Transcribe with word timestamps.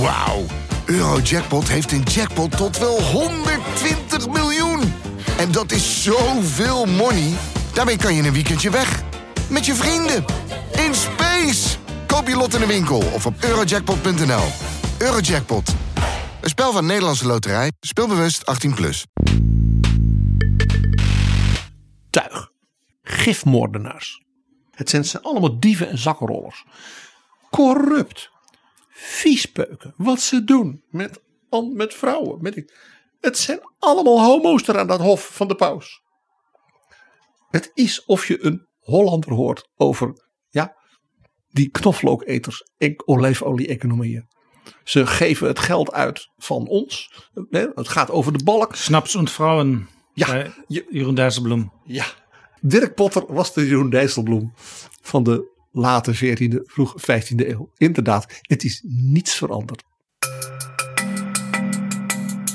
Wauw. 0.00 0.44
Eurojackpot 0.86 1.68
heeft 1.68 1.92
een 1.92 2.02
jackpot 2.02 2.56
tot 2.56 2.78
wel 2.78 3.02
120 3.02 4.28
miljoen. 4.28 4.80
En 5.38 5.52
dat 5.52 5.72
is 5.72 6.02
zoveel 6.02 6.86
money. 6.86 7.32
Daarmee 7.74 7.96
kan 7.96 8.14
je 8.14 8.22
een 8.22 8.32
weekendje 8.32 8.70
weg. 8.70 9.02
Met 9.50 9.66
je 9.66 9.74
vrienden. 9.74 10.24
In 10.86 10.94
space. 10.94 11.76
Koop 12.06 12.28
je 12.28 12.36
lot 12.36 12.54
in 12.54 12.60
de 12.60 12.66
winkel 12.66 13.02
of 13.14 13.26
op 13.26 13.34
eurojackpot.nl. 13.40 14.44
Eurojackpot. 14.98 15.74
Een 16.40 16.48
spel 16.48 16.72
van 16.72 16.86
Nederlandse 16.86 17.26
Loterij. 17.26 17.72
Speelbewust 17.80 18.66
18+. 18.68 18.74
Plus. 18.74 19.06
tuig. 22.10 22.50
Gifmoordenaars. 23.02 24.22
Het 24.70 24.90
zijn 24.90 25.22
allemaal 25.22 25.60
dieven 25.60 25.88
en 25.88 25.98
zakkenrollers. 25.98 26.64
Corrupt. 27.50 28.30
Viespeuken. 29.00 29.94
Wat 29.96 30.20
ze 30.20 30.44
doen 30.44 30.82
met, 30.90 31.22
met 31.72 31.94
vrouwen. 31.94 32.42
Met, 32.42 32.72
het 33.20 33.38
zijn 33.38 33.60
allemaal 33.78 34.20
homo's 34.22 34.68
er 34.68 34.78
aan 34.78 34.86
dat 34.86 35.00
hof 35.00 35.34
van 35.34 35.48
de 35.48 35.54
paus. 35.54 36.02
Het 37.50 37.70
is 37.74 38.04
of 38.04 38.26
je 38.26 38.44
een 38.44 38.66
Hollander 38.78 39.32
hoort 39.32 39.68
over 39.76 40.30
ja, 40.48 40.76
die 41.48 41.70
knoflooketers 41.70 42.62
en 42.78 43.02
olijfolie-economieën. 43.06 44.28
Ze 44.84 45.06
geven 45.06 45.46
het 45.46 45.58
geld 45.58 45.92
uit 45.92 46.28
van 46.36 46.66
ons. 46.66 47.24
hè, 47.50 47.66
Het 47.74 47.88
gaat 47.88 48.10
over 48.10 48.38
de 48.38 48.44
balk. 48.44 48.74
Snaps 48.74 49.16
und 49.16 49.30
Vrouwen. 49.30 49.88
Ja, 50.12 50.54
Jeroen 50.66 51.14
Dijsselbloem. 51.14 51.72
Ja, 51.84 52.06
Dirk 52.60 52.94
Potter 52.94 53.32
was 53.32 53.54
de 53.54 53.66
Jeroen 53.66 53.90
Dijsselbloem 53.90 54.52
van 55.02 55.22
de 55.22 55.56
late 55.70 56.14
14e, 56.16 56.62
vroeg 56.64 56.94
15e 57.00 57.48
eeuw. 57.48 57.70
Inderdaad, 57.76 58.40
het 58.40 58.64
is 58.64 58.80
niets 58.84 59.34
veranderd. 59.34 59.82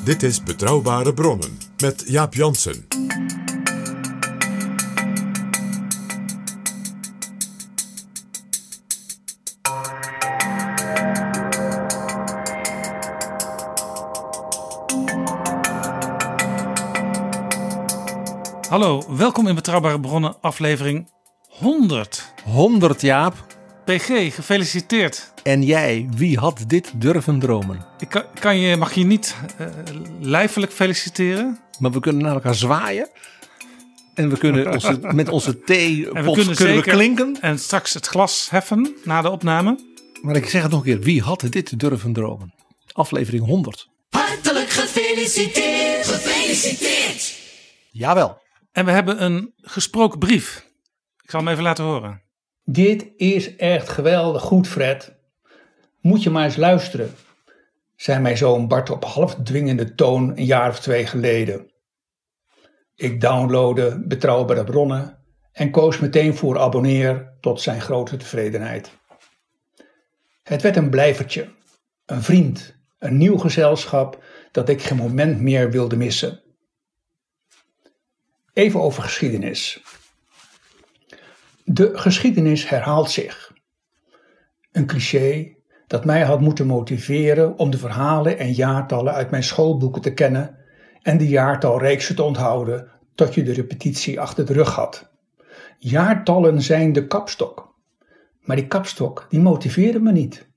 Dit 0.04 0.24
is 0.24 0.44
Betrouwbare 0.44 1.14
Bronnen 1.14 1.58
met 1.78 2.04
Jaap 2.08 2.34
Jansen. 2.34 2.88
Hallo, 18.70 19.04
welkom 19.18 19.48
in 19.48 19.56
Betrouwbare 19.56 20.00
Bronnen, 20.00 20.42
aflevering 20.42 21.10
100. 21.48 22.33
100 22.44 23.02
Jaap. 23.02 23.46
PG, 23.86 24.36
gefeliciteerd. 24.36 25.34
En 25.44 25.64
jij, 25.64 26.08
wie 26.16 26.38
had 26.38 26.64
dit 26.68 26.92
durven 26.96 27.40
dromen? 27.40 27.86
Ik 28.00 28.10
kan, 28.10 28.24
kan 28.40 28.60
je, 28.60 28.78
mag 28.78 28.94
je 28.94 29.04
niet 29.06 29.36
eh, 29.58 29.68
lijfelijk 30.20 30.72
feliciteren? 30.72 31.60
Maar 31.80 31.92
we 31.92 32.00
kunnen 32.00 32.24
naar 32.24 32.34
elkaar 32.34 32.56
zwaaien. 32.56 33.10
En 34.14 34.30
we 34.30 34.38
kunnen 34.38 34.72
onze, 34.72 35.00
met 35.14 35.30
onze 35.30 35.60
thee 35.60 36.08
En 36.08 36.14
we 36.14 36.24
pot, 36.24 36.36
kunnen 36.36 36.56
kunnen 36.56 36.76
we 36.76 36.82
klinken. 36.82 37.38
en 37.42 37.60
straks 37.60 37.94
het 37.94 38.08
glas 38.08 38.50
heffen 38.50 38.96
na 39.04 39.22
de 39.22 39.30
opname. 39.30 39.80
Maar 40.22 40.36
ik 40.36 40.50
zeg 40.50 40.62
het 40.62 40.72
nog 40.72 40.80
een 40.80 40.86
keer, 40.86 41.00
wie 41.00 41.22
had 41.22 41.46
dit 41.50 41.80
durven 41.80 42.14
dromen? 42.14 42.54
Aflevering 42.92 43.46
100. 43.46 43.90
Hartelijk 44.10 44.70
gefeliciteerd, 44.70 46.08
gefeliciteerd. 46.08 47.36
Jawel. 47.92 48.42
En 48.72 48.86
we 48.86 48.92
hebben 48.92 49.24
een 49.24 49.54
gesproken 49.56 50.20
brief. 50.20 50.66
Ik 51.24 51.30
zal 51.30 51.40
hem 51.40 51.50
even 51.50 51.64
laten 51.64 51.84
horen. 51.84 52.23
Dit 52.66 53.08
is 53.18 53.56
echt 53.56 53.90
geweldig 53.90 54.42
goed, 54.42 54.68
Fred. 54.68 55.16
Moet 56.02 56.24
je 56.24 56.30
maar 56.30 56.44
eens 56.44 56.56
luisteren, 56.56 57.16
zei 57.96 58.20
mijn 58.20 58.38
zoon 58.38 58.68
Bart 58.68 58.90
op 58.90 59.06
half 59.06 59.36
dwingende 59.36 59.96
toon 59.96 60.30
een 60.38 60.46
jaar 60.46 60.70
of 60.70 60.80
twee 60.80 61.06
geleden. 61.06 61.72
Ik 62.96 63.22
downloadde 63.22 64.04
betrouwbare 64.08 64.64
bronnen 64.64 65.18
en 65.52 65.72
koos 65.72 66.00
meteen 66.00 66.36
voor 66.36 66.60
abonneer 66.60 67.34
tot 67.40 67.62
zijn 67.62 67.82
grote 67.82 68.18
tevredenheid. 68.18 68.92
Het 70.44 70.62
werd 70.62 70.76
een 70.76 70.90
blijvertje, 70.90 71.50
een 72.06 72.22
vriend, 72.22 72.76
een 73.00 73.18
nieuw 73.18 73.38
gezelschap 73.38 74.24
dat 74.52 74.70
ik 74.70 74.82
geen 74.82 74.98
moment 74.98 75.42
meer 75.42 75.72
wilde 75.72 75.96
missen. 75.96 76.42
Even 78.54 78.82
over 78.82 79.04
geschiedenis. 79.04 79.82
De 81.66 81.98
geschiedenis 81.98 82.70
herhaalt 82.70 83.12
zich. 83.12 83.54
Een 84.72 84.86
cliché 84.86 85.56
dat 85.88 86.06
mij 86.06 86.22
had 86.22 86.40
moeten 86.40 86.68
motiveren 86.68 87.58
om 87.58 87.70
de 87.70 87.78
verhalen 87.78 88.38
en 88.38 88.52
jaartallen 88.52 89.14
uit 89.14 89.32
mijn 89.32 89.44
schoolboeken 89.44 90.02
te 90.02 90.14
kennen 90.14 90.58
en 91.02 91.18
de 91.18 91.28
jaartalreeksen 91.28 92.16
te 92.16 92.24
onthouden 92.24 92.92
tot 93.16 93.34
je 93.34 93.44
de 93.44 93.54
repetitie 93.54 94.20
achter 94.20 94.46
de 94.46 94.54
rug 94.54 94.76
had. 94.76 95.12
Jaartallen 95.78 96.62
zijn 96.62 96.94
de 96.94 97.08
kapstok, 97.08 97.76
maar 98.40 98.56
die 98.56 98.68
kapstok 98.68 99.26
die 99.30 99.40
motiveerde 99.40 100.00
me 100.00 100.12
niet. 100.12 100.48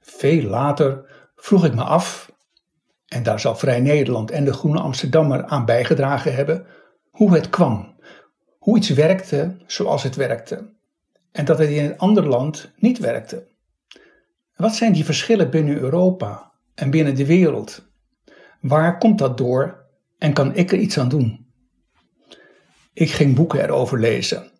Veel 0.00 0.42
later 0.42 1.04
vroeg 1.36 1.64
ik 1.64 1.74
me 1.74 1.82
af, 1.82 2.32
en 3.06 3.22
daar 3.22 3.40
zal 3.40 3.56
Vrij 3.56 3.80
Nederland 3.80 4.30
en 4.30 4.44
de 4.44 4.52
Groene 4.52 4.80
Amsterdammer 4.80 5.44
aan 5.44 5.64
bijgedragen 5.64 6.34
hebben, 6.34 6.66
hoe 7.10 7.34
het 7.34 7.50
kwam 7.50 7.96
hoe 8.68 8.76
iets 8.76 8.88
werkte 8.88 9.56
zoals 9.66 10.02
het 10.02 10.16
werkte 10.16 10.74
en 11.32 11.44
dat 11.44 11.58
het 11.58 11.68
in 11.68 11.84
een 11.84 11.98
ander 11.98 12.26
land 12.26 12.72
niet 12.76 12.98
werkte. 12.98 13.46
Wat 14.56 14.74
zijn 14.74 14.92
die 14.92 15.04
verschillen 15.04 15.50
binnen 15.50 15.78
Europa 15.78 16.52
en 16.74 16.90
binnen 16.90 17.14
de 17.14 17.26
wereld? 17.26 17.88
Waar 18.60 18.98
komt 18.98 19.18
dat 19.18 19.38
door 19.38 19.84
en 20.18 20.32
kan 20.32 20.54
ik 20.54 20.72
er 20.72 20.78
iets 20.78 20.98
aan 20.98 21.08
doen? 21.08 21.46
Ik 22.92 23.10
ging 23.10 23.34
boeken 23.34 23.62
erover 23.62 23.98
lezen. 23.98 24.50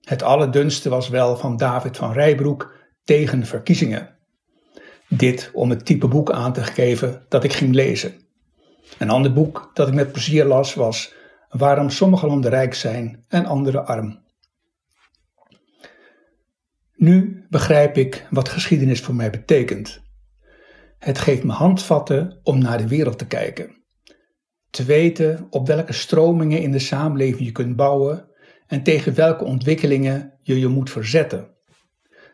Het 0.00 0.22
allerdunste 0.22 0.88
was 0.88 1.08
wel 1.08 1.36
van 1.36 1.56
David 1.56 1.96
van 1.96 2.12
Rijbroek 2.12 2.74
tegen 3.04 3.46
verkiezingen. 3.46 4.16
Dit 5.08 5.50
om 5.52 5.70
het 5.70 5.84
type 5.84 6.08
boek 6.08 6.32
aan 6.32 6.52
te 6.52 6.64
geven 6.64 7.24
dat 7.28 7.44
ik 7.44 7.52
ging 7.52 7.74
lezen. 7.74 8.14
Een 8.98 9.10
ander 9.10 9.32
boek 9.32 9.70
dat 9.74 9.88
ik 9.88 9.94
met 9.94 10.12
plezier 10.12 10.44
las 10.44 10.74
was 10.74 11.16
Waarom 11.48 11.90
sommige 11.90 12.26
landen 12.26 12.50
rijk 12.50 12.74
zijn 12.74 13.24
en 13.28 13.46
andere 13.46 13.80
arm. 13.80 14.26
Nu 16.94 17.46
begrijp 17.50 17.96
ik 17.96 18.26
wat 18.30 18.48
geschiedenis 18.48 19.00
voor 19.00 19.14
mij 19.14 19.30
betekent. 19.30 20.00
Het 20.98 21.18
geeft 21.18 21.44
me 21.44 21.52
handvatten 21.52 22.40
om 22.42 22.58
naar 22.58 22.78
de 22.78 22.88
wereld 22.88 23.18
te 23.18 23.26
kijken. 23.26 23.76
Te 24.70 24.84
weten 24.84 25.46
op 25.50 25.66
welke 25.66 25.92
stromingen 25.92 26.60
in 26.60 26.72
de 26.72 26.78
samenleving 26.78 27.44
je 27.44 27.52
kunt 27.52 27.76
bouwen 27.76 28.28
en 28.66 28.82
tegen 28.82 29.14
welke 29.14 29.44
ontwikkelingen 29.44 30.32
je 30.42 30.58
je 30.58 30.68
moet 30.68 30.90
verzetten. 30.90 31.56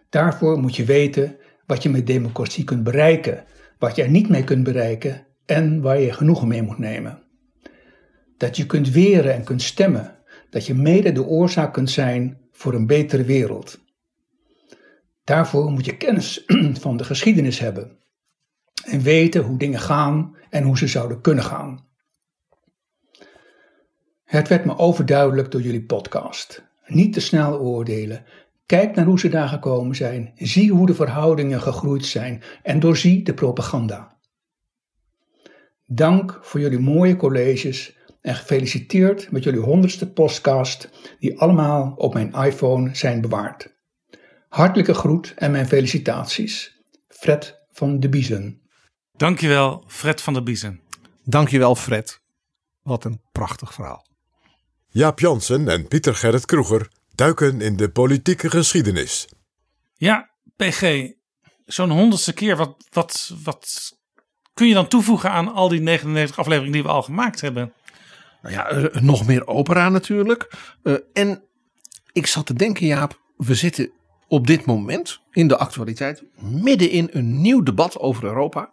Daarvoor 0.08 0.58
moet 0.58 0.76
je 0.76 0.84
weten 0.84 1.36
wat 1.66 1.82
je 1.82 1.88
met 1.88 2.06
democratie 2.06 2.64
kunt 2.64 2.82
bereiken, 2.82 3.44
wat 3.78 3.96
je 3.96 4.02
er 4.02 4.10
niet 4.10 4.28
mee 4.28 4.44
kunt 4.44 4.64
bereiken 4.64 5.26
en 5.46 5.80
waar 5.80 6.00
je 6.00 6.12
genoegen 6.12 6.48
mee 6.48 6.62
moet 6.62 6.78
nemen. 6.78 7.23
Dat 8.36 8.56
je 8.56 8.66
kunt 8.66 8.90
weren 8.90 9.34
en 9.34 9.44
kunt 9.44 9.62
stemmen, 9.62 10.18
dat 10.50 10.66
je 10.66 10.74
mede 10.74 11.12
de 11.12 11.24
oorzaak 11.24 11.72
kunt 11.72 11.90
zijn 11.90 12.38
voor 12.52 12.74
een 12.74 12.86
betere 12.86 13.24
wereld. 13.24 13.80
Daarvoor 15.24 15.70
moet 15.70 15.84
je 15.84 15.96
kennis 15.96 16.44
van 16.84 16.96
de 16.96 17.04
geschiedenis 17.04 17.58
hebben 17.58 17.98
en 18.84 19.00
weten 19.00 19.42
hoe 19.42 19.58
dingen 19.58 19.80
gaan 19.80 20.36
en 20.50 20.62
hoe 20.62 20.78
ze 20.78 20.86
zouden 20.86 21.20
kunnen 21.20 21.44
gaan. 21.44 21.86
Het 24.24 24.48
werd 24.48 24.64
me 24.64 24.78
overduidelijk 24.78 25.50
door 25.50 25.60
jullie 25.60 25.84
podcast. 25.84 26.64
Niet 26.86 27.12
te 27.12 27.20
snel 27.20 27.58
oordelen. 27.58 28.24
Kijk 28.66 28.94
naar 28.94 29.04
hoe 29.04 29.18
ze 29.18 29.28
daar 29.28 29.48
gekomen 29.48 29.96
zijn. 29.96 30.32
Zie 30.34 30.72
hoe 30.72 30.86
de 30.86 30.94
verhoudingen 30.94 31.60
gegroeid 31.60 32.06
zijn 32.06 32.42
en 32.62 32.80
doorzie 32.80 33.22
de 33.22 33.34
propaganda. 33.34 34.16
Dank 35.86 36.38
voor 36.42 36.60
jullie 36.60 36.78
mooie 36.78 37.16
colleges 37.16 37.96
en 38.24 38.34
gefeliciteerd 38.34 39.30
met 39.30 39.44
jullie 39.44 39.60
honderdste 39.60 40.12
podcast 40.12 40.88
die 41.18 41.40
allemaal 41.40 41.92
op 41.96 42.14
mijn 42.14 42.32
iPhone 42.32 42.94
zijn 42.94 43.20
bewaard. 43.20 43.74
Hartelijke 44.48 44.94
groet 44.94 45.32
en 45.36 45.50
mijn 45.50 45.66
felicitaties. 45.66 46.82
Fred 47.08 47.66
van 47.70 48.00
de 48.00 48.08
Biezen. 48.08 48.62
Dankjewel, 49.12 49.84
Fred 49.86 50.20
van 50.20 50.32
der 50.32 50.42
Biezen. 50.42 50.80
Dankjewel 51.24 51.74
Fred. 51.74 52.20
Wat 52.82 53.04
een 53.04 53.20
prachtig 53.32 53.74
verhaal. 53.74 54.06
Jaap 54.88 55.20
Jansen 55.20 55.68
en 55.68 55.88
Pieter 55.88 56.14
Gerrit 56.14 56.46
Kroeger 56.46 56.88
duiken 57.14 57.60
in 57.60 57.76
de 57.76 57.90
politieke 57.90 58.50
geschiedenis. 58.50 59.28
Ja, 59.94 60.30
PG, 60.56 61.10
zo'n 61.64 61.90
honderdste 61.90 62.32
keer. 62.32 62.56
Wat, 62.56 62.84
wat, 62.90 63.34
wat 63.42 63.92
kun 64.54 64.68
je 64.68 64.74
dan 64.74 64.88
toevoegen 64.88 65.30
aan 65.30 65.52
al 65.52 65.68
die 65.68 65.80
99 65.80 66.38
afleveringen 66.38 66.72
die 66.72 66.82
we 66.82 66.88
al 66.88 67.02
gemaakt 67.02 67.40
hebben? 67.40 67.72
Nou 68.44 68.56
ja, 68.56 68.68
eh, 68.68 69.02
nog 69.02 69.26
meer 69.26 69.46
opera 69.46 69.88
natuurlijk. 69.88 70.50
Eh, 70.82 70.94
en 71.12 71.44
ik 72.12 72.26
zat 72.26 72.46
te 72.46 72.54
denken, 72.54 72.86
Jaap, 72.86 73.20
we 73.36 73.54
zitten 73.54 73.90
op 74.28 74.46
dit 74.46 74.64
moment 74.64 75.20
in 75.30 75.48
de 75.48 75.56
actualiteit 75.56 76.24
midden 76.40 76.90
in 76.90 77.08
een 77.12 77.40
nieuw 77.40 77.62
debat 77.62 77.98
over 77.98 78.24
Europa. 78.24 78.70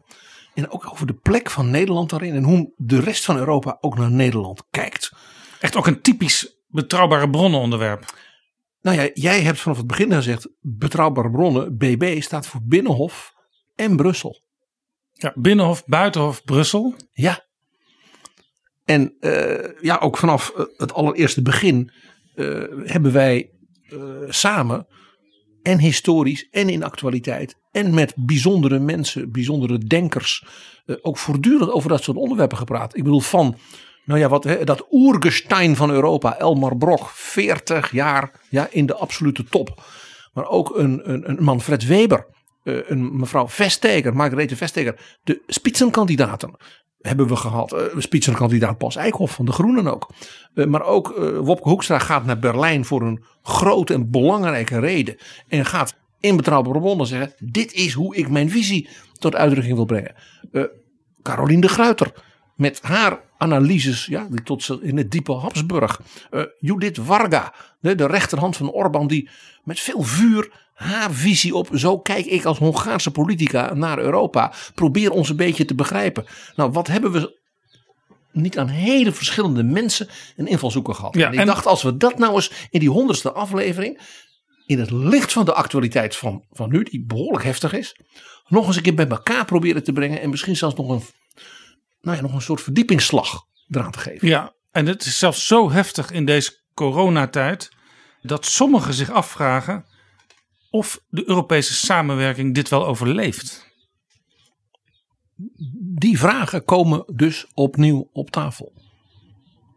En 0.54 0.70
ook 0.72 0.92
over 0.92 1.08
de 1.08 1.14
plek 1.14 1.50
van 1.50 1.70
Nederland 1.70 2.10
daarin 2.10 2.36
en 2.36 2.44
hoe 2.44 2.74
de 2.78 3.00
rest 3.00 3.26
van 3.26 3.38
Europa 3.38 3.78
ook 3.82 3.98
naar 3.98 4.12
Nederland 4.12 4.64
kijkt. 4.70 5.12
Echt 5.60 5.76
ook 5.76 5.88
een 5.88 6.02
typisch 6.02 6.62
betrouwbare 6.68 7.30
bronnenonderwerp. 7.30 8.06
Nou 8.82 8.98
ja, 8.98 9.10
jij 9.14 9.42
hebt 9.42 9.60
vanaf 9.60 9.78
het 9.78 9.88
begin 9.88 10.14
gezegd, 10.14 10.50
betrouwbare 10.60 11.32
bronnen, 11.32 11.78
BB 11.78 12.22
staat 12.22 12.48
voor 12.48 12.62
Binnenhof 12.64 13.34
en 13.76 13.96
Brussel. 13.96 14.42
Ja, 15.12 15.34
Binnenhof, 15.36 15.86
Buitenhof, 15.86 16.44
Brussel. 16.44 16.96
Ja. 17.12 17.50
En 18.92 19.14
eh, 19.20 19.70
ja, 19.82 19.98
ook 19.98 20.18
vanaf 20.18 20.50
eh, 20.50 20.66
het 20.78 20.94
allereerste 20.94 21.42
begin 21.42 21.92
eh, 22.36 22.64
hebben 22.84 23.12
wij 23.12 23.50
samen 24.30 24.88
en 25.64 25.80
historisch 25.80 26.48
en 26.52 26.70
in 26.70 26.84
actualiteit 26.84 27.56
en 27.72 27.94
met 27.94 28.14
bijzondere 28.16 28.80
mensen, 28.80 29.32
bijzondere 29.32 29.78
denkers, 29.78 30.46
ook 31.02 31.18
voortdurend 31.18 31.72
over 31.72 31.90
dat 31.90 32.04
soort 32.04 32.18
onderwerpen 32.18 32.58
gepraat. 32.58 32.98
Ik 32.98 33.04
bedoel 33.04 33.20
van 33.20 33.58
nou 34.06 34.20
ja, 34.20 34.30
wat, 34.30 34.44
hè, 34.44 34.64
dat 34.64 34.88
oergestein 34.92 35.76
van 35.76 35.92
Europa, 35.92 36.38
Elmar 36.38 36.78
Brok, 36.78 37.10
40 37.14 37.92
jaar 37.92 38.40
ja, 38.50 38.68
in 38.72 38.86
de 38.86 38.96
absolute 38.96 39.44
top. 39.44 39.84
Maar 40.34 40.48
ook 40.48 40.78
een, 40.78 41.10
een, 41.12 41.30
een 41.30 41.44
Manfred 41.44 41.86
Weber, 41.86 42.26
een 42.64 43.18
mevrouw 43.18 43.48
Vestager, 43.48 44.16
Margarethe 44.16 44.56
Vestager. 44.56 45.18
De 45.24 45.42
spitsenkandidaten 45.48 46.56
hebben 47.02 47.28
we 47.28 47.36
gehad. 47.36 47.74
Uh, 47.74 47.80
spitsenkandidaat 47.98 48.78
Pas 48.78 48.96
Eickhoff 48.96 49.36
van 49.36 49.46
de 49.46 49.52
Groenen 49.52 49.94
ook. 49.94 50.10
Uh, 50.54 50.66
maar 50.66 50.84
ook 50.84 51.18
uh, 51.18 51.38
Wopke 51.38 51.70
Hoekstra 51.70 52.00
gaat 52.00 52.26
naar 52.26 52.40
Berlijn 52.40 52.86
voor 52.86 53.02
een 53.02 53.24
grote 53.42 53.94
en 53.94 54.12
belangrijke 54.12 54.80
reden. 54.80 55.16
En 55.48 55.66
gaat 55.66 55.96
in 56.20 56.36
betrouwbare 56.36 56.80
bronnen 56.80 57.08
zeggen: 57.08 57.34
dit 57.40 57.74
is 57.74 57.94
hoe 57.94 58.16
ik 58.16 58.30
mijn 58.30 58.50
visie 58.50 58.90
tot 59.14 59.36
uitdrukking 59.36 59.76
wil 59.76 59.86
brengen. 59.86 60.16
Caroline 61.22 61.62
de 61.62 61.68
Gruiter 61.68 62.14
met 62.56 62.82
haar 62.82 63.20
analyses, 63.38 64.06
ja, 64.06 64.28
die 64.30 64.44
tot 64.44 64.78
in 64.82 64.98
het 64.98 65.12
diepe 65.12 65.32
Habsburg. 65.32 66.02
Judith 66.60 67.00
Varga, 67.02 67.54
de, 67.80 67.96
de 67.96 68.06
rechterhand 68.06 68.58
van 68.58 68.72
Orbán, 68.72 69.08
die 69.08 69.30
met 69.64 69.80
veel 69.80 70.02
vuur 70.02 70.52
haar 70.82 71.12
visie 71.12 71.56
op, 71.56 71.70
zo 71.74 72.00
kijk 72.00 72.26
ik 72.26 72.46
als 72.46 72.58
Hongaarse 72.58 73.12
politica 73.12 73.74
naar 73.74 74.00
Europa, 74.00 74.54
probeer 74.76 75.12
ons 75.12 75.30
een 75.30 75.36
beetje 75.36 75.66
te 75.66 75.76
begrijpen. 75.76 76.26
Nou, 76.56 76.72
wat 76.72 76.88
hebben 76.88 77.12
we 77.12 77.40
niet 78.32 78.58
aan 78.58 78.68
hele 78.68 79.12
verschillende 79.12 79.64
mensen 79.64 80.08
een 80.36 80.48
invalshoeken 80.48 80.96
gehad. 80.96 81.16
Ja, 81.16 81.32
en 81.32 81.40
ik 81.40 81.46
dacht, 81.46 81.66
als 81.66 81.84
we 81.84 81.98
dat 81.98 82.18
nou 82.18 82.36
eens 82.36 82.52
in 82.70 82.80
die 82.80 82.90
honderdste 82.90 83.32
aflevering, 83.32 84.00
in 84.66 84.80
het 84.80 84.92
licht 84.92 85.34
van 85.34 85.46
de 85.46 85.54
actualiteit 85.54 86.16
van, 86.16 86.46
van 86.52 86.70
nu, 86.70 86.84
die 86.84 87.06
behoorlijk 87.06 87.44
heftig 87.44 87.74
is, 87.74 88.00
nog 88.48 88.68
eens 88.68 88.76
een 88.76 88.82
keer 88.82 88.94
bij 88.94 89.08
elkaar 89.08 89.46
proberen 89.46 89.84
te 89.84 89.94
brengen 89.94 90.22
en 90.22 90.30
misschien 90.30 90.56
zelfs 90.56 90.76
nog 90.76 90.90
een 90.90 91.04
nou 92.02 92.18
ja, 92.18 92.22
nog 92.22 92.34
een 92.34 92.42
soort 92.42 92.62
verdiepingsslag 92.62 93.46
eraan 93.70 93.92
te 93.92 94.00
geven. 94.00 94.28
Ja, 94.28 94.54
en 94.72 94.86
het 94.86 95.06
is 95.06 95.20
zelfs 95.20 95.48
zo 95.48 95.72
heftig 95.72 96.12
in 96.12 96.26
deze 96.26 96.60
coronatijd 96.74 97.70
dat 98.22 98.46
sommigen 98.46 98.94
zich 98.94 99.12
afvragen 99.12 99.86
of 100.72 101.04
de 101.10 101.30
Europese 101.30 101.74
samenwerking 101.74 102.54
dit 102.54 102.70
wel 102.70 102.88
overleeft. 102.88 103.70
Die 105.98 106.20
vragen 106.20 106.66
komen 106.66 107.04
dus 107.14 107.48
opnieuw 107.54 108.10
op 108.14 108.30
tafel. 108.30 108.74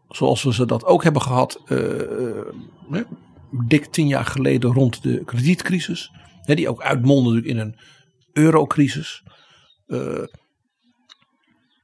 Zoals 0.09 0.43
we 0.43 0.53
ze 0.53 0.65
dat 0.65 0.85
ook 0.85 1.03
hebben 1.03 1.21
gehad, 1.21 1.61
uh, 1.67 3.01
dik 3.67 3.85
tien 3.85 4.07
jaar 4.07 4.25
geleden 4.25 4.73
rond 4.73 5.03
de 5.03 5.23
kredietcrisis. 5.23 6.11
die 6.45 6.69
ook 6.69 6.81
uitmondde 6.81 7.47
in 7.47 7.57
een 7.57 7.79
eurocrisis. 8.33 9.23
Uh, 9.87 10.23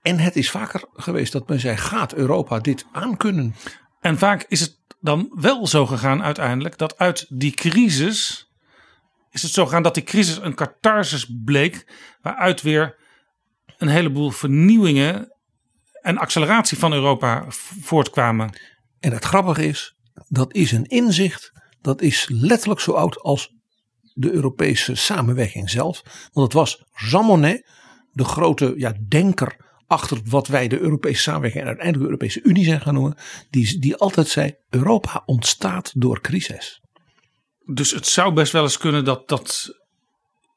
en 0.02 0.18
het 0.18 0.36
is 0.36 0.52
vaker 0.52 0.84
geweest 0.94 1.32
dat 1.32 1.48
men 1.48 1.60
zei: 1.60 1.78
gaat 1.78 2.14
Europa 2.14 2.60
dit 2.60 2.86
aankunnen? 2.92 3.56
En 4.00 4.18
vaak 4.18 4.46
is 4.48 4.60
het 4.60 4.78
dan 5.00 5.32
wel 5.36 5.68
zo 5.68 5.86
gegaan 5.86 6.24
uiteindelijk 6.24 6.78
dat 6.78 6.98
uit 6.98 7.26
die 7.30 7.52
crisis. 7.52 8.51
Is 9.32 9.42
het 9.42 9.52
zo 9.52 9.66
gegaan 9.66 9.84
dat 9.84 9.94
die 9.94 10.04
crisis 10.04 10.38
een 10.38 10.56
catharsis 10.56 11.28
bleek. 11.44 11.94
Waaruit 12.22 12.62
weer 12.62 13.00
een 13.78 13.88
heleboel 13.88 14.30
vernieuwingen 14.30 15.36
en 16.02 16.18
acceleratie 16.18 16.78
van 16.78 16.94
Europa 16.94 17.46
voortkwamen. 17.82 18.60
En 19.00 19.12
het 19.12 19.26
grappige 19.26 19.68
is, 19.68 19.96
dat 20.28 20.54
is 20.54 20.72
een 20.72 20.86
inzicht. 20.86 21.52
Dat 21.82 22.02
is 22.02 22.28
letterlijk 22.30 22.80
zo 22.80 22.92
oud 22.92 23.20
als 23.20 23.56
de 24.14 24.32
Europese 24.32 24.96
samenwerking 24.96 25.70
zelf. 25.70 26.02
Want 26.34 26.46
het 26.48 26.54
was 26.54 26.84
Jean 27.10 27.26
Monnet, 27.26 27.70
de 28.12 28.24
grote 28.24 28.74
ja, 28.78 28.94
denker 29.08 29.70
achter 29.88 30.20
wat 30.26 30.48
wij 30.48 30.68
de 30.68 30.80
Europese 30.80 31.22
samenwerking 31.22 31.62
en 31.62 31.68
uiteindelijk 31.68 32.08
de 32.08 32.12
Europese 32.12 32.50
Unie 32.50 32.66
zijn 32.66 32.82
gaan 32.82 32.94
noemen, 32.94 33.18
die, 33.50 33.80
die 33.80 33.96
altijd 33.96 34.28
zei: 34.28 34.56
Europa 34.70 35.24
ontstaat 35.26 35.92
door 35.96 36.22
crisis. 36.22 36.81
Dus 37.66 37.92
het 37.92 38.08
zou 38.08 38.34
best 38.34 38.52
wel 38.52 38.64
eens 38.64 38.78
kunnen 38.78 39.06
dat, 39.06 39.28
dat 39.28 39.80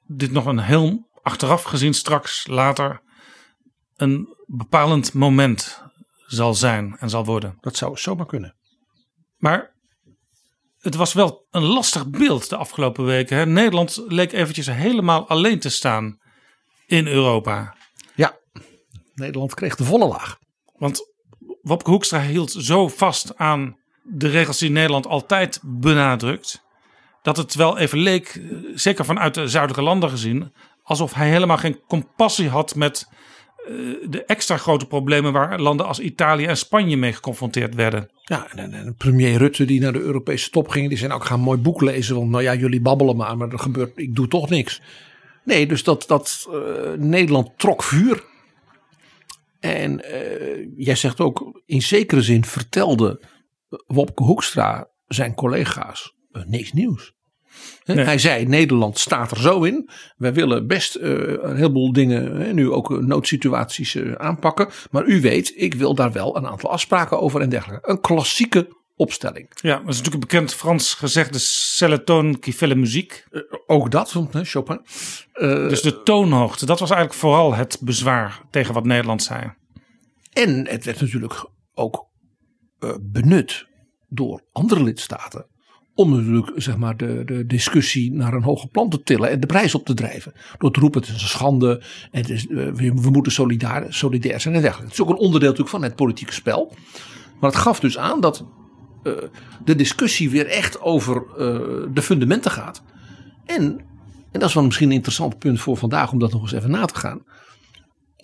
dit 0.07 0.31
nog 0.31 0.47
een 0.47 0.59
heel 0.59 1.09
achteraf 1.23 1.63
gezien 1.63 1.95
straks 1.95 2.47
later 2.47 3.03
een 3.97 4.37
bepalend 4.47 5.13
moment 5.13 5.83
zal 6.27 6.55
zijn 6.55 6.97
en 6.99 7.11
zal 7.11 7.25
worden. 7.25 7.57
Dat 7.61 7.77
zou 7.77 7.97
zomaar 7.97 8.27
kunnen. 8.27 8.57
Maar 9.37 9.75
het 10.79 10.95
was 10.95 11.13
wel 11.13 11.47
een 11.51 11.63
lastig 11.63 12.09
beeld 12.09 12.49
de 12.49 12.57
afgelopen 12.57 13.05
weken. 13.05 13.37
Hè? 13.37 13.47
Nederland 13.47 14.03
leek 14.07 14.33
eventjes 14.33 14.67
helemaal 14.67 15.29
alleen 15.29 15.59
te 15.59 15.69
staan 15.69 16.19
in 16.87 17.07
Europa. 17.07 17.77
Nederland 19.15 19.55
kreeg 19.55 19.77
de 19.77 19.85
volle 19.85 20.07
laag. 20.07 20.39
Want 20.73 21.13
Wopke 21.61 21.91
Hoekstra 21.91 22.21
hield 22.21 22.51
zo 22.51 22.89
vast 22.89 23.37
aan 23.37 23.79
de 24.03 24.29
regels 24.29 24.59
die 24.59 24.71
Nederland 24.71 25.07
altijd 25.07 25.61
benadrukt. 25.63 26.64
Dat 27.25 27.37
het 27.37 27.55
wel 27.55 27.79
even 27.79 27.99
leek, 27.99 28.41
zeker 28.75 29.05
vanuit 29.05 29.35
de 29.35 29.49
zuidelijke 29.49 29.85
landen 29.85 30.11
gezien, 30.11 30.53
alsof 30.83 31.15
hij 31.15 31.29
helemaal 31.29 31.57
geen 31.57 31.81
compassie 31.87 32.49
had 32.49 32.75
met 32.75 33.09
eh, 33.57 33.75
de 34.09 34.25
extra 34.27 34.57
grote 34.57 34.87
problemen 34.87 35.33
waar 35.33 35.61
landen 35.61 35.87
als 35.87 36.01
Italië 36.01 36.45
en 36.45 36.57
Spanje 36.57 36.97
mee 36.97 37.13
geconfronteerd 37.13 37.75
werden. 37.75 38.11
Ja, 38.23 38.51
en, 38.51 38.73
en, 38.73 38.95
premier 38.97 39.37
Rutte 39.37 39.65
die 39.65 39.81
naar 39.81 39.93
de 39.93 40.01
Europese 40.01 40.51
top 40.51 40.69
ging, 40.69 40.89
die 40.89 40.99
zei 40.99 41.13
ook 41.13 41.25
ga 41.25 41.35
een 41.35 41.41
mooi 41.41 41.59
boek 41.59 41.81
lezen, 41.81 42.17
want 42.17 42.31
nou 42.31 42.43
ja, 42.43 42.55
jullie 42.55 42.81
babbelen 42.81 43.17
maar, 43.17 43.37
maar 43.37 43.49
er 43.49 43.59
gebeurt, 43.59 43.93
ik 43.99 44.15
doe 44.15 44.29
toch 44.29 44.49
niks. 44.49 44.83
Nee, 45.45 45.67
dus 45.67 45.85
dat, 45.85 46.05
dat 46.07 46.49
uh, 46.51 46.93
Nederland 46.97 47.51
trok 47.57 47.83
vuur 47.83 48.25
en 49.61 50.03
jij 50.77 50.95
zegt 50.95 51.21
ook, 51.21 51.63
in 51.67 51.83
zekere 51.83 52.23
zin 52.23 52.45
vertelde 52.45 53.21
Wopke 53.87 54.23
Hoekstra 54.23 54.89
zijn 55.07 55.35
collega's 55.35 56.15
niks 56.47 56.73
nieuws. 56.73 57.15
Nee. 57.85 58.05
Hij 58.05 58.19
zei: 58.19 58.47
Nederland 58.47 58.99
staat 58.99 59.31
er 59.31 59.41
zo 59.41 59.63
in. 59.63 59.89
Wij 60.17 60.33
willen 60.33 60.67
best 60.67 60.97
uh, 60.97 61.03
een 61.43 61.57
heleboel 61.57 61.93
dingen, 61.93 62.55
nu 62.55 62.71
ook 62.71 63.01
noodsituaties 63.01 63.99
aanpakken. 64.17 64.69
Maar 64.91 65.05
u 65.07 65.21
weet, 65.21 65.53
ik 65.57 65.75
wil 65.75 65.95
daar 65.95 66.13
wel 66.13 66.37
een 66.37 66.47
aantal 66.47 66.71
afspraken 66.71 67.21
over 67.21 67.41
en 67.41 67.49
dergelijke. 67.49 67.91
Een 67.91 68.01
klassieke 68.01 68.69
opstelling. 68.97 69.51
Ja, 69.55 69.79
dat 69.79 69.89
is 69.89 69.97
natuurlijk 69.97 70.15
een 70.15 70.21
bekend 70.21 70.55
Frans 70.55 70.95
gezegde: 70.95 71.39
c'est 71.39 72.41
qui 72.41 72.53
fait 72.53 72.77
musique. 72.77 73.23
ook 73.67 73.91
dat, 73.91 74.15
Chopin. 74.33 74.81
dus 75.69 75.83
de 75.83 76.03
toonhoogte, 76.03 76.67
dat 76.67 76.81
was 76.81 76.91
eigenlijk 76.91 77.21
vooral 77.21 77.55
het 77.55 77.79
bezwaar 77.81 78.41
tegen 78.51 78.75
wat 78.75 78.85
Nederland 78.85 79.23
zei. 79.23 79.53
En 80.33 80.69
het 80.69 80.85
werd 80.85 81.01
natuurlijk 81.01 81.49
ook 81.75 82.09
uh, 82.81 82.91
benut 83.01 83.67
door 84.09 84.43
andere 84.53 84.83
lidstaten. 84.83 85.47
Om 85.95 86.17
natuurlijk 86.17 86.53
zeg 86.55 86.77
maar, 86.77 86.97
de, 86.97 87.23
de 87.25 87.47
discussie 87.47 88.13
naar 88.13 88.35
een 88.35 88.43
hoger 88.43 88.69
plan 88.69 88.91
te 88.91 89.03
tillen 89.03 89.31
en 89.31 89.41
de 89.41 89.47
prijs 89.47 89.75
op 89.75 89.85
te 89.85 89.95
drijven. 89.95 90.33
Door 90.59 90.73
te 90.73 90.81
roepen: 90.81 91.01
het 91.01 91.09
is 91.09 91.23
een 91.23 91.29
schande, 91.29 91.83
het 92.11 92.31
is, 92.31 92.47
uh, 92.47 92.73
we, 92.73 93.11
moeten 93.11 93.33
solidair, 93.33 93.87
solidair 93.89 94.41
zijn 94.41 94.55
en 94.55 94.61
dergelijke. 94.61 94.93
Het 94.93 95.01
is 95.01 95.07
ook 95.07 95.13
een 95.13 95.25
onderdeel 95.27 95.49
natuurlijk 95.49 95.77
van 95.77 95.83
het 95.83 95.97
politieke 95.97 96.33
spel. 96.33 96.73
Maar 97.41 97.51
het 97.51 97.61
gaf 97.61 97.81
dus 97.81 97.99
aan 97.99 98.21
dat 98.21 98.45
uh, 99.03 99.13
de 99.65 99.75
discussie 99.75 100.31
weer 100.31 100.47
echt 100.47 100.81
over 100.81 101.23
de 101.93 102.03
fundamenten 102.03 102.51
gaat. 102.51 102.83
En, 103.45 103.63
en 104.33 104.41
dat 104.41 104.49
is 104.49 104.55
wel 104.55 104.65
misschien 104.65 104.89
een 104.89 104.95
interessant 104.95 105.39
punt 105.39 105.61
voor 105.61 105.77
vandaag 105.77 106.13
om 106.13 106.19
dat 106.19 106.33
nog 106.33 106.43
eens 106.43 106.53
even 106.53 106.71
na 106.71 106.85
te 106.85 106.95
gaan 106.95 107.23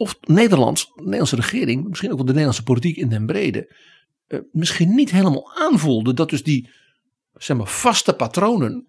of 0.00 0.19
Nederlands, 0.21 0.93
de 0.95 1.03
Nederlandse 1.03 1.37
regering, 1.37 1.89
misschien 1.89 2.11
ook 2.11 2.17
wel 2.17 2.25
de 2.25 2.33
Nederlandse 2.33 2.62
politiek 2.62 2.97
in 2.97 3.09
den 3.09 3.27
brede, 3.27 3.75
misschien 4.53 4.95
niet 4.95 5.11
helemaal 5.11 5.53
aanvoelde 5.55 6.15
dat 6.15 6.31
dus 6.31 6.43
die 6.43 6.71
zeg 7.43 7.57
maar, 7.57 7.67
vaste 7.67 8.13
patronen 8.13 8.89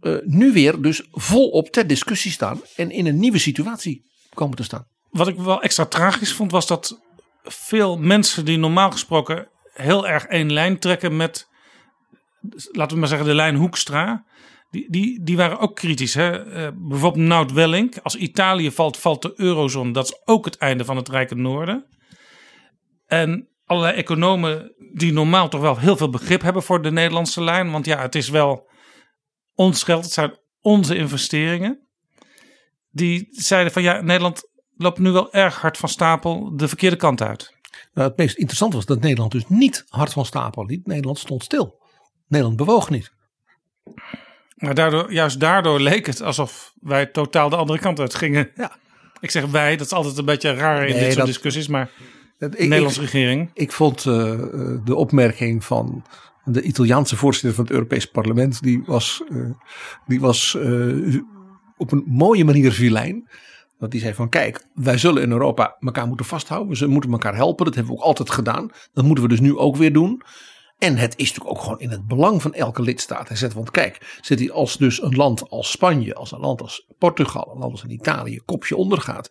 uh, 0.00 0.16
nu 0.24 0.52
weer 0.52 0.82
dus 0.82 1.08
volop 1.10 1.68
ter 1.68 1.86
discussie 1.86 2.30
staan 2.30 2.60
en 2.76 2.90
in 2.90 3.06
een 3.06 3.18
nieuwe 3.18 3.38
situatie 3.38 4.02
komen 4.34 4.56
te 4.56 4.62
staan. 4.62 4.86
Wat 5.10 5.28
ik 5.28 5.36
wel 5.36 5.62
extra 5.62 5.86
tragisch 5.86 6.32
vond 6.32 6.50
was 6.50 6.66
dat 6.66 7.00
veel 7.42 7.98
mensen 7.98 8.44
die 8.44 8.58
normaal 8.58 8.90
gesproken 8.90 9.48
heel 9.72 10.08
erg 10.08 10.24
één 10.24 10.52
lijn 10.52 10.78
trekken 10.78 11.16
met, 11.16 11.48
laten 12.72 12.94
we 12.94 13.00
maar 13.00 13.08
zeggen, 13.08 13.26
de 13.26 13.34
lijn 13.34 13.56
Hoekstra, 13.56 14.24
die, 14.70 14.90
die, 14.90 15.22
die 15.22 15.36
waren 15.36 15.58
ook 15.58 15.76
kritisch. 15.76 16.14
Hè? 16.14 16.52
Eh, 16.52 16.72
bijvoorbeeld 16.74 17.26
Nout 17.26 17.52
Welling. 17.52 18.02
Als 18.02 18.16
Italië 18.16 18.70
valt, 18.70 18.96
valt 18.96 19.22
de 19.22 19.32
eurozone. 19.36 19.92
Dat 19.92 20.04
is 20.04 20.20
ook 20.24 20.44
het 20.44 20.56
einde 20.56 20.84
van 20.84 20.96
het 20.96 21.08
Rijke 21.08 21.34
Noorden. 21.34 21.86
En 23.06 23.48
allerlei 23.68 23.96
economen 23.96 24.74
die 24.94 25.12
normaal 25.12 25.48
toch 25.48 25.60
wel 25.60 25.78
heel 25.78 25.96
veel 25.96 26.10
begrip 26.10 26.42
hebben 26.42 26.62
voor 26.62 26.82
de 26.82 26.90
Nederlandse 26.90 27.42
lijn. 27.42 27.70
Want 27.70 27.86
ja, 27.86 28.00
het 28.00 28.14
is 28.14 28.28
wel 28.28 28.70
ons 29.54 29.82
geld. 29.82 30.04
Het 30.04 30.12
zijn 30.12 30.38
onze 30.60 30.96
investeringen. 30.96 31.86
Die 32.90 33.28
zeiden 33.30 33.72
van 33.72 33.82
ja, 33.82 34.00
Nederland 34.00 34.42
loopt 34.76 34.98
nu 34.98 35.10
wel 35.10 35.32
erg 35.32 35.60
hard 35.60 35.76
van 35.76 35.88
stapel 35.88 36.56
de 36.56 36.68
verkeerde 36.68 36.96
kant 36.96 37.22
uit. 37.22 37.56
Nou, 37.94 38.08
het 38.08 38.16
meest 38.18 38.36
interessante 38.36 38.76
was 38.76 38.86
dat 38.86 39.00
Nederland 39.00 39.32
dus 39.32 39.48
niet 39.48 39.84
hard 39.88 40.12
van 40.12 40.24
stapel 40.26 40.64
liep. 40.66 40.86
Nederland 40.86 41.18
stond 41.18 41.44
stil. 41.44 41.82
Nederland 42.28 42.56
bewoog 42.58 42.90
niet. 42.90 43.12
Maar 44.54 44.74
daardoor, 44.74 45.12
juist 45.12 45.40
daardoor 45.40 45.80
leek 45.80 46.06
het 46.06 46.22
alsof 46.22 46.72
wij 46.80 47.06
totaal 47.06 47.48
de 47.48 47.56
andere 47.56 47.78
kant 47.78 48.00
uit 48.00 48.14
gingen. 48.14 48.50
Ja. 48.54 48.76
Ik 49.20 49.30
zeg 49.30 49.44
wij, 49.46 49.76
dat 49.76 49.86
is 49.86 49.92
altijd 49.92 50.18
een 50.18 50.24
beetje 50.24 50.54
raar 50.54 50.86
in 50.86 50.92
Nee, 50.94 50.94
dit 50.94 51.02
soort 51.04 51.16
dat- 51.16 51.26
discussies. 51.26 51.68
Maar 51.68 51.90
de 52.38 52.48
Nederlandse 52.48 53.02
ik, 53.02 53.10
regering. 53.10 53.50
ik 53.54 53.72
vond 53.72 54.06
eh, 54.06 54.32
eh, 54.32 54.84
de 54.84 54.94
opmerking 54.94 55.64
van 55.64 56.04
de 56.44 56.62
Italiaanse 56.62 57.16
voorzitter 57.16 57.54
van 57.54 57.64
het 57.64 57.72
Europees 57.72 58.06
Parlement. 58.06 58.62
Die 58.62 58.82
was, 58.86 59.22
eh, 59.28 59.50
die 60.06 60.20
was 60.20 60.58
op 61.76 61.92
een 61.92 62.04
mooie 62.06 62.44
manier 62.44 62.72
vilijn. 62.72 63.28
Want 63.78 63.92
die 63.92 64.00
zei 64.00 64.14
van 64.14 64.28
kijk, 64.28 64.66
wij 64.74 64.98
zullen 64.98 65.22
in 65.22 65.30
Europa 65.30 65.76
elkaar 65.80 66.06
moeten 66.06 66.26
vasthouden. 66.26 66.78
We 66.78 66.86
moeten 66.86 67.12
elkaar 67.12 67.34
helpen. 67.34 67.64
Dat 67.64 67.74
hebben 67.74 67.92
we 67.92 67.98
ook 67.98 68.04
altijd 68.04 68.30
gedaan. 68.30 68.70
Dat 68.92 69.04
moeten 69.04 69.24
we 69.24 69.30
dus 69.30 69.40
nu 69.40 69.56
ook 69.56 69.76
weer 69.76 69.92
doen. 69.92 70.22
En 70.78 70.96
het 70.96 71.16
is 71.16 71.28
natuurlijk 71.28 71.56
ook 71.56 71.62
gewoon 71.62 71.80
in 71.80 71.90
het 71.90 72.06
belang 72.06 72.42
van 72.42 72.54
elke 72.54 72.82
lidstaat. 72.82 73.28
Hij 73.28 73.36
zegt, 73.36 73.54
want 73.54 73.70
kijk, 73.70 74.18
zit 74.20 74.38
hij 74.38 74.50
als 74.50 74.76
dus 74.76 75.02
een 75.02 75.16
land 75.16 75.50
als 75.50 75.70
Spanje, 75.70 76.14
als 76.14 76.32
een 76.32 76.40
land 76.40 76.60
als 76.60 76.86
Portugal, 76.98 77.50
een 77.52 77.58
land 77.58 77.72
als 77.72 77.84
Italië, 77.84 78.40
kopje 78.44 78.76
ondergaat. 78.76 79.30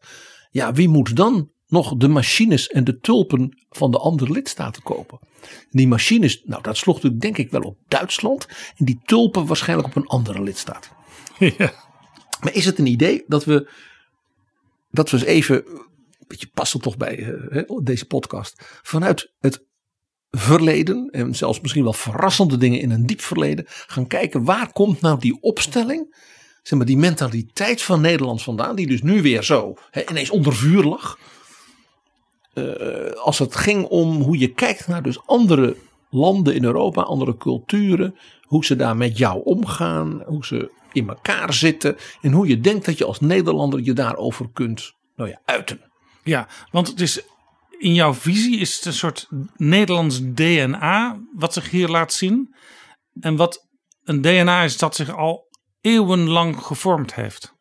Ja, 0.52 0.74
wie 0.74 0.90
moet 0.90 1.16
dan 1.16 1.50
nog 1.68 1.98
de 1.98 2.08
machines 2.08 2.68
en 2.68 2.84
de 2.84 3.00
tulpen 3.00 3.66
van 3.70 3.92
de 3.92 3.98
andere 3.98 4.32
lidstaten 4.32 4.84
kopen? 4.84 5.20
Die 5.70 5.88
machines, 5.88 6.42
nou 6.44 6.62
dat 6.64 6.78
sloeg 6.78 6.96
natuurlijk 6.96 7.22
denk 7.22 7.38
ik 7.38 7.52
wel 7.52 7.62
op 7.62 7.78
Duitsland. 7.88 8.48
En 8.76 8.86
die 8.86 9.00
tulpen 9.06 9.46
waarschijnlijk 9.46 9.88
op 9.88 9.96
een 9.96 10.08
andere 10.08 10.44
lidstaat. 10.44 10.92
ja. 11.58 11.74
Maar 12.42 12.54
is 12.54 12.66
het 12.66 12.80
een 12.80 12.88
idee 12.88 13.24
dat 13.28 13.46
we, 13.46 13.70
dat 14.92 15.10
we 15.10 15.18
eens 15.18 15.26
even, 15.26 15.56
een 15.56 15.86
beetje 16.28 16.50
passend 16.54 16.84
toch 16.84 16.98
bij 16.98 17.18
eh, 17.18 17.28
hè, 17.50 17.64
deze 17.84 18.06
podcast, 18.06 18.80
vanuit 18.82 19.34
het 19.40 19.66
verleden 20.32 21.10
en 21.12 21.36
zelfs 21.36 21.62
misschien 21.62 21.84
wel 21.84 21.94
verrassende 21.94 22.58
dingen 22.58 22.80
in 22.80 22.92
een 22.92 23.06
diep 23.06 23.22
verleden 23.22 23.66
gaan 23.68 24.08
kijken 24.08 24.44
waar 24.44 24.72
komt 24.72 25.02
nou 25.02 25.20
die 25.20 25.38
opstelling, 25.42 26.16
zeg 26.64 26.78
maar 26.78 26.88
die 26.88 26.98
mentaliteit 26.98 27.82
van 27.82 28.02
Nederland 28.02 28.44
vandaan, 28.44 28.76
die 28.76 28.88
dus 28.88 29.02
nu 29.02 29.22
weer 29.22 29.44
zo 29.44 29.74
hè, 29.92 30.10
ineens 30.10 30.30
onder 30.30 30.56
vuur 30.56 30.84
lag. 30.84 31.18
Eh, 32.58 33.12
als 33.22 33.40
het 33.40 33.56
ging 33.56 33.86
om 33.86 34.22
hoe 34.22 34.38
je 34.38 34.54
kijkt 34.54 34.88
naar 34.88 35.04
dus 35.04 35.26
andere 35.26 35.76
landen 36.10 36.56
in 36.56 36.64
Europa, 36.64 37.02
andere 37.02 37.38
culturen, 37.38 38.16
hoe 38.42 38.66
ze 38.66 38.76
daar 38.76 38.98
met 38.98 39.18
jou 39.18 39.42
omgaan, 39.44 40.24
hoe 40.26 40.46
ze 40.46 40.72
in 40.92 41.10
elkaar 41.10 41.54
zitten 41.54 41.98
en 42.22 42.32
hoe 42.32 42.48
je 42.48 42.60
denkt 42.60 42.86
dat 42.86 42.98
je 42.98 43.06
als 43.06 43.20
Nederlander 43.20 43.80
je 43.84 43.94
daarover 43.94 44.50
kunt 44.54 44.94
nou 45.16 45.30
ja, 45.30 45.42
uiten. 45.46 45.92
ja, 46.24 46.48
want 46.72 46.88
het 46.88 47.02
is 47.02 47.22
in 47.78 47.94
jouw 47.94 48.14
visie 48.14 48.60
is 48.60 48.76
het 48.76 48.86
een 48.86 48.94
soort 48.94 49.28
Nederlands 49.56 50.22
DNA 50.24 51.20
wat 51.34 51.54
zich 51.54 51.70
hier 51.70 51.88
laat 51.88 52.14
zien. 52.14 52.56
En 53.20 53.36
wat 53.36 53.68
een 54.04 54.22
DNA 54.22 54.64
is 54.64 54.78
dat 54.78 54.96
zich 54.96 55.16
al 55.16 55.48
eeuwenlang 55.82 56.64
gevormd 56.64 57.16
heeft. 57.16 57.57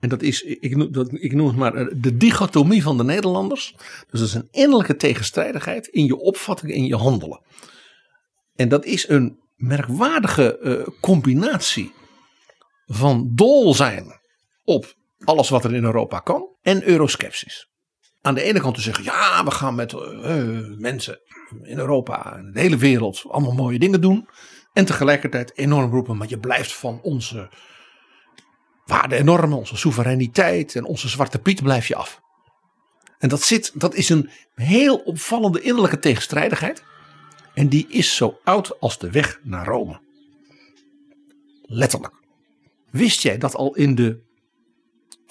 En 0.00 0.08
dat 0.08 0.22
is, 0.22 0.42
ik 0.42 0.76
noem, 0.76 0.92
dat, 0.92 1.12
ik 1.12 1.32
noem 1.32 1.46
het 1.46 1.56
maar 1.56 1.74
eh, 1.74 1.86
de 1.94 2.16
dichotomie 2.16 2.82
van 2.82 2.96
de 2.96 3.04
Nederlanders. 3.04 3.74
Dus 4.10 4.20
dat 4.20 4.28
is 4.28 4.34
een 4.34 4.48
innerlijke 4.50 4.96
tegenstrijdigheid 4.96 5.86
in 5.86 6.04
je 6.04 6.16
opvatting, 6.16 6.72
in 6.72 6.86
je 6.86 6.96
handelen. 6.96 7.42
En 8.54 8.68
dat 8.68 8.84
is 8.84 9.08
een 9.08 9.38
merkwaardige 9.56 10.58
eh, 10.58 10.86
combinatie 11.00 11.92
van 12.86 13.30
dol 13.34 13.74
zijn 13.74 14.20
op 14.64 14.94
alles 15.24 15.48
wat 15.48 15.64
er 15.64 15.74
in 15.74 15.84
Europa 15.84 16.18
kan 16.18 16.56
en 16.62 16.88
euroskepsis. 16.88 17.68
Aan 18.20 18.34
de 18.34 18.42
ene 18.42 18.60
kant 18.60 18.74
te 18.74 18.80
zeggen, 18.80 19.04
ja, 19.04 19.44
we 19.44 19.50
gaan 19.50 19.74
met 19.74 19.92
eh, 19.92 20.58
mensen 20.78 21.20
in 21.62 21.78
Europa 21.78 22.36
en 22.36 22.52
de 22.52 22.60
hele 22.60 22.76
wereld 22.76 23.22
allemaal 23.28 23.52
mooie 23.52 23.78
dingen 23.78 24.00
doen. 24.00 24.28
En 24.72 24.84
tegelijkertijd 24.84 25.56
enorm 25.56 25.90
roepen, 25.90 26.16
maar 26.16 26.28
je 26.28 26.38
blijft 26.38 26.72
van 26.72 27.00
onze 27.02 27.50
waarden 28.90 29.18
en 29.18 29.52
onze 29.52 29.76
soevereiniteit 29.76 30.76
en 30.76 30.84
onze 30.84 31.08
zwarte 31.08 31.38
piet 31.38 31.62
blijf 31.62 31.88
je 31.88 31.94
af. 31.94 32.20
En 33.18 33.28
dat, 33.28 33.42
zit, 33.42 33.72
dat 33.74 33.94
is 33.94 34.08
een 34.08 34.30
heel 34.54 34.96
opvallende 34.96 35.60
innerlijke 35.60 35.98
tegenstrijdigheid. 35.98 36.82
En 37.54 37.68
die 37.68 37.86
is 37.88 38.16
zo 38.16 38.38
oud 38.44 38.80
als 38.80 38.98
de 38.98 39.10
weg 39.10 39.40
naar 39.42 39.66
Rome. 39.66 40.00
Letterlijk. 41.62 42.14
Wist 42.90 43.22
jij 43.22 43.38
dat 43.38 43.54
al 43.54 43.74
in 43.74 43.94
de 43.94 44.20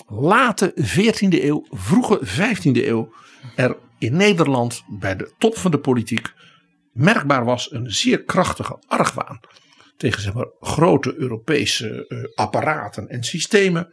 late 0.07 0.73
14e 0.75 1.43
eeuw, 1.43 1.65
vroege 1.69 2.19
15e 2.25 2.85
eeuw 2.85 3.13
er 3.55 3.77
in 3.97 4.15
Nederland 4.15 4.83
bij 4.87 5.15
de 5.15 5.31
top 5.37 5.57
van 5.57 5.71
de 5.71 5.79
politiek 5.79 6.33
merkbaar 6.93 7.45
was 7.45 7.71
een 7.71 7.91
zeer 7.91 8.23
krachtige 8.23 8.79
argwaan 8.87 9.39
tegen 9.99 10.21
zeg 10.21 10.33
maar, 10.33 10.47
grote 10.59 11.15
Europese 11.17 12.05
eh, 12.07 12.23
apparaten 12.35 13.09
en 13.09 13.23
systemen. 13.23 13.89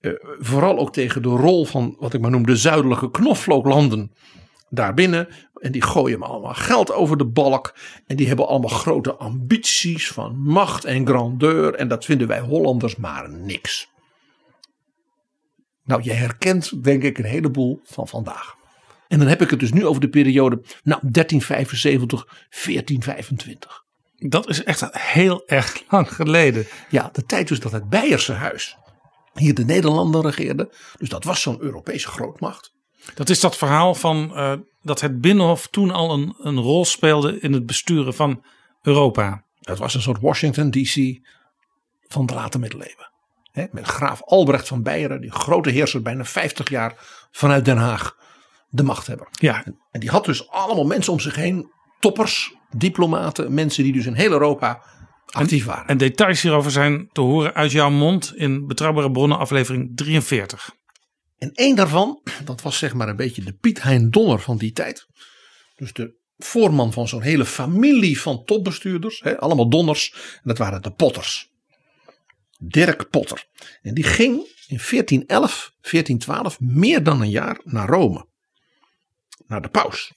Eh, 0.00 0.12
vooral 0.38 0.78
ook 0.78 0.92
tegen 0.92 1.22
de 1.22 1.28
rol 1.28 1.64
van 1.64 1.96
wat 1.98 2.14
ik 2.14 2.20
maar 2.20 2.30
noem 2.30 2.46
de 2.46 2.56
zuidelijke 2.56 3.10
knoflooklanden 3.10 4.12
daarbinnen. 4.68 5.28
En 5.54 5.72
die 5.72 5.82
gooien 5.82 6.18
maar 6.18 6.28
allemaal 6.28 6.54
geld 6.54 6.92
over 6.92 7.16
de 7.16 7.26
balk. 7.26 7.74
En 8.06 8.16
die 8.16 8.26
hebben 8.26 8.48
allemaal 8.48 8.70
grote 8.70 9.14
ambities 9.14 10.08
van 10.08 10.38
macht 10.38 10.84
en 10.84 11.06
grandeur. 11.06 11.74
En 11.74 11.88
dat 11.88 12.04
vinden 12.04 12.26
wij 12.26 12.40
Hollanders 12.40 12.96
maar 12.96 13.30
niks. 13.30 13.90
Nou, 15.84 16.02
je 16.02 16.12
herkent 16.12 16.84
denk 16.84 17.02
ik 17.02 17.18
een 17.18 17.24
heleboel 17.24 17.80
van 17.84 18.08
vandaag. 18.08 18.54
En 19.08 19.18
dan 19.18 19.28
heb 19.28 19.42
ik 19.42 19.50
het 19.50 19.60
dus 19.60 19.72
nu 19.72 19.86
over 19.86 20.00
de 20.00 20.08
periode 20.08 20.56
nou, 20.82 21.00
1375, 21.00 22.24
1425. 22.24 23.81
Dat 24.28 24.48
is 24.48 24.64
echt 24.64 24.98
heel 24.98 25.42
erg 25.46 25.82
lang 25.88 26.14
geleden. 26.14 26.66
Ja, 26.88 27.08
de 27.12 27.24
tijd 27.24 27.48
dus 27.48 27.60
dat 27.60 27.72
het 27.72 27.88
Beierse 27.88 28.32
huis 28.32 28.76
hier 29.34 29.54
de 29.54 29.64
Nederlanden 29.64 30.22
regeerde. 30.22 30.72
Dus 30.98 31.08
dat 31.08 31.24
was 31.24 31.40
zo'n 31.40 31.62
Europese 31.62 32.08
grootmacht. 32.08 32.72
Dat 33.14 33.28
is 33.28 33.40
dat 33.40 33.56
verhaal 33.56 33.94
van 33.94 34.36
eh, 34.36 34.52
dat 34.82 35.00
het 35.00 35.20
Binnenhof 35.20 35.66
toen 35.66 35.90
al 35.90 36.12
een, 36.12 36.34
een 36.38 36.58
rol 36.58 36.84
speelde 36.84 37.40
in 37.40 37.52
het 37.52 37.66
besturen 37.66 38.14
van 38.14 38.44
Europa. 38.82 39.44
Het 39.60 39.78
was 39.78 39.94
een 39.94 40.02
soort 40.02 40.20
Washington 40.20 40.70
DC 40.70 41.20
van 42.06 42.26
de 42.26 42.34
late 42.34 42.58
middeleeuwen. 42.58 43.10
Met 43.52 43.86
graaf 43.86 44.22
Albrecht 44.22 44.68
van 44.68 44.82
Beieren, 44.82 45.20
die 45.20 45.32
grote 45.32 45.70
heerser, 45.70 46.02
bijna 46.02 46.24
50 46.24 46.68
jaar 46.68 46.94
vanuit 47.30 47.64
Den 47.64 47.76
Haag, 47.76 48.16
de 48.68 48.82
machthebber. 48.82 49.26
Ja, 49.30 49.64
En 49.90 50.00
die 50.00 50.10
had 50.10 50.24
dus 50.24 50.48
allemaal 50.48 50.84
mensen 50.84 51.12
om 51.12 51.20
zich 51.20 51.34
heen, 51.34 51.70
toppers, 52.02 52.54
diplomaten, 52.76 53.54
mensen 53.54 53.84
die 53.84 53.92
dus 53.92 54.06
in 54.06 54.14
heel 54.14 54.30
Europa 54.30 54.82
actief 55.26 55.64
waren. 55.64 55.86
en 55.86 55.98
details 55.98 56.42
hierover 56.42 56.70
zijn 56.70 57.08
te 57.12 57.20
horen 57.20 57.54
uit 57.54 57.70
jouw 57.70 57.90
mond 57.90 58.32
in 58.36 58.66
Betrouwbare 58.66 59.10
Bronnen 59.10 59.38
aflevering 59.38 59.96
43. 59.96 60.70
En 61.38 61.52
één 61.52 61.76
daarvan, 61.76 62.22
dat 62.44 62.62
was 62.62 62.78
zeg 62.78 62.94
maar 62.94 63.08
een 63.08 63.16
beetje 63.16 63.42
de 63.42 63.52
Piet 63.52 63.82
Hein 63.82 64.10
Donner 64.10 64.40
van 64.40 64.56
die 64.56 64.72
tijd. 64.72 65.06
Dus 65.76 65.92
de 65.92 66.16
voorman 66.38 66.92
van 66.92 67.08
zo'n 67.08 67.22
hele 67.22 67.44
familie 67.44 68.20
van 68.20 68.44
topbestuurders. 68.44 69.20
Hè, 69.20 69.38
allemaal 69.38 69.68
donners. 69.68 70.12
En 70.12 70.40
dat 70.42 70.58
waren 70.58 70.82
de 70.82 70.92
Potters. 70.92 71.50
Dirk 72.58 73.10
Potter. 73.10 73.44
En 73.82 73.94
die 73.94 74.04
ging 74.04 74.34
in 74.66 74.80
1411, 74.90 75.72
1412 75.80 76.60
meer 76.60 77.02
dan 77.02 77.20
een 77.20 77.30
jaar 77.30 77.60
naar 77.64 77.88
Rome. 77.88 78.26
Naar 79.46 79.62
de 79.62 79.68
paus. 79.68 80.12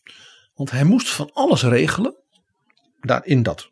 Want 0.55 0.71
hij 0.71 0.83
moest 0.83 1.09
van 1.09 1.29
alles 1.33 1.63
regelen. 1.63 2.15
Daar 3.01 3.25
in 3.25 3.43
dat 3.43 3.69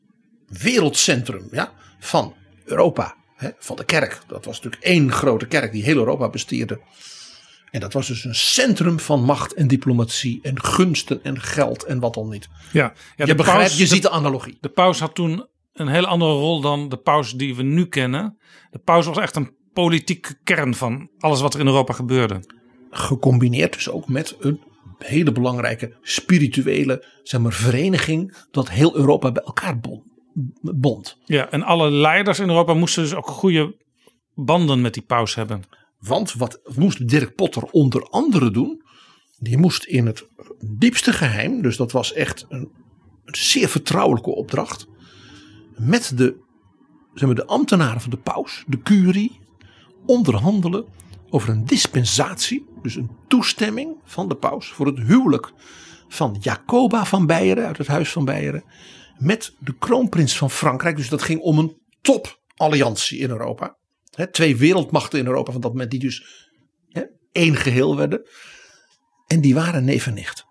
wereldcentrum 0.48 1.48
ja, 1.52 1.72
van 2.00 2.36
Europa. 2.66 3.16
Hè, 3.36 3.50
van 3.58 3.76
de 3.76 3.86
kerk. 3.86 4.22
Dat 4.28 4.46
was 4.46 4.56
natuurlijk 4.62 4.84
één 4.84 5.12
grote 5.12 5.46
kerk 5.48 5.72
die 5.72 5.84
heel 5.84 5.98
Europa 5.98 6.30
bestierde. 6.30 6.82
En 7.72 7.80
dat 7.80 7.94
was 7.94 8.08
dus 8.08 8.24
een 8.24 8.36
centrum 8.36 9.00
van 9.00 9.24
macht 9.24 9.54
en 9.54 9.68
diplomatie 9.68 10.40
en 10.42 10.64
gunsten 10.64 11.24
en 11.24 11.42
geld 11.42 11.84
en 11.84 12.00
wat 12.00 12.14
dan 12.14 12.30
niet. 12.30 12.48
Ja, 12.72 12.94
ja 13.16 13.26
je 13.26 13.36
begrijpt, 13.36 13.62
paus- 13.62 13.78
je 13.78 13.84
de- 13.84 13.94
ziet 13.94 14.02
de 14.02 14.10
analogie. 14.10 14.58
De 14.62 14.70
paus 14.70 15.00
had 15.00 15.16
toen 15.16 15.48
een 15.74 15.88
heel 15.88 16.06
andere 16.06 16.32
rol 16.32 16.62
dan 16.62 16.90
de 16.90 16.98
paus 16.98 17.34
die 17.34 17.56
we 17.56 17.64
nu 17.64 17.86
kennen. 17.88 18.38
De 18.72 18.80
paus 18.80 19.06
was 19.06 19.18
echt 19.18 19.36
een 19.36 19.56
politieke 19.74 20.36
kern 20.44 20.76
van 20.76 21.10
alles 21.20 21.42
wat 21.42 21.54
er 21.54 21.60
in 21.60 21.66
Europa 21.68 21.94
gebeurde. 21.94 22.44
Gecombineerd 22.90 23.74
dus 23.74 23.90
ook 23.90 24.08
met 24.08 24.36
een 24.40 24.62
hele 25.06 25.32
belangrijke 25.32 25.94
spirituele 26.02 27.06
zeg 27.24 27.42
maar, 27.42 27.54
vereniging 27.54 28.36
dat 28.52 28.70
heel 28.70 28.96
Europa 28.96 29.32
bij 29.32 29.44
elkaar 29.44 29.80
bond. 30.62 31.18
Ja, 31.26 31.50
en 31.50 31.64
alle 31.64 31.92
leiders 31.92 32.40
in 32.40 32.50
Europa 32.50 32.74
moesten 32.74 33.04
dus 33.04 33.16
ook 33.16 33.28
goede 33.28 33.76
banden 34.36 34.82
met 34.82 34.94
die 34.94 35.04
paus 35.04 35.36
hebben. 35.36 35.62
Want 36.00 36.34
wat 36.34 36.60
moest 36.76 37.08
Dirk 37.10 37.36
Potter 37.36 37.64
onder 37.64 38.04
andere 38.10 38.52
doen? 38.52 38.82
Die 39.40 39.58
moest 39.58 39.84
in 39.84 40.06
het 40.06 40.28
diepste 40.78 41.14
geheim, 41.14 41.62
dus 41.62 41.78
dat 41.78 41.92
was 41.92 42.14
echt 42.14 42.46
een, 42.50 42.72
een 43.26 43.36
zeer 43.36 43.70
vertrouwelijke 43.70 44.30
opdracht. 44.30 44.88
Met 45.76 46.12
de, 46.16 46.36
zeg 47.14 47.26
maar, 47.26 47.36
de 47.36 47.46
ambtenaren 47.46 48.02
van 48.02 48.10
de 48.10 48.18
paus, 48.18 48.64
de 48.68 48.82
curie, 48.82 49.40
onderhandelen 50.06 50.86
over 51.34 51.50
een 51.50 51.66
dispensatie. 51.66 52.66
Dus 52.82 52.96
een 52.96 53.12
toestemming 53.28 53.98
van 54.04 54.28
de 54.28 54.36
paus 54.36 54.68
voor 54.68 54.86
het 54.86 54.98
huwelijk 54.98 55.52
van 56.08 56.38
Jacoba 56.40 57.06
van 57.06 57.26
Beieren 57.26 57.66
uit 57.66 57.78
het 57.78 57.88
huis 57.88 58.12
van 58.12 58.26
Beieren. 58.26 58.64
Met 59.18 59.56
de 59.60 59.76
kroonprins 59.78 60.38
van 60.38 60.50
Frankrijk. 60.50 60.96
Dus 60.96 61.10
dat 61.10 61.22
ging 61.22 61.42
om 61.42 61.60
een 61.60 61.82
topalliantie 62.02 63.20
in 63.20 63.30
Europa. 63.30 63.78
Twee 64.32 64.58
wereldmachten 64.58 65.20
in 65.20 65.26
Europa 65.26 65.52
van 65.52 65.62
dat 65.62 65.72
moment 65.72 65.92
die 65.92 66.00
dus 66.00 66.48
één 67.32 67.56
geheel 67.56 67.98
werden. 67.98 68.28
En 69.28 69.42
die 69.42 69.54
waren 69.54 69.86
neef 69.86 70.08
en 70.08 70.14
nicht. 70.14 70.46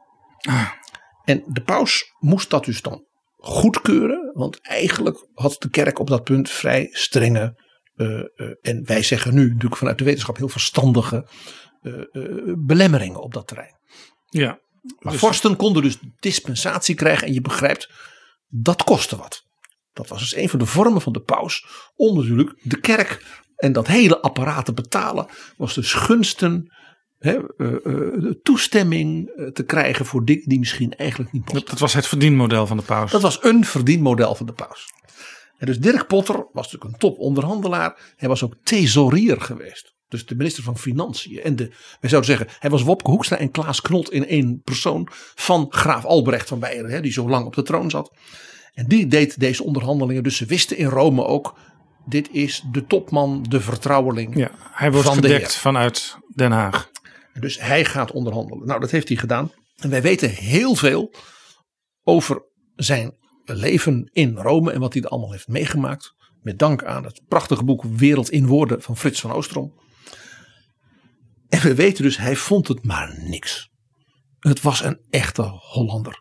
En 1.25 1.43
de 1.47 1.63
paus 1.63 2.15
moest 2.19 2.51
dat 2.51 2.65
dus 2.65 2.83
dan 2.83 3.05
goedkeuren. 3.37 4.31
Want 4.35 4.61
eigenlijk 4.61 5.27
had 5.35 5.57
de 5.59 5.71
kerk 5.71 5.99
op 5.99 6.09
dat 6.09 6.25
punt 6.25 6.51
vrij 6.51 6.89
strenge. 6.91 7.62
Eh, 7.97 8.19
eh, 8.19 8.55
en 8.63 8.85
wij 8.85 9.03
zeggen 9.03 9.35
nu 9.35 9.47
natuurlijk 9.47 9.77
vanuit 9.77 9.99
de 9.99 10.05
wetenschap 10.05 10.37
heel 10.37 10.49
verstandige 10.49 11.29
eh, 11.83 11.93
belemmeringen 12.59 13.23
op 13.23 13.33
dat 13.35 13.47
terrein. 13.47 13.79
Ja, 14.29 14.61
Maar 14.99 15.13
Dus- 15.13 15.21
vorsten 15.21 15.57
konden 15.57 15.83
dus 15.83 15.99
dispensatie 16.19 16.95
krijgen. 16.95 17.27
En 17.27 17.33
je 17.33 17.41
begrijpt, 17.41 17.91
dat 18.49 18.85
kostte 18.85 19.17
wat. 19.17 19.43
Dat 19.93 20.09
was 20.09 20.21
dus 20.21 20.37
een 20.37 20.49
van 20.49 20.59
de 20.59 20.67
vormen 20.67 21.01
van 21.01 21.13
de 21.13 21.21
paus. 21.21 21.67
Om 21.95 22.17
natuurlijk 22.17 22.59
de 22.63 22.81
kerk 22.81 23.43
en 23.57 23.73
dat 23.73 23.87
hele 23.87 24.21
apparaat 24.21 24.65
te 24.65 24.73
betalen. 24.73 25.27
Was 25.57 25.75
dus 25.75 25.93
gunsten, 25.93 26.73
hè, 27.19 27.33
de 27.57 28.39
toestemming 28.43 29.31
te 29.53 29.65
krijgen 29.65 30.07
voor 30.07 30.25
dingen 30.25 30.49
die 30.49 30.59
misschien 30.59 30.93
eigenlijk 30.93 31.33
niet 31.33 31.45
mochten. 31.45 31.71
dat 31.71 31.79
was 31.79 31.95
het 31.95 32.07
verdienmodel 32.07 32.67
van 32.67 32.77
de 32.77 32.83
paus. 32.83 33.11
Dat 33.11 33.23
was 33.23 33.45
een 33.45 33.65
verdienmodel 33.65 34.35
van 34.35 34.47
de 34.47 34.53
paus. 34.53 34.87
En 35.63 35.69
dus 35.69 35.79
Dirk 35.79 36.07
Potter 36.07 36.35
was 36.53 36.73
natuurlijk 36.73 36.93
een 36.93 36.99
toponderhandelaar. 36.99 38.15
Hij 38.17 38.29
was 38.29 38.43
ook 38.43 38.55
thesaurier 38.63 39.41
geweest. 39.41 39.95
Dus 40.09 40.27
de 40.27 40.35
minister 40.35 40.63
van 40.63 40.79
Financiën. 40.79 41.43
En 41.43 41.57
de, 41.57 41.69
wij 42.01 42.11
zouden 42.11 42.31
zeggen, 42.31 42.57
hij 42.59 42.71
was 42.71 42.83
Wopke 42.83 43.11
Hoekstra 43.11 43.37
en 43.37 43.51
Klaas 43.51 43.81
Knot 43.81 44.11
in 44.11 44.27
één 44.27 44.61
persoon. 44.65 45.09
Van 45.35 45.67
graaf 45.71 46.05
Albrecht 46.05 46.49
van 46.49 46.59
Beieren, 46.59 46.91
hè, 46.91 47.01
die 47.01 47.13
zo 47.13 47.29
lang 47.29 47.47
op 47.47 47.55
de 47.55 47.63
troon 47.63 47.91
zat. 47.91 48.17
En 48.75 48.87
die 48.87 49.07
deed 49.07 49.41
deze 49.41 49.65
onderhandelingen. 49.65 50.23
Dus 50.23 50.37
ze 50.37 50.45
wisten 50.45 50.77
in 50.77 50.87
Rome 50.87 51.25
ook, 51.25 51.59
dit 52.07 52.29
is 52.33 52.65
de 52.73 52.87
topman, 52.87 53.43
de 53.49 53.61
vertrouweling. 53.61 54.37
ja, 54.37 54.51
hij 54.73 54.93
wordt 54.93 55.07
van 55.07 55.21
de 55.21 55.29
gedekt 55.29 55.57
vanuit 55.57 56.17
Den 56.35 56.53
Haag. 56.53 56.91
Dus 57.41 57.61
hij 57.61 57.85
gaat 57.85 58.13
onderhandelen. 58.13 58.67
Nou, 58.67 58.81
dat 58.81 58.91
heeft 58.91 59.09
hij 59.09 59.17
gedaan. 59.17 59.53
En 59.77 59.91
wij 59.91 60.03
weten 60.03 60.31
heel 60.31 60.75
veel 60.75 61.15
over 62.03 62.43
zijn 62.77 63.21
leven 63.45 64.11
in 64.13 64.37
Rome 64.37 64.73
en 64.73 64.81
wat 64.81 64.93
hij 64.93 65.03
er 65.03 65.09
allemaal 65.09 65.33
heeft 65.33 65.49
meegemaakt. 65.49 66.15
Met 66.43 66.59
dank 66.59 66.85
aan 66.85 67.05
het 67.05 67.23
prachtige 67.29 67.65
boek 67.65 67.83
Wereld 67.85 68.31
in 68.31 68.47
Woorden 68.47 68.83
van 68.83 68.97
Frits 68.97 69.21
van 69.21 69.33
Oostrom. 69.33 69.75
En 71.49 71.61
we 71.61 71.75
weten 71.75 72.03
dus, 72.03 72.17
hij 72.17 72.37
vond 72.37 72.69
het 72.69 72.85
maar 72.85 73.21
niks. 73.21 73.71
Het 74.39 74.61
was 74.61 74.83
een 74.83 75.01
echte 75.11 75.43
Hollander. 75.43 76.19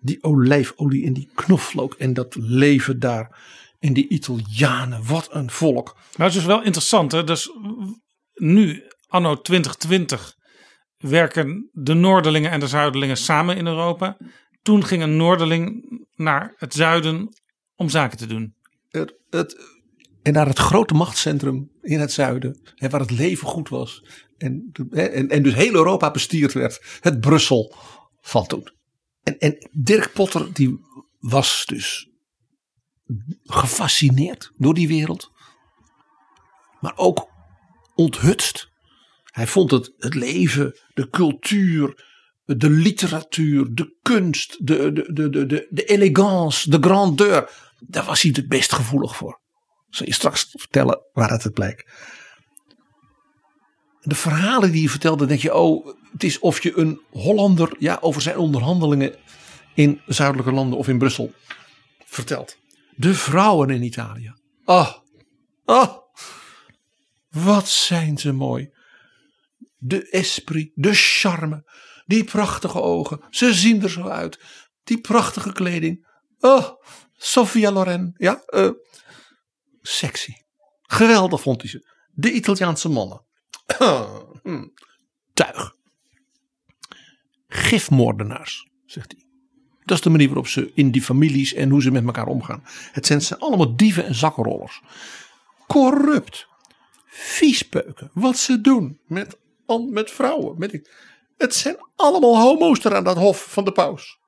Die 0.00 0.22
olijfolie 0.22 1.06
en 1.06 1.12
die 1.12 1.30
knoflook 1.34 1.94
en 1.94 2.12
dat 2.12 2.34
leven 2.34 2.98
daar. 2.98 3.38
En 3.78 3.92
die 3.92 4.08
Italianen, 4.08 5.06
wat 5.06 5.28
een 5.30 5.50
volk. 5.50 5.96
Nou, 6.16 6.30
het 6.30 6.38
is 6.38 6.44
wel 6.44 6.62
interessant. 6.62 7.12
Hè? 7.12 7.24
Dus 7.24 7.50
nu, 8.34 8.82
anno 9.06 9.40
2020, 9.40 10.34
werken 10.96 11.70
de 11.72 11.94
Noorderlingen 11.94 12.50
en 12.50 12.60
de 12.60 12.66
Zuiderlingen 12.66 13.16
samen 13.16 13.56
in 13.56 13.66
Europa. 13.66 14.16
Toen 14.68 14.84
ging 14.84 15.02
een 15.02 15.16
Noorderling 15.16 15.90
naar 16.14 16.54
het 16.56 16.74
zuiden 16.74 17.28
om 17.76 17.88
zaken 17.88 18.18
te 18.18 18.26
doen. 18.26 18.54
het, 18.88 19.14
het, 19.30 19.56
en 20.22 20.32
naar 20.32 20.46
het 20.46 20.58
grote 20.58 20.94
machtscentrum 20.94 21.70
in 21.82 22.00
het 22.00 22.12
zuiden, 22.12 22.60
hè, 22.74 22.88
waar 22.88 23.00
het 23.00 23.10
leven 23.10 23.48
goed 23.48 23.68
was. 23.68 24.04
En, 24.36 24.70
en, 24.90 25.28
en 25.28 25.42
dus 25.42 25.54
heel 25.54 25.74
Europa 25.74 26.10
bestierd 26.10 26.52
werd. 26.52 26.98
Het 27.00 27.20
Brussel 27.20 27.74
van 28.20 28.46
toen. 28.46 28.68
En, 29.22 29.38
en 29.38 29.68
Dirk 29.72 30.12
Potter, 30.12 30.52
die 30.52 30.80
was 31.18 31.64
dus 31.66 32.10
gefascineerd 33.44 34.52
door 34.56 34.74
die 34.74 34.88
wereld. 34.88 35.30
Maar 36.80 36.96
ook 36.96 37.28
onthutst. 37.94 38.70
Hij 39.24 39.46
vond 39.46 39.70
het, 39.70 39.94
het 39.96 40.14
leven, 40.14 40.78
de 40.94 41.10
cultuur, 41.10 42.07
de 42.56 42.70
literatuur, 42.70 43.74
de 43.74 43.96
kunst, 44.02 44.66
de, 44.66 44.92
de, 44.92 45.12
de, 45.12 45.46
de, 45.46 45.66
de, 45.70 45.84
elegance, 45.84 46.70
de 46.70 46.78
grandeur. 46.80 47.50
Daar 47.78 48.04
was 48.04 48.22
hij 48.22 48.32
het 48.36 48.48
best 48.48 48.72
gevoelig 48.72 49.16
voor. 49.16 49.40
Zal 49.88 50.06
je 50.06 50.12
straks 50.12 50.48
vertellen 50.50 51.00
waaruit 51.12 51.42
het 51.42 51.52
blijkt. 51.52 51.90
De 54.00 54.14
verhalen 54.14 54.70
die 54.70 54.80
hij 54.80 54.90
vertelde, 54.90 55.26
denk 55.26 55.40
je, 55.40 55.54
oh, 55.54 55.86
het 56.12 56.22
is 56.22 56.38
of 56.38 56.62
je 56.62 56.78
een 56.78 57.00
Hollander 57.10 57.76
ja, 57.78 57.98
over 58.00 58.22
zijn 58.22 58.36
onderhandelingen 58.36 59.14
in 59.74 60.00
zuidelijke 60.06 60.52
landen 60.52 60.78
of 60.78 60.88
in 60.88 60.98
Brussel 60.98 61.32
vertelt. 62.04 62.58
De 62.96 63.14
vrouwen 63.14 63.70
in 63.70 63.82
Italië. 63.82 64.34
Ah, 64.64 64.94
ah, 65.64 65.96
wat 67.28 67.68
zijn 67.68 68.18
ze 68.18 68.32
mooi. 68.32 68.70
De 69.76 70.08
esprit, 70.08 70.70
de 70.74 70.94
charme, 70.94 71.64
die 72.08 72.24
prachtige 72.24 72.80
ogen. 72.80 73.20
Ze 73.30 73.54
zien 73.54 73.82
er 73.82 73.90
zo 73.90 74.08
uit. 74.08 74.38
Die 74.84 75.00
prachtige 75.00 75.52
kleding. 75.52 76.06
Oh, 76.40 76.68
Sofia 77.16 77.70
Loren. 77.70 78.14
Ja, 78.16 78.42
eh, 78.46 78.70
sexy. 79.82 80.32
Geweldig 80.82 81.40
vond 81.40 81.60
hij 81.60 81.70
ze. 81.70 81.88
De 82.10 82.32
Italiaanse 82.32 82.88
mannen. 82.88 83.24
Hm. 84.42 84.66
Tuig. 85.32 85.74
Gifmoordenaars, 87.48 88.68
zegt 88.86 89.12
hij. 89.12 89.26
Dat 89.84 89.96
is 89.96 90.02
de 90.02 90.10
manier 90.10 90.26
waarop 90.26 90.46
ze 90.46 90.70
in 90.74 90.90
die 90.90 91.02
families 91.02 91.54
en 91.54 91.70
hoe 91.70 91.82
ze 91.82 91.90
met 91.90 92.04
elkaar 92.04 92.26
omgaan. 92.26 92.62
Het 92.92 93.06
zijn 93.06 93.22
ze 93.22 93.38
allemaal 93.38 93.76
dieven 93.76 94.04
en 94.04 94.14
zakkenrollers. 94.14 94.80
Corrupt. 95.66 96.46
Viespeuken. 97.06 98.10
Wat 98.14 98.38
ze 98.38 98.60
doen 98.60 99.00
met, 99.06 99.38
met 99.90 100.10
vrouwen. 100.10 100.58
Met, 100.58 100.90
het 101.38 101.54
zijn 101.54 101.76
allemaal 101.94 102.40
homo's 102.40 102.84
er 102.84 102.94
aan 102.94 103.04
dat 103.04 103.16
hof 103.16 103.46
van 103.52 103.64
de 103.64 103.72
paus. 103.72 104.18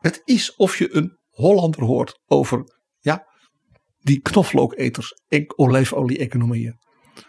Het 0.00 0.22
is 0.24 0.56
of 0.56 0.78
je 0.78 0.94
een 0.94 1.20
Hollander 1.30 1.84
hoort 1.84 2.20
over 2.26 2.64
ja, 3.00 3.26
die 4.00 4.20
knoflooketers 4.20 5.14
en 5.28 5.58
olijfolie-economieën. 5.58 6.80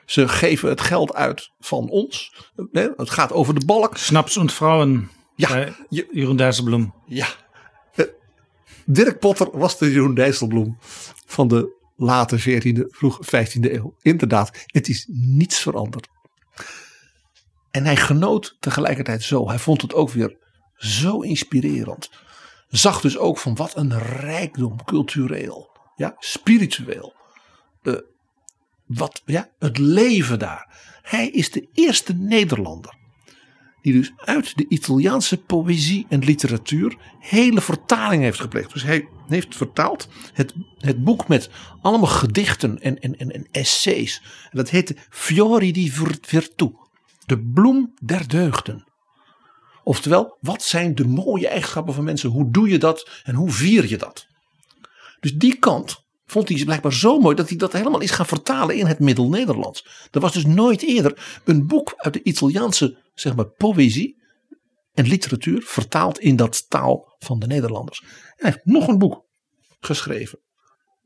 Ze 0.06 0.28
geven 0.28 0.70
het 0.70 0.82
geld 0.82 1.14
uit 1.14 1.52
van 1.58 1.90
ons. 1.90 2.36
Het 2.72 3.10
gaat 3.10 3.32
over 3.32 3.60
de 3.60 3.66
balk. 3.66 3.98
Snaps 3.98 4.38
und 4.38 4.52
Vrouwen. 4.52 5.10
Ja, 5.36 5.76
Jeroen 5.90 6.36
Dijsselbloem. 6.36 6.94
Ja. 7.06 7.28
Eh, 7.94 8.06
Dirk 8.86 9.20
Potter 9.20 9.58
was 9.58 9.78
de 9.78 9.92
Jeroen 9.92 10.14
Dijsselbloem 10.14 10.78
van 11.26 11.48
de 11.48 11.82
late 11.96 12.40
14e, 12.40 12.86
vroeg 12.88 13.20
15e 13.26 13.72
eeuw. 13.72 13.96
Inderdaad, 14.02 14.64
het 14.66 14.88
is 14.88 15.06
niets 15.12 15.60
veranderd. 15.60 16.08
En 17.74 17.86
hij 17.86 17.96
genoot 17.96 18.58
tegelijkertijd 18.60 19.24
zo. 19.24 19.48
Hij 19.48 19.60
vond 19.60 19.82
het 19.82 19.94
ook 19.94 20.10
weer 20.10 20.38
zo 20.76 21.20
inspirerend. 21.20 22.10
Zag 22.68 23.02
dus 23.02 23.18
ook 23.18 23.38
van 23.38 23.56
wat 23.56 23.76
een 23.78 24.00
rijkdom 24.00 24.84
cultureel, 24.86 25.70
ja, 25.96 26.16
spiritueel. 26.20 27.14
eh, 27.82 27.94
wat, 28.86 29.22
ja, 29.26 29.50
het 29.60 29.78
leven 29.78 30.40
daar. 30.40 30.98
Hij 31.02 31.30
is 31.30 31.52
de 31.52 31.68
eerste 31.74 32.14
Nederlander 32.14 32.96
die 33.82 33.94
dus 33.94 34.12
uit 34.16 34.58
de 34.58 34.66
Italiaanse 34.70 35.38
poëzie 35.38 36.06
en 36.10 36.20
literatuur 36.20 36.96
hele 37.20 37.62
vertaling 37.62 38.24
heeft 38.24 38.40
gepleegd. 38.40 38.74
Dus 38.74 38.84
hij 38.84 39.08
heeft 39.28 39.56
vertaald 39.56 40.08
het, 40.34 40.54
het 40.78 41.04
boek 41.04 41.28
met 41.28 41.50
allemaal 41.82 42.10
gedichten 42.10 42.80
en, 42.82 43.00
en, 43.00 43.18
en, 43.18 43.32
en 43.32 43.48
essays. 43.52 44.22
En 44.52 44.58
dat 44.58 44.70
heette 44.70 44.96
Fiori 45.10 45.72
di 45.72 45.92
Vir- 45.92 46.20
Virtù, 46.22 46.68
de 47.26 47.40
bloem 47.54 47.94
der 48.02 48.28
deugden. 48.28 48.92
Oftewel, 49.84 50.38
wat 50.42 50.64
zijn 50.64 50.96
de 50.96 51.08
mooie 51.08 51.48
eigenschappen 51.48 51.94
van 51.94 52.04
mensen? 52.04 52.30
Hoe 52.30 52.52
doe 52.52 52.70
je 52.70 52.78
dat 52.78 53.10
en 53.24 53.36
hoe 53.36 53.52
vier 53.52 53.88
je 53.88 53.98
dat? 53.98 54.28
Dus 55.20 55.34
die 55.34 55.60
kant 55.60 56.04
vond 56.26 56.50
hij 56.50 56.64
blijkbaar 56.64 56.94
zo 56.94 57.20
mooi 57.20 57.36
dat 57.36 57.50
hij 57.50 57.58
dat 57.58 57.74
helemaal 57.74 58.00
is 58.00 58.12
gaan 58.12 58.26
vertalen 58.26 58.76
in 58.76 58.86
het 58.86 59.00
Middel-Nederlands. 59.00 60.08
Er 60.12 60.20
was 60.20 60.34
dus 60.34 60.46
nooit 60.46 60.82
eerder 60.82 61.42
een 61.44 61.68
boek 61.68 61.94
uit 61.96 62.14
de 62.14 62.24
Italiaanse 62.24 62.98
zeg 63.14 63.36
maar, 63.36 63.46
poëzie 63.46 64.22
en 64.94 65.08
literatuur 65.08 65.62
vertaald 65.62 66.20
in 66.20 66.36
dat 66.36 66.70
taal 66.70 67.16
van 67.20 67.40
de 67.40 67.48
Nederlanders. 67.48 68.04
Hij 68.36 68.52
heeft 68.52 68.66
nog 68.66 68.88
een 68.88 68.98
boek. 68.98 69.26
geschreven 69.80 70.40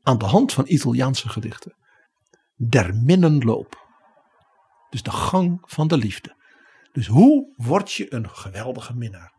aan 0.02 0.18
de 0.18 0.24
hand 0.24 0.52
van 0.52 0.64
Italiaanse 0.66 1.28
gedichten. 1.28 1.76
Der 2.56 2.94
minnenloop. 2.94 3.87
Dus 4.90 5.02
de 5.02 5.10
gang 5.10 5.60
van 5.64 5.88
de 5.88 5.96
liefde. 5.96 6.36
Dus 6.92 7.06
hoe 7.06 7.46
word 7.56 7.92
je 7.92 8.14
een 8.14 8.28
geweldige 8.30 8.94
minnaar? 8.94 9.32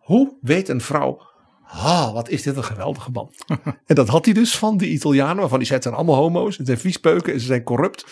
Hoe 0.00 0.36
weet 0.40 0.68
een 0.68 0.80
vrouw, 0.80 1.22
ah, 1.66 2.12
wat 2.12 2.28
is 2.28 2.42
dit 2.42 2.56
een 2.56 2.64
geweldige 2.64 3.10
man. 3.10 3.34
en 3.86 3.94
dat 3.94 4.08
had 4.08 4.24
hij 4.24 4.34
dus 4.34 4.56
van 4.58 4.76
die 4.76 4.90
Italianen, 4.90 5.36
waarvan 5.36 5.56
hij 5.58 5.66
zei, 5.66 5.74
het 5.78 5.82
zijn 5.82 5.94
allemaal 5.94 6.14
homo's, 6.22 6.56
het 6.56 6.66
zijn 6.66 6.78
viespeuken 6.78 7.32
en 7.32 7.40
ze 7.40 7.46
zijn 7.46 7.62
corrupt. 7.62 8.06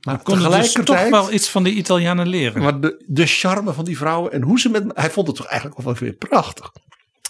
Maar 0.00 0.22
Kon 0.22 0.34
dus 0.34 0.42
tegelijkertijd, 0.44 0.86
toch 1.10 1.20
wel 1.20 1.32
iets 1.32 1.48
van 1.48 1.62
de 1.64 1.70
Italianen 1.70 2.26
leren. 2.28 2.62
maar 2.62 2.80
de, 2.80 3.04
de 3.06 3.26
charme 3.26 3.72
van 3.72 3.84
die 3.84 3.96
vrouwen 3.96 4.32
en 4.32 4.42
hoe 4.42 4.60
ze 4.60 4.68
met, 4.68 4.84
hij 4.94 5.10
vond 5.10 5.26
het 5.26 5.36
toch 5.36 5.46
eigenlijk 5.46 5.80
wel 5.80 5.94
weer 5.94 6.12
prachtig. 6.12 6.72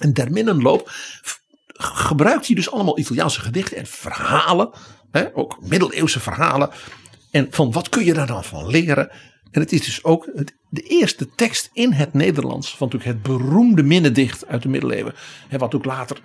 En 0.00 0.12
der 0.12 0.30
minnenloop 0.30 0.88
f- 1.26 1.40
gebruikt 1.76 2.46
hij 2.46 2.54
dus 2.56 2.70
allemaal 2.70 2.98
Italiaanse 2.98 3.40
gedichten 3.40 3.76
en 3.76 3.86
verhalen, 3.86 4.70
hè, 5.10 5.36
ook 5.36 5.56
middeleeuwse 5.60 6.20
verhalen. 6.20 6.70
En 7.34 7.46
van 7.50 7.72
wat 7.72 7.88
kun 7.88 8.04
je 8.04 8.14
daar 8.14 8.26
dan 8.26 8.44
van 8.44 8.66
leren? 8.66 9.10
En 9.50 9.60
het 9.60 9.72
is 9.72 9.84
dus 9.84 10.04
ook 10.04 10.30
het, 10.34 10.56
de 10.68 10.80
eerste 10.80 11.28
tekst 11.28 11.70
in 11.72 11.92
het 11.92 12.12
Nederlands 12.12 12.76
van 12.76 12.88
natuurlijk 12.88 13.16
het 13.16 13.38
beroemde 13.38 13.82
minnedicht 13.82 14.46
uit 14.46 14.62
de 14.62 14.68
middeleeuwen. 14.68 15.14
Hè, 15.48 15.58
wat 15.58 15.74
ook 15.74 15.84
later 15.84 16.20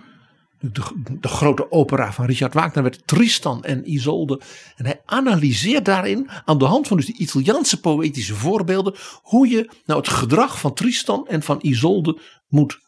de, 0.59 1.01
de 1.19 1.27
grote 1.27 1.71
opera 1.71 2.13
van 2.13 2.25
Richard 2.25 2.53
Wagner 2.53 2.83
werd 2.83 3.07
Tristan 3.07 3.63
en 3.63 3.91
Isolde. 3.91 4.41
En 4.75 4.85
hij 4.85 5.01
analyseert 5.05 5.85
daarin 5.85 6.29
aan 6.45 6.57
de 6.57 6.65
hand 6.65 6.87
van 6.87 6.97
dus 6.97 7.05
die 7.05 7.17
Italiaanse 7.17 7.79
poëtische 7.79 8.35
voorbeelden 8.35 8.95
hoe 9.21 9.47
je 9.47 9.69
nou 9.85 9.99
het 9.99 10.09
gedrag 10.09 10.59
van 10.59 10.73
Tristan 10.73 11.27
en 11.27 11.43
van 11.43 11.59
Isolde 11.61 12.21
moet 12.47 12.79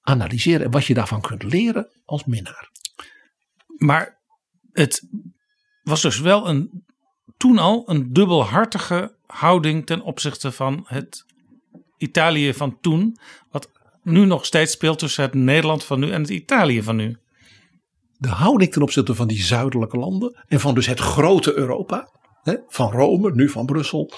analyseren 0.00 0.64
en 0.64 0.70
wat 0.70 0.84
je 0.84 0.94
daarvan 0.94 1.20
kunt 1.20 1.42
leren 1.42 1.88
als 2.04 2.24
minnaar. 2.24 2.70
Maar 3.76 4.20
het 4.72 5.08
was 5.82 6.02
dus 6.02 6.20
wel 6.20 6.48
een, 6.48 6.84
toen 7.36 7.58
al 7.58 7.82
een 7.86 8.12
dubbelhartige 8.12 9.14
houding 9.26 9.86
ten 9.86 10.00
opzichte 10.00 10.52
van 10.52 10.84
het 10.86 11.24
Italië 11.96 12.54
van 12.54 12.78
toen. 12.80 13.16
Wat 13.50 13.70
nu 14.02 14.24
nog 14.24 14.46
steeds 14.46 14.72
speelt 14.72 14.98
tussen 14.98 15.24
het 15.24 15.34
Nederland 15.34 15.84
van 15.84 16.00
nu 16.00 16.10
en 16.10 16.20
het 16.20 16.30
Italië 16.30 16.82
van 16.82 16.96
nu. 16.96 17.16
De 18.16 18.28
houding 18.28 18.72
ten 18.72 18.82
opzichte 18.82 19.14
van 19.14 19.26
die 19.26 19.42
zuidelijke 19.42 19.96
landen 19.96 20.44
en 20.46 20.60
van 20.60 20.74
dus 20.74 20.86
het 20.86 21.00
grote 21.00 21.54
Europa, 21.54 22.08
hè, 22.42 22.56
van 22.68 22.90
Rome, 22.90 23.34
nu 23.34 23.48
van 23.48 23.66
Brussel. 23.66 24.12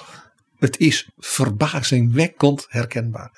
Het 0.57 0.79
is 0.79 1.11
verbazingwekkend 1.17 2.67
herkenbaar. 2.69 3.33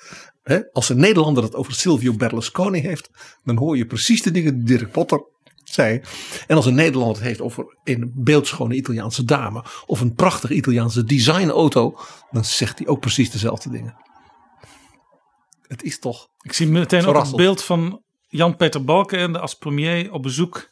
Als 0.71 0.89
een 0.89 0.99
Nederlander 0.99 1.43
het 1.43 1.55
over 1.55 1.73
Silvio 1.73 2.13
Berlusconi 2.13 2.79
heeft, 2.79 3.09
dan 3.43 3.57
hoor 3.57 3.77
je 3.77 3.85
precies 3.85 4.21
de 4.21 4.31
dingen 4.31 4.55
die 4.55 4.77
Dirk 4.77 4.91
Potter 4.91 5.25
zei. 5.71 6.01
En 6.47 6.55
als 6.55 6.65
een 6.65 6.75
Nederlander 6.75 7.17
het 7.17 7.25
heeft 7.25 7.41
over 7.41 7.77
een 7.83 8.11
beeldschone 8.15 8.75
Italiaanse 8.75 9.25
dame 9.25 9.63
of 9.85 10.01
een 10.01 10.13
prachtige 10.13 10.53
Italiaanse 10.53 11.03
designauto, 11.03 11.97
dan 12.31 12.45
zegt 12.45 12.77
hij 12.77 12.87
ook 12.87 12.99
precies 12.99 13.31
dezelfde 13.31 13.69
dingen. 13.69 13.95
Het 15.61 15.83
is 15.83 15.99
toch 15.99 16.27
Ik 16.41 16.53
zie 16.53 16.67
meteen 16.67 17.05
ook 17.05 17.17
het 17.17 17.35
beeld 17.35 17.63
van 17.63 18.01
Jan-Peter 18.27 18.83
Balkenende 18.83 19.39
als 19.39 19.53
premier 19.53 20.11
op 20.13 20.21
bezoek 20.21 20.69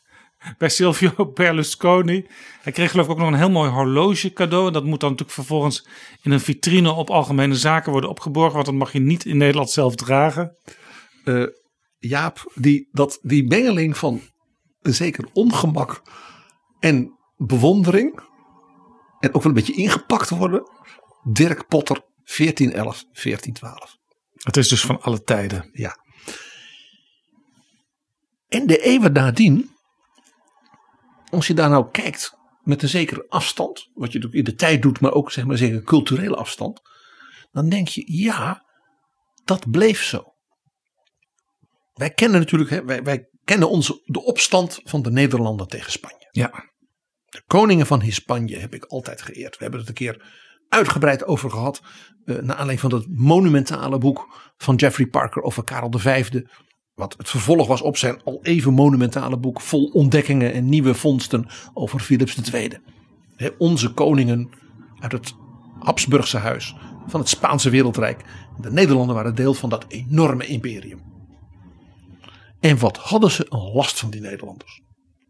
bij 0.57 0.69
Silvio 0.69 1.11
Berlusconi. 1.33 2.27
Hij 2.61 2.71
kreeg 2.71 2.91
geloof 2.91 3.05
ik 3.05 3.11
ook 3.11 3.17
nog 3.17 3.27
een 3.27 3.33
heel 3.33 3.49
mooi 3.49 3.69
horloge 3.71 4.33
cadeau. 4.33 4.67
En 4.67 4.73
dat 4.73 4.83
moet 4.83 4.99
dan 4.99 5.09
natuurlijk 5.09 5.37
vervolgens 5.37 5.87
in 6.21 6.31
een 6.31 6.39
vitrine 6.39 6.91
op 6.91 7.09
algemene 7.09 7.55
zaken 7.55 7.91
worden 7.91 8.09
opgeborgen. 8.09 8.53
Want 8.53 8.65
dat 8.65 8.75
mag 8.75 8.93
je 8.93 8.99
niet 8.99 9.25
in 9.25 9.37
Nederland 9.37 9.69
zelf 9.69 9.95
dragen. 9.95 10.57
eh, 11.23 11.43
Jaap, 11.99 12.51
die, 12.55 12.89
dat, 12.91 13.19
die 13.21 13.47
mengeling 13.47 13.97
van 13.97 14.21
een 14.85 14.93
zeker 14.93 15.29
ongemak 15.33 16.01
en 16.79 17.17
bewondering. 17.37 18.19
En 19.19 19.33
ook 19.33 19.41
wel 19.41 19.45
een 19.45 19.53
beetje 19.53 19.73
ingepakt 19.73 20.29
worden. 20.29 20.69
Dirk 21.23 21.67
Potter, 21.67 21.95
1411, 22.23 23.03
1412. 23.03 23.97
Het 24.33 24.57
is 24.57 24.67
dus 24.67 24.85
van 24.85 25.01
alle 25.01 25.23
tijden. 25.23 25.69
Ja. 25.71 25.97
En 28.47 28.67
de 28.67 28.77
eeuwen 28.77 29.13
nadien, 29.13 29.71
als 31.29 31.47
je 31.47 31.53
daar 31.53 31.69
nou 31.69 31.91
kijkt 31.91 32.37
met 32.63 32.83
een 32.83 32.89
zekere 32.89 33.25
afstand, 33.29 33.89
wat 33.93 34.11
je 34.11 34.19
natuurlijk 34.19 34.33
in 34.47 34.53
de 34.53 34.55
tijd 34.55 34.81
doet, 34.81 34.99
maar 34.99 35.13
ook 35.13 35.31
zeg 35.31 35.45
maar 35.45 35.57
zeker 35.57 35.81
culturele 35.81 36.35
afstand, 36.35 36.81
dan 37.51 37.69
denk 37.69 37.87
je, 37.87 38.03
ja, 38.23 38.65
dat 39.43 39.71
bleef 39.71 40.03
zo. 40.03 40.33
Wij 41.93 42.09
kennen 42.09 42.39
natuurlijk, 42.39 42.69
hè, 42.69 42.85
wij, 42.85 43.03
wij 43.03 43.29
kennen 43.45 43.69
onze, 43.69 44.01
de 44.05 44.23
opstand 44.23 44.79
van 44.83 45.01
de 45.01 45.11
Nederlanden 45.11 45.67
tegen 45.67 45.91
Spanje. 45.91 46.27
Ja. 46.31 46.51
De 47.25 47.43
koningen 47.47 47.85
van 47.85 48.01
Hispanje 48.01 48.57
heb 48.57 48.73
ik 48.73 48.85
altijd 48.85 49.21
geëerd. 49.21 49.57
We 49.57 49.61
hebben 49.61 49.79
het 49.79 49.89
een 49.89 49.95
keer 49.95 50.23
uitgebreid 50.69 51.25
over 51.25 51.49
gehad. 51.51 51.81
eh, 52.25 52.35
naar 52.35 52.55
aanleiding 52.55 52.79
van 52.79 52.89
dat 52.89 53.05
monumentale 53.09 53.97
boek 53.97 54.51
van 54.57 54.75
Jeffrey 54.75 55.07
Parker 55.07 55.41
over 55.41 55.63
Karel 55.63 55.91
V. 55.91 56.29
Wat 56.93 57.15
het 57.17 57.29
vervolg 57.29 57.67
was 57.67 57.81
op 57.81 57.97
zijn 57.97 58.23
al 58.23 58.39
even 58.43 58.73
monumentale 58.73 59.37
boek. 59.37 59.61
Vol 59.61 59.85
ontdekkingen 59.85 60.53
en 60.53 60.69
nieuwe 60.69 60.93
vondsten 60.93 61.47
over 61.73 61.99
Philips 61.99 62.51
II. 62.53 62.69
Hè, 63.35 63.49
onze 63.57 63.93
koningen 63.93 64.49
uit 64.99 65.11
het 65.11 65.33
Habsburgse 65.79 66.37
huis 66.37 66.75
van 67.07 67.19
het 67.19 67.29
Spaanse 67.29 67.69
wereldrijk. 67.69 68.25
De 68.61 68.71
Nederlanden 68.71 69.15
waren 69.15 69.35
deel 69.35 69.53
van 69.53 69.69
dat 69.69 69.85
enorme 69.87 70.45
imperium. 70.45 71.14
En 72.65 72.77
wat 72.77 72.97
hadden 72.97 73.31
ze 73.31 73.45
een 73.49 73.71
last 73.73 73.99
van 73.99 74.09
die 74.09 74.21
Nederlanders? 74.21 74.81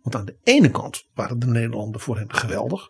Want 0.01 0.15
aan 0.15 0.25
de 0.25 0.37
ene 0.43 0.71
kant 0.71 1.03
waren 1.13 1.39
de 1.39 1.47
Nederlanden 1.47 2.01
voor 2.01 2.17
hen 2.17 2.33
geweldig. 2.33 2.89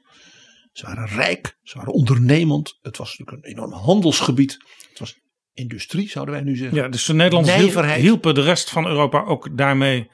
Ze 0.71 0.85
waren 0.85 1.07
rijk, 1.07 1.57
ze 1.63 1.77
waren 1.77 1.93
ondernemend. 1.93 2.79
Het 2.81 2.97
was 2.97 3.17
natuurlijk 3.17 3.47
een 3.47 3.51
enorm 3.51 3.71
handelsgebied. 3.71 4.57
Het 4.89 4.99
was 4.99 5.19
industrie, 5.53 6.09
zouden 6.09 6.33
wij 6.33 6.43
nu 6.43 6.55
zeggen. 6.55 6.77
Ja, 6.77 6.87
dus 6.87 7.05
de 7.05 7.13
Nederlanders 7.13 7.57
Nijverheid. 7.57 8.01
hielpen 8.01 8.35
de 8.35 8.41
rest 8.41 8.69
van 8.69 8.87
Europa 8.87 9.23
ook 9.23 9.57
daarmee 9.57 10.11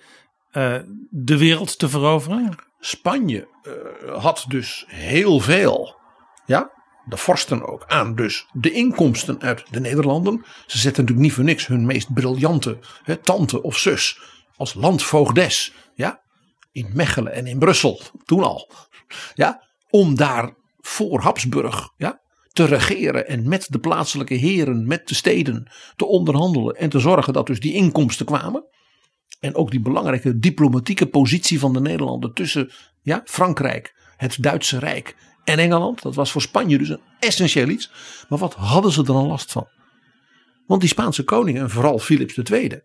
eh, 0.51 0.79
de 1.09 1.37
wereld 1.37 1.79
te 1.79 1.89
veroveren. 1.89 2.55
Spanje 2.79 3.47
eh, 3.61 4.17
had 4.21 4.45
dus 4.47 4.85
heel 4.87 5.39
veel, 5.39 5.95
ja, 6.45 6.71
de 7.05 7.17
vorsten 7.17 7.67
ook, 7.67 7.83
aan 7.87 8.15
dus 8.15 8.45
de 8.51 8.71
inkomsten 8.71 9.41
uit 9.41 9.63
de 9.69 9.79
Nederlanden. 9.79 10.45
Ze 10.67 10.77
zetten 10.77 11.01
natuurlijk 11.03 11.19
niet 11.27 11.33
voor 11.33 11.43
niks 11.43 11.67
hun 11.67 11.85
meest 11.85 12.13
briljante 12.13 12.77
hè, 13.03 13.17
tante 13.17 13.61
of 13.61 13.77
zus 13.77 14.19
als 14.55 14.73
landvoogdes, 14.73 15.73
ja, 15.95 16.21
in 16.71 16.89
Mechelen 16.93 17.33
en 17.33 17.47
in 17.47 17.59
Brussel, 17.59 18.01
toen 18.25 18.43
al, 18.43 18.71
ja, 19.33 19.67
om 19.89 20.15
daar 20.15 20.53
voor 20.79 21.21
Habsburg, 21.21 21.89
ja, 21.97 22.21
te 22.47 22.65
regeren 22.65 23.27
en 23.27 23.49
met 23.49 23.67
de 23.69 23.79
plaatselijke 23.79 24.33
heren, 24.33 24.87
met 24.87 25.07
de 25.07 25.15
steden 25.15 25.71
te 25.95 26.05
onderhandelen 26.05 26.75
en 26.75 26.89
te 26.89 26.99
zorgen 26.99 27.33
dat 27.33 27.47
dus 27.47 27.59
die 27.59 27.73
inkomsten 27.73 28.25
kwamen. 28.25 28.65
En 29.39 29.55
ook 29.55 29.71
die 29.71 29.79
belangrijke 29.79 30.37
diplomatieke 30.37 31.05
positie 31.05 31.59
van 31.59 31.73
de 31.73 31.81
Nederlanden 31.81 32.33
tussen 32.33 32.71
ja, 33.01 33.21
Frankrijk, 33.25 33.95
het 34.17 34.37
Duitse 34.39 34.79
Rijk 34.79 35.15
en 35.43 35.59
Engeland. 35.59 36.01
Dat 36.01 36.15
was 36.15 36.31
voor 36.31 36.41
Spanje 36.41 36.77
dus 36.77 36.89
een 36.89 37.01
essentieel 37.19 37.67
iets. 37.67 37.91
Maar 38.29 38.39
wat 38.39 38.53
hadden 38.53 38.91
ze 38.91 38.99
er 38.99 39.05
dan 39.05 39.27
last 39.27 39.51
van? 39.51 39.67
Want 40.65 40.81
die 40.81 40.89
Spaanse 40.89 41.23
koning 41.23 41.57
en 41.57 41.69
vooral 41.69 41.99
Philips 41.99 42.37
II, 42.37 42.81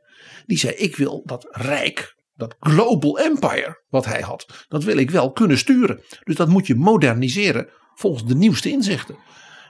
die 0.46 0.58
zei 0.58 0.74
ik 0.74 0.96
wil 0.96 1.22
dat 1.24 1.46
rijk, 1.50 2.16
dat 2.34 2.56
global 2.60 3.18
empire 3.18 3.82
wat 3.88 4.04
hij 4.04 4.20
had, 4.20 4.64
dat 4.68 4.84
wil 4.84 4.96
ik 4.96 5.10
wel 5.10 5.32
kunnen 5.32 5.58
sturen. 5.58 6.00
Dus 6.24 6.36
dat 6.36 6.48
moet 6.48 6.66
je 6.66 6.74
moderniseren 6.74 7.68
volgens 7.94 8.24
de 8.24 8.34
nieuwste 8.34 8.70
inzichten. 8.70 9.18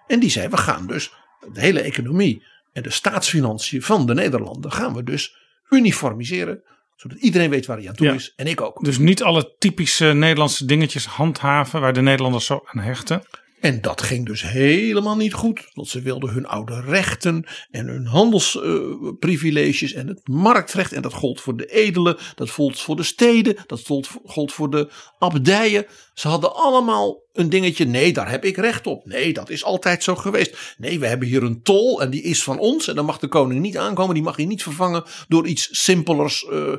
En 0.06 0.20
die 0.20 0.30
zei 0.30 0.48
we 0.48 0.56
gaan 0.56 0.86
dus 0.86 1.12
de 1.52 1.60
hele 1.60 1.80
economie 1.80 2.44
en 2.72 2.82
de 2.82 2.90
staatsfinanciën 2.90 3.82
van 3.82 4.06
de 4.06 4.14
Nederlanden 4.14 4.72
gaan 4.72 4.94
we 4.94 5.02
dus 5.02 5.36
uniformiseren. 5.68 6.62
Zodat 6.96 7.18
iedereen 7.18 7.50
weet 7.50 7.66
waar 7.66 7.76
hij 7.78 7.88
aan 7.88 7.94
toe 7.94 8.06
Ja. 8.06 8.12
is. 8.12 8.32
En 8.36 8.46
ik 8.46 8.60
ook. 8.60 8.84
Dus 8.84 8.98
niet 8.98 9.22
alle 9.22 9.54
typische 9.58 10.04
Nederlandse 10.06 10.64
dingetjes 10.64 11.06
handhaven 11.06 11.80
waar 11.80 11.92
de 11.92 12.00
Nederlanders 12.00 12.46
zo 12.46 12.60
aan 12.64 12.82
hechten. 12.82 13.22
En 13.60 13.80
dat 13.80 14.02
ging 14.02 14.26
dus 14.26 14.42
helemaal 14.42 15.16
niet 15.16 15.32
goed. 15.32 15.68
Want 15.74 15.88
ze 15.88 16.00
wilden 16.00 16.30
hun 16.30 16.46
oude 16.46 16.80
rechten 16.80 17.44
en 17.70 17.86
hun 17.86 18.06
handelsprivileges 18.06 19.92
en 19.92 20.08
het 20.08 20.28
marktrecht. 20.28 20.92
En 20.92 21.02
dat 21.02 21.12
gold 21.12 21.40
voor 21.40 21.56
de 21.56 21.66
edelen, 21.66 22.16
dat 22.34 22.50
gold 22.50 22.80
voor 22.80 22.96
de 22.96 23.02
steden, 23.02 23.56
dat 23.66 23.82
gold, 24.24 24.52
voor 24.52 24.70
de 24.70 24.90
abdijen. 25.18 25.86
Ze 26.14 26.28
hadden 26.28 26.54
allemaal 26.54 27.22
een 27.32 27.50
dingetje. 27.50 27.84
Nee, 27.84 28.12
daar 28.12 28.30
heb 28.30 28.44
ik 28.44 28.56
recht 28.56 28.86
op. 28.86 29.06
Nee, 29.06 29.32
dat 29.32 29.50
is 29.50 29.64
altijd 29.64 30.02
zo 30.02 30.14
geweest. 30.14 30.74
Nee, 30.78 30.98
we 30.98 31.06
hebben 31.06 31.28
hier 31.28 31.42
een 31.42 31.62
tol 31.62 32.02
en 32.02 32.10
die 32.10 32.22
is 32.22 32.42
van 32.42 32.58
ons. 32.58 32.88
En 32.88 32.94
dan 32.94 33.04
mag 33.04 33.18
de 33.18 33.28
koning 33.28 33.60
niet 33.60 33.78
aankomen. 33.78 34.14
Die 34.14 34.22
mag 34.22 34.36
je 34.36 34.46
niet 34.46 34.62
vervangen 34.62 35.04
door 35.28 35.46
iets 35.46 35.68
simpelers. 35.70 36.44
eh, 36.44 36.72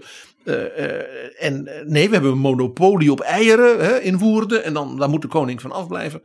eh, 0.46 0.78
eh, 0.78 1.04
en 1.38 1.70
nee, 1.86 2.08
we 2.08 2.14
hebben 2.14 2.32
een 2.32 2.38
monopolie 2.38 3.12
op 3.12 3.20
eieren 3.20 3.86
hè, 3.86 4.00
in 4.00 4.18
Woerden. 4.18 4.64
En 4.64 4.74
dan 4.74 4.98
daar 4.98 5.10
moet 5.10 5.22
de 5.22 5.28
koning 5.28 5.62
van 5.62 5.72
afblijven. 5.72 6.22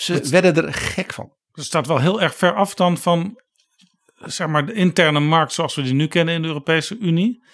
Ze 0.00 0.28
werden 0.30 0.66
er 0.66 0.74
gek 0.74 1.12
van. 1.12 1.32
Het 1.52 1.64
staat 1.64 1.86
wel 1.86 1.98
heel 1.98 2.20
erg 2.20 2.34
ver 2.34 2.54
af 2.54 2.74
dan 2.74 2.98
van 2.98 3.40
zeg 4.14 4.46
maar, 4.46 4.66
de 4.66 4.72
interne 4.72 5.20
markt 5.20 5.52
zoals 5.52 5.74
we 5.74 5.82
die 5.82 5.94
nu 5.94 6.06
kennen 6.06 6.34
in 6.34 6.42
de 6.42 6.48
Europese 6.48 6.98
Unie. 6.98 7.44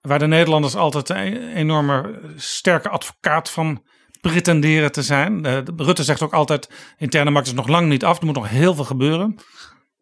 waar 0.00 0.18
de 0.18 0.26
Nederlanders 0.26 0.74
altijd 0.74 1.08
een 1.08 1.54
enorme 1.54 2.20
sterke 2.36 2.88
advocaat 2.88 3.50
van 3.50 3.84
pretenderen 4.20 4.92
te 4.92 5.02
zijn. 5.02 5.46
Rutte 5.76 6.04
zegt 6.04 6.22
ook 6.22 6.32
altijd, 6.32 6.70
interne 6.98 7.30
markt 7.30 7.48
is 7.48 7.54
nog 7.54 7.68
lang 7.68 7.88
niet 7.88 8.04
af, 8.04 8.18
er 8.18 8.24
moet 8.24 8.34
nog 8.34 8.48
heel 8.48 8.74
veel 8.74 8.84
gebeuren. 8.84 9.36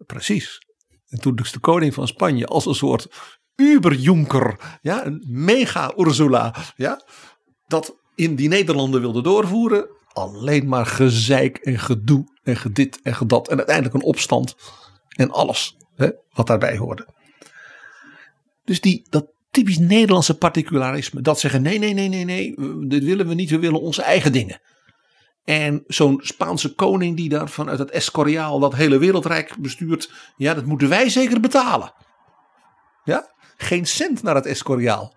Precies. 0.07 0.59
En 1.09 1.21
toen 1.21 1.35
dus 1.35 1.53
de 1.53 1.59
koning 1.59 1.95
van 1.95 2.09
Spanje 2.09 2.47
als 2.47 2.67
een 2.67 2.75
soort 2.75 3.09
uberjonker, 3.57 4.79
ja, 4.81 5.07
een 5.07 5.25
mega 5.29 5.93
Ursula, 5.97 6.55
ja, 6.77 7.03
dat 7.67 7.97
in 8.15 8.35
die 8.35 8.49
Nederlanden 8.49 9.01
wilde 9.01 9.23
doorvoeren. 9.23 9.89
Alleen 10.19 10.69
maar 10.69 10.87
gezeik 10.87 11.57
en 11.57 11.79
gedoe 11.79 12.39
en 12.43 12.57
gedit 12.57 13.01
en 13.03 13.15
gedat. 13.15 13.49
En 13.49 13.57
uiteindelijk 13.57 13.95
een 13.95 14.03
opstand 14.03 14.57
en 15.09 15.31
alles 15.31 15.77
hè, 15.95 16.11
wat 16.33 16.47
daarbij 16.47 16.77
hoorde. 16.77 17.09
Dus 18.65 18.81
die, 18.81 19.07
dat 19.11 19.27
typisch 19.51 19.79
Nederlandse 19.79 20.39
particularisme. 20.39 21.21
Dat 21.21 21.41
zeggen 21.41 21.63
nee, 21.63 21.79
nee, 21.79 21.95
nee, 21.95 22.09
nee, 22.09 22.25
nee. 22.25 22.55
Dit 22.87 23.05
willen 23.05 23.29
we 23.29 23.35
niet. 23.35 23.51
We 23.51 23.59
willen 23.59 23.81
onze 23.81 24.03
eigen 24.03 24.33
dingen. 24.33 24.61
En 25.45 25.85
zo'n 25.87 26.21
Spaanse 26.23 26.75
koning 26.75 27.17
die 27.17 27.29
daar 27.29 27.49
vanuit 27.49 27.79
het 27.79 27.91
Escoriaal 27.91 28.59
dat 28.59 28.75
hele 28.75 28.99
wereldrijk 28.99 29.57
bestuurt. 29.59 30.13
Ja, 30.37 30.55
dat 30.55 30.65
moeten 30.65 30.89
wij 30.89 31.09
zeker 31.09 31.41
betalen. 31.41 31.93
Ja, 33.05 33.35
geen 33.57 33.87
cent 33.87 34.23
naar 34.23 34.35
het 34.35 34.47
Escoriaal. 34.47 35.15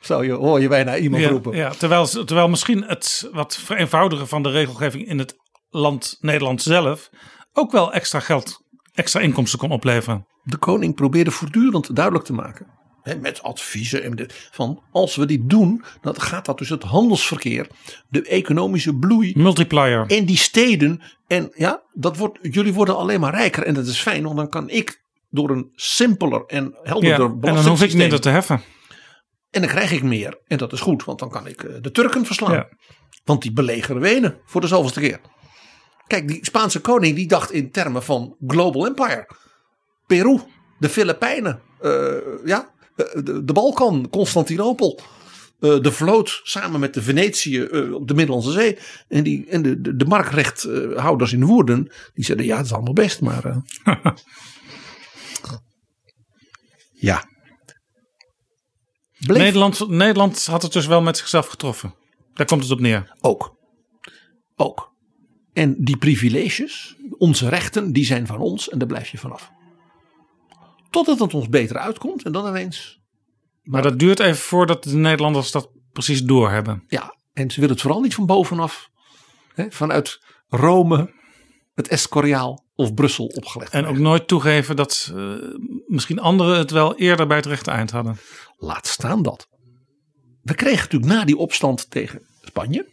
Zou 0.00 0.24
je, 0.24 0.32
hoor 0.32 0.60
je 0.60 0.68
bijna 0.68 0.96
iemand 0.96 1.22
Ja, 1.22 1.28
roepen. 1.28 1.56
ja, 1.56 1.70
terwijl, 1.70 2.06
terwijl 2.06 2.48
misschien 2.48 2.82
het 2.84 3.28
wat 3.32 3.56
vereenvoudigen 3.56 4.28
van 4.28 4.42
de 4.42 4.50
regelgeving 4.50 5.06
in 5.06 5.18
het 5.18 5.36
land 5.70 6.16
Nederland 6.20 6.62
zelf 6.62 7.10
ook 7.52 7.72
wel 7.72 7.92
extra 7.92 8.20
geld, 8.20 8.64
extra 8.94 9.20
inkomsten 9.20 9.58
kon 9.58 9.70
opleveren. 9.70 10.26
De 10.42 10.56
koning 10.56 10.94
probeerde 10.94 11.30
voortdurend 11.30 11.96
duidelijk 11.96 12.24
te 12.24 12.32
maken. 12.32 12.66
Hè, 13.02 13.16
met 13.16 13.42
adviezen. 13.42 14.02
En 14.02 14.16
de, 14.16 14.28
van 14.50 14.82
als 14.92 15.16
we 15.16 15.26
dit 15.26 15.48
doen. 15.50 15.84
Dan 16.00 16.20
gaat 16.20 16.44
dat 16.44 16.58
dus 16.58 16.68
het 16.68 16.82
handelsverkeer. 16.82 17.66
De 18.08 18.22
economische 18.22 18.94
bloei. 18.94 19.32
Multiplier. 19.36 20.04
in 20.06 20.24
die 20.24 20.36
steden. 20.36 21.02
En 21.26 21.52
ja, 21.54 21.82
dat 21.92 22.16
wordt, 22.16 22.38
jullie 22.42 22.72
worden 22.72 22.96
alleen 22.96 23.20
maar 23.20 23.34
rijker. 23.34 23.62
En 23.62 23.74
dat 23.74 23.86
is 23.86 24.00
fijn, 24.00 24.22
want 24.22 24.36
dan 24.36 24.48
kan 24.48 24.68
ik 24.68 25.02
door 25.28 25.50
een 25.50 25.70
simpeler 25.74 26.44
en 26.46 26.64
Ja, 26.64 26.78
helderder 26.82 27.26
en 27.40 27.54
dan 27.54 27.66
hoef 27.66 27.82
ik 27.82 27.94
minder 27.94 28.20
te 28.20 28.28
heffen. 28.28 28.62
En 29.50 29.60
dan 29.60 29.70
krijg 29.70 29.92
ik 29.92 30.02
meer. 30.02 30.38
En 30.46 30.58
dat 30.58 30.72
is 30.72 30.80
goed, 30.80 31.04
want 31.04 31.18
dan 31.18 31.30
kan 31.30 31.46
ik 31.46 31.62
eh, 31.62 31.74
de 31.80 31.90
Turken 31.90 32.26
verslaan. 32.26 32.52
Ja. 32.52 32.68
Want 33.24 33.42
die 33.42 33.52
belegeren 33.52 34.00
Wenen 34.00 34.38
voor 34.44 34.60
de 34.60 34.66
zoveelste 34.66 35.00
keer. 35.00 35.20
Kijk, 36.06 36.28
die 36.28 36.38
Spaanse 36.44 36.80
koning 36.80 37.16
die 37.16 37.28
dacht 37.28 37.52
in 37.52 37.70
termen 37.70 38.02
van 38.02 38.36
global 38.46 38.86
empire. 38.86 39.28
Peru, 40.06 40.40
de 40.78 40.88
Filipijnen, 40.88 41.60
eh, 41.80 42.16
ja, 42.44 42.72
eh, 42.96 43.06
de, 43.24 43.44
de 43.44 43.52
Balkan, 43.52 44.08
Constantinopel. 44.10 45.00
de 45.60 45.92
vloot 45.92 46.40
samen 46.42 46.80
met 46.80 46.94
de 46.94 47.02
Venetië 47.02 47.62
op 47.92 48.08
de 48.08 48.14
Middellandse 48.14 48.50
Zee. 48.52 48.78
En, 49.08 49.22
die, 49.22 49.46
en 49.48 49.62
de, 49.62 49.80
de, 49.80 49.96
de 49.96 50.04
marktrechthouders 50.04 51.32
in 51.32 51.44
Woerden. 51.44 51.92
Die 52.14 52.24
zeiden 52.24 52.46
ja, 52.46 52.56
het 52.56 52.66
is 52.66 52.72
allemaal 52.72 52.92
best. 52.92 53.20
Maar 53.20 53.62
ja. 56.92 57.29
Bleef 59.26 59.38
Nederland, 59.38 59.88
Nederland 59.88 60.46
had 60.46 60.62
het 60.62 60.72
dus 60.72 60.86
wel 60.86 61.02
met 61.02 61.16
zichzelf 61.16 61.46
getroffen. 61.46 61.94
Daar 62.34 62.46
komt 62.46 62.62
het 62.62 62.72
op 62.72 62.80
neer. 62.80 63.16
Ook. 63.20 63.56
Ook. 64.56 64.92
En 65.52 65.74
die 65.78 65.96
privileges, 65.96 66.96
onze 67.18 67.48
rechten, 67.48 67.92
die 67.92 68.04
zijn 68.04 68.26
van 68.26 68.38
ons 68.38 68.68
en 68.68 68.78
daar 68.78 68.88
blijf 68.88 69.08
je 69.08 69.18
vanaf. 69.18 69.50
Totdat 70.90 71.18
het 71.18 71.34
ons 71.34 71.48
beter 71.48 71.78
uitkomt 71.78 72.22
en 72.22 72.32
dan 72.32 72.46
ineens. 72.46 73.00
Maar 73.62 73.82
dat 73.82 73.98
duurt 73.98 74.20
even 74.20 74.42
voordat 74.42 74.82
de 74.82 74.96
Nederlanders 74.96 75.50
dat 75.50 75.70
precies 75.92 76.22
doorhebben. 76.22 76.84
Ja, 76.88 77.16
en 77.32 77.50
ze 77.50 77.60
willen 77.60 77.74
het 77.74 77.82
vooral 77.82 78.00
niet 78.00 78.14
van 78.14 78.26
bovenaf. 78.26 78.90
Hè, 79.54 79.70
vanuit 79.70 80.20
Rome, 80.48 81.12
het 81.80 81.88
Escoriaal 81.88 82.64
of 82.74 82.94
Brussel 82.94 83.26
opgelegd. 83.26 83.72
En 83.72 83.86
ook 83.86 83.98
nooit 83.98 84.28
toegeven 84.28 84.76
dat 84.76 85.12
eh, 85.14 85.34
misschien 85.86 86.18
anderen 86.18 86.58
het 86.58 86.70
wel 86.70 86.96
eerder 86.96 87.26
bij 87.26 87.36
het 87.36 87.46
rechte 87.46 87.70
eind 87.70 87.90
hadden. 87.90 88.16
Laat 88.56 88.86
staan 88.86 89.22
dat. 89.22 89.48
We 90.42 90.54
kregen 90.54 90.82
natuurlijk 90.82 91.12
na 91.12 91.24
die 91.24 91.36
opstand 91.36 91.90
tegen 91.90 92.26
Spanje. 92.42 92.88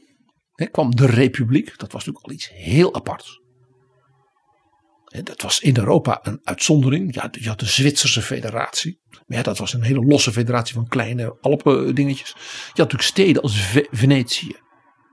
Hè, 0.51 0.65
kwam 0.65 0.95
de 0.95 1.05
Republiek. 1.05 1.65
Dat 1.77 1.91
was 1.91 2.05
natuurlijk 2.05 2.25
al 2.25 2.31
iets 2.31 2.49
heel 2.53 2.95
aparts. 2.95 3.41
Hè, 5.05 5.23
dat 5.23 5.41
was 5.41 5.59
in 5.59 5.77
Europa 5.77 6.19
een 6.21 6.39
uitzondering. 6.43 7.15
Ja, 7.15 7.29
je 7.31 7.47
had 7.47 7.59
de 7.59 7.65
Zwitserse 7.65 8.21
federatie. 8.21 8.99
Maar 9.09 9.37
ja, 9.37 9.43
dat 9.43 9.57
was 9.57 9.73
een 9.73 9.81
hele 9.83 10.05
losse 10.05 10.31
federatie 10.31 10.73
van 10.73 10.87
kleine 10.87 11.37
Alpen 11.41 11.95
dingetjes. 11.95 12.29
Je 12.37 12.41
had 12.65 12.77
natuurlijk 12.77 13.09
steden 13.09 13.41
als 13.41 13.61
Ve- 13.61 13.87
Venetië, 13.91 14.55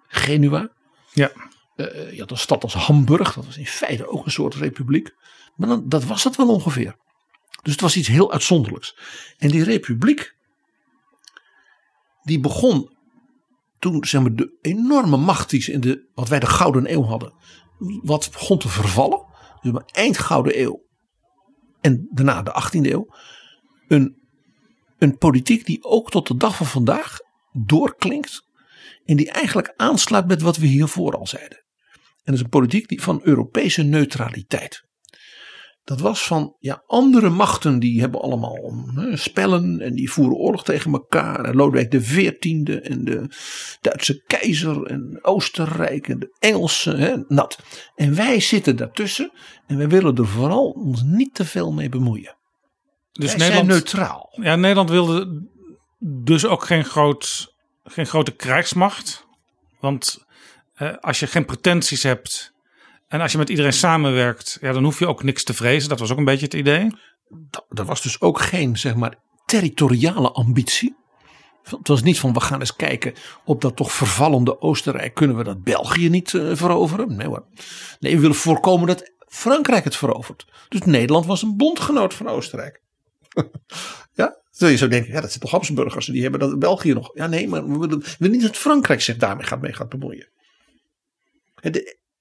Genua. 0.06 0.72
Ja. 1.12 1.32
Eh, 1.76 2.12
je 2.12 2.20
had 2.20 2.30
een 2.30 2.36
stad 2.36 2.62
als 2.62 2.74
Hamburg. 2.74 3.34
Dat 3.34 3.46
was 3.46 3.56
in 3.58 3.66
feite 3.66 4.06
ook 4.06 4.24
een 4.24 4.30
soort 4.30 4.54
republiek. 4.54 5.14
Maar 5.56 5.68
dan, 5.68 5.88
dat 5.88 6.04
was 6.04 6.24
het 6.24 6.36
wel 6.36 6.48
ongeveer. 6.48 6.96
Dus 7.62 7.72
het 7.72 7.82
was 7.82 7.96
iets 7.96 8.08
heel 8.08 8.32
uitzonderlijks. 8.32 8.98
En 9.38 9.48
die 9.48 9.64
republiek, 9.64 10.34
die 12.22 12.40
begon 12.40 12.92
toen 13.78 14.04
zeg 14.04 14.20
maar, 14.20 14.34
de 14.34 14.58
enorme 14.60 15.16
macht 15.16 15.50
die 15.50 15.72
in 15.72 15.80
de, 15.80 16.08
wat 16.14 16.28
wij 16.28 16.40
de 16.40 16.46
Gouden 16.46 16.92
Eeuw 16.92 17.02
hadden, 17.02 17.32
wat 18.02 18.28
begon 18.32 18.58
te 18.58 18.68
vervallen. 18.68 19.26
Dus 19.60 19.82
eind 19.92 20.18
Gouden 20.18 20.60
Eeuw 20.60 20.84
en 21.80 22.08
daarna 22.10 22.42
de 22.42 22.62
18e 22.62 22.90
eeuw. 22.90 23.14
Een, 23.88 24.16
een 24.98 25.18
politiek 25.18 25.66
die 25.66 25.84
ook 25.84 26.10
tot 26.10 26.26
de 26.26 26.36
dag 26.36 26.56
van 26.56 26.66
vandaag 26.66 27.18
doorklinkt. 27.52 28.48
En 29.04 29.16
die 29.16 29.30
eigenlijk 29.30 29.72
aansluit 29.76 30.26
met 30.26 30.42
wat 30.42 30.56
we 30.56 30.66
hiervoor 30.66 31.16
al 31.16 31.26
zeiden. 31.26 31.63
En 32.24 32.32
dat 32.32 32.34
is 32.34 32.40
een 32.40 32.48
politiek 32.48 32.88
die 32.88 33.02
van 33.02 33.20
Europese 33.22 33.82
neutraliteit. 33.82 34.84
Dat 35.84 36.00
was 36.00 36.26
van 36.26 36.56
ja, 36.58 36.82
andere 36.86 37.28
machten 37.28 37.78
die 37.78 38.00
hebben 38.00 38.20
allemaal 38.20 38.84
hè, 38.94 39.16
spellen 39.16 39.80
en 39.80 39.94
die 39.94 40.10
voeren 40.10 40.36
oorlog 40.36 40.64
tegen 40.64 40.92
elkaar. 40.92 41.44
En 41.44 41.54
Lodewijk 41.54 41.90
XIV 41.90 42.32
en 42.82 43.04
de 43.04 43.26
Duitse 43.80 44.22
keizer 44.26 44.86
en 44.86 45.18
Oostenrijk 45.22 46.08
en 46.08 46.18
de 46.18 46.36
Engelsen. 46.38 46.98
Hè, 46.98 47.16
nat. 47.28 47.58
En 47.94 48.14
wij 48.14 48.40
zitten 48.40 48.76
daartussen 48.76 49.32
en 49.66 49.76
wij 49.76 49.88
willen 49.88 50.16
er 50.16 50.26
vooral 50.26 50.70
ons 50.70 51.02
niet 51.02 51.34
te 51.34 51.44
veel 51.44 51.72
mee 51.72 51.88
bemoeien. 51.88 52.36
Dus 53.12 53.34
wij 53.34 53.38
Nederland, 53.38 53.66
zijn 53.66 53.66
neutraal. 53.66 54.28
ja, 54.42 54.56
Nederland 54.56 54.90
wilde 54.90 55.48
dus 55.98 56.46
ook 56.46 56.64
geen, 56.64 56.84
groot, 56.84 57.54
geen 57.84 58.06
grote 58.06 58.32
krijgsmacht. 58.32 59.26
Want 59.80 60.23
eh, 60.74 60.94
als 61.00 61.20
je 61.20 61.26
geen 61.26 61.44
pretenties 61.44 62.02
hebt 62.02 62.52
en 63.08 63.20
als 63.20 63.32
je 63.32 63.38
met 63.38 63.48
iedereen 63.48 63.72
samenwerkt, 63.72 64.58
ja, 64.60 64.72
dan 64.72 64.84
hoef 64.84 64.98
je 64.98 65.06
ook 65.06 65.22
niks 65.22 65.44
te 65.44 65.54
vrezen. 65.54 65.88
Dat 65.88 65.98
was 65.98 66.10
ook 66.12 66.18
een 66.18 66.24
beetje 66.24 66.44
het 66.44 66.54
idee. 66.54 66.86
Da- 67.50 67.64
Er 67.68 67.84
was 67.84 68.02
dus 68.02 68.20
ook 68.20 68.40
geen 68.40 68.76
zeg 68.78 68.94
maar 68.94 69.14
territoriale 69.46 70.30
ambitie. 70.32 70.96
Het 71.62 71.88
was 71.88 72.02
niet 72.02 72.18
van 72.20 72.32
we 72.32 72.40
gaan 72.40 72.60
eens 72.60 72.76
kijken 72.76 73.12
op 73.44 73.60
dat 73.60 73.76
toch 73.76 73.92
vervallende 73.92 74.60
Oostenrijk. 74.60 75.14
Kunnen 75.14 75.36
we 75.36 75.44
dat 75.44 75.62
België 75.62 76.08
niet 76.08 76.34
eh, 76.34 76.50
veroveren? 76.52 77.16
Nee 77.16 77.26
hoor. 77.26 77.44
Nee, 78.00 78.14
we 78.14 78.20
willen 78.20 78.36
voorkomen 78.36 78.86
dat 78.86 79.12
Frankrijk 79.28 79.84
het 79.84 79.96
verovert. 79.96 80.46
Dus 80.68 80.80
Nederland 80.82 81.26
was 81.26 81.42
een 81.42 81.56
bondgenoot 81.56 82.14
van 82.14 82.28
Oostenrijk. 82.28 82.82
ja, 84.12 84.36
zul 84.50 84.68
je 84.68 84.76
zo 84.76 84.88
denken, 84.88 85.12
ja 85.12 85.20
dat 85.20 85.28
zijn 85.28 85.40
toch 85.42 85.50
Habsburgers. 85.50 86.06
Die 86.06 86.22
hebben 86.22 86.40
dat 86.40 86.58
België 86.58 86.92
nog. 86.92 87.10
Ja 87.14 87.26
nee, 87.26 87.48
maar 87.48 87.68
we 87.68 87.78
willen, 87.78 88.02
we 88.18 88.28
niet 88.28 88.42
dat 88.42 88.56
Frankrijk 88.56 89.00
zich 89.00 89.16
daarmee 89.16 89.46
gaat, 89.46 89.60
mee 89.60 89.72
gaat 89.72 89.88
bemoeien. 89.88 90.28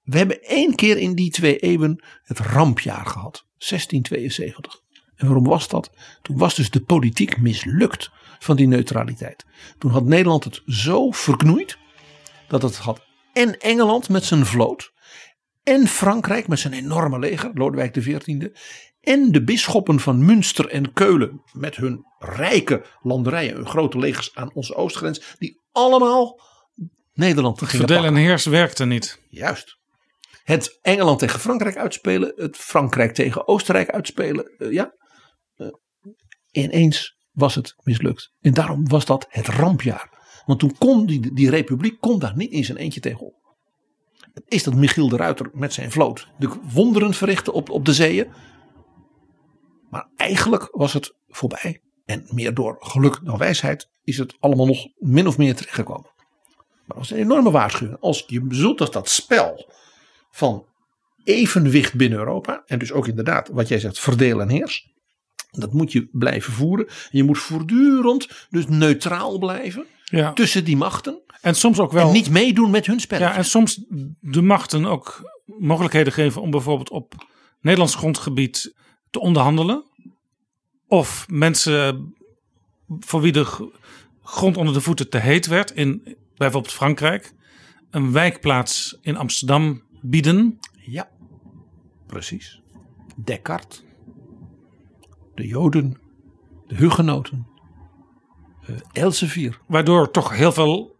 We 0.03 0.17
hebben 0.17 0.41
één 0.41 0.75
keer 0.75 0.97
in 0.97 1.15
die 1.15 1.32
twee 1.32 1.58
eeuwen 1.58 2.03
het 2.23 2.39
rampjaar 2.39 3.06
gehad. 3.06 3.45
1672. 3.58 4.82
En 5.15 5.25
waarom 5.25 5.45
was 5.45 5.67
dat? 5.67 5.91
Toen 6.21 6.38
was 6.38 6.56
dus 6.56 6.69
de 6.69 6.84
politiek 6.84 7.41
mislukt 7.41 8.12
van 8.39 8.56
die 8.56 8.67
neutraliteit. 8.67 9.45
Toen 9.77 9.91
had 9.91 10.06
Nederland 10.06 10.43
het 10.43 10.62
zo 10.65 11.12
verknoeid 11.12 11.77
dat 12.47 12.62
het 12.62 12.77
had 12.77 13.01
en 13.34 13.60
Engeland 13.60 14.10
met 14.10 14.23
zijn 14.23 14.45
vloot 14.45 14.93
en 15.63 15.88
Frankrijk 15.88 16.47
met 16.47 16.60
zijn 16.60 16.73
enorme 16.73 17.19
leger, 17.19 17.51
Lodewijk 17.53 17.93
XIV, 17.93 18.47
en 19.01 19.32
de 19.32 19.43
bisschoppen 19.43 19.99
van 19.99 20.25
Münster 20.25 20.69
en 20.69 20.93
Keulen 20.93 21.41
met 21.51 21.75
hun 21.75 22.06
rijke 22.19 22.86
landerijen, 23.01 23.56
hun 23.56 23.67
grote 23.67 23.97
legers 23.97 24.36
aan 24.36 24.53
onze 24.53 24.75
oostgrens, 24.75 25.36
die 25.38 25.62
allemaal 25.71 26.41
Nederland 27.13 27.58
gingen 27.58 27.76
Verdelen 27.76 28.06
en 28.06 28.15
heers 28.15 28.45
werkte 28.45 28.86
niet. 28.86 29.19
Juist. 29.30 29.78
Het 30.43 30.80
Engeland 30.82 31.19
tegen 31.19 31.39
Frankrijk 31.39 31.78
uitspelen. 31.78 32.34
Het 32.36 32.58
Frankrijk 32.58 33.13
tegen 33.13 33.47
Oostenrijk 33.47 33.89
uitspelen. 33.89 34.52
eh, 34.58 34.71
ja. 34.71 34.93
Eh, 35.56 35.67
ineens 36.52 37.17
was 37.32 37.56
het 37.56 37.76
mislukt. 37.84 38.32
En 38.41 38.54
daarom 38.54 38.88
was 38.88 39.06
dat 39.06 39.26
het 39.30 39.47
rampjaar. 39.47 40.10
Want 40.45 40.60
toen 40.60 40.78
kon 40.78 41.06
die, 41.06 41.34
die 41.34 41.49
republiek 41.49 41.99
kon 41.99 42.19
daar 42.19 42.36
niet 42.36 42.52
in 42.52 42.65
zijn 42.65 42.78
eentje 42.78 42.99
tegenop. 42.99 43.41
Is 44.47 44.63
dat 44.63 44.76
Michiel 44.76 45.10
de 45.10 45.15
Ruiter 45.15 45.49
met 45.54 45.73
zijn 45.73 45.91
vloot 45.91 46.28
de 46.39 46.49
wonderen 46.73 47.13
verrichtte 47.13 47.52
op, 47.52 47.69
op 47.69 47.86
de 47.86 47.93
zeeën. 47.93 48.28
Maar 49.89 50.10
eigenlijk 50.15 50.67
was 50.71 50.93
het 50.93 51.15
voorbij. 51.28 51.82
En 52.06 52.23
meer 52.28 52.54
door 52.54 52.76
geluk 52.80 53.19
dan 53.23 53.38
wijsheid 53.38 53.89
is 54.04 54.17
het 54.17 54.36
allemaal 54.39 54.65
nog 54.65 54.88
min 54.95 55.28
of 55.28 55.38
meer 55.38 55.56
terechtgekomen. 55.56 56.12
Maar 56.86 56.98
dat 56.98 57.08
was 57.08 57.12
een 57.12 57.17
enorme 57.24 57.52
waarschuwing. 57.52 57.98
Als 58.00 58.24
je 58.28 58.41
bezoekt 58.41 58.82
als 58.82 58.91
dat 58.91 59.10
spel 59.10 59.69
van 60.32 60.65
evenwicht 61.24 61.93
binnen 61.93 62.19
Europa. 62.19 62.63
En 62.65 62.80
dus 62.80 62.91
ook 62.91 63.08
inderdaad 63.08 63.50
wat 63.50 63.67
jij 63.67 63.80
zegt 63.80 64.00
verdeel 64.00 64.41
en 64.41 64.50
heers. 64.50 64.91
Dat 65.52 65.74
moet 65.74 65.91
je 65.91 66.08
blijven 66.12 66.54
voeren. 66.54 66.88
Je 67.12 67.24
moet 67.24 67.38
voortdurend 67.39 68.48
dus 68.50 68.67
neutraal 68.67 69.38
blijven 69.38 69.86
Ja. 70.06 70.34
tussen 70.34 70.63
die 70.63 70.78
machten. 70.78 71.22
En 71.41 71.56
soms 71.56 71.80
ook 71.80 71.91
wel. 71.91 72.08
En 72.08 72.13
niet 72.13 72.30
meedoen 72.30 72.69
met 72.72 72.86
hun 72.86 73.00
spelletjes. 73.00 73.32
Ja, 73.34 73.38
en 73.38 73.46
soms 73.46 73.84
de 74.19 74.41
machten 74.41 74.86
ook 74.86 75.32
mogelijkheden 75.46 76.13
geven 76.13 76.41
om 76.41 76.52
bijvoorbeeld 76.52 76.89
op 76.89 77.28
Nederlands 77.62 77.96
grondgebied 77.96 78.74
te 79.10 79.19
onderhandelen. 79.19 79.84
Of 80.88 81.26
mensen 81.30 82.13
voor 83.00 83.22
wie 83.22 83.32
de 83.32 83.69
grond 84.24 84.58
onder 84.58 84.74
de 84.74 84.82
voeten 84.82 85.10
te 85.10 85.17
heet 85.17 85.48
werd, 85.48 85.72
in 85.72 86.17
bijvoorbeeld 86.43 86.73
Frankrijk, 86.73 87.34
een 87.89 88.12
wijkplaats 88.12 88.97
in 89.01 89.17
Amsterdam 89.17 89.84
bieden. 90.01 90.60
Ja, 90.86 91.10
precies. 92.08 92.62
Descartes, 93.15 93.84
de 95.36 95.47
Joden, 95.47 96.01
de 96.67 96.75
Hugenoten, 96.75 97.47
eh, 98.65 98.75
Elsevier. 98.91 99.60
Waardoor 99.67 100.12
toch 100.12 100.36
heel 100.36 100.51
veel 100.51 100.95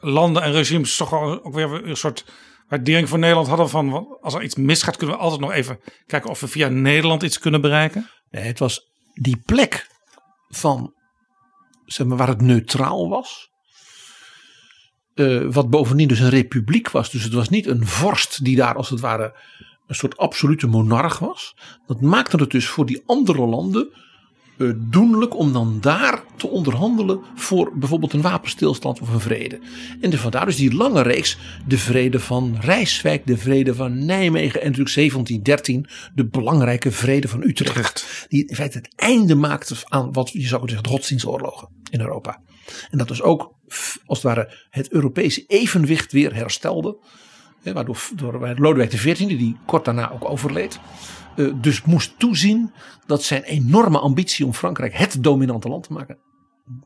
landen 0.00 0.42
en 0.42 0.52
regimes 0.52 0.96
toch 0.96 1.12
ook 1.12 1.54
weer 1.54 1.88
een 1.88 1.96
soort 1.96 2.24
waardering 2.68 3.08
voor 3.08 3.18
Nederland 3.18 3.48
hadden 3.48 3.68
van 3.68 4.18
als 4.20 4.34
er 4.34 4.42
iets 4.42 4.54
misgaat 4.54 4.96
kunnen 4.96 5.16
we 5.16 5.22
altijd 5.22 5.40
nog 5.40 5.52
even 5.52 5.80
kijken 6.06 6.30
of 6.30 6.40
we 6.40 6.48
via 6.48 6.68
Nederland 6.68 7.22
iets 7.22 7.38
kunnen 7.38 7.60
bereiken. 7.60 8.10
Nee, 8.30 8.44
het 8.44 8.58
was 8.58 8.90
die 9.12 9.36
plek 9.36 9.86
van, 10.48 10.94
zeg 11.84 12.06
maar, 12.06 12.16
waar 12.16 12.28
het 12.28 12.40
neutraal 12.40 13.08
was. 13.08 13.50
Eh, 15.16 15.40
wat 15.50 15.70
bovendien 15.70 16.08
dus 16.08 16.20
een 16.20 16.28
republiek 16.28 16.90
was. 16.90 17.10
Dus 17.10 17.22
het 17.22 17.32
was 17.32 17.48
niet 17.48 17.66
een 17.66 17.86
vorst 17.86 18.44
die 18.44 18.56
daar 18.56 18.74
als 18.74 18.90
het 18.90 19.00
ware 19.00 19.34
een 19.86 19.94
soort 19.94 20.16
absolute 20.16 20.66
monarch 20.66 21.18
was. 21.18 21.56
Dat 21.86 22.00
maakte 22.00 22.36
het 22.36 22.50
dus 22.50 22.66
voor 22.66 22.86
die 22.86 23.02
andere 23.06 23.46
landen 23.46 23.88
eh, 24.58 24.70
doenlijk 24.76 25.36
om 25.36 25.52
dan 25.52 25.78
daar 25.80 26.22
te 26.36 26.48
onderhandelen 26.48 27.20
voor 27.34 27.78
bijvoorbeeld 27.78 28.12
een 28.12 28.20
wapenstilstand 28.20 29.00
of 29.00 29.12
een 29.12 29.20
vrede. 29.20 29.60
En 30.00 30.10
dus 30.10 30.20
vandaar 30.20 30.46
dus 30.46 30.56
die 30.56 30.74
lange 30.74 31.02
reeks, 31.02 31.38
de 31.66 31.78
vrede 31.78 32.20
van 32.20 32.56
Rijswijk, 32.60 33.26
de 33.26 33.36
vrede 33.36 33.74
van 33.74 34.04
Nijmegen 34.04 34.60
en 34.60 34.66
natuurlijk 34.66 34.94
1713, 34.94 35.86
de 36.14 36.26
belangrijke 36.26 36.92
vrede 36.92 37.28
van 37.28 37.42
Utrecht. 37.42 38.26
Die 38.28 38.46
in 38.46 38.54
feite 38.54 38.78
het 38.78 38.92
einde 38.96 39.34
maakte 39.34 39.74
aan 39.84 40.12
wat 40.12 40.30
je 40.32 40.40
zou 40.40 40.50
kunnen 40.50 40.68
zeggen 40.68 40.82
de 40.82 40.96
godsdienstoorlogen 40.96 41.68
in 41.90 42.00
Europa. 42.00 42.40
En 42.90 42.98
dat 42.98 43.08
dus 43.08 43.22
ook 43.22 43.55
als 44.06 44.22
het 44.22 44.22
ware 44.22 44.66
het 44.70 44.92
Europese 44.92 45.44
evenwicht 45.46 46.12
weer 46.12 46.34
herstelde. 46.34 46.96
Hè, 47.62 47.72
waardoor 47.72 48.08
door 48.14 48.54
Lodewijk 48.56 48.90
XIV, 48.90 49.16
die 49.16 49.56
kort 49.66 49.84
daarna 49.84 50.10
ook 50.12 50.24
overleed, 50.24 50.80
eh, 51.36 51.52
dus 51.60 51.82
moest 51.82 52.18
toezien 52.18 52.72
dat 53.06 53.22
zijn 53.22 53.42
enorme 53.42 53.98
ambitie 53.98 54.46
om 54.46 54.54
Frankrijk 54.54 54.96
het 54.96 55.22
dominante 55.22 55.68
land 55.68 55.82
te 55.82 55.92
maken 55.92 56.18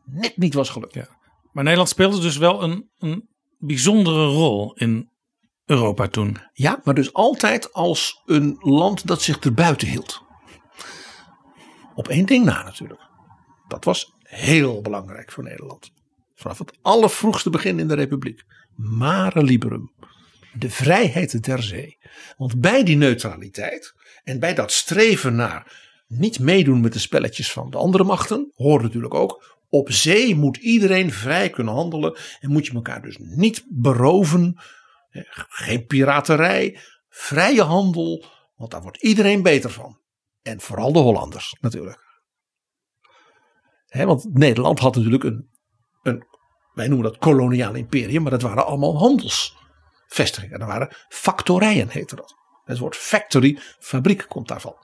net 0.05 0.37
niet 0.37 0.53
was 0.53 0.69
gelukt. 0.69 0.93
Ja. 0.93 1.07
Maar 1.51 1.63
Nederland 1.63 1.89
speelde 1.89 2.19
dus 2.19 2.37
wel 2.37 2.63
een, 2.63 2.89
een 2.97 3.29
bijzondere 3.57 4.25
rol 4.25 4.73
in 4.73 5.09
Europa 5.65 6.07
toen. 6.07 6.37
Ja, 6.53 6.81
maar 6.83 6.93
dus 6.93 7.13
altijd 7.13 7.73
als 7.73 8.21
een 8.25 8.55
land 8.59 9.07
dat 9.07 9.21
zich 9.21 9.39
erbuiten 9.39 9.87
hield. 9.87 10.21
Op 11.95 12.07
één 12.07 12.25
ding 12.25 12.45
na 12.45 12.63
natuurlijk. 12.63 13.01
Dat 13.67 13.83
was 13.83 14.13
heel 14.21 14.81
belangrijk 14.81 15.31
voor 15.31 15.43
Nederland. 15.43 15.91
Vanaf 16.41 16.57
het 16.57 16.77
allervroegste 16.81 17.49
begin 17.49 17.79
in 17.79 17.87
de 17.87 17.93
Republiek. 17.93 18.43
Mare 18.75 19.43
liberum. 19.43 19.91
De 20.53 20.69
vrijheid 20.69 21.43
der 21.43 21.63
zee. 21.63 21.97
Want 22.37 22.59
bij 22.59 22.83
die 22.83 22.97
neutraliteit 22.97 23.93
en 24.23 24.39
bij 24.39 24.53
dat 24.53 24.71
streven 24.71 25.35
naar 25.35 25.91
niet 26.07 26.39
meedoen 26.39 26.81
met 26.81 26.93
de 26.93 26.99
spelletjes 26.99 27.51
van 27.51 27.69
de 27.69 27.77
andere 27.77 28.03
machten, 28.03 28.51
hoort 28.55 28.81
natuurlijk 28.81 29.13
ook. 29.13 29.59
Op 29.69 29.91
zee 29.91 30.35
moet 30.35 30.57
iedereen 30.57 31.11
vrij 31.11 31.49
kunnen 31.49 31.73
handelen 31.73 32.17
en 32.39 32.51
moet 32.51 32.65
je 32.65 32.73
elkaar 32.73 33.01
dus 33.01 33.17
niet 33.19 33.63
beroven 33.69 34.59
Geen 35.49 35.85
piraterij, 35.85 36.79
vrije 37.09 37.63
handel, 37.63 38.25
want 38.55 38.71
daar 38.71 38.81
wordt 38.81 39.01
iedereen 39.01 39.41
beter 39.41 39.69
van. 39.69 39.99
En 40.41 40.61
vooral 40.61 40.93
de 40.93 40.99
Hollanders 40.99 41.57
natuurlijk. 41.59 42.09
Want 43.87 44.37
Nederland 44.37 44.79
had 44.79 44.95
natuurlijk 44.95 45.23
een, 45.23 45.50
wij 46.73 46.87
noemen 46.87 47.11
dat 47.11 47.17
koloniaal 47.17 47.73
imperium, 47.73 48.21
maar 48.21 48.31
dat 48.31 48.41
waren 48.41 48.65
allemaal 48.65 48.97
handelsvestigingen. 48.97 50.59
Dat 50.59 50.67
waren 50.67 50.95
factorijen 51.09 51.89
heette 51.89 52.15
dat. 52.15 52.35
Het 52.63 52.77
woord 52.77 52.95
factory, 52.95 53.57
fabriek 53.79 54.25
komt 54.27 54.47
daarvan. 54.47 54.75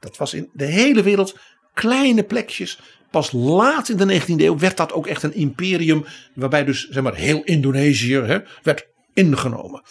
Dat 0.00 0.16
was 0.16 0.34
in 0.34 0.50
de 0.52 0.64
hele 0.64 1.02
wereld 1.02 1.38
kleine 1.74 2.22
plekjes. 2.22 2.80
Pas 3.10 3.32
laat 3.32 3.88
in 3.88 3.96
de 3.96 4.20
19e 4.20 4.24
eeuw 4.36 4.58
werd 4.58 4.76
dat 4.76 4.92
ook 4.92 5.06
echt 5.06 5.22
een 5.22 5.34
imperium. 5.34 6.04
Waarbij 6.34 6.64
dus 6.64 6.88
zeg 6.88 7.02
maar, 7.02 7.14
heel 7.14 7.42
Indonesië 7.44 8.16
hè, 8.16 8.38
werd 8.62 8.88
ingenomen. 9.12 9.82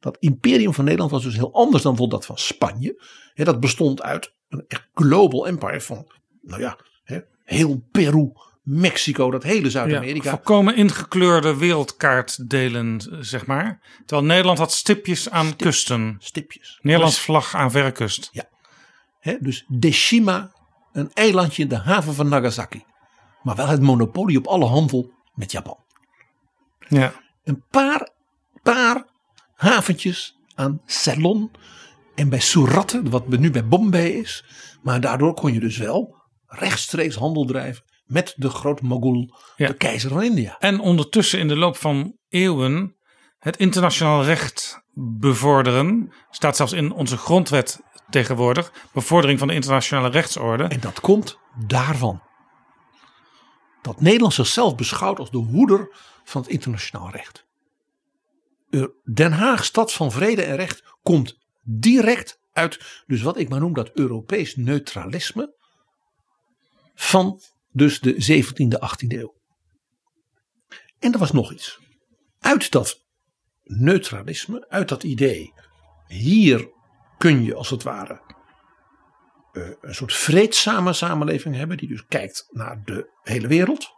Dat 0.00 0.16
imperium 0.20 0.74
van 0.74 0.84
Nederland 0.84 1.10
was 1.10 1.22
dus 1.22 1.34
heel 1.34 1.52
anders 1.52 1.82
dan 1.82 2.08
dat 2.08 2.26
van 2.26 2.38
Spanje. 2.38 3.02
Dat 3.34 3.60
bestond 3.60 4.02
uit 4.02 4.32
een 4.48 4.64
echt 4.68 4.88
global 4.94 5.46
empire 5.46 5.80
van, 5.80 6.12
nou 6.42 6.60
ja, 6.60 6.78
heel 7.44 7.82
Peru, 7.90 8.32
Mexico, 8.62 9.30
dat 9.30 9.42
hele 9.42 9.70
Zuid-Amerika. 9.70 10.30
volkomen 10.30 10.76
ingekleurde 10.76 11.56
wereldkaartdelen, 11.56 13.00
zeg 13.20 13.46
maar. 13.46 13.80
Terwijl 14.06 14.28
Nederland 14.28 14.58
had 14.58 14.72
stipjes 14.72 15.30
aan 15.30 15.56
kusten. 15.56 16.16
Stipjes. 16.18 16.78
Nederlands 16.82 17.20
vlag 17.20 17.54
aan 17.54 17.70
verre 17.70 17.92
kust. 17.92 18.30
Hè, 19.18 19.36
dus 19.40 19.64
Deshima, 19.68 20.52
een 20.92 21.10
eilandje 21.12 21.62
in 21.62 21.68
de 21.68 21.78
haven 21.78 22.14
van 22.14 22.28
Nagasaki. 22.28 22.84
Maar 23.42 23.56
wel 23.56 23.66
het 23.66 23.80
monopolie 23.80 24.38
op 24.38 24.46
alle 24.46 24.66
handel 24.66 25.12
met 25.34 25.52
Japan. 25.52 25.78
Ja. 26.88 27.12
Een 27.44 27.64
paar, 27.70 28.08
paar 28.62 29.06
haventjes 29.54 30.38
aan 30.54 30.80
Ceylon 30.86 31.50
en 32.14 32.28
bij 32.28 32.40
Surat, 32.40 33.00
wat 33.02 33.28
nu 33.28 33.50
bij 33.50 33.66
Bombay 33.66 34.06
is. 34.06 34.44
Maar 34.82 35.00
daardoor 35.00 35.34
kon 35.34 35.52
je 35.52 35.60
dus 35.60 35.76
wel 35.76 36.16
rechtstreeks 36.46 37.14
handel 37.14 37.44
drijven 37.44 37.90
met 38.12 38.34
de 38.36 38.48
groot 38.48 38.80
Mogul, 38.80 39.34
Ja. 39.56 39.66
de 39.66 39.74
keizer 39.74 40.10
van 40.10 40.22
India. 40.22 40.56
En 40.58 40.80
ondertussen 40.80 41.38
in 41.38 41.48
de 41.48 41.56
loop 41.56 41.76
van 41.76 42.16
eeuwen 42.28 42.96
het 43.38 43.56
internationaal 43.56 44.24
recht 44.24 44.82
bevorderen. 44.94 46.12
Staat 46.30 46.56
zelfs 46.56 46.72
in 46.72 46.92
onze 46.92 47.16
grondwet 47.16 47.80
tegenwoordig. 48.10 48.72
Bevordering 48.92 49.38
van 49.38 49.48
de 49.48 49.54
internationale 49.54 50.08
rechtsorde. 50.08 50.64
En 50.64 50.80
dat 50.80 51.00
komt 51.00 51.38
daarvan. 51.66 52.22
Dat 53.82 54.00
Nederland 54.00 54.34
zichzelf 54.34 54.74
beschouwt 54.74 55.18
als 55.18 55.30
de 55.30 55.38
hoeder 55.38 55.96
van 56.24 56.42
het 56.42 56.50
internationaal 56.50 57.10
recht. 57.10 57.44
Den 59.04 59.32
Haag, 59.32 59.64
stad 59.64 59.92
van 59.92 60.12
vrede 60.12 60.42
en 60.42 60.56
recht, 60.56 60.82
komt 61.02 61.38
direct 61.62 62.40
uit, 62.52 63.02
dus 63.06 63.22
wat 63.22 63.38
ik 63.38 63.48
maar 63.48 63.60
noem 63.60 63.74
dat 63.74 63.90
Europees 63.94 64.56
neutralisme 64.56 65.54
van 66.94 67.40
dus 67.72 68.00
de 68.00 68.14
17e, 68.14 68.78
18e 68.78 69.18
eeuw. 69.18 69.40
En 70.98 71.12
er 71.12 71.18
was 71.18 71.32
nog 71.32 71.52
iets. 71.52 71.80
Uit 72.38 72.70
dat 72.70 73.04
neutralisme, 73.62 74.68
uit 74.68 74.88
dat 74.88 75.02
idee, 75.02 75.52
hier 76.06 76.70
kun 77.18 77.44
je 77.44 77.54
als 77.54 77.70
het 77.70 77.82
ware 77.82 78.20
eh, 79.52 79.68
een 79.80 79.94
soort 79.94 80.14
vreedzame 80.14 80.92
samenleving 80.92 81.54
hebben, 81.54 81.76
die 81.76 81.88
dus 81.88 82.06
kijkt 82.06 82.46
naar 82.50 82.82
de 82.84 83.10
hele 83.22 83.48
wereld. 83.48 83.90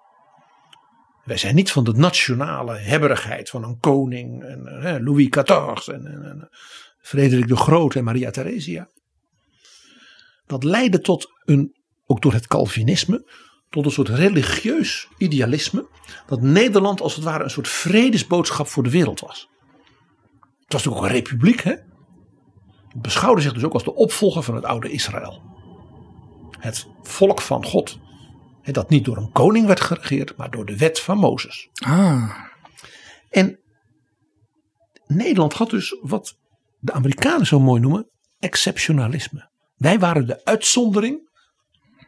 Wij 1.24 1.37
zijn 1.37 1.54
niet 1.54 1.70
van 1.70 1.84
de 1.84 1.92
nationale 1.92 2.77
hebberigheid 2.77 3.50
van 3.50 3.64
een 3.64 3.79
koning, 3.79 4.42
en, 4.42 4.66
eh, 4.66 4.96
Louis 5.00 5.29
XIV 5.29 5.88
en, 5.88 6.06
en, 6.06 6.48
Frederik 6.98 7.48
de 7.48 7.56
Grote 7.56 7.98
en 7.98 8.04
Maria 8.04 8.31
Theresia. 8.31 8.88
Dat 10.46 10.64
leidde 10.64 11.00
tot 11.00 11.27
een, 11.44 11.77
ook 12.06 12.22
door 12.22 12.33
het 12.33 12.46
Calvinisme, 12.46 13.33
tot 13.75 13.85
een 13.85 13.90
soort 13.90 14.08
religieus 14.08 15.08
idealisme. 15.18 15.88
Dat 16.27 16.40
Nederland 16.40 17.00
als 17.00 17.14
het 17.14 17.25
ware 17.25 17.44
een 17.44 17.50
soort 17.50 17.68
vredesboodschap 17.68 18.66
voor 18.66 18.83
de 18.83 18.90
wereld 18.90 19.20
was. 19.20 19.48
Het 20.62 20.72
was 20.72 20.85
natuurlijk 20.85 20.96
ook 20.96 21.04
een 21.04 21.16
republiek, 21.16 21.60
hè? 21.60 21.70
Het 22.88 23.02
beschouwde 23.02 23.42
zich 23.42 23.52
dus 23.52 23.64
ook 23.64 23.72
als 23.72 23.85
de 23.85 23.94
opvolger 23.94 24.42
van 24.42 24.54
het 24.54 24.64
oude 24.64 24.90
Israël. 24.90 25.42
Het 26.58 26.87
volk 27.02 27.40
van 27.40 27.64
God. 27.64 27.98
Hè, 28.62 28.72
Dat 28.72 28.90
niet 28.90 29.04
door 29.04 29.16
een 29.16 29.33
koning 29.33 29.66
werd 29.66 29.81
geregeerd, 29.81 30.37
maar 30.37 30.50
door 30.50 30.66
de 30.66 30.77
wet 30.77 31.00
van 31.00 31.18
Mozes. 31.18 31.68
Ah. 31.75 32.31
En 33.31 33.58
Nederland 35.06 35.52
had 35.52 35.70
dus 35.70 35.96
wat 36.00 36.37
de 36.79 36.92
Amerikanen 36.92 37.46
zo 37.46 37.60
mooi 37.60 37.81
noemen 37.81 38.08
exceptionalisme. 38.38 39.50
Wij 39.77 39.98
waren 39.98 40.27
de 40.27 40.44
uitzondering 40.44 41.31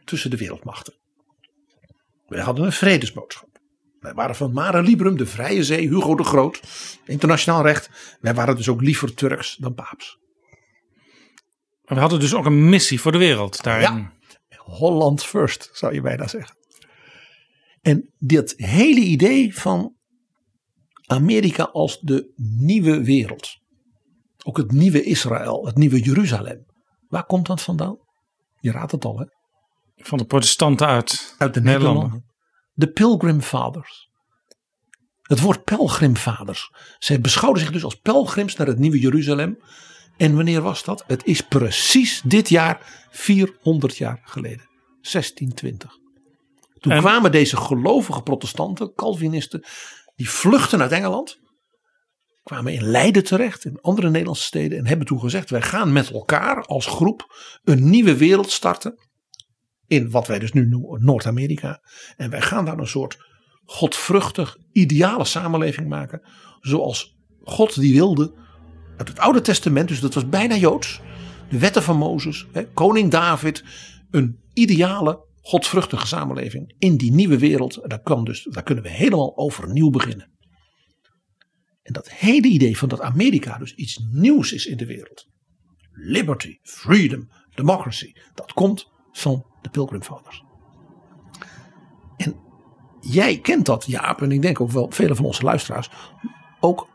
tussen 0.05 0.29
de 0.29 0.37
wereldmachten. 0.37 0.93
Wij 2.27 2.41
hadden 2.41 2.65
een 2.65 2.71
vredesboodschap. 2.71 3.49
Wij 3.99 4.13
waren 4.13 4.35
van 4.35 4.53
Mare 4.53 4.81
Liberum, 4.81 5.17
de 5.17 5.25
Vrije 5.25 5.63
Zee, 5.63 5.87
Hugo 5.87 6.15
de 6.15 6.23
Groot, 6.23 6.61
internationaal 7.05 7.61
recht. 7.61 8.17
Wij 8.19 8.33
waren 8.33 8.55
dus 8.55 8.69
ook 8.69 8.81
liever 8.81 9.13
Turks 9.13 9.55
dan 9.55 9.73
Paaps. 9.73 10.17
We 11.81 11.99
hadden 11.99 12.19
dus 12.19 12.33
ook 12.33 12.45
een 12.45 12.69
missie 12.69 13.01
voor 13.01 13.11
de 13.11 13.17
wereld 13.17 13.63
daarin. 13.63 13.97
Ja. 13.97 14.11
Holland 14.57 15.23
first, 15.23 15.69
zou 15.73 15.93
je 15.93 16.01
bijna 16.01 16.27
zeggen. 16.27 16.57
En 17.81 18.13
dit 18.17 18.53
hele 18.57 18.99
idee 18.99 19.55
van 19.55 19.95
Amerika 21.05 21.63
als 21.63 21.99
de 21.99 22.31
nieuwe 22.35 23.03
wereld. 23.03 23.57
Ook 24.43 24.57
het 24.57 24.71
nieuwe 24.71 25.03
Israël, 25.03 25.65
het 25.65 25.77
nieuwe 25.77 25.99
Jeruzalem. 25.99 26.65
Waar 27.07 27.25
komt 27.25 27.45
dat 27.47 27.61
vandaan? 27.61 27.97
Je 28.59 28.71
raadt 28.71 28.91
het 28.91 29.05
al, 29.05 29.19
hè? 29.19 29.25
Van 29.97 30.17
de 30.17 30.25
protestanten 30.25 30.87
uit, 30.87 31.35
Uit 31.37 31.53
de 31.53 31.61
Nederland. 31.61 31.93
Nederlanden. 31.95 32.25
De 32.73 32.87
Pilgrim 32.91 33.41
Fathers. 33.41 34.09
Het 35.21 35.39
woord 35.39 35.63
pelgrimvaders. 35.63 36.71
Zij 36.99 37.21
beschouwden 37.21 37.61
zich 37.63 37.71
dus 37.71 37.83
als 37.83 37.95
pelgrims 37.95 38.55
naar 38.55 38.67
het 38.67 38.77
nieuwe 38.79 38.99
Jeruzalem. 38.99 39.57
En 40.17 40.35
wanneer 40.35 40.61
was 40.61 40.83
dat? 40.83 41.03
Het 41.07 41.25
is 41.25 41.41
precies 41.41 42.21
dit 42.25 42.49
jaar 42.49 43.07
400 43.11 43.97
jaar 43.97 44.21
geleden. 44.23 44.65
1620. 45.01 45.97
Toen 46.79 46.91
En- 46.91 46.99
kwamen 46.99 47.31
deze 47.31 47.57
gelovige 47.57 48.21
protestanten, 48.21 48.93
Calvinisten, 48.95 49.63
die 50.15 50.29
vluchten 50.29 50.81
uit 50.81 50.91
Engeland. 50.91 51.39
Kwamen 52.43 52.73
in 52.73 52.83
Leiden 52.83 53.23
terecht, 53.23 53.65
in 53.65 53.81
andere 53.81 54.09
Nederlandse 54.09 54.43
steden. 54.43 54.77
En 54.77 54.87
hebben 54.87 55.07
toen 55.07 55.19
gezegd, 55.19 55.49
wij 55.49 55.61
gaan 55.61 55.93
met 55.93 56.11
elkaar 56.11 56.65
als 56.65 56.85
groep 56.85 57.35
een 57.63 57.89
nieuwe 57.89 58.17
wereld 58.17 58.51
starten. 58.51 58.99
In 59.87 60.09
wat 60.09 60.27
wij 60.27 60.39
dus 60.39 60.53
nu 60.53 60.67
noemen 60.67 61.05
Noord-Amerika. 61.05 61.81
En 62.15 62.29
wij 62.29 62.41
gaan 62.41 62.65
daar 62.65 62.77
een 62.77 62.87
soort 62.87 63.17
godvruchtig, 63.65 64.57
ideale 64.71 65.25
samenleving 65.25 65.87
maken. 65.87 66.21
Zoals 66.59 67.17
God 67.43 67.79
die 67.79 67.93
wilde 67.93 68.33
uit 68.97 69.07
het 69.07 69.19
Oude 69.19 69.41
Testament. 69.41 69.87
Dus 69.87 69.99
dat 69.99 70.13
was 70.13 70.29
bijna 70.29 70.55
Joods. 70.55 71.01
De 71.49 71.59
wetten 71.59 71.83
van 71.83 71.97
Mozes, 71.97 72.47
hè, 72.51 72.67
koning 72.67 73.11
David. 73.11 73.63
Een 74.11 74.39
ideale, 74.53 75.25
godvruchtige 75.41 76.07
samenleving 76.07 76.75
in 76.77 76.97
die 76.97 77.11
nieuwe 77.11 77.37
wereld. 77.37 77.79
Daar, 77.83 78.01
kan 78.01 78.23
dus, 78.23 78.47
daar 78.49 78.63
kunnen 78.63 78.83
we 78.83 78.89
helemaal 78.89 79.37
overnieuw 79.37 79.89
beginnen. 79.89 80.31
En 81.81 81.93
dat 81.93 82.11
hele 82.11 82.47
idee 82.47 82.77
van 82.77 82.89
dat 82.89 83.01
Amerika 83.01 83.57
dus 83.57 83.73
iets 83.73 83.99
nieuws 84.11 84.51
is 84.51 84.65
in 84.65 84.77
de 84.77 84.85
wereld. 84.85 85.27
Liberty, 85.91 86.57
freedom, 86.61 87.29
democracy. 87.55 88.13
Dat 88.33 88.53
komt 88.53 88.91
van 89.11 89.45
de 89.67 89.73
Pilgrim 89.73 90.03
Fathers. 90.03 90.43
En 92.17 92.35
jij 93.01 93.39
kent 93.39 93.65
dat, 93.65 93.85
Jaap, 93.85 94.21
en 94.21 94.31
ik 94.31 94.41
denk 94.41 94.61
ook 94.61 94.71
wel 94.71 94.91
vele 94.91 95.15
van 95.15 95.25
onze 95.25 95.43
luisteraars. 95.43 95.89
Ook 96.59 96.87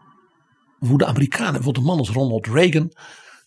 hoe 0.78 0.98
de 0.98 1.06
Amerikanen, 1.06 1.52
bijvoorbeeld 1.52 1.84
een 1.84 1.90
man 1.90 1.98
als 1.98 2.10
Ronald 2.10 2.46
Reagan. 2.46 2.92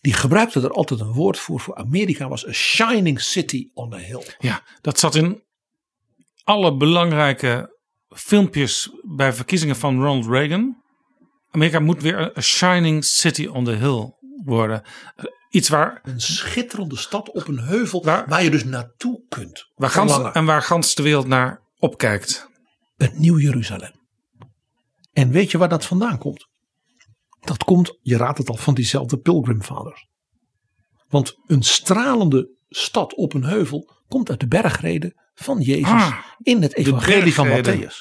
Die 0.00 0.12
gebruikte 0.12 0.60
er 0.60 0.70
altijd 0.70 1.00
een 1.00 1.12
woord 1.12 1.38
voor. 1.38 1.60
Voor 1.60 1.76
Amerika 1.76 2.28
was 2.28 2.46
a 2.46 2.52
shining 2.52 3.20
city 3.20 3.70
on 3.74 3.94
a 3.94 3.96
hill. 3.96 4.22
Ja, 4.38 4.62
dat 4.80 4.98
zat 4.98 5.14
in 5.14 5.42
alle 6.44 6.76
belangrijke 6.76 7.76
filmpjes 8.08 8.90
bij 9.02 9.32
verkiezingen 9.32 9.76
van 9.76 10.02
Ronald 10.02 10.26
Reagan. 10.26 10.82
Amerika 11.50 11.80
moet 11.80 12.02
weer 12.02 12.36
een 12.36 12.42
shining 12.42 13.04
city 13.04 13.46
on 13.46 13.64
the 13.64 13.70
hill 13.70 14.14
worden. 14.44 14.82
Iets 15.56 15.68
waar, 15.68 16.00
Een 16.02 16.20
schitterende 16.20 16.96
stad 16.96 17.30
op 17.30 17.48
een 17.48 17.58
heuvel 17.58 18.04
Waar- 18.04 18.28
waar, 18.28 18.42
je 18.42 18.50
dus 18.50 18.64
naartoe 18.64 19.24
kunt. 19.28 19.70
waar 19.74 19.90
gans, 19.90 20.32
en 20.32 20.44
waar 20.44 20.62
gans 20.62 20.94
de 20.94 21.02
wereld 21.02 21.26
naar 21.26 21.62
opkijkt. 21.78 22.48
een 22.96 23.12
nieuw 23.14 23.38
Jeruzalem. 23.38 23.92
En 25.12 25.30
weet 25.30 25.50
je 25.50 25.58
waar 25.58 25.68
dat 25.68 25.84
vandaan 25.86 26.18
komt? 26.18 26.48
Dat 27.40 27.64
komt, 27.64 27.98
je 28.02 28.16
raadt 28.16 28.38
het 28.38 28.48
al, 28.48 28.56
van 28.56 28.74
diezelfde 28.74 29.18
pilgrimvaders. 29.18 30.06
Want 31.08 31.34
een 31.46 31.62
stralende 31.62 32.50
stad 32.68 33.14
op 33.14 33.34
een 33.34 33.44
heuvel 33.44 33.90
komt 34.08 34.30
uit 34.30 34.40
de 34.40 34.48
bergreden 34.48 35.14
van 35.34 35.60
Jezus 35.60 35.88
Ah, 35.88 36.18
in 36.42 36.62
het 36.62 36.74
evangelie 36.76 37.34
van. 37.34 37.48
Matthäus. 37.48 37.94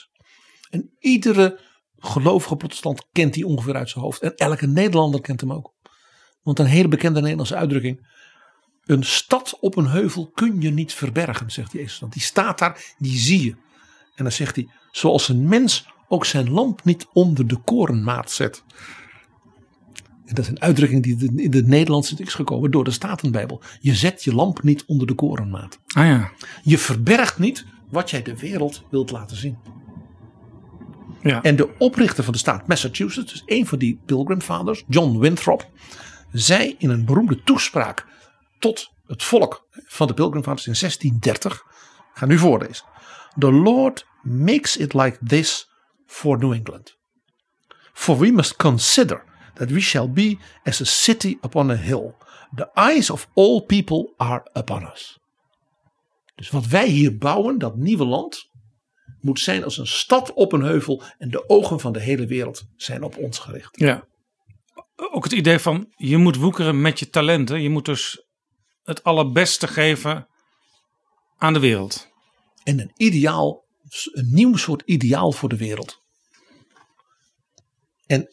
En 0.70 0.96
iedere 1.00 1.60
gelovige 1.98 2.56
protestant 2.56 3.08
kent 3.12 3.34
die 3.34 3.46
ongeveer 3.46 3.76
uit 3.76 3.90
zijn 3.90 4.04
hoofd. 4.04 4.22
En 4.22 4.36
elke 4.36 4.68
Nederlander 4.68 5.22
kent 5.22 5.42
hem 5.42 5.52
ook. 5.54 5.74
Want 6.46 6.60
een 6.60 6.66
hele 6.66 6.88
bekende 6.88 7.20
Nederlandse 7.22 7.56
uitdrukking. 7.56 8.08
Een 8.86 9.04
stad 9.04 9.58
op 9.60 9.78
een 9.78 9.88
heuvel 9.88 10.32
kun 10.34 10.62
je 10.62 10.70
niet 10.70 10.94
verbergen, 10.94 11.52
zegt 11.52 11.72
Jezus. 11.72 12.00
Want 12.00 12.14
die 12.14 12.22
staat 12.22 12.60
daar, 12.60 12.94
die 12.98 13.18
zie 13.18 13.44
je. 13.44 13.52
En 14.16 14.24
dan 14.24 14.32
zegt 14.32 14.56
hij, 14.56 14.70
zoals 14.92 15.30
een 15.30 15.48
mens 15.48 15.86
ook 16.08 16.26
zijn 16.26 16.50
lamp 16.52 16.84
niet 16.84 17.08
onder 17.14 17.48
de 17.48 17.56
korenmaat 17.58 18.32
zet. 18.32 18.64
En 20.26 20.36
dat 20.36 20.40
is 20.44 20.48
een 20.48 20.62
uitdrukking 20.62 21.04
die 21.04 21.32
in 21.36 21.52
de 21.52 21.64
Nederlandse 21.64 22.16
is 22.18 22.34
gekomen 22.34 22.72
door 22.72 22.84
de 22.84 22.92
Statenbijbel. 22.92 23.62
Je 23.80 23.96
zet 23.96 24.24
je 24.24 24.36
lamp 24.36 24.64
niet 24.64 24.86
onder 24.86 25.08
de 25.08 25.14
korenmaat. 25.14 25.80
Ah 25.88 26.06
ja. 26.06 26.32
Je 26.64 26.78
verbergt 26.78 27.40
niet 27.40 27.66
wat 27.90 28.10
jij 28.10 28.22
de 28.22 28.38
wereld 28.38 28.84
wilt 28.90 29.12
laten 29.12 29.38
zien. 29.38 29.58
ja. 31.22 31.42
En 31.42 31.56
de 31.56 31.78
oprichter 31.78 32.24
van 32.24 32.34
de 32.34 32.40
staat 32.40 32.68
Massachusetts, 32.68 33.32
dus 33.32 33.44
een 33.46 33.66
van 33.66 33.78
die 33.80 34.00
pilgrimvaders, 34.06 34.84
John 34.88 35.18
Winthrop, 35.18 35.70
zei 36.32 36.76
in 36.78 36.90
een 36.90 37.06
beroemde 37.06 37.44
toespraak 37.44 38.06
tot 38.60 38.92
het 39.08 39.24
volk 39.24 39.68
van 39.72 40.08
de 40.08 40.14
pilgrimvaders 40.14 40.68
in 40.68 40.76
1630, 40.80 41.54
ik 42.14 42.20
ga 42.20 42.26
nu 42.26 42.38
voorlezen. 42.38 42.86
The 43.38 43.52
Lord 43.52 44.06
makes 44.22 44.78
it 44.78 44.94
like 44.94 45.18
this 45.26 45.70
for 46.06 46.38
New 46.38 46.54
England. 46.54 46.98
For 47.94 48.18
we 48.18 48.32
must 48.32 48.56
consider 48.56 49.24
that 49.54 49.70
we 49.70 49.80
shall 49.80 50.12
be 50.12 50.38
as 50.64 50.82
a 50.82 50.86
city 50.86 51.38
upon 51.42 51.72
a 51.72 51.76
hill. 51.76 52.14
The 52.56 52.70
eyes 52.74 53.10
of 53.10 53.28
all 53.34 53.62
people 53.62 54.14
are 54.18 54.48
upon 54.54 54.84
us. 54.84 55.20
Dus 56.36 56.50
wat 56.50 56.68
wij 56.68 56.88
hier 56.88 57.18
bouwen, 57.18 57.58
dat 57.58 57.76
nieuwe 57.76 58.06
land, 58.06 58.50
moet 59.22 59.40
zijn 59.40 59.64
als 59.64 59.78
een 59.78 59.88
stad 59.88 60.34
op 60.34 60.54
een 60.54 60.62
heuvel 60.62 61.02
en 61.18 61.30
de 61.30 61.50
ogen 61.50 61.80
van 61.80 61.94
de 61.94 62.00
hele 62.00 62.26
wereld 62.28 62.68
zijn 62.76 63.04
op 63.04 63.18
ons 63.18 63.40
gericht. 63.40 63.80
Ja. 63.80 64.08
Ook 64.96 65.24
het 65.24 65.34
idee 65.34 65.60
van 65.60 65.94
je 65.96 66.18
moet 66.18 66.36
woekeren 66.36 66.82
met 66.82 67.00
je 67.00 67.10
talenten. 67.10 67.62
Je 67.62 67.70
moet 67.70 67.86
dus 67.86 68.26
het 68.84 69.04
allerbeste 69.04 69.68
geven 69.68 70.28
aan 71.38 71.54
de 71.54 71.60
wereld. 71.60 72.08
En 72.64 72.80
een 72.80 72.92
ideaal, 72.96 73.66
een 74.12 74.34
nieuw 74.34 74.56
soort 74.56 74.82
ideaal 74.86 75.32
voor 75.32 75.50
de 75.50 75.58
wereld. 75.58 76.04
En 78.06 78.30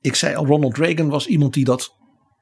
ik 0.00 0.14
zei 0.14 0.34
al, 0.34 0.46
Ronald 0.46 0.76
Reagan 0.76 1.08
was 1.08 1.26
iemand 1.26 1.54
die 1.54 1.64
dat, 1.64 1.96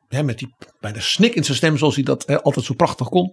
hè, 0.08 0.22
met 0.22 0.38
die 0.38 0.54
bijna 0.80 1.00
snik 1.00 1.34
in 1.34 1.44
zijn 1.44 1.56
stem, 1.56 1.76
zoals 1.76 1.94
hij 1.94 2.04
dat 2.04 2.26
hè, 2.26 2.42
altijd 2.42 2.66
zo 2.66 2.74
prachtig 2.74 3.08
kon. 3.08 3.32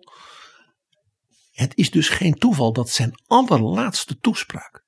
Het 1.52 1.76
is 1.76 1.92
dus 1.92 2.10
geen 2.10 2.34
toeval 2.34 2.74
dat 2.74 2.90
zijn 2.90 3.22
allerlaatste 3.28 4.20
toespraak, 4.20 4.84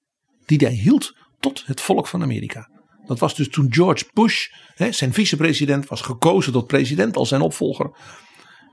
die 0.46 0.58
hij 0.58 0.74
hield 0.74 1.14
tot 1.40 1.66
het 1.66 1.82
volk 1.82 2.08
van 2.08 2.22
Amerika. 2.22 2.79
Dat 3.10 3.20
was 3.20 3.36
dus 3.36 3.50
toen 3.50 3.74
George 3.74 4.06
Bush, 4.14 4.48
hè, 4.76 4.92
zijn 4.92 5.14
vicepresident, 5.14 5.88
was 5.88 6.02
gekozen 6.02 6.52
tot 6.54 6.68
president 6.68 7.16
als 7.16 7.30
zijn 7.30 7.42
opvolger. 7.42 7.92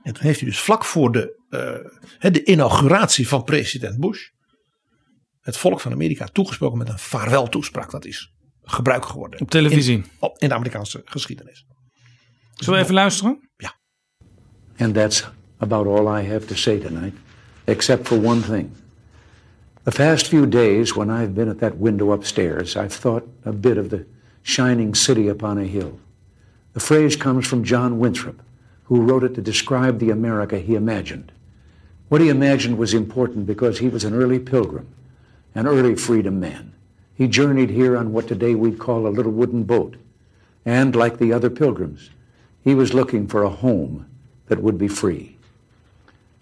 En 0.03 0.13
toen 0.13 0.23
heeft 0.23 0.39
hij 0.39 0.49
dus 0.49 0.59
vlak 0.59 0.85
voor 0.85 1.11
de, 1.11 1.41
eh, 1.49 1.91
hè, 2.17 2.31
de 2.31 2.43
inauguratie 2.43 3.27
van 3.27 3.43
president 3.43 3.99
Bush 3.99 4.21
het 5.41 5.57
volk 5.57 5.79
van 5.79 5.91
Amerika 5.91 6.25
toegesproken 6.25 6.77
met 6.77 6.89
een 6.89 6.99
vaarweltoespraak. 6.99 7.91
Dat 7.91 8.05
is 8.05 8.33
gebruik 8.63 9.05
geworden 9.05 9.41
Op 9.41 9.49
televisie. 9.49 9.95
in, 9.95 10.05
op- 10.19 10.37
in 10.37 10.47
de 10.49 10.55
Amerikaanse 10.55 11.01
geschiedenis. 11.05 11.65
Zullen 12.53 12.73
we 12.79 12.83
even 12.83 12.95
luisteren? 12.95 13.49
And 14.77 14.93
that's 14.93 15.27
about 15.57 15.87
all 15.87 16.19
I 16.21 16.27
have 16.27 16.45
to 16.45 16.55
say 16.55 16.77
tonight, 16.79 17.13
except 17.63 18.07
for 18.07 18.25
one 18.25 18.41
thing. 18.41 18.69
The 19.83 19.91
past 19.91 20.27
few 20.27 20.47
days, 20.47 20.93
when 20.93 21.09
I've 21.09 21.33
been 21.33 21.49
at 21.49 21.59
that 21.59 21.73
window 21.79 22.11
upstairs, 22.11 22.75
I've 22.75 22.99
thought 22.99 23.23
a 23.43 23.51
bit 23.51 23.77
of 23.77 23.87
the 23.87 24.05
shining 24.47 24.95
city 24.95 25.27
upon 25.27 25.57
a 25.57 25.65
hill. 25.65 25.99
The 26.71 26.79
phrase 26.79 27.17
comes 27.17 27.45
from 27.45 27.65
John 27.65 27.99
Winthrop, 27.99 28.41
who 28.85 29.01
wrote 29.01 29.25
it 29.25 29.35
to 29.35 29.41
describe 29.41 29.99
the 29.99 30.09
America 30.09 30.57
he 30.57 30.73
imagined. 30.73 31.33
What 32.07 32.21
he 32.21 32.29
imagined 32.29 32.77
was 32.77 32.93
important 32.93 33.45
because 33.45 33.79
he 33.79 33.89
was 33.89 34.05
an 34.05 34.13
early 34.13 34.39
pilgrim, 34.39 34.87
an 35.53 35.67
early 35.67 35.95
freedom 35.95 36.39
man. 36.39 36.71
He 37.13 37.27
journeyed 37.27 37.71
here 37.71 37.97
on 37.97 38.13
what 38.13 38.29
today 38.29 38.55
we'd 38.55 38.79
call 38.79 39.05
a 39.05 39.09
little 39.09 39.33
wooden 39.33 39.63
boat. 39.63 39.97
And 40.65 40.95
like 40.95 41.17
the 41.17 41.33
other 41.33 41.49
pilgrims, 41.49 42.09
he 42.63 42.73
was 42.73 42.93
looking 42.93 43.27
for 43.27 43.43
a 43.43 43.49
home 43.49 44.05
that 44.47 44.63
would 44.63 44.77
be 44.77 44.87
free. 44.87 45.35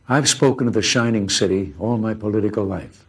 I've 0.07 0.29
spoken 0.29 0.67
of 0.67 0.75
the 0.75 0.83
shining 0.83 1.27
city 1.27 1.73
all 1.79 1.97
my 1.97 2.13
political 2.13 2.65
life, 2.65 3.03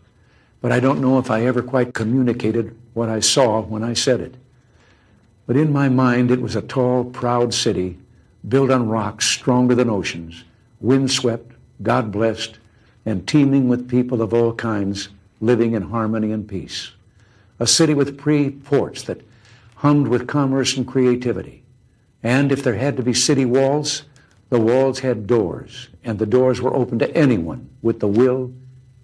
but 0.62 0.72
I 0.72 0.80
don't 0.80 1.02
know 1.02 1.18
if 1.18 1.30
I 1.30 1.44
ever 1.44 1.62
quite 1.62 1.92
communicated 1.92 2.74
what 2.94 3.10
I 3.10 3.20
saw 3.20 3.60
when 3.60 3.84
I 3.84 3.92
said 3.92 4.22
it. 4.22 4.36
But 5.46 5.56
in 5.56 5.72
my 5.72 5.88
mind, 5.88 6.30
it 6.30 6.42
was 6.42 6.56
a 6.56 6.62
tall, 6.62 7.04
proud 7.04 7.54
city 7.54 7.98
built 8.48 8.70
on 8.70 8.88
rocks 8.88 9.26
stronger 9.26 9.74
than 9.74 9.90
oceans, 9.90 10.44
windswept, 10.80 11.52
God 11.82 12.10
blessed, 12.12 12.58
and 13.04 13.26
teeming 13.26 13.68
with 13.68 13.88
people 13.88 14.22
of 14.22 14.34
all 14.34 14.52
kinds 14.54 15.08
living 15.40 15.72
in 15.72 15.82
harmony 15.82 16.32
and 16.32 16.48
peace. 16.48 16.92
A 17.60 17.66
city 17.66 17.94
with 17.94 18.20
free 18.20 18.50
ports 18.50 19.02
that 19.04 19.22
hummed 19.76 20.08
with 20.08 20.26
commerce 20.26 20.76
and 20.76 20.86
creativity. 20.86 21.62
And 22.22 22.50
if 22.50 22.62
there 22.62 22.74
had 22.74 22.96
to 22.96 23.02
be 23.02 23.14
city 23.14 23.44
walls, 23.44 24.02
the 24.48 24.58
walls 24.60 25.00
had 25.00 25.26
doors, 25.26 25.88
and 26.04 26.18
the 26.18 26.26
doors 26.26 26.60
were 26.60 26.74
open 26.74 26.98
to 26.98 27.16
anyone 27.16 27.68
with 27.82 28.00
the 28.00 28.08
will 28.08 28.52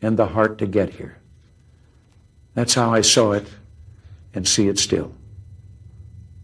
and 0.01 0.17
the 0.17 0.27
heart 0.27 0.59
to 0.59 0.67
get 0.67 0.91
here. 0.91 1.19
That's 2.55 2.75
how 2.75 2.93
I 2.93 3.01
saw 3.01 3.33
it 3.33 3.47
and 4.35 4.47
see 4.47 4.69
it 4.69 4.79
still. 4.79 5.13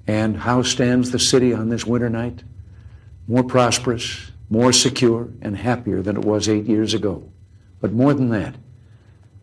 And 0.08 0.38
how 0.38 0.62
stands 0.62 1.10
the 1.10 1.18
city 1.18 1.52
on 1.52 1.68
this 1.68 1.84
winter 1.84 2.08
night? 2.08 2.42
More 3.26 3.44
prosperous, 3.44 4.32
more 4.48 4.72
secure, 4.72 5.28
and 5.42 5.54
happier 5.54 6.00
than 6.00 6.16
it 6.16 6.24
was 6.24 6.48
eight 6.48 6.64
years 6.64 6.94
ago. 6.94 7.30
But 7.82 7.92
more 7.92 8.14
than 8.14 8.30
that, 8.30 8.54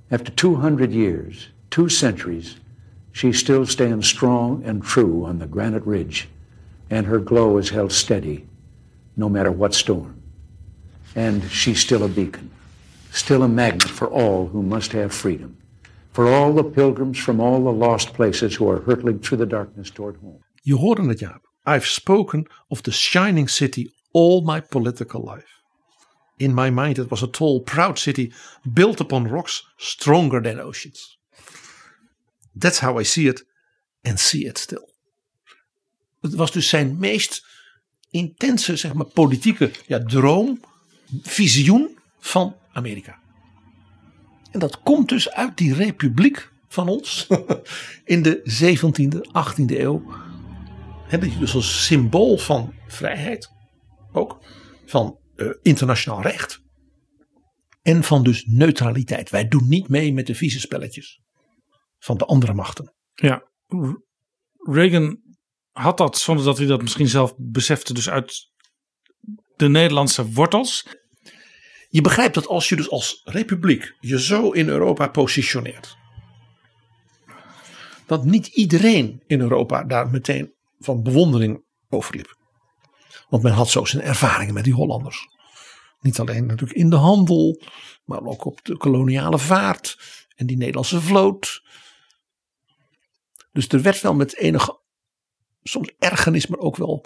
after 0.09 0.31
200 0.31 0.91
years, 0.91 1.49
two 1.69 1.87
centuries, 1.87 2.55
she 3.11 3.31
still 3.31 3.67
stands 3.67 4.07
strong 4.07 4.63
and 4.65 4.83
true 4.83 5.23
on 5.23 5.37
the 5.37 5.45
granite 5.45 5.85
ridge, 5.85 6.27
and 6.89 7.05
her 7.05 7.19
glow 7.19 7.59
is 7.59 7.69
held 7.69 7.91
steady 7.91 8.47
no 9.15 9.29
matter 9.29 9.51
what 9.51 9.75
storm. 9.75 10.19
And 11.15 11.43
she's 11.51 11.79
still 11.79 12.03
a 12.03 12.09
beacon, 12.09 12.49
still 13.11 13.43
a 13.43 13.47
magnet 13.47 13.87
for 13.87 14.07
all 14.07 14.47
who 14.47 14.63
must 14.63 14.93
have 14.93 15.13
freedom, 15.13 15.57
for 16.11 16.27
all 16.27 16.53
the 16.53 16.63
pilgrims 16.63 17.19
from 17.19 17.39
all 17.39 17.63
the 17.63 17.71
lost 17.71 18.15
places 18.15 18.55
who 18.55 18.67
are 18.67 18.81
hurtling 18.81 19.19
through 19.19 19.37
the 19.37 19.45
darkness 19.45 19.91
toward 19.91 20.17
home. 20.17 20.39
Je 20.65 20.75
hoorde 20.75 21.07
het 21.07 21.19
Jaap. 21.19 21.49
I've 21.63 21.87
spoken 21.87 22.47
of 22.67 22.81
the 22.81 22.91
shining 22.91 23.49
city 23.49 23.91
all 24.11 24.41
my 24.41 24.61
political 24.61 25.33
life. 25.33 25.47
In 26.37 26.53
my 26.53 26.69
mind 26.69 26.97
it 26.97 27.09
was 27.09 27.23
a 27.23 27.27
tall, 27.27 27.61
proud 27.61 27.99
city 27.99 28.33
built 28.63 28.99
upon 28.99 29.27
rocks 29.27 29.73
stronger 29.75 30.41
than 30.41 30.59
oceans. 30.59 31.19
That's 32.59 32.79
how 32.79 32.99
I 32.99 33.03
see 33.03 33.27
it 33.27 33.45
and 34.01 34.19
see 34.19 34.45
it 34.45 34.57
still. 34.57 34.89
Het 36.21 36.35
was 36.35 36.51
dus 36.51 36.69
zijn 36.69 36.97
meest 36.97 37.45
intense, 38.09 38.75
zeg 38.75 38.93
maar, 38.93 39.05
politieke 39.05 39.71
ja, 39.87 40.03
droom, 40.03 40.59
visioen 41.21 41.97
van 42.19 42.55
Amerika. 42.71 43.19
En 44.51 44.59
dat 44.59 44.81
komt 44.81 45.09
dus 45.09 45.31
uit 45.31 45.57
die 45.57 45.73
republiek 45.73 46.51
van 46.67 46.87
ons 46.87 47.27
in 48.13 48.21
de 48.21 48.41
17e, 48.63 49.17
18e 49.17 49.79
eeuw. 49.79 50.24
Heb 51.07 51.23
je 51.23 51.37
dus 51.37 51.55
als 51.55 51.85
symbool 51.85 52.37
van 52.37 52.73
vrijheid, 52.87 53.49
ook 54.11 54.43
van 54.85 55.19
uh, 55.35 55.49
internationaal 55.61 56.21
recht. 56.21 56.63
En 57.81 58.03
van 58.03 58.23
dus 58.23 58.45
neutraliteit. 58.45 59.29
Wij 59.29 59.47
doen 59.47 59.67
niet 59.67 59.87
mee 59.87 60.13
met 60.13 60.27
de 60.27 60.35
vieze 60.35 60.59
spelletjes 60.59 61.21
van 61.99 62.17
de 62.17 62.25
andere 62.25 62.53
machten. 62.53 62.93
Ja, 63.13 63.49
Reagan 64.57 65.21
had 65.71 65.97
dat 65.97 66.17
zonder 66.17 66.45
dat 66.45 66.57
hij 66.57 66.67
dat 66.67 66.81
misschien 66.81 67.07
zelf 67.07 67.33
besefte, 67.37 67.93
dus 67.93 68.09
uit 68.09 68.51
de 69.55 69.69
Nederlandse 69.69 70.31
wortels. 70.31 70.87
Je 71.89 72.01
begrijpt 72.01 72.33
dat 72.33 72.47
als 72.47 72.69
je 72.69 72.75
dus 72.75 72.89
als 72.89 73.21
republiek 73.23 73.95
je 73.99 74.21
zo 74.21 74.51
in 74.51 74.67
Europa 74.67 75.07
positioneert. 75.07 75.97
Dat 78.05 78.25
niet 78.25 78.47
iedereen 78.47 79.23
in 79.27 79.39
Europa 79.39 79.83
daar 79.83 80.09
meteen 80.09 80.54
van 80.79 81.03
bewondering 81.03 81.63
over 81.89 82.15
liep. 82.15 82.37
Want 83.29 83.43
men 83.43 83.53
had 83.53 83.69
zo 83.69 83.85
zijn 83.85 84.03
ervaringen 84.03 84.53
met 84.53 84.63
die 84.63 84.73
Hollanders. 84.73 85.27
Niet 85.99 86.19
alleen 86.19 86.45
natuurlijk 86.45 86.79
in 86.79 86.89
de 86.89 86.95
handel, 86.95 87.61
maar 88.03 88.21
ook 88.21 88.45
op 88.45 88.63
de 88.63 88.77
koloniale 88.77 89.39
vaart 89.39 89.97
en 90.35 90.45
die 90.45 90.57
Nederlandse 90.57 91.01
vloot. 91.01 91.63
Dus 93.51 93.67
er 93.67 93.81
werd 93.81 94.01
wel 94.01 94.13
met 94.13 94.35
enige, 94.35 94.79
soms 95.63 95.91
ergernis, 95.99 96.47
maar 96.47 96.59
ook 96.59 96.75
wel, 96.75 97.05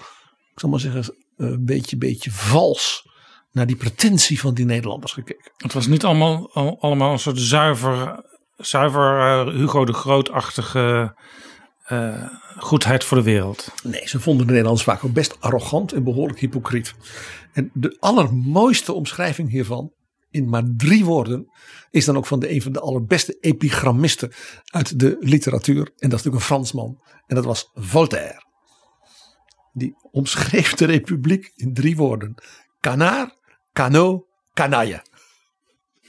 ik 0.54 0.60
zal 0.60 0.70
maar 0.70 0.80
zeggen, 0.80 1.16
een 1.36 1.66
beetje, 1.66 1.98
beetje 1.98 2.32
vals 2.32 3.08
naar 3.52 3.68
die 3.68 3.76
pretentie 3.76 4.40
van 4.40 4.54
die 4.54 4.66
Nederlanders 4.66 5.14
gekeken. 5.14 5.52
Het 5.58 5.74
was 5.74 5.88
niet 5.88 6.04
allemaal, 6.04 6.54
allemaal 6.80 7.12
een 7.12 7.20
soort 7.20 7.40
zuiver, 7.40 8.26
zuiver 8.58 9.20
uh, 9.20 9.56
Hugo 9.56 9.86
de 9.86 9.94
Grootachtige 9.94 11.16
uh, 11.92 12.24
goedheid 12.58 13.04
voor 13.04 13.18
de 13.18 13.24
wereld. 13.24 13.74
Nee, 13.84 14.08
ze 14.08 14.20
vonden 14.20 14.46
de 14.46 14.52
Nederlanders 14.52 14.88
vaak 14.88 15.04
ook 15.04 15.14
best 15.14 15.38
arrogant 15.40 15.94
en 15.94 16.04
behoorlijk 16.04 16.40
hypocriet. 16.40 16.94
En 17.54 17.72
de 17.74 17.98
allermooiste 18.00 18.94
omschrijving 18.94 19.50
hiervan, 19.50 19.94
in 20.32 20.50
maar 20.50 20.64
drie 20.78 21.06
woorden, 21.06 21.52
is 21.92 22.06
dan 22.06 22.18
ook 22.18 22.26
van 22.26 22.40
de 22.40 22.52
een 22.52 22.62
van 22.62 22.72
de 22.72 22.80
allerbeste 22.80 23.38
epigrammisten 23.40 24.32
uit 24.66 25.00
de 25.00 25.18
literatuur. 25.20 25.78
En 25.78 26.10
dat 26.10 26.20
is 26.20 26.26
natuurlijk 26.26 26.36
een 26.36 26.42
Fransman. 26.42 27.02
En 27.28 27.36
dat 27.36 27.46
was 27.46 27.70
Voltaire. 27.74 28.48
Die 29.74 29.96
omschreef 30.12 30.74
de 30.74 30.86
republiek 30.86 31.52
in 31.56 31.74
drie 31.74 31.96
woorden. 31.96 32.36
Canard, 32.80 33.40
canot, 33.74 34.26
canaille. 34.54 35.02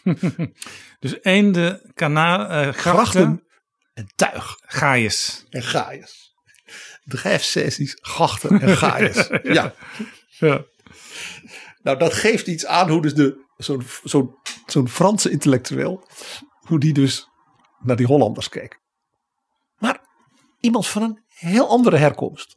dus 1.00 1.22
eende, 1.22 1.90
kana, 1.94 2.40
uh, 2.40 2.72
grachten, 2.72 2.74
grachten 2.74 3.48
en 4.00 4.12
tuig. 4.16 4.58
Gaius. 4.60 5.44
En 5.50 5.62
Gaius. 5.62 6.34
Drijfsessies, 7.04 7.98
gachten 8.00 8.60
en 8.60 8.76
Gaius. 8.76 9.28
ja. 9.42 9.74
ja. 10.38 10.64
Nou, 11.82 11.98
dat 11.98 12.12
geeft 12.12 12.46
iets 12.46 12.66
aan 12.66 12.90
hoe 12.90 13.02
dus 13.02 13.14
de, 13.14 13.44
zo'n, 13.56 13.82
zo'n, 14.04 14.34
zo'n 14.66 14.88
Franse 14.88 15.30
intellectueel, 15.30 16.08
hoe 16.66 16.78
die 16.78 16.92
dus 16.92 17.28
naar 17.78 17.96
die 17.96 18.06
Hollanders 18.06 18.48
keek. 18.48 18.80
Maar 19.78 20.00
iemand 20.60 20.86
van 20.86 21.02
een 21.02 21.22
heel 21.26 21.68
andere 21.68 21.96
herkomst. 21.96 22.56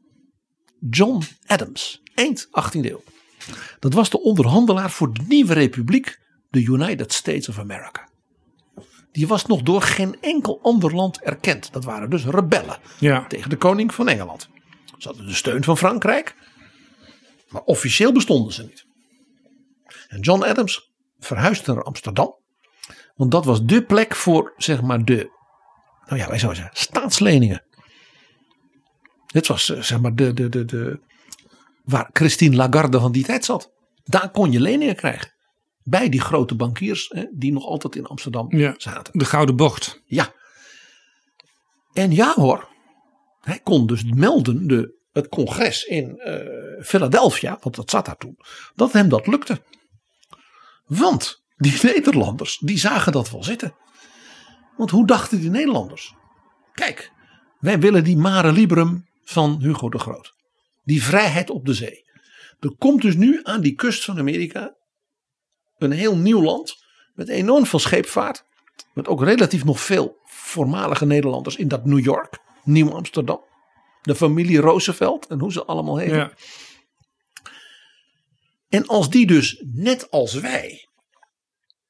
John 0.90 1.24
Adams, 1.46 2.02
eind 2.16 2.48
18e 2.48 2.80
eeuw. 2.80 3.04
Dat 3.80 3.94
was 3.94 4.10
de 4.10 4.22
onderhandelaar 4.22 4.92
voor 4.92 5.14
de 5.14 5.22
nieuwe 5.28 5.54
republiek, 5.54 6.20
de 6.50 6.64
United 6.64 7.14
States 7.14 7.50
of 7.50 7.60
America 7.60 8.12
die 9.14 9.28
was 9.28 9.46
nog 9.46 9.62
door 9.62 9.82
geen 9.82 10.18
enkel 10.22 10.60
ander 10.62 10.96
land 10.96 11.22
erkend. 11.22 11.74
Dat 11.74 11.84
waren 11.84 12.10
dus 12.10 12.26
rebellen 12.26 12.78
ja. 13.00 13.28
tegen 13.28 13.50
de 13.50 13.58
koning 13.58 13.94
van 13.94 14.08
Engeland. 14.08 14.50
Ze 14.98 15.08
hadden 15.08 15.26
de 15.26 15.34
steun 15.34 15.64
van 15.64 15.78
Frankrijk, 15.78 16.36
maar 17.50 17.62
officieel 17.62 18.12
bestonden 18.12 18.54
ze 18.54 18.64
niet. 18.64 18.86
En 20.08 20.20
John 20.20 20.44
Adams 20.44 20.92
verhuisde 21.20 21.74
naar 21.74 21.84
Amsterdam, 21.84 22.36
want 23.16 23.32
dat 23.32 23.46
was 23.46 23.64
de 23.64 23.84
plek 23.84 24.16
voor 24.16 24.54
zeg 24.58 24.82
maar 24.82 25.06
de, 25.06 25.30
nou 26.06 26.20
ja, 26.20 26.28
wij 26.28 26.40
zouden 26.40 26.62
zeggen, 26.62 26.82
staatsleningen. 26.82 27.66
Dit 29.26 29.48
was 29.48 29.70
eh, 29.70 29.82
zeg 29.82 30.02
maar 30.02 30.16
de, 30.16 30.34
de, 30.34 30.50
de, 30.50 30.66
de, 30.66 31.00
waar 31.84 32.10
Christine 32.14 32.56
Lagarde 32.56 33.00
van 33.00 33.12
die 33.12 33.24
tijd 33.24 33.46
zat. 33.46 33.72
Daar 34.04 34.32
kon 34.32 34.52
je 34.52 34.60
leningen 34.60 34.96
krijgen 34.96 35.33
bij 35.84 36.10
die 36.10 36.22
grote 36.22 36.56
bankiers 36.56 37.10
hè, 37.14 37.26
die 37.32 37.52
nog 37.52 37.66
altijd 37.66 37.96
in 37.96 38.06
Amsterdam 38.06 38.58
ja, 38.58 38.74
zaten. 38.78 39.20
De 39.20 39.26
Gouden 39.26 39.56
Bocht. 39.56 40.02
Ja. 40.06 40.34
En 41.94 42.12
ja 42.12 42.34
hoor, 42.34 42.70
hij 43.42 43.60
kon 43.60 43.88
dus 43.88 44.04
melden 44.04 44.68
de, 44.68 44.94
het 45.12 45.30
congres 45.30 45.84
in 45.84 46.22
uh, 46.26 46.84
Philadelphia, 46.84 47.58
want 47.62 47.76
dat 47.76 47.90
zat 47.90 48.06
daar 48.06 48.18
toen, 48.18 48.38
dat 48.76 48.92
hem 48.92 49.10
dat 49.10 49.28
lukte. 49.28 49.62
Want 50.86 51.44
die 51.58 51.80
Nederlanders, 51.94 52.58
die 52.58 52.78
zagen 52.78 53.12
dat 53.12 53.32
wel 53.32 53.44
zitten. 53.44 53.76
Want 54.78 54.90
hoe 54.90 55.08
dachten 55.08 55.40
die 55.40 55.50
Nederlanders? 55.50 56.16
Kijk, 56.74 57.12
wij 57.60 57.80
willen 57.80 58.04
die 58.04 58.18
mare 58.18 58.52
liberum 58.52 59.08
van 59.24 59.62
Hugo 59.62 59.90
de 59.90 60.00
Groot. 60.00 60.34
Die 60.84 61.04
vrijheid 61.04 61.50
op 61.50 61.66
de 61.66 61.74
zee. 61.74 62.04
Er 62.60 62.76
komt 62.78 63.02
dus 63.02 63.16
nu 63.16 63.40
aan 63.44 63.62
die 63.62 63.76
kust 63.76 64.04
van 64.04 64.18
Amerika 64.18 64.76
een 65.84 65.92
heel 65.92 66.18
nieuw 66.18 66.42
land 66.42 66.84
met 67.14 67.30
enorm 67.30 67.66
veel 67.66 67.80
scheepvaart. 67.80 68.46
Met 68.94 69.08
ook 69.08 69.24
relatief 69.24 69.64
nog 69.64 69.80
veel 69.80 70.18
voormalige 70.26 71.06
Nederlanders 71.06 71.56
in 71.56 71.68
dat 71.68 71.86
New 71.86 72.04
York, 72.04 72.40
Nieuw 72.64 72.92
Amsterdam. 72.92 73.42
De 74.02 74.16
familie 74.16 74.60
Roosevelt 74.60 75.28
en 75.28 75.40
hoe 75.40 75.52
ze 75.52 75.66
allemaal 75.66 75.98
heten. 75.98 76.18
Ja. 76.18 76.32
En 78.70 78.88
als 78.88 79.10
die 79.10 79.28
dus 79.28 79.64
net 79.74 80.12
als 80.12 80.34
wij 80.34 80.88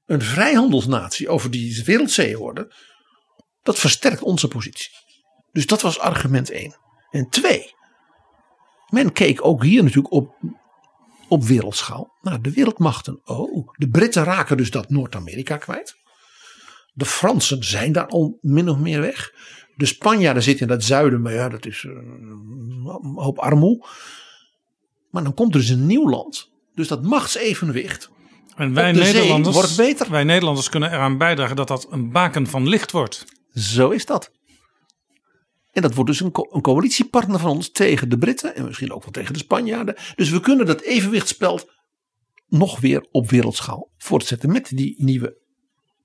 een 0.05 0.21
vrijhandelsnatie 0.21 1.29
over 1.29 1.51
die 1.51 1.83
wereldzee 1.83 2.37
worden, 2.37 2.73
dat 3.61 3.79
versterkt 3.79 4.21
onze 4.21 4.47
positie. 4.47 4.89
Dus 5.51 5.65
dat 5.65 5.81
was 5.81 5.99
argument 5.99 6.49
1. 6.49 6.75
En 7.09 7.29
2. 7.29 7.75
Men 8.89 9.11
keek 9.11 9.45
ook 9.45 9.63
hier 9.63 9.83
natuurlijk 9.83 10.13
op 10.13 10.35
op 11.33 11.43
wereldschaal 11.43 12.17
naar 12.21 12.41
de 12.41 12.51
wereldmachten. 12.51 13.21
Oh, 13.25 13.67
de 13.75 13.89
Britten 13.89 14.23
raken 14.23 14.57
dus 14.57 14.71
dat 14.71 14.89
Noord-Amerika 14.89 15.57
kwijt. 15.57 15.95
De 16.93 17.05
Fransen 17.05 17.63
zijn 17.63 17.91
daar 17.91 18.07
al 18.07 18.37
min 18.41 18.69
of 18.69 18.77
meer 18.77 19.01
weg. 19.01 19.33
De 19.75 19.85
Spanjaarden 19.85 20.43
zitten 20.43 20.67
in 20.67 20.73
het 20.73 20.83
zuiden, 20.83 21.21
maar 21.21 21.33
ja, 21.33 21.49
dat 21.49 21.65
is 21.65 21.83
een 21.83 23.13
hoop 23.15 23.39
armoe. 23.39 23.87
Maar 25.09 25.23
dan 25.23 25.33
komt 25.33 25.53
er 25.53 25.59
dus 25.59 25.69
een 25.69 25.85
nieuw 25.85 26.09
land. 26.09 26.51
Dus 26.75 26.87
dat 26.87 27.03
machtsevenwicht 27.03 28.09
En 28.55 28.73
wij 28.73 28.91
Nederlanders, 28.91 29.55
wordt 29.55 29.77
beter. 29.77 30.11
wij 30.11 30.23
Nederlanders 30.23 30.69
kunnen 30.69 30.91
eraan 30.91 31.17
bijdragen 31.17 31.55
dat 31.55 31.67
dat 31.67 31.87
een 31.89 32.11
baken 32.11 32.47
van 32.47 32.67
licht 32.67 32.91
wordt. 32.91 33.25
Zo 33.53 33.89
is 33.89 34.05
dat. 34.05 34.31
En 35.73 35.81
dat 35.81 35.93
wordt 35.93 36.09
dus 36.09 36.19
een, 36.19 36.31
een 36.51 36.61
coalitiepartner 36.61 37.39
van 37.39 37.49
ons 37.49 37.71
tegen 37.71 38.09
de 38.09 38.17
Britten 38.17 38.55
en 38.55 38.65
misschien 38.65 38.91
ook 38.91 39.03
wel 39.03 39.11
tegen 39.11 39.33
de 39.33 39.39
Spanjaarden. 39.39 39.95
Dus 40.15 40.29
we 40.29 40.39
kunnen 40.39 40.65
dat 40.65 40.81
evenwichtsspel 40.81 41.59
nog 42.47 42.79
weer 42.79 43.07
op 43.11 43.29
wereldschaal 43.29 43.91
voortzetten 43.97 44.51
met 44.51 44.71
die 44.75 44.95
nieuwe 44.97 45.37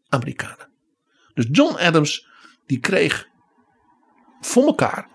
Amerikanen. 0.09 0.71
Dus 1.35 1.47
John 1.51 1.77
Adams 1.77 2.27
die 2.67 2.79
kreeg 2.79 3.27
voor 4.41 4.65
elkaar 4.65 5.09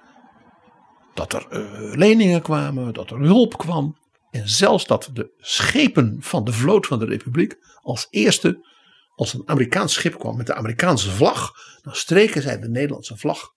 dat 1.14 1.34
er 1.34 1.47
eh, 1.47 1.95
leningen 1.95 2.41
kwamen, 2.41 2.93
dat 2.93 3.12
er 3.12 3.20
hulp 3.20 3.58
kwam. 3.58 3.97
En 4.32 4.49
zelfs 4.49 4.86
dat 4.86 5.10
de 5.14 5.34
schepen 5.38 6.18
van 6.20 6.43
de 6.43 6.54
vloot 6.54 6.86
van 6.86 6.99
de 6.99 7.06
Republiek 7.06 7.58
als 7.82 8.08
eerste, 8.10 8.68
als 9.16 9.34
een 9.34 9.43
Amerikaans 9.45 9.93
schip 9.93 10.20
kwam 10.20 10.38
met 10.38 10.47
de 10.47 10.56
Amerikaanse 10.56 11.10
vlag, 11.10 11.51
dan 11.82 11.95
streken 11.95 12.41
zij 12.41 12.60
de 12.60 12.70
Nederlandse 12.70 13.18
vlag 13.18 13.54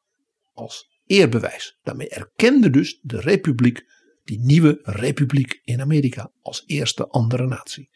als 0.57 0.87
eerbewijs. 1.07 1.79
Daarmee 1.83 2.09
erkende 2.09 2.71
dus 2.71 2.99
de 3.03 3.21
Republiek 3.21 3.83
die 4.25 4.39
nieuwe 4.41 4.79
Republiek 4.83 5.61
in 5.65 5.81
Amerika 5.81 6.31
als 6.43 6.63
eerste 6.67 7.09
andere 7.09 7.47
natie. 7.47 7.89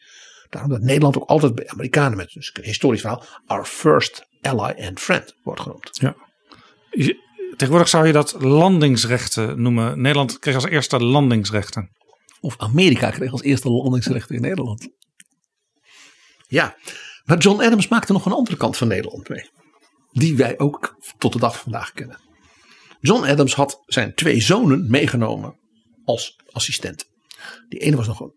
Daarom 0.49 0.71
dat 0.71 0.81
Nederland 0.81 1.17
ook 1.17 1.29
altijd 1.29 1.55
bij 1.55 1.67
Amerikanen 1.67 2.17
met 2.17 2.29
dus 2.33 2.49
een 2.53 2.63
historisch 2.63 3.01
verhaal 3.01 3.23
our 3.45 3.65
first 3.65 4.25
ally 4.41 4.87
and 4.87 4.99
friend 4.99 5.35
wordt 5.43 5.61
genoemd. 5.61 5.89
Je- 6.91 7.29
Tegenwoordig 7.51 7.89
zou 7.91 8.07
je 8.07 8.13
dat 8.13 8.35
landingsrechten 8.41 9.61
noemen. 9.61 10.01
Nederland 10.01 10.39
kreeg 10.39 10.55
als 10.55 10.65
eerste 10.65 11.03
landingsrechten. 11.03 11.89
Of 12.39 12.57
Amerika 12.57 13.09
kreeg 13.09 13.31
als 13.31 13.41
eerste 13.41 13.69
landingsrechten 13.69 14.35
in 14.35 14.41
Nederland. 14.41 14.89
Ja, 16.47 16.77
maar 17.23 17.37
John 17.37 17.61
Adams 17.61 17.87
maakte 17.87 18.13
nog 18.13 18.25
een 18.25 18.31
andere 18.31 18.57
kant 18.57 18.77
van 18.77 18.87
Nederland 18.87 19.29
mee. 19.29 19.49
Die 20.11 20.35
wij 20.35 20.59
ook 20.59 20.95
tot 21.17 21.33
de 21.33 21.39
dag 21.39 21.51
van 21.53 21.61
vandaag 21.61 21.91
kennen. 21.91 22.19
John 23.01 23.23
Adams 23.23 23.53
had 23.53 23.83
zijn 23.85 24.13
twee 24.15 24.41
zonen 24.41 24.89
meegenomen 24.89 25.59
als 26.03 26.39
assistent. 26.51 27.09
Die 27.69 27.79
ene 27.79 27.95
was 27.95 28.07
nog 28.07 28.19
een, 28.19 28.33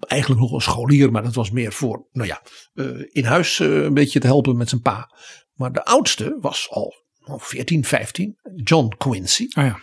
eigenlijk 0.00 0.40
nog 0.40 0.52
een 0.52 0.60
scholier, 0.60 1.10
maar 1.10 1.22
dat 1.22 1.34
was 1.34 1.50
meer 1.50 1.72
voor, 1.72 2.08
nou 2.12 2.28
ja, 2.28 2.42
eh, 2.74 2.86
in 3.08 3.24
huis 3.24 3.60
eh, 3.60 3.82
een 3.82 3.94
beetje 3.94 4.20
te 4.20 4.26
helpen 4.26 4.56
met 4.56 4.68
zijn 4.68 4.80
pa. 4.80 5.10
Maar 5.54 5.72
de 5.72 5.84
oudste 5.84 6.36
was 6.40 6.70
al 6.70 6.94
oh, 7.24 7.40
14, 7.40 7.84
15, 7.84 8.38
John 8.54 8.94
Quincy. 8.96 9.46
Ah 9.50 9.66
ja, 9.66 9.80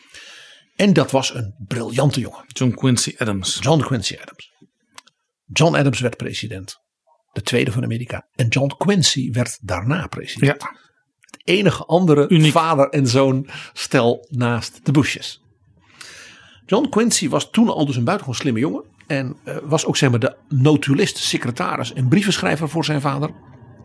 En 0.76 0.94
dat 0.94 1.12
was 1.12 1.34
een 1.34 1.56
briljante 1.68 2.20
jongen. 2.20 2.44
John 2.48 2.74
Quincy 2.74 3.16
Adams. 3.18 3.58
John 3.62 3.82
Quincy 3.82 4.18
Adams. 4.22 4.52
John 5.46 5.76
Adams 5.76 6.00
werd 6.00 6.18
president. 6.18 6.78
De 7.32 7.42
tweede 7.42 7.72
van 7.72 7.84
Amerika. 7.84 8.28
En 8.36 8.48
John 8.48 8.74
Quincy 8.78 9.32
werd 9.32 9.60
daarna 9.62 10.08
president. 10.08 10.62
Ja, 10.62 10.80
enige 11.50 11.86
andere 11.86 12.30
Uniek. 12.30 12.52
vader 12.52 12.90
en 12.90 13.08
zoon 13.08 13.48
stel 13.74 14.28
naast 14.30 14.80
de 14.86 14.92
Bushes. 14.92 15.42
John 16.66 16.90
Quincy 16.90 17.30
was 17.30 17.50
toen 17.50 17.70
al 17.70 17.86
dus 17.86 17.96
een 17.96 18.04
buitengewoon 18.04 18.40
slimme 18.40 18.60
jongen. 18.60 18.84
En 19.08 19.36
eh, 19.44 19.58
was 19.64 19.86
ook 19.86 19.98
zeg 19.98 20.10
maar 20.10 20.20
de 20.20 20.36
notulist, 20.50 21.18
secretaris 21.18 21.94
en 21.94 22.08
brievenschrijver 22.08 22.70
voor 22.70 22.86
zijn 22.86 23.02
vader. 23.02 23.30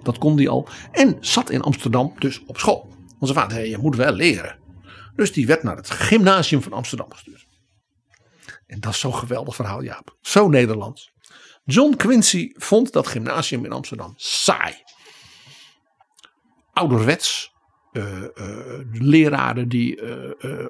Dat 0.02 0.18
kon 0.18 0.36
hij 0.36 0.48
al. 0.48 0.68
En 0.92 1.16
zat 1.20 1.50
in 1.50 1.62
Amsterdam 1.62 2.12
dus 2.18 2.42
op 2.46 2.58
school. 2.58 2.88
Want 3.18 3.32
zijn 3.32 3.34
vader 3.34 3.56
zei, 3.56 3.70
je 3.70 3.78
moet 3.78 3.96
wel 3.96 4.12
leren. 4.12 4.58
Dus 5.16 5.32
die 5.32 5.46
werd 5.46 5.62
naar 5.62 5.76
het 5.76 5.90
gymnasium 5.90 6.62
van 6.62 6.72
Amsterdam 6.72 7.10
gestuurd. 7.10 7.46
En 8.66 8.80
dat 8.80 8.92
is 8.92 9.00
zo'n 9.00 9.14
geweldig 9.14 9.54
verhaal, 9.54 9.82
Jaap. 9.82 10.16
Zo 10.20 10.48
Nederlands. 10.48 11.12
John 11.64 11.96
Quincy 11.96 12.52
vond 12.54 12.92
dat 12.92 13.06
gymnasium 13.06 13.64
in 13.64 13.72
Amsterdam 13.72 14.14
saai. 14.16 14.74
Ouderwets. 16.72 17.53
Eh, 17.95 18.22
leraren 18.92 19.68
die 19.68 20.01
eh, 20.01 20.66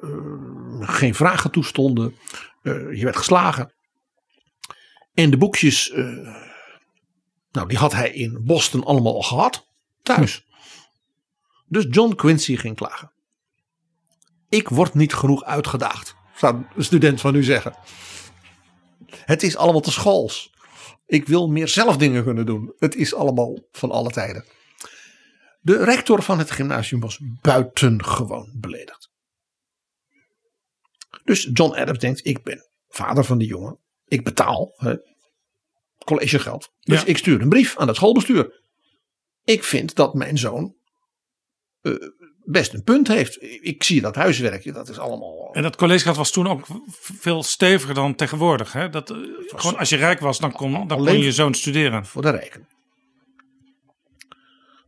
geen 0.81 1.15
vragen 1.15 1.51
toestonden. 1.51 2.17
Je 2.63 3.01
werd 3.03 3.17
geslagen. 3.17 3.73
En 5.15 5.31
de 5.31 5.37
boekjes, 5.37 5.93
nou 7.51 7.69
die 7.69 7.79
had 7.79 7.93
hij 7.93 8.11
in 8.11 8.45
Boston 8.45 8.85
allemaal 8.85 9.15
al 9.15 9.23
gehad. 9.23 9.67
Thuis. 10.03 10.47
Dus 11.67 11.87
John 11.91 12.15
Quincy 12.15 12.57
ging 12.57 12.77
klagen. 12.77 13.13
Ik 14.49 14.69
word 14.69 14.95
niet 14.95 15.15
genoeg 15.15 15.45
uitgedaagd, 15.45 16.15
zou 16.37 16.65
een 16.77 16.85
student 16.85 17.21
van 17.21 17.35
u 17.35 17.43
zeggen. 17.43 17.75
Het 19.07 19.43
is 19.43 19.57
allemaal 19.57 19.81
te 19.81 19.93
schools. 19.93 20.53
Ik 21.07 21.27
wil 21.27 21.49
meer 21.49 21.69
zelf 21.69 21.97
dingen 21.97 22.25
kunnen 22.25 22.47
doen. 22.47 22.75
Het 22.79 22.95
is 22.95 23.15
allemaal 23.15 23.59
van 23.73 23.91
alle 23.91 24.11
tijden. 24.11 24.45
De 25.65 25.85
rector 25.85 26.23
van 26.23 26.39
het 26.39 26.51
gymnasium 26.51 27.01
was 27.01 27.19
buitengewoon 27.41 28.51
beledigd. 28.55 29.11
Dus 31.25 31.49
John 31.53 31.75
Adams 31.75 31.99
denkt: 31.99 32.27
ik 32.27 32.43
ben 32.43 32.69
vader 32.89 33.25
van 33.25 33.39
die 33.39 33.49
jongen. 33.49 33.79
Ik 34.07 34.25
betaal 34.25 34.73
hè, 34.77 34.95
collegegeld. 36.05 36.73
Dus 36.81 37.01
Ja. 37.01 37.07
ik 37.07 37.19
stuur 37.19 37.41
een 37.41 37.49
brief 37.49 37.77
aan 37.77 37.87
het 37.87 37.97
schoolbestuur. 37.97 38.63
Ik 39.45 39.65
vind 39.65 39.95
dat 39.95 40.15
mijn 40.15 40.39
zoon 40.39 40.75
eh, 41.81 41.93
best 42.45 42.73
een 42.75 42.83
punt 42.83 43.09
heeft. 43.09 43.43
Ik 43.43 43.83
zie 43.83 44.01
dat 44.01 44.15
huiswerkje, 44.15 44.73
dat 44.73 44.89
is 44.89 44.99
allemaal. 44.99 45.53
En 45.55 45.63
dat 45.63 45.77
collegegeld 45.77 46.17
was 46.17 46.31
toen 46.31 46.47
ook 46.49 46.67
veel 46.91 47.43
steviger 47.43 47.95
dan 47.95 48.15
tegenwoordig. 48.15 48.73
Hè? 48.73 48.89
Dat, 48.89 49.11
eh, 49.11 49.17
gewoon 49.47 49.77
als 49.79 49.89
je 49.89 49.97
rijk 49.97 50.21
was, 50.21 50.39
dan 50.39 50.53
kon, 50.53 50.89
dan 50.89 51.05
kon 51.05 51.19
je 51.19 51.33
zoon 51.33 51.55
studeren. 51.55 52.07
voor 52.07 52.23
de 52.23 52.31
rijken. 52.31 52.69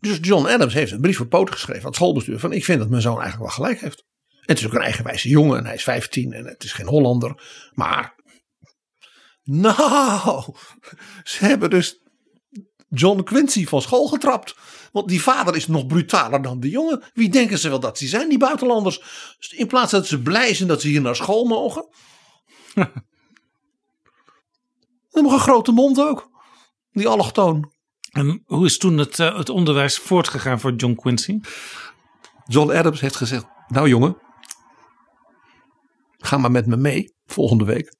Dus 0.00 0.18
John 0.20 0.46
Adams 0.46 0.74
heeft 0.74 0.92
een 0.92 1.00
brief 1.00 1.16
voor 1.16 1.26
poot 1.26 1.50
geschreven 1.50 1.80
aan 1.80 1.86
het 1.86 1.96
schoolbestuur. 1.96 2.38
Van 2.38 2.52
ik 2.52 2.64
vind 2.64 2.78
dat 2.78 2.88
mijn 2.88 3.02
zoon 3.02 3.20
eigenlijk 3.20 3.42
wel 3.42 3.64
gelijk 3.64 3.80
heeft. 3.80 4.04
En 4.28 4.52
het 4.54 4.58
is 4.58 4.66
ook 4.66 4.74
een 4.74 4.80
eigenwijze 4.80 5.28
jongen 5.28 5.58
en 5.58 5.64
hij 5.64 5.74
is 5.74 5.82
15 5.82 6.32
en 6.32 6.44
het 6.44 6.64
is 6.64 6.72
geen 6.72 6.86
Hollander. 6.86 7.42
Maar, 7.72 8.14
nou, 9.44 10.54
ze 11.24 11.44
hebben 11.44 11.70
dus 11.70 12.00
John 12.88 13.22
Quincy 13.22 13.66
van 13.66 13.82
school 13.82 14.06
getrapt. 14.06 14.54
Want 14.92 15.08
die 15.08 15.22
vader 15.22 15.56
is 15.56 15.66
nog 15.66 15.86
brutaler 15.86 16.42
dan 16.42 16.60
de 16.60 16.70
jongen. 16.70 17.02
Wie 17.14 17.28
denken 17.28 17.58
ze 17.58 17.68
wel 17.68 17.80
dat 17.80 17.98
ze 17.98 18.06
zijn, 18.06 18.28
die 18.28 18.38
buitenlanders? 18.38 18.98
Dus 19.38 19.52
in 19.52 19.66
plaats 19.66 19.90
dat 19.90 20.06
ze 20.06 20.22
blij 20.22 20.54
zijn 20.54 20.68
dat 20.68 20.80
ze 20.80 20.88
hier 20.88 21.00
naar 21.00 21.16
school 21.16 21.44
mogen. 21.44 21.88
Ze 22.74 22.80
hebben 25.10 25.32
een 25.32 25.38
grote 25.38 25.72
mond 25.72 26.00
ook. 26.00 26.30
Die 26.92 27.08
allochtoon. 27.08 27.74
En 28.16 28.42
hoe 28.46 28.64
is 28.64 28.78
toen 28.78 28.98
het, 28.98 29.18
eh, 29.18 29.36
het 29.36 29.48
onderwijs 29.48 29.98
voortgegaan 29.98 30.60
voor 30.60 30.74
John 30.74 30.94
Quincy? 30.94 31.40
John 32.46 32.70
Adams 32.70 33.00
heeft 33.00 33.16
gezegd: 33.16 33.46
Nou 33.68 33.88
jongen, 33.88 34.16
ga 36.16 36.38
maar 36.38 36.50
met 36.50 36.66
me 36.66 36.76
mee 36.76 37.14
volgende 37.26 37.64
week. 37.64 37.96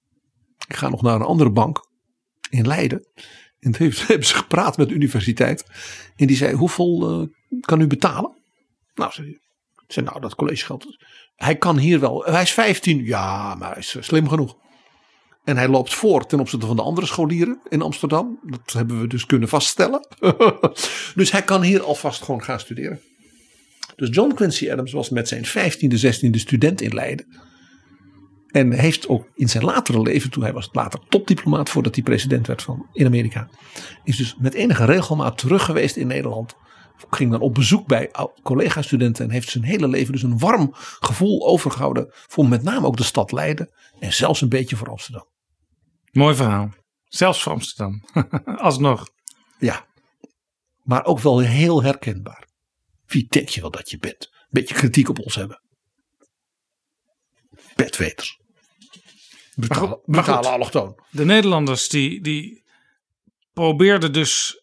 Ik 0.69 0.77
ga 0.77 0.89
nog 0.89 1.03
naar 1.03 1.15
een 1.15 1.23
andere 1.23 1.51
bank 1.51 1.89
in 2.51 2.67
Leiden. 2.67 3.09
En 3.59 3.73
toen 3.73 3.93
hebben 4.07 4.27
ze 4.27 4.35
gepraat 4.35 4.77
met 4.77 4.89
de 4.89 4.95
universiteit. 4.95 5.65
En 6.17 6.27
die 6.27 6.37
zei: 6.37 6.55
Hoeveel 6.55 7.11
eh, 7.11 7.59
kan 7.61 7.81
u 7.81 7.87
betalen? 7.87 8.37
Nou. 8.95 9.13
Ik 9.87 9.93
zei: 9.93 10.07
Nou, 10.07 10.21
dat 10.21 10.35
collegegeld. 10.35 11.05
Hij 11.35 11.57
kan 11.57 11.79
hier 11.79 12.01
wel. 12.01 12.25
Hij 12.25 12.43
is 12.43 12.53
15. 12.53 13.05
Ja, 13.05 13.55
maar 13.55 13.71
hij 13.71 13.79
is 13.79 13.97
slim 14.01 14.29
genoeg. 14.29 14.57
En 15.47 15.57
hij 15.57 15.69
loopt 15.69 15.95
voor 15.95 16.27
ten 16.27 16.41
opzichte 16.41 16.67
van 16.67 16.77
de 16.77 16.83
andere 16.83 17.07
scholieren 17.07 17.61
in 17.69 17.83
Amsterdam. 17.83 18.39
Dat 18.43 18.73
hebben 18.73 19.01
we 19.01 19.07
dus 19.07 19.27
kunnen 19.27 19.49
vaststellen. 19.49 20.07
dus 21.15 21.31
hij 21.31 21.43
kan 21.43 21.63
hier 21.63 21.83
alvast 21.83 22.23
gewoon 22.23 22.43
gaan 22.43 22.61
studeren. 22.61 23.01
Dus 23.97 24.09
John 24.11 24.35
Quincy 24.35 24.71
Adams 24.71 24.93
was 24.93 25.11
met 25.11 25.29
zijn 25.29 25.47
15e, 25.47 26.01
16e 26.05 26.31
student 26.31 26.81
in 26.81 26.95
Leiden. 26.95 27.27
En 28.47 28.73
heeft 28.73 29.09
ook 29.09 29.29
in 29.35 29.49
zijn 29.49 29.65
latere 29.65 30.03
leven, 30.03 30.31
toen 30.31 30.43
hij 30.43 30.53
was 30.53 30.69
later 30.73 31.01
topdiplomaat 31.09 31.71
voordat 31.71 31.95
hij 31.95 32.05
president 32.05 32.47
werd 32.47 32.63
van 32.63 32.87
in 32.93 33.07
Amerika, 33.07 33.49
is 34.05 34.17
dus 34.17 34.37
met 34.39 34.55
enige 34.55 34.85
regelmaat 34.85 35.39
terug 35.39 35.65
geweest 35.65 35.97
in 35.97 36.07
Nederland. 36.07 36.55
Ging 37.11 37.31
dan 37.31 37.41
op 37.41 37.55
bezoek 37.55 37.87
bij 37.87 38.11
collega-studenten 38.43 39.25
en 39.25 39.31
heeft 39.31 39.51
zijn 39.51 39.65
hele 39.65 39.89
leven 39.89 40.13
dus 40.13 40.23
een 40.23 40.39
warm 40.39 40.71
gevoel 41.01 41.47
overgehouden 41.47 42.07
voor 42.11 42.49
met 42.49 42.63
name 42.63 42.87
ook 42.87 42.97
de 42.97 43.03
stad 43.03 43.33
Leiden 43.33 43.71
en 43.99 44.13
zelfs 44.13 44.41
een 44.41 44.49
beetje 44.49 44.77
voor 44.77 44.91
Amsterdam. 44.91 45.35
Mooi 46.17 46.35
verhaal. 46.35 46.75
Zelfs 47.05 47.43
voor 47.43 47.53
Amsterdam. 47.53 48.03
Alsnog. 48.57 49.09
Ja, 49.59 49.87
maar 50.83 51.05
ook 51.05 51.19
wel 51.19 51.39
heel 51.39 51.83
herkenbaar. 51.83 52.49
Wie 53.07 53.27
denk 53.29 53.49
je 53.49 53.61
wel 53.61 53.71
dat 53.71 53.91
je 53.91 53.99
bent? 53.99 54.31
Een 54.33 54.47
beetje 54.49 54.75
kritiek 54.75 55.09
op 55.09 55.19
ons 55.19 55.35
hebben. 55.35 55.63
Bedweters. 57.75 58.41
Brutale, 59.55 60.49
allochtoon. 60.49 61.01
De 61.11 61.25
Nederlanders 61.25 61.89
die, 61.89 62.21
die 62.21 62.65
probeerden 63.53 64.13
dus 64.13 64.63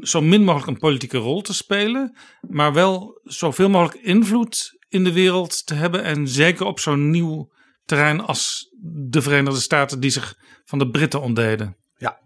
zo 0.00 0.20
min 0.20 0.44
mogelijk 0.44 0.70
een 0.70 0.78
politieke 0.78 1.18
rol 1.18 1.42
te 1.42 1.54
spelen. 1.54 2.16
Maar 2.40 2.72
wel 2.72 3.20
zoveel 3.22 3.68
mogelijk 3.68 4.04
invloed 4.04 4.78
in 4.88 5.04
de 5.04 5.12
wereld 5.12 5.66
te 5.66 5.74
hebben. 5.74 6.02
En 6.02 6.28
zeker 6.28 6.66
op 6.66 6.80
zo'n 6.80 7.10
nieuw 7.10 7.52
terrein 7.84 8.20
als 8.20 8.74
de 8.82 9.22
Verenigde 9.22 9.60
Staten 9.60 10.00
die 10.00 10.10
zich 10.10 10.38
van 10.64 10.78
de 10.78 10.90
Britten 10.90 11.22
ontdeden. 11.22 11.76
Ja. 11.96 12.18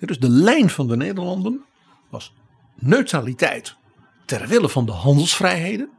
Dus 0.00 0.18
de 0.18 0.28
lijn 0.28 0.70
van 0.70 0.88
de 0.88 0.96
Nederlanden 0.96 1.64
was 2.10 2.32
neutraliteit 2.74 3.76
ter 4.26 4.48
wille 4.48 4.68
van 4.68 4.86
de 4.86 4.92
handelsvrijheden. 4.92 5.90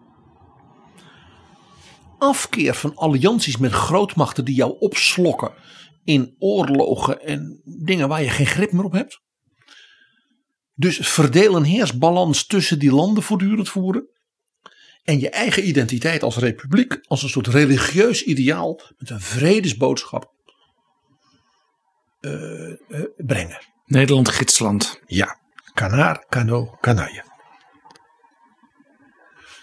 Afkeer 2.18 2.74
van 2.74 2.96
allianties 2.96 3.58
met 3.58 3.72
grootmachten 3.72 4.46
die 4.46 4.56
jou 4.56 4.76
opslokken 4.80 5.54
in 6.04 6.36
oorlogen 6.40 7.22
en 7.22 7.62
dingen 7.64 8.08
waar 8.08 8.24
je 8.24 8.30
geen 8.30 8.46
grip 8.46 8.72
meer 8.72 8.84
op 8.84 8.92
hebt. 8.92 9.22
Dus 10.74 10.98
verdeel 10.98 11.56
en 11.56 11.64
heersbalans 11.64 12.46
tussen 12.46 12.80
die 12.80 12.92
landen 12.92 13.24
voortdurend 13.24 13.70
voeren. 13.70 14.10
En 15.08 15.20
je 15.20 15.30
eigen 15.30 15.68
identiteit 15.68 16.24
als 16.24 16.38
republiek, 16.38 17.00
als 17.08 17.24
een 17.24 17.30
soort 17.30 17.48
religieus 17.48 18.24
ideaal 18.24 18.82
met 18.98 19.10
een 19.10 19.22
vredesboodschap 19.22 20.32
eh, 22.20 22.70
eh, 22.70 22.78
brengen. 23.18 23.66
Nederland 23.86 24.30
gidsland. 24.30 25.02
Ja, 25.06 25.40
kanaar, 25.74 26.26
kano, 26.30 26.78
kanaille. 26.80 27.24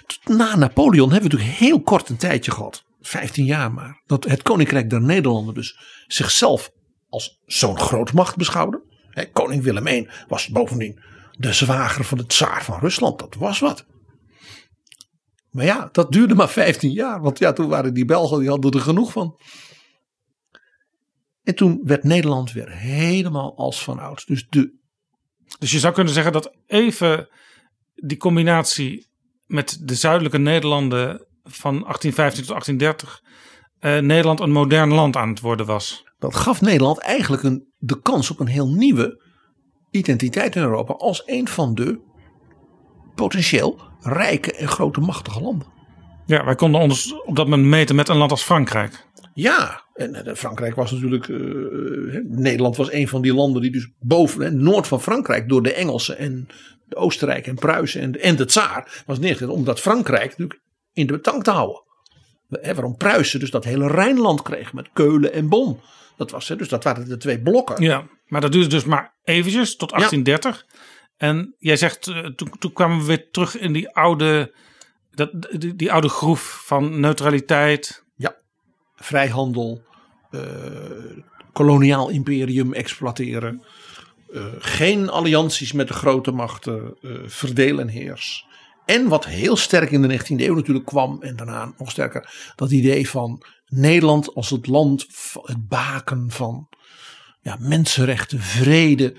Tot 0.06 0.36
Na 0.36 0.56
Napoleon 0.56 1.10
hebben 1.10 1.30
we 1.30 1.36
natuurlijk 1.36 1.58
heel 1.58 1.82
kort 1.82 2.08
een 2.08 2.16
tijdje 2.16 2.50
gehad, 2.50 2.84
15 3.00 3.44
jaar 3.44 3.72
maar, 3.72 4.02
dat 4.06 4.24
het 4.24 4.42
Koninkrijk 4.42 4.90
der 4.90 5.02
Nederlanden 5.02 5.54
dus 5.54 5.78
zichzelf 6.06 6.70
als 7.08 7.40
zo'n 7.46 7.78
grootmacht 7.78 8.36
beschouwde. 8.36 8.82
Koning 9.32 9.62
Willem 9.62 9.86
I 9.86 10.08
was 10.28 10.48
bovendien 10.48 11.00
de 11.38 11.52
zwager 11.52 12.04
van 12.04 12.18
de 12.18 12.26
tsaar 12.26 12.64
van 12.64 12.78
Rusland, 12.78 13.18
dat 13.18 13.34
was 13.34 13.58
wat. 13.58 13.86
Maar 15.54 15.64
ja, 15.64 15.88
dat 15.92 16.12
duurde 16.12 16.34
maar 16.34 16.48
15 16.48 16.90
jaar, 16.90 17.20
want 17.20 17.38
ja, 17.38 17.52
toen 17.52 17.68
waren 17.68 17.94
die 17.94 18.04
Belgen, 18.04 18.38
die 18.38 18.48
hadden 18.48 18.70
er 18.70 18.80
genoeg 18.80 19.12
van. 19.12 19.38
En 21.42 21.54
toen 21.54 21.80
werd 21.82 22.04
Nederland 22.04 22.52
weer 22.52 22.70
helemaal 22.70 23.56
als 23.56 23.82
van 23.84 23.98
ouds. 23.98 24.24
Dus 24.24 24.46
de 24.48 24.78
Dus 25.58 25.72
je 25.72 25.78
zou 25.78 25.94
kunnen 25.94 26.12
zeggen 26.12 26.32
dat 26.32 26.56
even 26.66 27.28
die 27.94 28.16
combinatie 28.16 29.08
met 29.46 29.78
de 29.82 29.94
zuidelijke 29.94 30.38
Nederlanden 30.38 31.26
van 31.42 31.72
1815 31.72 32.44
tot 32.44 32.50
1830 32.50 33.22
eh, 33.78 33.98
Nederland 33.98 34.40
een 34.40 34.52
modern 34.52 34.92
land 34.92 35.16
aan 35.16 35.28
het 35.28 35.40
worden 35.40 35.66
was. 35.66 36.04
dat 36.18 36.34
gaf 36.34 36.60
Nederland 36.60 36.98
eigenlijk 36.98 37.42
een, 37.42 37.72
de 37.78 38.00
kans 38.00 38.30
op 38.30 38.40
een 38.40 38.46
heel 38.46 38.68
nieuwe 38.68 39.22
identiteit 39.90 40.56
in 40.56 40.62
Europa 40.62 40.92
als 40.92 41.22
een 41.26 41.48
van 41.48 41.74
de 41.74 42.12
potentieel 43.14 43.80
rijke 44.00 44.52
en 44.52 44.68
grote 44.68 45.00
machtige 45.00 45.40
landen. 45.40 45.66
Ja, 46.26 46.44
wij 46.44 46.54
konden 46.54 46.80
ons 46.80 47.14
op 47.24 47.36
dat 47.36 47.48
moment 47.48 47.68
meten 47.68 47.96
met 47.96 48.08
een 48.08 48.16
land 48.16 48.30
als 48.30 48.42
Frankrijk. 48.42 49.06
Ja, 49.34 49.82
en 49.94 50.26
eh, 50.26 50.34
Frankrijk 50.34 50.74
was 50.74 50.90
natuurlijk. 50.90 51.28
eh, 51.28 51.36
Nederland 52.28 52.76
was 52.76 52.92
een 52.92 53.08
van 53.08 53.22
die 53.22 53.34
landen 53.34 53.62
die 53.62 53.70
dus 53.70 53.90
boven, 54.00 54.40
hè, 54.40 54.50
noord 54.50 54.86
van 54.86 55.00
Frankrijk, 55.00 55.48
door 55.48 55.62
de 55.62 55.72
Engelsen 55.72 56.18
en 56.18 56.48
de 56.88 56.96
Oostenrijk 56.96 57.46
en 57.46 57.54
Pruisen 57.54 58.00
en 58.00 58.12
de, 58.12 58.18
en 58.18 58.36
de 58.36 58.44
Tsaar 58.44 59.02
was 59.06 59.18
neergezet. 59.18 59.48
Omdat 59.48 59.80
Frankrijk 59.80 60.28
natuurlijk 60.28 60.60
in 60.92 61.06
de 61.06 61.20
tank 61.20 61.44
te 61.44 61.50
houden. 61.50 61.82
Hè, 62.48 62.74
waarom 62.74 62.96
Pruisen 62.96 63.40
dus 63.40 63.50
dat 63.50 63.64
hele 63.64 63.86
Rijnland 63.86 64.42
kreeg 64.42 64.72
met 64.72 64.88
Keulen 64.92 65.32
en 65.32 65.48
Bonn. 65.48 65.80
Dat 66.16 66.30
was, 66.30 66.48
hè, 66.48 66.56
dus 66.56 66.68
dat 66.68 66.84
waren 66.84 67.08
de 67.08 67.16
twee 67.16 67.40
blokken. 67.40 67.82
Ja, 67.82 68.06
maar 68.26 68.40
dat 68.40 68.52
duurde 68.52 68.68
dus 68.68 68.84
maar 68.84 69.14
eventjes 69.24 69.76
tot 69.76 69.90
1830. 69.90 70.66
En 71.16 71.54
jij 71.58 71.76
zegt, 71.76 72.06
eh, 72.06 72.26
toen, 72.26 72.72
kwamen 72.72 72.98
we 72.98 73.04
weer 73.04 73.30
terug 73.30 73.58
in 73.58 73.72
die 73.72 73.88
oude, 73.88 74.54
dat, 75.10 75.30
die, 75.76 75.92
oude 75.92 76.08
groef 76.08 76.62
van 76.66 77.00
neutraliteit. 77.00 78.02
vrijhandel, 78.96 79.82
eh, 80.30 80.40
koloniaal 81.52 82.08
imperium 82.08 82.72
exploiteren. 82.72 83.62
eh, 84.32 84.46
geen 84.58 85.10
allianties 85.10 85.72
met 85.72 85.88
de 85.88 85.94
grote 85.94 86.30
machten, 86.30 86.96
eh 87.02 87.10
verdeel 87.26 87.78
en 87.78 87.88
heers. 87.88 88.46
En 88.84 89.08
wat 89.08 89.26
heel 89.26 89.56
sterk 89.56 89.90
in 89.90 90.02
de 90.02 90.08
19e 90.08 90.44
eeuw 90.44 90.54
natuurlijk 90.54 90.86
kwam, 90.86 91.22
en 91.22 91.36
daarna 91.36 91.72
nog 91.78 91.90
sterker, 91.90 92.52
dat 92.56 92.70
idee 92.70 93.08
van 93.08 93.42
Nederland 93.66 94.34
als 94.34 94.50
het 94.50 94.66
land, 94.66 95.06
het 95.42 95.68
baken 95.68 96.30
van 96.30 96.68
ja, 97.40 97.56
mensenrechten, 97.60 98.40
vrede. 98.40 99.16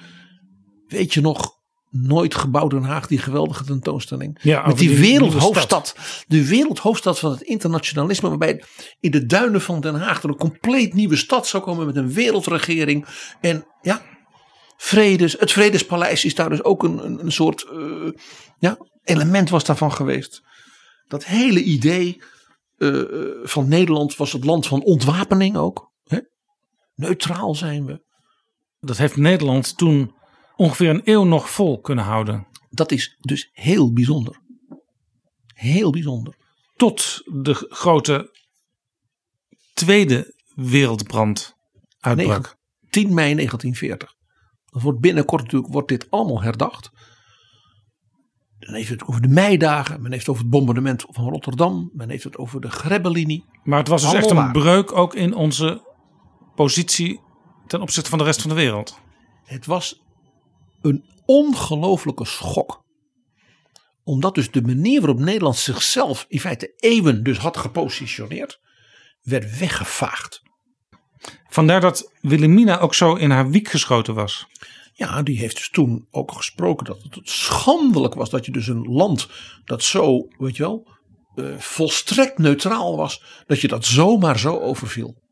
Weet 0.88 1.14
je 1.14 1.22
nog, 1.22 1.56
nooit 2.02 2.36
gebouwd 2.36 2.72
Den 2.72 2.84
Haag, 2.84 3.08
die 3.08 3.18
geweldige 3.18 3.64
tentoonstelling. 3.64 4.40
Ja, 4.42 4.68
Met 4.68 4.78
die, 4.78 4.98
wereldhoofdstad. 4.98 5.96
De 6.28 6.48
wereldhoofdstad 6.48 7.20
van 7.20 7.32
het 7.32 7.42
internationalisme. 7.42 8.30
Waarbij 8.30 8.64
in 9.00 9.12
de 9.12 9.26
duinen 9.26 9.62
van 9.62 9.82
Den 9.82 9.96
Haag 9.96 10.24
er 10.24 10.30
een 10.30 10.36
compleet 10.36 10.94
nieuwe 10.94 11.16
stad 11.16 11.48
zou 11.48 11.64
komen. 11.64 11.86
Met 11.86 11.96
een 11.96 12.14
wereldregering. 12.14 13.06
En 13.42 13.66
ja, 13.82 14.02
vredes, 14.78 15.36
het 15.40 15.52
Vredespaleis 15.52 16.26
is 16.26 16.36
daar 16.36 16.50
dus 16.50 16.64
ook 16.64 16.84
een, 16.84 17.06
een, 17.06 17.26
een 17.26 17.32
soort 17.32 17.64
eh, 17.64 18.12
ja, 18.60 18.78
element 19.04 19.50
was 19.50 19.64
daarvan 19.64 19.92
geweest. 19.92 20.42
Dat 21.08 21.26
hele 21.26 21.64
idee 21.64 22.22
eh, 22.78 23.02
eh, 23.02 23.08
van 23.44 23.68
Nederland 23.68 24.16
was 24.16 24.32
het 24.32 24.44
land 24.44 24.68
van 24.68 24.84
ontwapening 24.84 25.58
ook. 25.58 25.92
Hè? 26.04 26.20
Neutraal 26.96 27.56
zijn 27.56 27.86
we. 27.86 28.04
Dat 28.80 28.98
heeft 28.98 29.16
Nederland 29.16 29.78
toen 29.78 30.16
ongeveer 30.56 30.90
een 30.90 31.02
eeuw 31.04 31.24
nog 31.24 31.50
vol 31.50 31.80
kunnen 31.82 32.06
houden. 32.06 32.48
Dat 32.70 32.92
is 32.92 33.16
dus 33.20 33.50
heel 33.54 33.94
bijzonder. 33.94 34.42
Heel 35.54 35.92
bijzonder. 35.92 36.36
Tot 36.76 37.22
de 37.26 37.54
grote 37.70 38.34
Tweede 39.74 40.34
Wereldbrand 40.56 41.56
uitbrak. 42.00 42.28
Negen- 42.42 42.58
10 42.90 43.14
mei 43.14 43.34
1940. 43.34 44.14
Dat 44.66 44.82
wordt 44.82 45.00
binnenkort 45.00 45.44
natuurlijk 45.44 45.74
wordt 45.74 45.88
dit 45.88 46.12
allemaal 46.12 46.42
herdacht. 46.42 46.90
Dan 48.60 48.74
heeft 48.74 48.90
het 48.90 49.04
over 49.08 49.22
de 49.22 49.28
meidagen. 49.28 50.02
Men 50.02 50.12
heeft 50.12 50.26
het 50.26 50.30
over 50.30 50.42
het 50.42 50.52
bombardement 50.52 51.06
van 51.08 51.30
Rotterdam. 51.30 51.90
Men 51.94 52.10
heeft 52.10 52.24
het 52.24 52.38
over 52.38 52.62
de 52.62 52.70
Grebbelinie. 52.70 53.46
Maar 53.64 53.80
het 53.80 53.88
was 53.88 54.02
dus 54.02 54.14
echt 54.14 54.30
een 54.32 54.52
breuk 54.52 54.92
ook 54.92 55.16
in 55.16 55.34
onze 55.36 55.82
positie 56.56 57.22
ten 57.68 57.82
opzichte 57.82 58.10
van 58.10 58.18
de 58.18 58.24
rest 58.26 58.42
van 58.42 58.50
de 58.50 58.56
wereld. 58.56 59.00
Het 59.44 59.66
was 59.66 60.02
een 60.86 61.06
ongelofelijke 61.26 62.26
schok. 62.26 62.84
Omdat 64.04 64.36
dus 64.36 64.52
de 64.52 64.62
manier 64.62 65.02
waarop 65.02 65.20
Nederland 65.20 65.56
zichzelf 65.56 66.26
in 66.28 66.40
feite 66.40 66.74
eeuwen 66.76 67.24
dus 67.24 67.38
had 67.38 67.58
gepositioneerd. 67.58 68.60
Werd 69.22 69.58
weggevaagd. 69.58 70.42
Vandaar 71.50 71.82
dat 71.82 72.12
Wilhelmina 72.22 72.80
ook 72.80 72.94
zo 72.94 73.16
in 73.16 73.30
haar 73.30 73.50
wiek 73.50 73.68
geschoten 73.68 74.14
was. 74.14 74.48
Ja, 74.94 75.24
die 75.24 75.38
heeft 75.38 75.56
dus 75.56 75.70
toen 75.70 76.08
ook 76.12 76.32
gesproken 76.32 76.86
dat 76.86 77.04
het 77.04 77.20
schandelijk 77.24 78.14
was 78.14 78.30
dat 78.30 78.46
je 78.46 78.52
dus 78.52 78.68
een 78.68 78.84
land 78.84 79.28
dat 79.66 79.84
zo, 79.84 80.28
weet 80.38 80.56
je 80.56 80.64
wel, 80.64 80.88
eh, 81.36 81.58
volstrekt 81.58 82.38
neutraal 82.38 82.98
was, 82.98 83.44
dat 83.48 83.62
je 83.62 83.68
dat 83.68 83.86
zomaar 83.86 84.40
zo 84.40 84.60
overviel. 84.60 85.24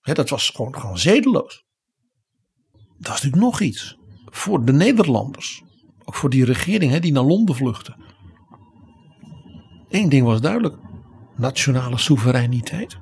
Hè, 0.00 0.12
dat 0.12 0.28
was 0.28 0.50
gewoon, 0.50 0.80
gewoon 0.80 0.98
zedeloos. 0.98 1.64
Dat 2.72 3.14
is 3.14 3.22
natuurlijk 3.22 3.42
nog 3.42 3.60
iets. 3.60 3.96
Voor 4.34 4.64
de 4.64 4.72
Nederlanders, 4.72 5.62
ook 6.04 6.14
voor 6.14 6.30
die 6.30 6.44
regering 6.44 6.92
hè, 6.92 7.00
die 7.00 7.12
naar 7.12 7.22
Londen 7.22 7.54
vluchtte. 7.54 7.96
Eén 9.88 10.08
ding 10.08 10.26
was 10.26 10.40
duidelijk: 10.40 10.76
nationale 11.36 11.98
soevereiniteit. 11.98 12.96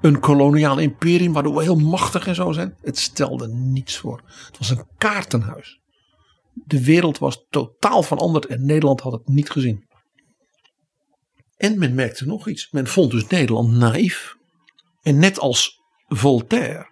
Een 0.00 0.20
koloniaal 0.20 0.78
imperium 0.78 1.32
waardoor 1.32 1.54
we 1.54 1.62
heel 1.62 1.78
machtig 1.78 2.26
en 2.26 2.34
zo 2.34 2.52
zijn. 2.52 2.76
Het 2.80 2.98
stelde 2.98 3.48
niets 3.48 3.96
voor. 3.96 4.22
Het 4.46 4.58
was 4.58 4.70
een 4.70 4.86
kaartenhuis. 4.98 5.80
De 6.54 6.84
wereld 6.84 7.18
was 7.18 7.46
totaal 7.50 8.02
veranderd 8.02 8.46
en 8.46 8.66
Nederland 8.66 9.00
had 9.00 9.12
het 9.12 9.28
niet 9.28 9.50
gezien. 9.50 9.86
En 11.56 11.78
men 11.78 11.94
merkte 11.94 12.26
nog 12.26 12.48
iets. 12.48 12.70
Men 12.70 12.86
vond 12.86 13.10
dus 13.10 13.26
Nederland 13.26 13.70
naïef. 13.70 14.36
En 15.02 15.18
net 15.18 15.38
als 15.38 15.80
Voltaire, 16.08 16.90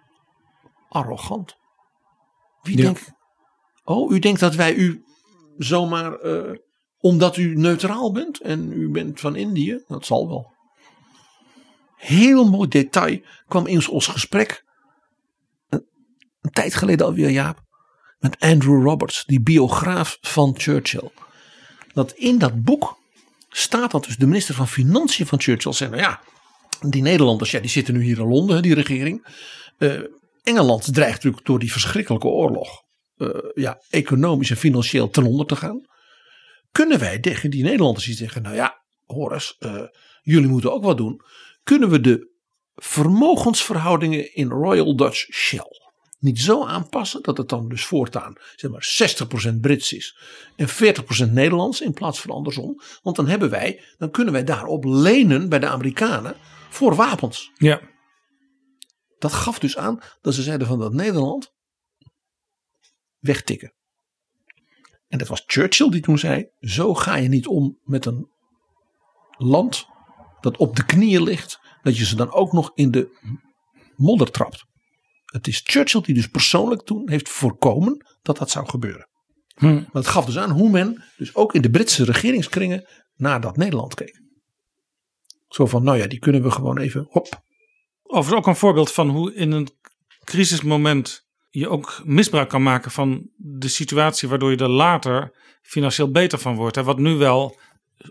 arrogant. 0.89 1.55
Wie 2.61 2.77
Ja. 2.77 2.83
denkt. 2.83 3.19
Oh, 3.83 4.11
u 4.11 4.19
denkt 4.19 4.39
dat 4.39 4.55
wij 4.55 4.73
u 4.73 5.03
zomaar. 5.57 6.19
eh, 6.19 6.57
omdat 7.01 7.37
u 7.37 7.55
neutraal 7.55 8.11
bent 8.11 8.41
en 8.41 8.71
u 8.71 8.89
bent 8.89 9.19
van 9.19 9.35
Indië? 9.35 9.83
Dat 9.87 10.05
zal 10.05 10.27
wel. 10.27 10.53
Heel 11.95 12.49
mooi 12.49 12.67
detail 12.67 13.21
kwam 13.47 13.67
in 13.67 13.87
ons 13.89 14.07
gesprek. 14.07 14.65
Een, 15.69 15.85
tijd 16.51 16.75
geleden 16.75 17.05
alweer, 17.05 17.29
Jaap. 17.29 17.61
Met 18.19 18.39
Andrew 18.39 18.83
Roberts, 18.83 19.25
die 19.25 19.41
biograaf 19.41 20.17
van 20.21 20.53
Churchill. 20.57 21.11
Dat 21.93 22.11
in 22.11 22.37
dat 22.37 22.63
boek 22.63 22.99
staat 23.49 23.91
dat 23.91 24.05
dus 24.05 24.17
de 24.17 24.27
minister 24.27 24.55
van 24.55 24.67
Financiën 24.67 25.25
van 25.25 25.41
Churchill 25.41 25.73
zei: 25.73 25.89
Nou 25.89 26.01
ja, 26.01 26.21
die 26.81 27.01
Nederlanders, 27.01 27.51
ja, 27.51 27.59
die 27.59 27.69
zitten 27.69 27.93
nu 27.93 28.03
hier 28.03 28.19
in 28.19 28.27
Londen, 28.27 28.61
die 28.61 28.73
regering. 28.73 29.27
Eh, 29.77 29.99
Engeland 30.43 30.93
dreigt 30.93 31.15
natuurlijk 31.15 31.45
door 31.45 31.59
die 31.59 31.71
verschrikkelijke 31.71 32.27
oorlog. 32.27 32.83
Eh, 33.21 33.49
ja, 33.53 33.81
economisch 33.89 34.49
en 34.49 34.57
financieel 34.57 35.09
ten 35.09 35.25
onder 35.25 35.45
te 35.45 35.55
gaan. 35.55 35.81
Kunnen 36.71 36.99
wij 36.99 37.19
tegen 37.19 37.49
die 37.49 37.63
Nederlanders 37.63 38.05
die 38.05 38.15
zeggen: 38.15 38.41
Nou 38.41 38.55
ja, 38.55 38.83
Horace, 39.05 39.55
eh, 39.59 39.83
jullie 40.21 40.49
moeten 40.49 40.73
ook 40.73 40.83
wat 40.83 40.97
doen. 40.97 41.21
Kunnen 41.63 41.89
we 41.89 41.99
de 41.99 42.29
vermogensverhoudingen 42.75 44.35
in 44.35 44.49
Royal 44.49 44.95
Dutch 44.95 45.33
Shell 45.33 45.79
niet 46.21 46.39
zo 46.39 46.65
aanpassen 46.65 47.21
dat 47.23 47.37
het 47.37 47.49
dan 47.49 47.69
dus 47.69 47.85
voortaan 47.85 48.33
zeg 48.55 48.71
maar 48.71 48.83
60% 49.53 49.61
Brits 49.61 49.93
is 49.93 50.17
en 50.55 50.67
40% 50.67 51.31
Nederlands 51.31 51.81
in 51.81 51.93
plaats 51.93 52.21
van 52.21 52.29
andersom. 52.35 52.81
Want 53.01 53.15
dan 53.15 53.27
hebben 53.27 53.49
wij, 53.49 53.83
dan 53.97 54.11
kunnen 54.11 54.33
wij 54.33 54.43
daarop 54.43 54.83
lenen 54.83 55.49
bij 55.49 55.59
de 55.59 55.67
Amerikanen 55.67 56.35
voor 56.69 56.95
wapens. 56.95 57.51
Ja. 57.55 57.81
Dat 59.17 59.33
gaf 59.33 59.59
dus 59.59 59.77
aan 59.77 59.99
dat 60.21 60.33
ze 60.33 60.41
zeiden 60.41 60.67
van 60.67 60.79
dat 60.79 60.93
Nederland 60.93 61.53
wegtikken. 63.21 63.73
En 65.07 65.17
dat 65.17 65.27
was 65.27 65.43
Churchill 65.45 65.89
die 65.89 66.01
toen 66.01 66.17
zei: 66.17 66.49
Zo 66.59 66.93
ga 66.93 67.15
je 67.15 67.29
niet 67.29 67.47
om 67.47 67.79
met 67.83 68.05
een 68.05 68.29
land 69.37 69.85
dat 70.39 70.57
op 70.57 70.75
de 70.75 70.85
knieën 70.85 71.23
ligt, 71.23 71.59
dat 71.81 71.97
je 71.97 72.05
ze 72.05 72.15
dan 72.15 72.31
ook 72.31 72.51
nog 72.51 72.71
in 72.75 72.91
de 72.91 73.17
modder 73.95 74.31
trapt. 74.31 74.65
Het 75.25 75.47
is 75.47 75.61
Churchill 75.63 76.01
die 76.01 76.15
dus 76.15 76.27
persoonlijk 76.27 76.81
toen 76.81 77.09
heeft 77.09 77.29
voorkomen 77.29 78.05
dat 78.21 78.37
dat 78.37 78.49
zou 78.49 78.69
gebeuren. 78.69 79.09
Hm. 79.55 79.73
Maar 79.73 79.89
het 79.91 80.07
gaf 80.07 80.25
dus 80.25 80.37
aan 80.37 80.51
hoe 80.51 80.69
men 80.69 81.03
dus 81.17 81.35
ook 81.35 81.53
in 81.53 81.61
de 81.61 81.69
Britse 81.69 82.03
regeringskringen 82.03 82.87
naar 83.15 83.41
dat 83.41 83.57
Nederland 83.57 83.93
keek. 83.93 84.21
Zo 85.47 85.65
van, 85.65 85.83
nou 85.83 85.97
ja, 85.97 86.07
die 86.07 86.19
kunnen 86.19 86.43
we 86.43 86.51
gewoon 86.51 86.77
even, 86.77 87.05
hop. 87.09 87.43
Overigens 88.03 88.39
ook 88.39 88.47
een 88.47 88.59
voorbeeld 88.59 88.91
van 88.91 89.09
hoe 89.09 89.33
in 89.33 89.51
een 89.51 89.69
crisismoment 90.23 91.27
je 91.51 91.69
ook 91.69 92.01
misbruik 92.05 92.49
kan 92.49 92.63
maken 92.63 92.91
van 92.91 93.29
de 93.35 93.67
situatie 93.67 94.29
waardoor 94.29 94.51
je 94.51 94.57
er 94.57 94.69
later 94.69 95.31
financieel 95.61 96.11
beter 96.11 96.39
van 96.39 96.55
wordt. 96.55 96.75
Hè? 96.75 96.83
Wat 96.83 96.97
nu 96.97 97.15
wel 97.15 97.59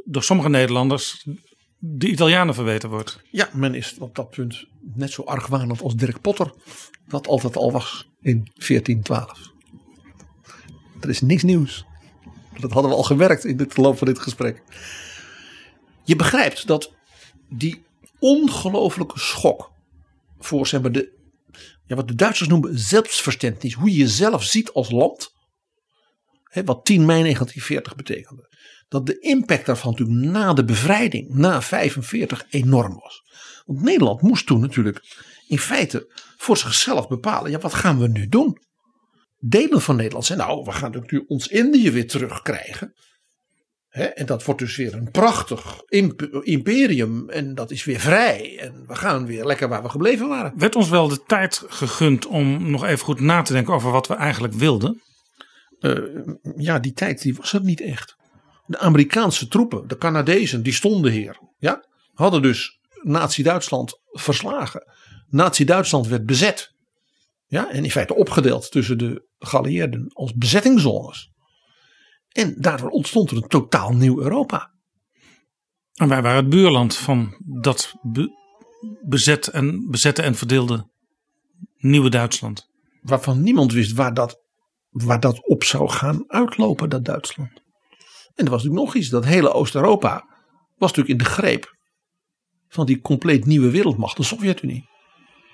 door 0.05 0.23
sommige 0.23 0.49
Nederlanders 0.49 1.27
de 1.79 2.09
Italianen 2.09 2.55
verweten 2.55 2.91
wordt. 2.91 3.21
Ja, 3.31 3.49
men 3.53 3.75
is 3.75 3.97
op 3.99 4.15
dat 4.15 4.31
punt 4.31 4.67
net 4.95 5.11
zo 5.11 5.23
argwanend 5.23 5.83
als 5.83 5.97
Dirk 5.97 6.21
Potter. 6.21 6.53
Dat 7.09 7.27
altijd 7.27 7.57
al 7.57 7.73
was 7.73 8.09
in 8.21 8.51
1412. 8.55 9.53
Er 11.01 11.09
is 11.09 11.21
niks 11.21 11.43
nieuws. 11.43 11.85
Dat 12.59 12.73
hadden 12.73 12.91
we 12.91 12.97
al 12.97 13.03
gewerkt 13.03 13.45
in 13.45 13.59
het 13.59 13.73
verloop 13.73 13.99
van 13.99 14.07
dit 14.07 14.19
gesprek. 14.19 14.63
Je 16.05 16.17
begrijpt 16.17 16.67
dat 16.67 16.93
die 17.49 17.83
ongelofelijke 18.19 19.19
schok 19.19 19.73
voor 20.39 20.67
zeg 20.67 20.81
maar, 20.81 20.93
de, 20.93 21.19
ja, 21.91 21.97
wat 21.97 22.09
de 22.09 22.15
Duitsers 22.15 22.49
noemen 22.49 22.79
zelfverständnis, 22.79 23.75
hoe 23.75 23.91
je 23.91 23.97
jezelf 23.97 24.45
ziet 24.45 24.73
als 24.73 24.91
land, 24.91 25.31
hè, 26.43 26.65
wat 26.65 26.85
10 26.85 27.05
mei 27.05 27.23
1940 27.23 27.95
betekende, 27.95 28.55
dat 28.89 29.07
de 29.07 29.19
impact 29.19 29.67
daarvan 29.67 29.91
natuurlijk 29.91 30.33
na 30.33 30.53
de 30.53 30.65
bevrijding, 30.65 31.29
na 31.29 31.63
45, 31.63 32.47
enorm 32.51 32.95
was. 32.95 33.23
Want 33.65 33.83
Nederland 33.83 34.23
moest 34.23 34.47
toen 34.47 34.61
natuurlijk 34.61 35.05
in 35.47 35.59
feite 35.59 36.13
voor 36.37 36.57
zichzelf 36.57 37.09
bepalen, 37.09 37.51
ja, 37.51 37.59
wat 37.59 37.75
gaan 37.75 37.99
we 37.99 38.09
nu 38.09 38.29
doen? 38.29 38.59
Delen 39.39 39.81
van 39.81 39.97
Nederland 39.97 40.25
zijn, 40.25 40.39
nou, 40.39 40.65
we 40.65 40.73
gaan 40.73 40.91
natuurlijk 40.91 41.31
ons 41.31 41.49
Indië 41.49 41.91
weer 41.91 42.09
terugkrijgen. 42.09 42.95
En 43.91 44.27
dat 44.27 44.45
wordt 44.45 44.61
dus 44.61 44.77
weer 44.77 44.95
een 44.95 45.11
prachtig 45.11 45.83
imp- 45.89 46.41
imperium. 46.43 47.31
En 47.31 47.55
dat 47.55 47.71
is 47.71 47.85
weer 47.85 48.01
vrij. 48.01 48.59
En 48.59 48.85
we 48.87 48.95
gaan 48.95 49.27
weer 49.27 49.45
lekker 49.45 49.69
waar 49.69 49.83
we 49.83 49.89
gebleven 49.89 50.29
waren. 50.29 50.53
Werd 50.57 50.77
ons 50.77 50.89
wel 50.89 51.09
de 51.09 51.23
tijd 51.27 51.63
gegund 51.69 52.27
om 52.27 52.71
nog 52.71 52.85
even 52.85 53.05
goed 53.05 53.21
na 53.21 53.43
te 53.43 53.53
denken 53.53 53.75
over 53.75 53.91
wat 53.91 54.07
we 54.07 54.15
eigenlijk 54.15 54.55
wilden? 54.55 55.03
Eh, 55.81 55.99
ja, 56.57 56.79
die 56.79 56.93
tijd 56.93 57.23
die 57.23 57.35
was 57.35 57.53
het 57.53 57.63
niet 57.63 57.81
echt. 57.81 58.17
De 58.67 58.79
Amerikaanse 58.79 59.49
troepen, 59.49 59.89
de 59.89 59.97
Canadezen, 59.97 60.63
die 60.63 60.73
stonden 60.73 61.13
hier. 61.13 61.39
Ja, 61.59 61.85
hadden 62.13 62.43
dus 62.43 62.79
Nazi-Duitsland 63.03 64.01
verslagen. 64.11 64.85
Nazi-Duitsland 65.29 66.07
werd 66.07 66.27
bezet. 66.27 66.75
Ja, 67.47 67.71
en 67.71 67.85
in 67.85 67.91
feite 67.91 68.15
opgedeeld 68.15 68.71
tussen 68.71 68.99
de 68.99 69.27
geallieerden 69.39 70.11
als 70.13 70.35
bezettingszones. 70.35 71.31
En 72.33 72.55
daardoor 72.59 72.91
ontstond 72.91 73.31
er 73.31 73.37
een 73.37 73.49
totaal 73.49 73.93
nieuw 73.93 74.21
Europa. 74.21 74.73
En 75.95 76.09
wij 76.09 76.23
waren 76.23 76.41
het 76.41 76.49
buurland 76.49 76.97
van 76.97 77.35
dat 77.61 77.95
be- 78.03 78.39
bezet 79.03 79.47
en, 79.47 79.91
bezette 79.91 80.23
en 80.23 80.35
verdeelde 80.35 80.91
nieuwe 81.77 82.11
Duitsland. 82.11 82.69
Waarvan 83.01 83.43
niemand 83.43 83.73
wist 83.73 83.93
waar 83.93 84.15
dat, 84.15 84.43
waar 84.89 85.21
dat 85.21 85.47
op 85.47 85.65
zou 85.65 85.89
gaan 85.89 86.25
uitlopen, 86.27 86.89
dat 86.89 87.05
Duitsland. 87.05 87.63
En 88.35 88.45
er 88.45 88.51
was 88.51 88.63
natuurlijk 88.63 88.93
nog 88.93 88.95
iets. 88.95 89.09
Dat 89.09 89.25
hele 89.25 89.53
Oost-Europa 89.53 90.25
was 90.77 90.93
natuurlijk 90.93 91.09
in 91.09 91.27
de 91.27 91.33
greep 91.33 91.79
van 92.69 92.87
die 92.87 93.01
compleet 93.01 93.47
nieuwe 93.47 93.71
wereldmacht, 93.71 94.17
de 94.17 94.23
Sovjet-Unie. 94.23 94.89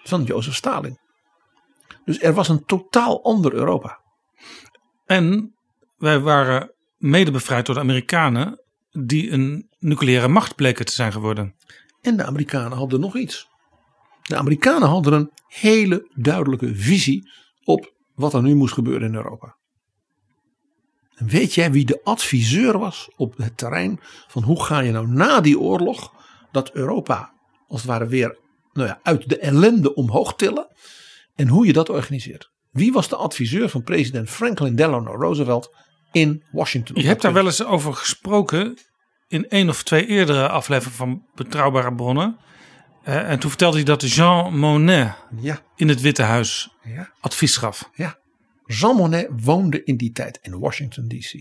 Van 0.04 0.24
Jozef 0.24 0.54
Stalin. 0.54 0.98
Dus 2.04 2.20
er 2.20 2.34
was 2.34 2.48
een 2.48 2.64
totaal 2.64 3.24
ander 3.24 3.52
Europa. 3.52 4.00
En 5.04 5.55
wij 5.96 6.20
waren 6.20 6.72
mede 6.96 7.30
bevrijd 7.30 7.66
door 7.66 7.74
de 7.74 7.80
Amerikanen, 7.80 8.62
die 8.90 9.30
een 9.30 9.68
nucleaire 9.78 10.28
macht 10.28 10.54
bleken 10.54 10.84
te 10.84 10.92
zijn 10.92 11.12
geworden. 11.12 11.54
En 12.00 12.16
de 12.16 12.24
Amerikanen 12.24 12.78
hadden 12.78 13.00
nog 13.00 13.16
iets. 13.16 13.48
De 14.22 14.36
Amerikanen 14.36 14.88
hadden 14.88 15.12
een 15.12 15.30
hele 15.46 16.10
duidelijke 16.14 16.74
visie 16.74 17.30
op 17.64 17.92
wat 18.14 18.34
er 18.34 18.42
nu 18.42 18.54
moest 18.54 18.74
gebeuren 18.74 19.08
in 19.08 19.14
Europa. 19.14 19.56
En 21.14 21.28
weet 21.28 21.54
jij 21.54 21.72
wie 21.72 21.84
de 21.84 22.00
adviseur 22.04 22.78
was 22.78 23.10
op 23.16 23.36
het 23.36 23.56
terrein 23.56 24.00
van 24.28 24.42
hoe 24.42 24.62
ga 24.62 24.80
je 24.80 24.92
nou 24.92 25.06
na 25.06 25.40
die 25.40 25.58
oorlog 25.58 26.12
dat 26.52 26.72
Europa 26.72 27.32
als 27.68 27.80
het 27.80 27.90
ware 27.90 28.06
weer 28.06 28.38
nou 28.72 28.88
ja, 28.88 29.00
uit 29.02 29.28
de 29.28 29.38
ellende 29.38 29.94
omhoog 29.94 30.34
tillen 30.34 30.68
en 31.34 31.48
hoe 31.48 31.66
je 31.66 31.72
dat 31.72 31.88
organiseert? 31.88 32.50
Wie 32.70 32.92
was 32.92 33.08
de 33.08 33.16
adviseur 33.16 33.68
van 33.68 33.82
president 33.82 34.30
Franklin 34.30 34.76
Delano 34.76 35.14
Roosevelt 35.14 35.76
in 36.16 36.42
Washington? 36.52 36.96
Je 37.00 37.06
hebt 37.06 37.22
daar 37.22 37.32
wel 37.32 37.44
eens 37.46 37.64
over 37.64 37.94
gesproken 37.94 38.78
in 39.28 39.48
één 39.48 39.68
of 39.68 39.82
twee 39.82 40.06
eerdere 40.06 40.48
afleveringen 40.48 40.96
van 40.96 41.26
Betrouwbare 41.34 41.94
Bronnen. 41.94 42.36
Eh, 43.02 43.30
en 43.30 43.38
toen 43.38 43.50
vertelde 43.50 43.76
hij 43.76 43.84
dat 43.84 44.10
Jean 44.12 44.58
Monnet 44.58 45.14
Ja, 45.40 45.62
in 45.76 45.88
het 45.88 46.00
Witte 46.00 46.22
Huis 46.22 46.70
ja, 46.82 47.12
advies 47.20 47.56
gaf. 47.56 47.90
ja. 47.94 48.18
Jean 48.66 48.96
Monnet 48.96 49.28
woonde 49.42 49.84
in 49.84 49.96
die 49.96 50.10
tijd 50.12 50.38
in 50.42 50.58
Washington 50.58 51.08
DC. 51.08 51.32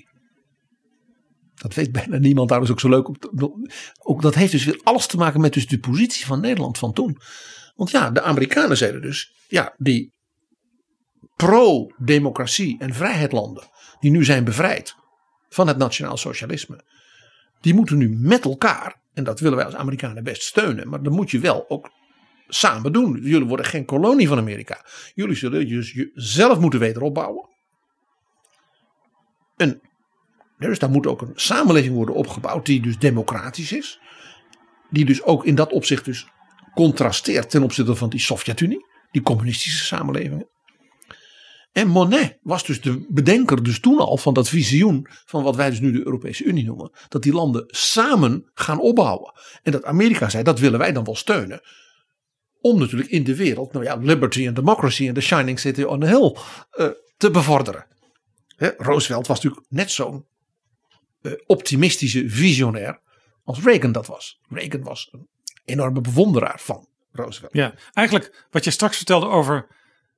Dat 1.55 1.73
weet 1.73 1.91
bijna 1.91 2.17
niemand. 2.17 2.49
Daar 2.49 2.61
is 2.61 2.71
ook 2.71 2.79
zo 2.79 2.89
leuk. 2.89 3.07
Op 3.07 3.17
te- 3.17 3.69
ook 4.03 4.21
dat 4.21 4.35
heeft 4.35 4.51
dus 4.51 4.65
weer 4.65 4.79
alles 4.83 5.07
te 5.07 5.17
maken 5.17 5.41
met 5.41 5.53
dus 5.53 5.67
de 5.67 5.79
positie 5.79 6.25
van 6.25 6.39
Nederland 6.39 6.77
van 6.77 6.93
toen. 6.93 7.17
Want 7.75 7.91
ja, 7.91 8.09
de 8.11 8.21
Amerikanen 8.21 8.77
zeiden 8.77 9.01
dus, 9.01 9.33
ja, 9.47 9.73
die 9.77 10.13
pro-democratie 11.35 12.79
en 12.79 12.93
vrijheidlanden, 12.93 13.63
die 13.99 14.11
nu 14.11 14.23
zijn 14.23 14.43
bevrijd 14.43 14.95
van 15.49 15.67
het 15.67 15.77
nationaal 15.77 16.17
socialisme, 16.17 16.83
die 17.61 17.73
moeten 17.73 17.97
nu 17.97 18.09
met 18.09 18.45
elkaar, 18.45 19.01
en 19.13 19.23
dat 19.23 19.39
willen 19.39 19.57
wij 19.57 19.65
als 19.65 19.75
Amerikanen 19.75 20.23
best 20.23 20.41
steunen, 20.41 20.89
maar 20.89 21.03
dat 21.03 21.13
moet 21.13 21.31
je 21.31 21.39
wel 21.39 21.69
ook 21.69 21.91
samen 22.47 22.93
doen. 22.93 23.19
Jullie 23.21 23.47
worden 23.47 23.65
geen 23.65 23.85
kolonie 23.85 24.27
van 24.27 24.37
Amerika. 24.37 24.85
Jullie 25.15 25.35
zullen 25.35 25.67
dus 25.67 25.91
jezelf 25.91 26.59
moeten 26.59 26.79
wederopbouwen. 26.79 27.49
En 29.57 29.81
dus 30.57 30.79
daar 30.79 30.89
moet 30.89 31.07
ook 31.07 31.21
een 31.21 31.31
samenleving 31.35 31.95
worden 31.95 32.15
opgebouwd 32.15 32.65
die 32.65 32.81
dus 32.81 32.97
democratisch 32.97 33.71
is. 33.71 33.99
Die 34.89 35.05
dus 35.05 35.23
ook 35.23 35.45
in 35.45 35.55
dat 35.55 35.71
opzicht 35.71 36.05
dus 36.05 36.27
contrasteert 36.73 37.49
ten 37.49 37.63
opzichte 37.63 37.95
van 37.95 38.09
die 38.09 38.19
Sovjet-Unie. 38.19 38.85
Die 39.11 39.21
communistische 39.21 39.85
samenlevingen. 39.85 40.47
En 41.75 41.87
Monet 41.87 42.37
was 42.41 42.65
dus 42.65 42.81
de 42.81 43.05
bedenker 43.09 43.63
dus 43.63 43.79
toen 43.79 43.97
al 43.97 44.17
van 44.17 44.33
dat 44.33 44.49
visioen 44.49 45.07
van 45.25 45.43
wat 45.43 45.55
wij 45.55 45.69
dus 45.69 45.79
nu 45.79 45.91
de 45.91 46.05
Europese 46.05 46.43
Unie 46.43 46.65
noemen. 46.65 46.91
Dat 47.07 47.23
die 47.23 47.33
landen 47.33 47.63
samen 47.67 48.49
gaan 48.53 48.79
opbouwen. 48.79 49.33
En 49.63 49.71
dat 49.71 49.83
Amerika 49.83 50.29
zei 50.29 50.43
dat 50.43 50.59
willen 50.59 50.79
wij 50.79 50.91
dan 50.91 51.03
wel 51.03 51.15
steunen. 51.15 51.61
Om 52.61 52.79
natuurlijk 52.79 53.09
in 53.09 53.23
de 53.23 53.35
wereld, 53.35 53.73
nou 53.73 53.85
ja, 53.85 53.95
liberty 53.95 54.47
and 54.47 54.55
democracy 54.55 55.05
and 55.07 55.15
the 55.15 55.21
shining 55.21 55.59
city 55.59 55.81
on 55.81 55.99
the 55.99 56.05
hill 56.05 56.37
eh, 56.71 56.87
te 57.17 57.31
bevorderen. 57.31 57.85
Roosevelt 58.77 59.27
was 59.27 59.41
natuurlijk 59.41 59.65
net 59.69 59.91
zo'n 59.91 60.25
eh, 61.21 61.31
optimistische 61.45 62.29
visionair 62.29 62.99
als 63.43 63.63
Reagan 63.63 63.91
dat 63.91 64.07
was. 64.07 64.39
Reagan 64.49 64.83
was 64.83 65.09
een 65.11 65.27
enorme 65.65 66.01
bewonderaar 66.01 66.59
van 66.59 66.87
Roosevelt. 67.11 67.53
Ja, 67.53 67.73
eigenlijk 67.93 68.45
wat 68.51 68.63
je 68.63 68.71
straks 68.71 68.97
vertelde 68.97 69.27
over 69.27 69.67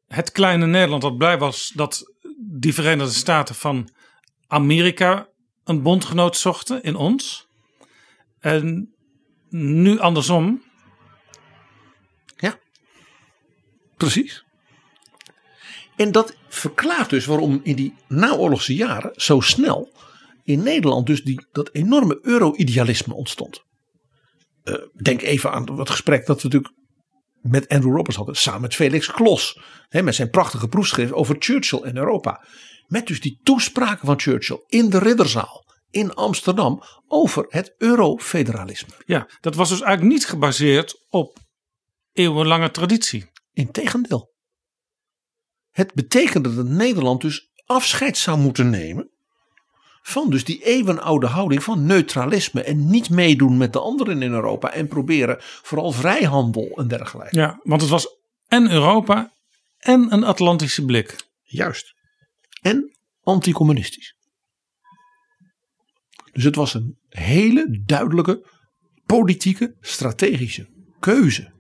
het 0.07 0.31
kleine 0.31 0.65
Nederland 0.65 1.01
dat 1.01 1.17
blij 1.17 1.37
was 1.37 1.71
dat 1.75 2.13
die 2.37 2.73
Verenigde 2.73 3.13
Staten 3.13 3.55
van 3.55 3.89
Amerika 4.47 5.27
een 5.63 5.81
bondgenoot 5.81 6.37
zochten 6.37 6.83
in 6.83 6.95
ons. 6.95 7.47
En 8.39 8.93
nu 9.49 9.99
andersom. 9.99 10.65
Precies. 13.97 14.45
En 15.95 16.11
dat 16.11 16.37
verklaart 16.47 17.09
dus 17.09 17.25
waarom 17.25 17.59
in 17.63 17.75
die 17.75 17.93
naoorlogse 18.07 18.75
jaren 18.75 19.11
zo 19.15 19.39
snel 19.39 19.91
in 20.43 20.63
Nederland 20.63 21.05
dus 21.05 21.23
die, 21.23 21.45
dat 21.51 21.69
enorme 21.73 22.19
euro-idealisme 22.21 23.13
ontstond. 23.13 23.63
Eh, 24.63 24.75
denk 24.93 25.21
even 25.21 25.51
aan 25.51 25.79
het 25.79 25.89
gesprek 25.89 26.25
dat 26.25 26.41
we 26.41 26.47
natuurlijk 26.47 26.73
met 27.49 27.67
Andrew 27.67 27.95
Roberts 27.95 28.15
hadden, 28.15 28.35
samen 28.35 28.61
met 28.61 28.75
Felix 28.75 29.11
Klos. 29.11 29.59
Hè, 29.89 30.03
met 30.03 30.15
zijn 30.15 30.29
prachtige 30.29 30.67
proefschrift 30.67 31.13
over 31.13 31.35
Churchill 31.39 31.81
en 31.81 31.97
Europa. 31.97 32.45
Met 32.87 33.07
dus 33.07 33.21
die 33.21 33.39
toespraken 33.43 34.05
van 34.05 34.19
Churchill 34.19 34.63
in 34.67 34.89
de 34.89 34.99
Ridderzaal 34.99 35.65
in 35.89 36.13
Amsterdam 36.13 36.83
over 37.07 37.45
het 37.49 37.75
eurofederalisme. 37.77 38.93
Ja, 39.05 39.29
dat 39.39 39.55
was 39.55 39.69
dus 39.69 39.81
eigenlijk 39.81 40.13
niet 40.13 40.27
gebaseerd 40.27 41.05
op 41.09 41.37
eeuwenlange 42.13 42.71
traditie. 42.71 43.29
Integendeel. 43.53 44.35
Het 45.71 45.93
betekende 45.93 46.55
dat 46.55 46.65
Nederland 46.65 47.21
dus 47.21 47.51
afscheid 47.65 48.17
zou 48.17 48.37
moeten 48.37 48.69
nemen 48.69 49.11
van 50.07 50.29
dus 50.29 50.43
die 50.43 50.63
eeuwenoude 50.63 51.27
houding 51.27 51.63
van 51.63 51.85
neutralisme 51.85 52.63
en 52.63 52.89
niet 52.89 53.09
meedoen 53.09 53.57
met 53.57 53.73
de 53.73 53.79
anderen 53.79 54.21
in 54.21 54.31
Europa 54.31 54.73
en 54.73 54.87
proberen 54.87 55.37
vooral 55.39 55.91
vrijhandel 55.91 56.71
en 56.75 56.87
dergelijke. 56.87 57.35
Ja, 57.35 57.59
want 57.63 57.81
het 57.81 57.89
was 57.89 58.17
en 58.47 58.71
Europa 58.71 59.33
en 59.77 60.13
een 60.13 60.23
Atlantische 60.23 60.85
blik. 60.85 61.15
Juist. 61.43 61.93
En 62.61 62.97
anticommunistisch. 63.23 64.15
Dus 66.31 66.43
het 66.43 66.55
was 66.55 66.73
een 66.73 66.97
hele 67.09 67.81
duidelijke 67.85 68.45
politieke 69.05 69.75
strategische 69.81 70.67
keuze. 70.99 71.51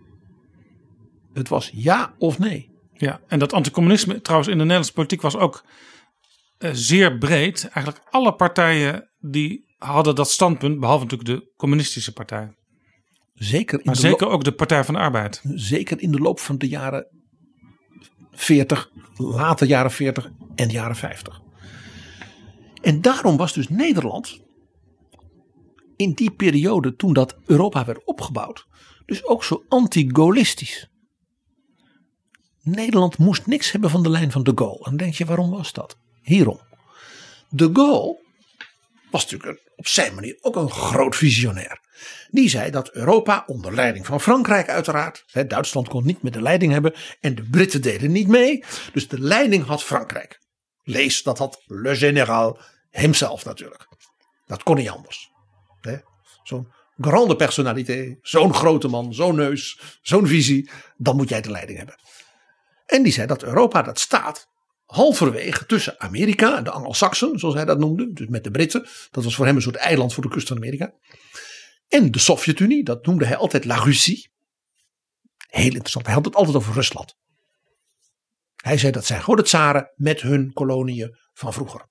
Het 1.33 1.49
was 1.49 1.71
ja 1.73 2.15
of 2.17 2.39
nee. 2.39 2.71
Ja, 2.93 3.21
en 3.27 3.39
dat 3.39 3.53
anticommunisme 3.53 4.21
trouwens 4.21 4.49
in 4.49 4.57
de 4.57 4.63
Nederlandse 4.63 4.93
politiek 4.93 5.21
was 5.21 5.35
ook 5.35 5.63
zeer 6.59 7.17
breed. 7.17 7.67
Eigenlijk 7.67 8.05
alle 8.09 8.35
partijen 8.35 9.09
die 9.19 9.65
hadden 9.77 10.15
dat 10.15 10.29
standpunt, 10.29 10.79
behalve 10.79 11.03
natuurlijk 11.03 11.29
de 11.29 11.51
communistische 11.57 12.13
partij. 12.13 12.55
Zeker 13.33 13.77
in, 13.77 13.85
Maar 13.85 13.95
de, 13.95 14.01
zeker 14.01 14.27
ook 14.27 14.43
de 14.43 14.51
Partij 14.51 14.83
van 14.83 14.93
de 14.93 14.99
Arbeid. 14.99 15.41
zeker 15.43 16.01
in 16.01 16.11
de 16.11 16.19
loop 16.19 16.39
van 16.39 16.57
de 16.57 16.67
jaren 16.67 17.07
40, 18.31 18.91
late 19.15 19.65
jaren 19.65 19.91
40 19.91 20.29
en 20.55 20.69
jaren 20.69 20.95
50. 20.95 21.41
En 22.81 23.01
daarom 23.01 23.37
was 23.37 23.53
dus 23.53 23.69
Nederland 23.69 24.41
in 25.95 26.13
die 26.13 26.31
periode 26.31 26.95
toen 26.95 27.13
dat 27.13 27.37
Europa 27.45 27.85
werd 27.85 28.05
opgebouwd, 28.05 28.67
dus 29.05 29.25
ook 29.25 29.43
zo 29.43 29.63
anti-gaullistisch. 29.67 30.89
Nederland 32.61 33.17
moest 33.17 33.45
niks 33.45 33.71
hebben 33.71 33.89
van 33.89 34.03
de 34.03 34.09
lijn 34.09 34.31
van 34.31 34.43
de 34.43 34.51
Gaulle. 34.55 34.77
En 34.77 34.83
dan 34.83 34.97
denk 34.97 35.13
je, 35.13 35.25
waarom 35.25 35.49
was 35.49 35.73
dat? 35.73 35.97
Hierom. 36.27 36.59
De 37.49 37.69
Gaulle 37.73 38.19
was 39.11 39.23
natuurlijk 39.23 39.71
op 39.75 39.87
zijn 39.87 40.15
manier 40.15 40.37
ook 40.41 40.55
een 40.55 40.69
groot 40.69 41.15
visionair. 41.15 41.79
Die 42.29 42.49
zei 42.49 42.71
dat 42.71 42.91
Europa 42.91 43.43
onder 43.45 43.73
leiding 43.73 44.05
van 44.05 44.21
Frankrijk 44.21 44.69
uiteraard. 44.69 45.23
Hè, 45.31 45.47
Duitsland 45.47 45.87
kon 45.87 46.05
niet 46.05 46.21
meer 46.21 46.31
de 46.31 46.41
leiding 46.41 46.71
hebben 46.71 46.93
en 47.19 47.35
de 47.35 47.43
Britten 47.43 47.81
deden 47.81 48.11
niet 48.11 48.27
mee. 48.27 48.63
Dus 48.93 49.07
de 49.07 49.19
leiding 49.19 49.65
had 49.65 49.83
Frankrijk. 49.83 50.39
Lees, 50.83 51.23
dat 51.23 51.37
had 51.37 51.61
Le 51.65 51.95
Général 51.95 52.59
hemzelf 52.89 53.45
natuurlijk. 53.45 53.87
Dat 54.45 54.63
kon 54.63 54.75
niet 54.75 54.89
anders. 54.89 55.29
Zo'n 56.43 56.71
grande 56.97 57.35
personalité, 57.35 58.17
zo'n 58.21 58.53
grote 58.53 58.87
man, 58.87 59.13
zo'n 59.13 59.35
neus, 59.35 59.79
zo'n 60.01 60.27
visie. 60.27 60.69
Dan 60.97 61.15
moet 61.15 61.29
jij 61.29 61.41
de 61.41 61.51
leiding 61.51 61.77
hebben. 61.77 61.99
En 62.85 63.03
die 63.03 63.13
zei 63.13 63.27
dat 63.27 63.43
Europa 63.43 63.81
dat 63.81 63.99
staat 63.99 64.47
halverwege 64.87 65.65
tussen 65.65 65.99
Amerika 65.99 66.57
en 66.57 66.63
de 66.63 66.71
Anglo-Saxen, 66.71 67.39
zoals 67.39 67.55
hij 67.55 67.65
dat 67.65 67.79
noemde. 67.79 68.13
Dus 68.13 68.27
met 68.27 68.43
de 68.43 68.51
Britten. 68.51 68.87
Dat 69.11 69.23
was 69.23 69.35
voor 69.35 69.45
hem 69.45 69.55
een 69.55 69.61
soort 69.61 69.75
eiland 69.75 70.13
voor 70.13 70.23
de 70.23 70.29
kust 70.29 70.47
van 70.47 70.57
Amerika. 70.57 70.93
En 71.87 72.11
de 72.11 72.19
Sovjet-Unie, 72.19 72.83
dat 72.83 73.05
noemde 73.05 73.25
hij 73.25 73.35
altijd 73.35 73.65
La 73.65 73.75
Russie. 73.75 74.31
Heel 75.47 75.71
interessant, 75.71 76.05
hij 76.05 76.15
had 76.15 76.25
het 76.25 76.35
altijd 76.35 76.55
over 76.55 76.73
Rusland. 76.73 77.15
Hij 78.55 78.77
zei 78.77 78.91
dat 78.91 79.05
zijn 79.05 79.19
gewoon 79.19 79.35
de 79.35 79.43
tsaren 79.43 79.91
met 79.95 80.21
hun 80.21 80.53
koloniën 80.53 81.17
van 81.33 81.53
vroeger. 81.53 81.87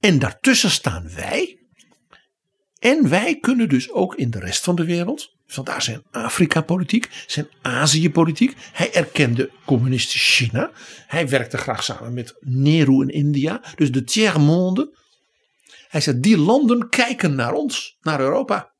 En 0.00 0.18
daartussen 0.18 0.70
staan 0.70 1.14
wij. 1.14 1.66
En 2.78 3.08
wij 3.08 3.38
kunnen 3.38 3.68
dus 3.68 3.92
ook 3.92 4.14
in 4.14 4.30
de 4.30 4.38
rest 4.38 4.64
van 4.64 4.76
de 4.76 4.84
wereld. 4.84 5.35
Vandaar 5.46 5.82
zijn 5.82 6.02
Afrika-politiek, 6.10 7.24
zijn 7.26 7.48
Azië-politiek. 7.62 8.56
Hij 8.72 8.94
erkende 8.94 9.50
communistisch 9.64 10.36
China. 10.36 10.70
Hij 11.06 11.28
werkte 11.28 11.58
graag 11.58 11.82
samen 11.82 12.14
met 12.14 12.36
Nehru 12.40 13.02
in 13.02 13.08
India. 13.08 13.60
Dus 13.74 13.92
de 13.92 14.04
tiers 14.04 14.36
monde. 14.36 14.94
Hij 15.88 16.00
zei, 16.00 16.20
die 16.20 16.38
landen 16.38 16.88
kijken 16.88 17.34
naar 17.34 17.52
ons, 17.52 17.96
naar 18.00 18.20
Europa. 18.20 18.74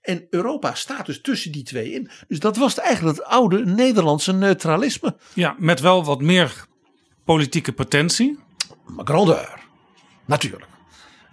En 0.00 0.26
Europa 0.30 0.74
staat 0.74 1.06
dus 1.06 1.20
tussen 1.20 1.52
die 1.52 1.62
twee 1.62 1.92
in. 1.92 2.10
Dus 2.28 2.38
dat 2.38 2.56
was 2.56 2.78
eigenlijk 2.78 3.16
het 3.18 3.26
oude 3.26 3.64
Nederlandse 3.64 4.32
neutralisme. 4.32 5.16
Ja, 5.34 5.56
met 5.58 5.80
wel 5.80 6.04
wat 6.04 6.20
meer 6.20 6.66
politieke 7.24 7.72
potentie. 7.72 8.38
Maar 8.86 9.06
grandeur, 9.06 9.60
natuurlijk. 10.24 10.70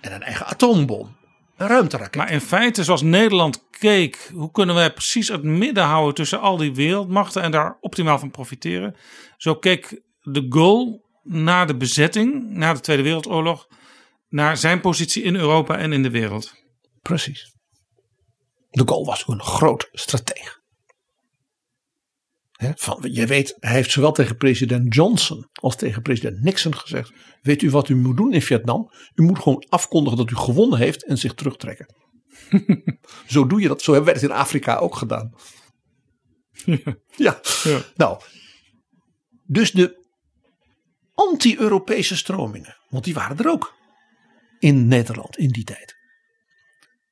En 0.01 0.13
een 0.13 0.23
eigen 0.23 0.45
atoombom. 0.45 1.16
Ruimteraket. 1.57 2.15
Maar 2.15 2.31
in 2.31 2.41
feite, 2.41 2.83
zoals 2.83 3.01
Nederland 3.01 3.67
keek, 3.69 4.31
hoe 4.33 4.51
kunnen 4.51 4.75
wij 4.75 4.93
precies 4.93 5.27
het 5.27 5.43
midden 5.43 5.83
houden 5.83 6.15
tussen 6.15 6.39
al 6.39 6.57
die 6.57 6.73
wereldmachten 6.73 7.41
en 7.41 7.51
daar 7.51 7.77
optimaal 7.79 8.19
van 8.19 8.31
profiteren? 8.31 8.95
Zo 9.37 9.55
keek 9.55 10.01
de 10.21 10.45
Gaulle 10.49 11.01
na 11.23 11.65
de 11.65 11.77
bezetting, 11.77 12.49
na 12.49 12.73
de 12.73 12.79
Tweede 12.79 13.03
Wereldoorlog, 13.03 13.67
naar 14.29 14.57
zijn 14.57 14.81
positie 14.81 15.23
in 15.23 15.35
Europa 15.35 15.77
en 15.77 15.93
in 15.93 16.03
de 16.03 16.09
wereld. 16.09 16.53
Precies. 17.01 17.55
De 18.69 18.83
Gaulle 18.85 19.05
was 19.05 19.27
een 19.27 19.41
groot 19.41 19.89
strateeg. 19.91 20.56
Van, 22.57 23.07
je 23.11 23.25
weet, 23.25 23.57
hij 23.59 23.73
heeft 23.73 23.91
zowel 23.91 24.11
tegen 24.11 24.37
president 24.37 24.93
Johnson 24.93 25.49
als 25.53 25.75
tegen 25.75 26.01
president 26.01 26.43
Nixon 26.43 26.75
gezegd: 26.75 27.11
Weet 27.41 27.61
u 27.61 27.69
wat 27.69 27.89
u 27.89 27.95
moet 27.95 28.17
doen 28.17 28.33
in 28.33 28.41
Vietnam? 28.41 28.91
U 29.15 29.23
moet 29.23 29.39
gewoon 29.39 29.65
afkondigen 29.69 30.17
dat 30.17 30.31
u 30.31 30.35
gewonnen 30.35 30.79
heeft 30.79 31.05
en 31.05 31.17
zich 31.17 31.33
terugtrekken. 31.33 31.95
zo 33.27 33.47
doe 33.47 33.61
je 33.61 33.67
dat. 33.67 33.81
Zo 33.81 33.93
hebben 33.93 34.13
wij 34.13 34.21
het 34.21 34.31
in 34.31 34.37
Afrika 34.37 34.75
ook 34.75 34.95
gedaan. 34.95 35.33
ja. 37.15 37.39
Ja. 37.63 37.81
Nou, 37.95 38.21
dus 39.43 39.71
de 39.71 40.05
anti-Europese 41.13 42.15
stromingen, 42.15 42.77
want 42.89 43.03
die 43.03 43.13
waren 43.13 43.37
er 43.37 43.49
ook 43.49 43.73
in 44.59 44.87
Nederland 44.87 45.37
in 45.37 45.49
die 45.49 45.63
tijd. 45.63 45.95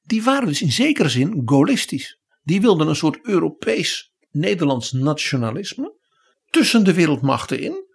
Die 0.01 0.23
waren 0.23 0.47
dus 0.47 0.61
in 0.61 0.71
zekere 0.71 1.09
zin 1.09 1.41
gaullistisch. 1.45 2.19
Die 2.43 2.61
wilden 2.61 2.87
een 2.87 2.95
soort 2.95 3.19
Europees 3.21 4.13
Nederlands 4.35 4.91
nationalisme 4.91 5.93
tussen 6.49 6.83
de 6.83 6.93
wereldmachten 6.93 7.59
in. 7.59 7.85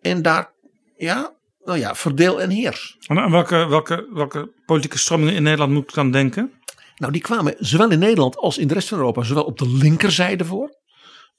En 0.00 0.22
daar, 0.22 0.52
ja, 0.96 1.34
nou 1.64 1.78
ja, 1.78 1.94
verdeel 1.94 2.40
en 2.40 2.50
heers. 2.50 2.96
En 3.06 3.18
aan 3.18 3.30
welke, 3.30 3.66
welke, 3.66 4.08
welke 4.12 4.52
politieke 4.66 4.98
stromingen 4.98 5.34
in 5.34 5.42
Nederland 5.42 5.72
moet 5.72 5.82
ik 5.82 5.94
dan 5.94 6.10
denken? 6.10 6.52
Nou, 6.96 7.12
die 7.12 7.22
kwamen 7.22 7.54
zowel 7.58 7.90
in 7.90 7.98
Nederland 7.98 8.36
als 8.36 8.58
in 8.58 8.68
de 8.68 8.74
rest 8.74 8.88
van 8.88 8.98
Europa, 8.98 9.22
zowel 9.22 9.44
op 9.44 9.58
de 9.58 9.68
linkerzijde 9.68 10.44
voor. 10.44 10.80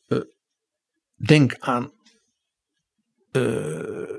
Eh, 0.07 0.19
denk 1.15 1.55
aan, 1.59 1.91
eh, 3.31 4.17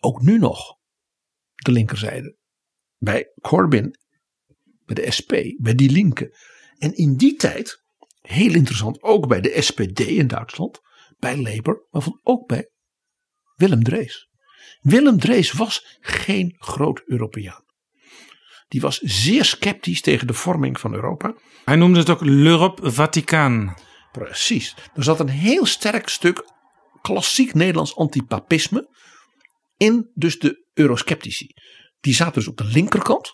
ook 0.00 0.22
nu 0.22 0.38
nog, 0.38 0.76
de 1.54 1.72
linkerzijde. 1.72 2.36
Bij 2.98 3.32
Corbyn, 3.40 3.98
bij 4.84 4.94
de 4.94 5.10
SP, 5.16 5.32
bij 5.58 5.74
die 5.74 5.90
linken. 5.90 6.30
En 6.78 6.94
in 6.94 7.16
die 7.16 7.36
tijd, 7.36 7.84
heel 8.26 8.54
interessant, 8.54 9.02
ook 9.02 9.28
bij 9.28 9.40
de 9.40 9.62
SPD 9.62 10.00
in 10.00 10.26
Duitsland, 10.26 10.80
bij 11.18 11.36
Labour, 11.36 11.86
maar 11.90 12.02
van 12.02 12.20
ook 12.22 12.46
bij 12.46 12.70
Willem 13.54 13.82
Drees. 13.82 14.28
Willem 14.80 15.18
Drees 15.18 15.52
was 15.52 15.98
geen 16.00 16.54
groot 16.58 17.02
Europeaan. 17.04 17.64
Die 18.68 18.80
was 18.80 18.98
zeer 18.98 19.44
sceptisch 19.44 20.00
tegen 20.00 20.26
de 20.26 20.32
vorming 20.32 20.80
van 20.80 20.94
Europa. 20.94 21.34
Hij 21.64 21.76
noemde 21.76 21.98
het 21.98 22.10
ook 22.10 22.24
l'Europe 22.24 22.90
Vaticaan. 22.90 23.74
Precies. 24.12 24.74
Er 24.94 25.04
zat 25.04 25.20
een 25.20 25.28
heel 25.28 25.66
sterk 25.66 26.08
stuk 26.08 26.44
klassiek 27.00 27.54
Nederlands 27.54 27.96
antipapisme 27.96 28.94
in 29.76 30.10
dus 30.14 30.38
de 30.38 30.66
eurosceptici. 30.74 31.46
Die 32.00 32.14
zaten 32.14 32.34
dus 32.34 32.48
op 32.48 32.56
de 32.56 32.64
linkerkant. 32.64 33.32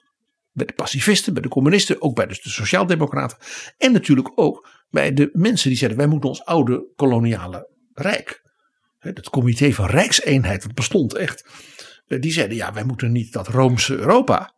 Bij 0.53 0.67
de 0.67 0.73
pacifisten, 0.73 1.33
bij 1.33 1.43
de 1.43 1.49
communisten, 1.49 2.03
ook 2.03 2.15
bij 2.15 2.27
dus 2.27 2.43
de 2.43 2.49
sociaaldemocraten. 2.49 3.39
En 3.79 3.93
natuurlijk 3.93 4.33
ook 4.35 4.69
bij 4.91 5.13
de 5.13 5.29
mensen 5.33 5.69
die 5.69 5.79
zeiden 5.79 5.99
wij 5.99 6.09
moeten 6.09 6.29
ons 6.29 6.45
oude 6.45 6.93
koloniale 6.97 7.69
rijk. 7.93 8.43
Het 8.99 9.31
comité 9.31 9.73
van 9.73 9.87
Rijkseenheid, 9.87 10.63
dat 10.63 10.75
bestond 10.75 11.15
echt. 11.15 11.49
eh, 12.07 12.21
Die 12.21 12.33
zeiden 12.33 12.57
ja 12.57 12.73
wij 12.73 12.85
moeten 12.85 13.13
niet 13.13 13.33
dat 13.33 13.49
Roomse 13.49 13.97
Europa. 13.97 14.55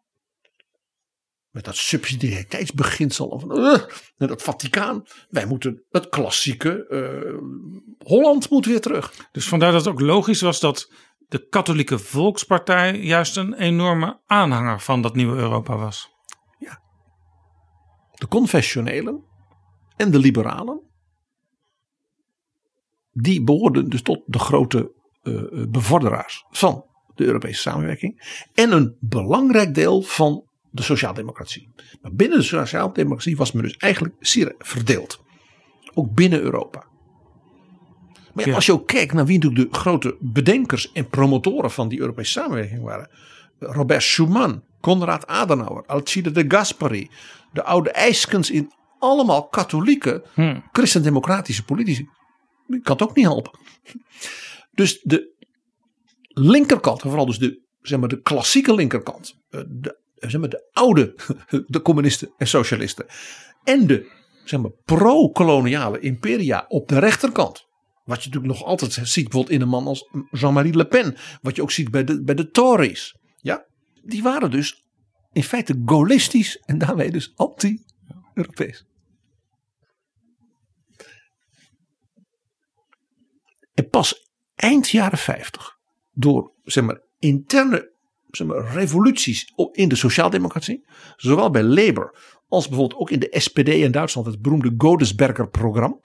Met 1.51 1.64
dat 1.64 1.76
subsidiariteitsbeginsel 1.76 3.38
van 3.38 3.59
uh, 3.59 3.78
dat 4.16 4.42
Vaticaan. 4.42 5.05
Wij 5.28 5.47
moeten 5.47 5.84
het 5.90 6.09
klassieke 6.09 6.86
eh, 6.86 8.09
Holland 8.09 8.51
moet 8.51 8.66
weer 8.66 8.80
terug. 8.80 9.28
Dus 9.32 9.49
vandaar 9.49 9.72
dat 9.72 9.84
het 9.84 9.95
ook 9.95 10.01
logisch 10.01 10.40
was 10.40 10.61
dat 10.61 10.92
de 11.28 11.48
katholieke 11.48 11.98
volkspartij 11.98 13.00
juist 13.00 13.36
een 13.36 13.54
enorme 13.54 14.20
aanhanger 14.26 14.80
van 14.80 15.02
dat 15.02 15.14
nieuwe 15.14 15.36
Europa 15.36 15.76
was. 15.76 16.12
De 18.14 18.28
confessionelen 18.28 19.24
en 19.96 20.10
de 20.10 20.18
liberalen. 20.18 20.82
die 23.12 23.42
behoorden 23.42 23.88
dus 23.88 24.02
tot 24.02 24.22
de 24.26 24.38
grote 24.38 24.92
eh, 25.22 25.34
eh, 25.34 25.68
bevorderaars 25.68 26.44
van 26.50 26.84
de 27.14 27.24
Europese 27.24 27.60
samenwerking. 27.60 28.42
En 28.54 28.72
een 28.72 28.96
belangrijk 29.00 29.74
deel 29.74 30.02
van 30.02 30.48
de 30.70 30.82
sociaaldemocratie. 30.82 31.72
Maar 32.02 32.14
binnen 32.14 32.38
de 32.38 32.44
sociaaldemocratie 32.44 33.36
was 33.36 33.52
men 33.52 33.62
dus 33.62 33.76
eigenlijk 33.76 34.14
zeer 34.18 34.54
verdeeld. 34.58 35.22
Ook 35.94 36.14
binnen 36.14 36.40
Europa. 36.40 36.86
Maar 38.35 38.49
ja, 38.49 38.55
als 38.55 38.66
je 38.66 38.72
ook 38.72 38.87
kijkt 38.87 39.12
naar 39.12 39.26
wie 39.26 39.39
natuurlijk 39.39 39.72
de 39.72 39.78
grote 39.78 40.16
bedenkers 40.20 40.93
en 40.93 41.09
promotoren 41.09 41.70
van 41.70 41.89
die 41.89 42.01
Europese 42.01 42.30
samenwerking 42.32 42.82
waren. 42.82 43.11
Robert 43.59 44.03
Schuman, 44.03 44.62
Konrad 44.80 45.26
Adenauer, 45.26 45.85
Alcide 45.87 46.30
de 46.30 46.45
Gasperi. 46.49 47.11
De 47.53 47.64
oude 47.64 47.91
IJskens 47.91 48.51
in 48.51 48.70
allemaal 48.99 49.49
katholieke, 49.49 50.24
Hmm. 50.35 50.64
christendemocratische 50.72 51.64
politici. 51.64 52.09
Ik 52.68 52.82
kan 52.82 52.97
het 52.97 53.03
ook 53.09 53.14
niet 53.14 53.24
helpen. 53.24 53.59
Dus 54.70 55.01
de 55.03 55.32
linkerkant, 56.28 57.03
en 57.03 57.09
vooral 57.09 57.26
dus 57.26 57.39
de, 57.39 57.62
zeg 57.80 57.99
maar, 57.99 58.09
de 58.09 58.20
klassieke 58.20 58.74
linkerkant. 58.74 59.35
eh, 59.51 59.61
De, 59.68 59.99
zeg 60.14 60.41
maar, 60.41 60.49
de 60.51 60.68
oude, 60.72 61.14
de 61.66 61.82
communisten 61.82 62.32
en 62.37 62.47
socialisten. 62.47 63.07
En 63.64 63.87
de 63.87 64.11
zeg 64.45 64.61
maar, 64.61 64.70
pro-koloniale 64.85 66.01
imperia 66.01 66.64
op 66.68 66.89
de 66.89 66.99
rechterkant. 66.99 67.66
Wat 68.05 68.22
je 68.22 68.28
natuurlijk 68.28 68.61
nog 68.61 68.64
altijd 68.64 68.92
ziet 68.92 69.24
bijvoorbeeld 69.24 69.55
in 69.55 69.61
een 69.61 69.68
man 69.68 69.86
als 69.86 70.09
Jean-Marie 70.30 70.76
Le 70.76 70.86
Pen. 70.86 71.16
Wat 71.42 71.57
je 71.57 71.62
ook 71.62 71.70
ziet 71.70 71.90
bij 71.90 72.05
de, 72.05 72.22
bij 72.22 72.34
de 72.34 72.50
Tories. 72.50 73.16
Ja, 73.36 73.66
die 74.02 74.22
waren 74.22 74.50
dus 74.50 74.84
in 75.32 75.42
feite 75.42 75.82
gaullistisch 75.84 76.59
en 76.59 76.78
daarmee 76.78 77.11
dus 77.11 77.32
anti-Europees. 77.36 78.86
En 83.74 83.88
pas 83.88 84.30
eind 84.55 84.88
jaren 84.88 85.18
50, 85.18 85.78
door 86.12 86.52
zeg 86.64 86.84
maar, 86.84 87.02
interne 87.18 87.92
zeg 88.30 88.46
maar, 88.46 88.72
revoluties 88.72 89.52
in 89.72 89.88
de 89.88 89.94
sociaaldemocratie, 89.94 90.86
zowel 91.16 91.50
bij 91.50 91.62
Labour 91.62 92.34
als 92.48 92.68
bijvoorbeeld 92.68 93.00
ook 93.00 93.11
in 93.11 93.20
de 93.20 93.34
SPD 93.38 93.68
in 93.68 93.92
Duitsland, 93.92 94.26
het 94.26 94.42
beroemde 94.42 94.74
Godesberger-programma. 94.78 96.00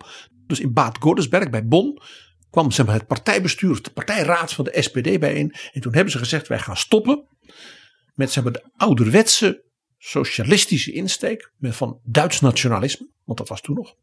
Dus 0.50 0.60
in 0.60 0.74
Bad 0.74 0.98
Godesberg 1.00 1.50
bij 1.50 1.68
Bonn 1.68 2.02
kwam 2.50 2.72
zeg 2.72 2.86
maar, 2.86 2.96
het 2.96 3.08
partijbestuur, 3.08 3.82
de 3.82 3.90
partijraad 3.90 4.54
van 4.54 4.66
de 4.66 4.82
SPD 4.82 5.20
bijeen. 5.20 5.54
En 5.74 5.82
toen 5.82 5.94
hebben 5.94 6.12
ze 6.12 6.18
gezegd: 6.18 6.48
wij 6.48 6.60
gaan 6.60 6.78
stoppen 6.78 7.28
met 8.14 8.32
zeg 8.32 8.44
maar, 8.44 8.54
de 8.54 8.72
ouderwetse 8.78 9.64
socialistische 9.98 10.92
insteek 10.92 11.52
met 11.58 11.76
van 11.76 12.00
Duits 12.04 12.40
nationalisme, 12.40 13.10
want 13.24 13.38
dat 13.38 13.50
was 13.50 13.62
toen 13.62 13.76
nog. 13.76 13.96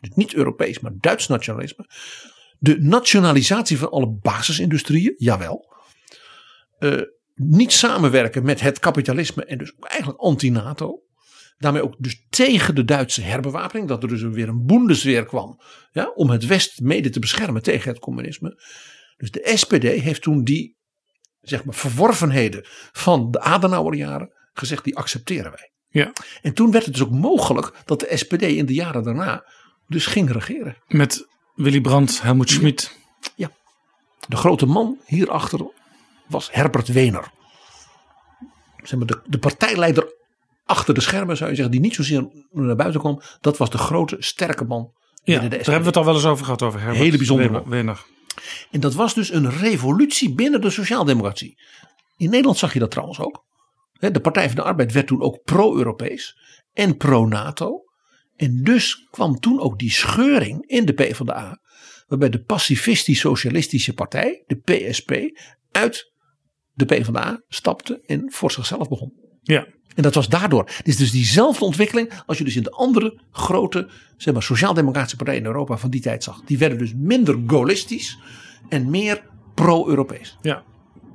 Dus 0.00 0.10
niet 0.14 0.34
Europees, 0.34 0.80
maar 0.80 0.92
Duits 0.96 1.26
nationalisme. 1.26 1.88
De 2.58 2.78
nationalisatie 2.80 3.78
van 3.78 3.90
alle 3.90 4.18
basisindustrieën, 4.22 5.14
jawel. 5.16 5.74
Eh, 6.78 7.00
niet 7.34 7.72
samenwerken 7.72 8.44
met 8.44 8.60
het 8.60 8.78
kapitalisme 8.78 9.44
en 9.44 9.58
dus 9.58 9.72
eigenlijk 9.80 10.20
anti-NATO. 10.20 11.02
Daarmee 11.58 11.82
ook 11.82 11.94
dus 11.98 12.26
tegen 12.28 12.74
de 12.74 12.84
Duitse 12.84 13.20
herbewapening. 13.20 13.88
Dat 13.88 14.02
er 14.02 14.08
dus 14.08 14.22
weer 14.22 14.48
een 14.48 14.64
Bundesweer 14.66 15.24
kwam. 15.24 15.60
Ja, 15.90 16.12
om 16.14 16.30
het 16.30 16.46
West 16.46 16.80
mede 16.80 17.10
te 17.10 17.20
beschermen 17.20 17.62
tegen 17.62 17.90
het 17.90 17.98
communisme. 17.98 18.62
Dus 19.16 19.30
de 19.30 19.52
SPD 19.54 19.82
heeft 19.82 20.22
toen 20.22 20.44
die 20.44 20.76
zeg 21.40 21.64
maar, 21.64 21.74
verworvenheden 21.74 22.64
van 22.92 23.30
de 23.30 23.40
Adenauerjaren 23.40 24.32
gezegd. 24.52 24.84
Die 24.84 24.96
accepteren 24.96 25.50
wij. 25.50 25.70
Ja. 25.88 26.12
En 26.42 26.54
toen 26.54 26.70
werd 26.70 26.84
het 26.84 26.94
dus 26.94 27.02
ook 27.02 27.10
mogelijk 27.10 27.72
dat 27.84 28.00
de 28.00 28.16
SPD 28.16 28.42
in 28.42 28.66
de 28.66 28.74
jaren 28.74 29.02
daarna 29.02 29.44
dus 29.86 30.06
ging 30.06 30.30
regeren. 30.30 30.76
Met 30.86 31.26
Willy 31.54 31.80
Brandt, 31.80 32.22
Helmut 32.22 32.50
Schmid. 32.50 33.04
De 34.28 34.36
grote 34.36 34.66
man 34.66 34.98
hierachter 35.04 35.70
was 36.26 36.48
Herbert 36.52 36.88
Wehner. 36.88 37.30
Zeg 38.82 38.98
maar 38.98 39.06
de, 39.06 39.20
de 39.24 39.38
partijleider 39.38 40.14
achter 40.66 40.94
de 40.94 41.00
schermen 41.00 41.36
zou 41.36 41.50
je 41.50 41.56
zeggen, 41.56 41.74
die 41.74 41.82
niet 41.82 41.94
zozeer 41.94 42.28
naar 42.50 42.76
buiten 42.76 43.00
kwam. 43.00 43.20
Dat 43.40 43.56
was 43.56 43.70
de 43.70 43.78
grote, 43.78 44.16
sterke 44.18 44.64
man 44.64 44.92
Ja, 45.22 45.40
daar 45.40 45.50
hebben 45.50 45.80
we 45.80 45.86
het 45.86 45.96
al 45.96 46.04
wel 46.04 46.14
eens 46.14 46.24
over 46.24 46.44
gehad. 46.44 46.62
Over 46.62 46.80
Herbert 46.80 47.02
Hele 47.02 47.16
bijzondere. 47.16 47.68
Wener. 47.68 48.04
En 48.70 48.80
dat 48.80 48.94
was 48.94 49.14
dus 49.14 49.32
een 49.32 49.50
revolutie 49.50 50.34
binnen 50.34 50.60
de 50.60 50.70
sociaaldemocratie. 50.70 51.58
In 52.16 52.30
Nederland 52.30 52.58
zag 52.58 52.72
je 52.72 52.78
dat 52.78 52.90
trouwens 52.90 53.20
ook. 53.20 53.44
De 53.98 54.20
Partij 54.20 54.46
van 54.46 54.54
de 54.54 54.62
Arbeid 54.62 54.92
werd 54.92 55.06
toen 55.06 55.22
ook 55.22 55.42
pro-Europees 55.42 56.36
en 56.72 56.96
pro-NATO. 56.96 57.84
En 58.36 58.62
dus 58.62 59.08
kwam 59.10 59.38
toen 59.38 59.60
ook 59.60 59.78
die 59.78 59.90
scheuring 59.90 60.66
in 60.66 60.84
de 60.84 60.92
PvdA. 60.92 61.60
Waarbij 62.06 62.30
de 62.30 62.42
pacifistisch-socialistische 62.42 63.92
partij, 63.92 64.44
de 64.46 64.56
PSP, 64.56 65.12
uit 65.70 66.12
de 66.72 66.84
PvdA 66.84 67.42
stapte 67.48 68.02
en 68.06 68.32
voor 68.32 68.50
zichzelf 68.50 68.88
begon. 68.88 69.12
Ja, 69.42 69.66
En 69.96 70.02
dat 70.02 70.14
was 70.14 70.28
daardoor. 70.28 70.64
Dit 70.64 70.86
is 70.86 70.96
dus 70.96 71.10
diezelfde 71.10 71.64
ontwikkeling 71.64 72.12
als 72.26 72.38
je 72.38 72.44
dus 72.44 72.56
in 72.56 72.62
de 72.62 72.70
andere 72.70 73.18
grote 73.32 73.88
zeg 74.16 74.34
maar, 74.34 74.42
sociaal-democratische 74.42 75.16
partijen 75.16 75.40
in 75.40 75.46
Europa 75.46 75.76
van 75.76 75.90
die 75.90 76.00
tijd 76.00 76.24
zag. 76.24 76.40
Die 76.44 76.58
werden 76.58 76.78
dus 76.78 76.92
minder 76.96 77.38
gaullistisch 77.46 78.18
en 78.68 78.90
meer 78.90 79.22
pro-Europees. 79.54 80.36
ja. 80.42 80.62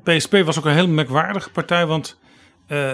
PSP 0.04 0.32
was 0.32 0.58
ook 0.58 0.66
een 0.66 0.74
heel 0.74 0.88
merkwaardige 0.88 1.52
partij. 1.52 1.86
Want 1.86 2.20
eh, 2.68 2.94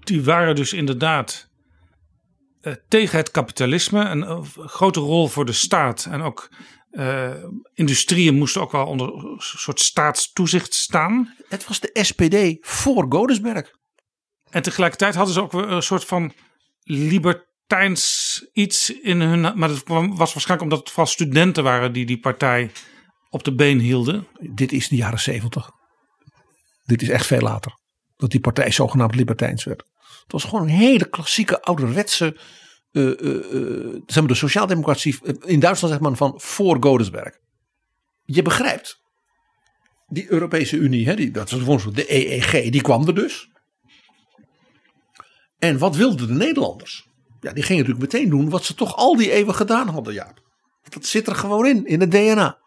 die 0.00 0.24
waren 0.24 0.54
dus 0.54 0.72
inderdaad 0.72 1.48
eh, 2.60 2.72
tegen 2.88 3.18
het 3.18 3.30
kapitalisme. 3.30 4.04
Een 4.04 4.22
eh, 4.22 4.40
grote 4.56 5.00
rol 5.00 5.28
voor 5.28 5.44
de 5.44 5.52
staat. 5.52 6.08
En 6.10 6.22
ook 6.22 6.50
eh, 6.90 7.30
industrieën 7.74 8.34
moesten 8.34 8.60
ook 8.60 8.72
wel 8.72 8.86
onder 8.86 9.12
een 9.14 9.36
soort 9.38 9.80
staatstoezicht 9.80 10.74
staan. 10.74 11.34
Het 11.48 11.68
was 11.68 11.80
de 11.80 11.90
SPD 11.92 12.66
voor 12.66 13.06
Godesberg. 13.08 13.77
En 14.50 14.62
tegelijkertijd 14.62 15.14
hadden 15.14 15.34
ze 15.34 15.42
ook 15.42 15.52
een 15.52 15.82
soort 15.82 16.04
van 16.04 16.32
libertijns 16.82 18.44
iets 18.52 18.90
in 18.90 19.20
hun. 19.20 19.40
Maar 19.40 19.68
dat 19.68 19.82
was 19.86 20.16
waarschijnlijk 20.16 20.62
omdat 20.62 20.78
het 20.78 20.88
vooral 20.88 21.06
studenten 21.06 21.62
waren 21.64 21.92
die 21.92 22.06
die 22.06 22.20
partij 22.20 22.70
op 23.30 23.44
de 23.44 23.54
been 23.54 23.78
hielden. 23.78 24.26
Dit 24.40 24.72
is 24.72 24.88
de 24.88 24.96
jaren 24.96 25.20
zeventig. 25.20 25.70
Dit 26.84 27.02
is 27.02 27.08
echt 27.08 27.26
veel 27.26 27.40
later. 27.40 27.78
Dat 28.16 28.30
die 28.30 28.40
partij 28.40 28.70
zogenaamd 28.70 29.14
libertijns 29.14 29.64
werd. 29.64 29.82
Het 30.22 30.32
was 30.32 30.44
gewoon 30.44 30.62
een 30.62 30.74
hele 30.74 31.08
klassieke 31.08 31.62
ouderwetse. 31.62 32.36
eh, 32.92 33.20
eh, 33.20 33.36
eh, 33.36 34.02
zeg 34.06 34.16
maar 34.16 34.26
de 34.26 34.34
sociaaldemocratie 34.34 35.18
in 35.44 35.60
Duitsland 35.60 35.94
zeg 35.94 36.02
maar 36.02 36.16
van 36.16 36.34
voor 36.36 36.76
Godesberg. 36.80 37.38
Je 38.24 38.42
begrijpt. 38.42 39.00
Die 40.06 40.30
Europese 40.32 40.76
Unie, 40.76 41.06
hè, 41.06 41.14
die, 41.14 41.30
dat 41.30 41.48
zo, 41.48 41.90
de 41.90 42.14
EEG, 42.14 42.70
die 42.70 42.80
kwam 42.80 43.06
er 43.06 43.14
dus. 43.14 43.48
En 45.58 45.78
wat 45.78 45.96
wilden 45.96 46.26
de 46.26 46.32
Nederlanders? 46.32 47.08
Ja, 47.40 47.52
die 47.52 47.62
gingen 47.62 47.82
natuurlijk 47.86 48.12
meteen 48.12 48.30
doen 48.30 48.50
wat 48.50 48.64
ze 48.64 48.74
toch 48.74 48.96
al 48.96 49.16
die 49.16 49.30
eeuwen 49.30 49.54
gedaan 49.54 49.88
hadden, 49.88 50.14
Jaap. 50.14 50.42
Dat 50.88 51.06
zit 51.06 51.26
er 51.26 51.34
gewoon 51.34 51.66
in, 51.66 51.86
in 51.86 52.00
het 52.00 52.10
DNA. 52.10 52.58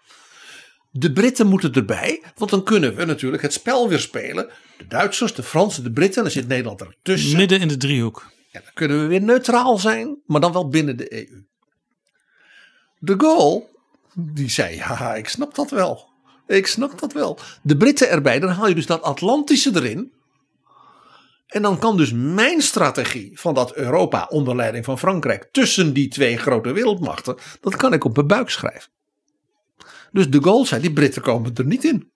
De 0.91 1.11
Britten 1.11 1.47
moeten 1.47 1.73
erbij, 1.73 2.23
want 2.35 2.51
dan 2.51 2.63
kunnen 2.63 2.95
we 2.95 3.05
natuurlijk 3.05 3.41
het 3.41 3.53
spel 3.53 3.89
weer 3.89 3.99
spelen. 3.99 4.49
De 4.77 4.88
Duitsers, 4.88 5.34
de 5.34 5.43
Fransen, 5.43 5.84
de 5.84 5.91
Britten, 5.91 6.23
dan 6.23 6.31
zit 6.31 6.47
Nederland 6.47 6.81
ertussen. 6.81 7.38
Midden 7.38 7.59
in 7.59 7.68
de 7.68 7.77
driehoek. 7.77 8.31
En 8.51 8.61
dan 8.63 8.73
kunnen 8.73 9.01
we 9.01 9.07
weer 9.07 9.22
neutraal 9.22 9.77
zijn, 9.77 10.22
maar 10.26 10.41
dan 10.41 10.53
wel 10.53 10.68
binnen 10.68 10.97
de 10.97 11.13
EU. 11.13 11.45
De 12.99 13.13
Gaulle, 13.18 13.63
die 14.13 14.49
zei, 14.49 14.76
ja, 14.76 15.15
ik 15.15 15.30
snap 15.30 15.55
dat 15.55 15.69
wel. 15.69 16.09
Ik 16.47 16.68
snap 16.68 16.99
dat 16.99 17.13
wel. 17.13 17.39
De 17.63 17.77
Britten 17.77 18.09
erbij, 18.09 18.39
dan 18.39 18.49
haal 18.49 18.68
je 18.68 18.76
dus 18.76 18.85
dat 18.85 19.01
Atlantische 19.01 19.72
erin. 19.73 20.13
En 21.52 21.61
dan 21.61 21.80
kan 21.80 21.98
dus 21.98 22.11
mijn 22.14 22.61
strategie 22.61 23.40
van 23.40 23.53
dat 23.53 23.76
Europa 23.76 24.26
onder 24.30 24.56
leiding 24.56 24.86
van 24.86 24.99
Frankrijk 24.99 25.49
tussen 25.52 25.94
die 25.94 26.07
twee 26.07 26.38
grote 26.38 26.72
wereldmachten, 26.72 27.38
dat 27.61 27.76
kan 27.76 27.94
ik 27.94 28.03
op 28.03 28.15
mijn 28.15 28.28
buik 28.28 28.49
schrijven. 28.49 28.91
Dus 30.11 30.30
de 30.30 30.44
Gaulle 30.44 30.65
zei, 30.65 30.82
die 30.82 30.94
Britten 30.94 31.22
komen 31.22 31.56
er 31.56 31.65
niet 31.65 31.84
in. 31.84 32.11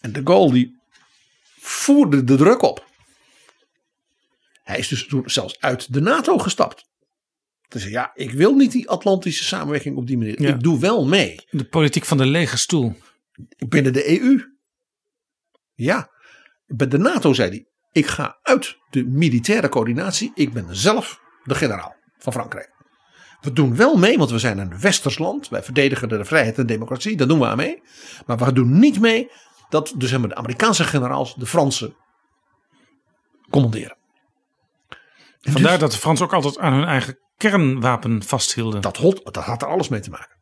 En 0.00 0.12
de 0.12 0.20
Gaulle 0.24 0.52
die 0.52 0.80
voerde 1.58 2.24
de 2.24 2.36
druk 2.36 2.62
op. 2.62 2.86
Hij 4.62 4.78
is 4.78 4.88
dus 4.88 5.06
toen 5.06 5.30
zelfs 5.30 5.60
uit 5.60 5.92
de 5.92 6.00
NATO 6.00 6.38
gestapt. 6.38 6.84
Dus 7.68 7.84
ja, 7.84 8.10
ik 8.14 8.30
wil 8.30 8.54
niet 8.54 8.72
die 8.72 8.88
Atlantische 8.88 9.44
samenwerking 9.44 9.96
op 9.96 10.06
die 10.06 10.18
manier. 10.18 10.42
Ja. 10.42 10.54
Ik 10.54 10.62
doe 10.62 10.80
wel 10.80 11.06
mee 11.06 11.44
De 11.50 11.64
politiek 11.64 12.04
van 12.04 12.16
de 12.16 12.26
lege 12.26 12.58
stoel. 12.58 12.96
binnen 13.68 13.92
de 13.92 14.20
EU. 14.20 14.56
Ja, 15.74 16.10
bij 16.66 16.88
de 16.88 16.98
NATO 16.98 17.32
zei 17.32 17.48
hij: 17.48 17.66
Ik 17.92 18.06
ga 18.06 18.38
uit 18.42 18.78
de 18.90 19.04
militaire 19.04 19.68
coördinatie. 19.68 20.32
Ik 20.34 20.52
ben 20.52 20.76
zelf 20.76 21.20
de 21.44 21.54
generaal 21.54 21.94
van 22.18 22.32
Frankrijk. 22.32 22.70
We 23.40 23.52
doen 23.52 23.76
wel 23.76 23.96
mee, 23.96 24.18
want 24.18 24.30
we 24.30 24.38
zijn 24.38 24.58
een 24.58 24.80
westers 24.80 25.18
land. 25.18 25.48
Wij 25.48 25.62
verdedigen 25.62 26.08
de 26.08 26.24
vrijheid 26.24 26.58
en 26.58 26.66
democratie. 26.66 27.16
Daar 27.16 27.28
doen 27.28 27.38
we 27.38 27.46
aan 27.46 27.56
mee. 27.56 27.82
Maar 28.26 28.38
we 28.38 28.52
doen 28.52 28.78
niet 28.78 29.00
mee 29.00 29.30
dat 29.68 29.92
dus 29.96 30.10
hebben 30.10 30.28
de 30.28 30.34
Amerikaanse 30.34 30.84
generaals 30.84 31.34
de 31.34 31.46
Fransen 31.46 31.96
commanderen. 33.50 33.96
En 35.40 35.52
Vandaar 35.52 35.70
dus- 35.70 35.80
dat 35.80 35.92
de 35.92 35.98
Fransen 35.98 36.26
ook 36.26 36.32
altijd 36.32 36.58
aan 36.58 36.72
hun 36.72 36.84
eigen 36.84 37.18
kernwapen 37.36 38.22
vasthielden. 38.22 38.80
dat, 38.80 38.96
hot, 38.96 39.24
dat 39.24 39.44
had 39.44 39.62
er 39.62 39.68
alles 39.68 39.88
mee 39.88 40.00
te 40.00 40.10
maken. 40.10 40.41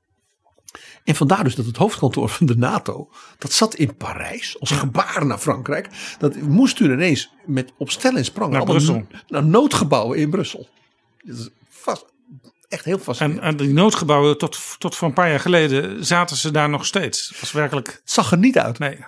En 1.04 1.14
vandaar 1.14 1.44
dus 1.44 1.54
dat 1.54 1.66
het 1.66 1.76
hoofdkantoor 1.76 2.28
van 2.28 2.46
de 2.46 2.56
NATO, 2.56 3.10
dat 3.38 3.52
zat 3.52 3.74
in 3.74 3.96
Parijs 3.96 4.60
als 4.60 4.70
gebaar 4.70 5.26
naar 5.26 5.38
Frankrijk. 5.38 5.88
Dat 6.18 6.36
moest 6.36 6.76
toen 6.76 6.90
ineens 6.90 7.32
met 7.46 7.72
op 7.78 7.90
stel 7.90 8.16
en 8.16 8.24
sprong 8.24 8.52
Naar 8.52 8.64
Brussel. 8.64 9.06
Naar 9.28 9.44
noodgebouwen 9.44 10.18
in 10.18 10.30
Brussel. 10.30 10.68
Dat 11.18 11.36
is 11.38 11.48
vast, 11.68 12.04
echt 12.68 12.84
heel 12.84 12.96
En, 12.96 13.02
fascinerend. 13.02 13.42
en 13.42 13.56
die 13.56 13.68
noodgebouwen, 13.74 14.38
tot, 14.38 14.58
tot 14.78 14.96
voor 14.96 15.08
een 15.08 15.14
paar 15.14 15.28
jaar 15.30 15.40
geleden, 15.40 16.04
zaten 16.04 16.36
ze 16.36 16.50
daar 16.50 16.68
nog 16.68 16.86
steeds. 16.86 17.28
Het 17.28 17.40
was 17.40 17.52
werkelijk. 17.52 17.86
het 17.88 18.00
zag 18.04 18.30
er 18.30 18.38
niet 18.38 18.58
uit. 18.58 18.78
Nee. 18.78 18.98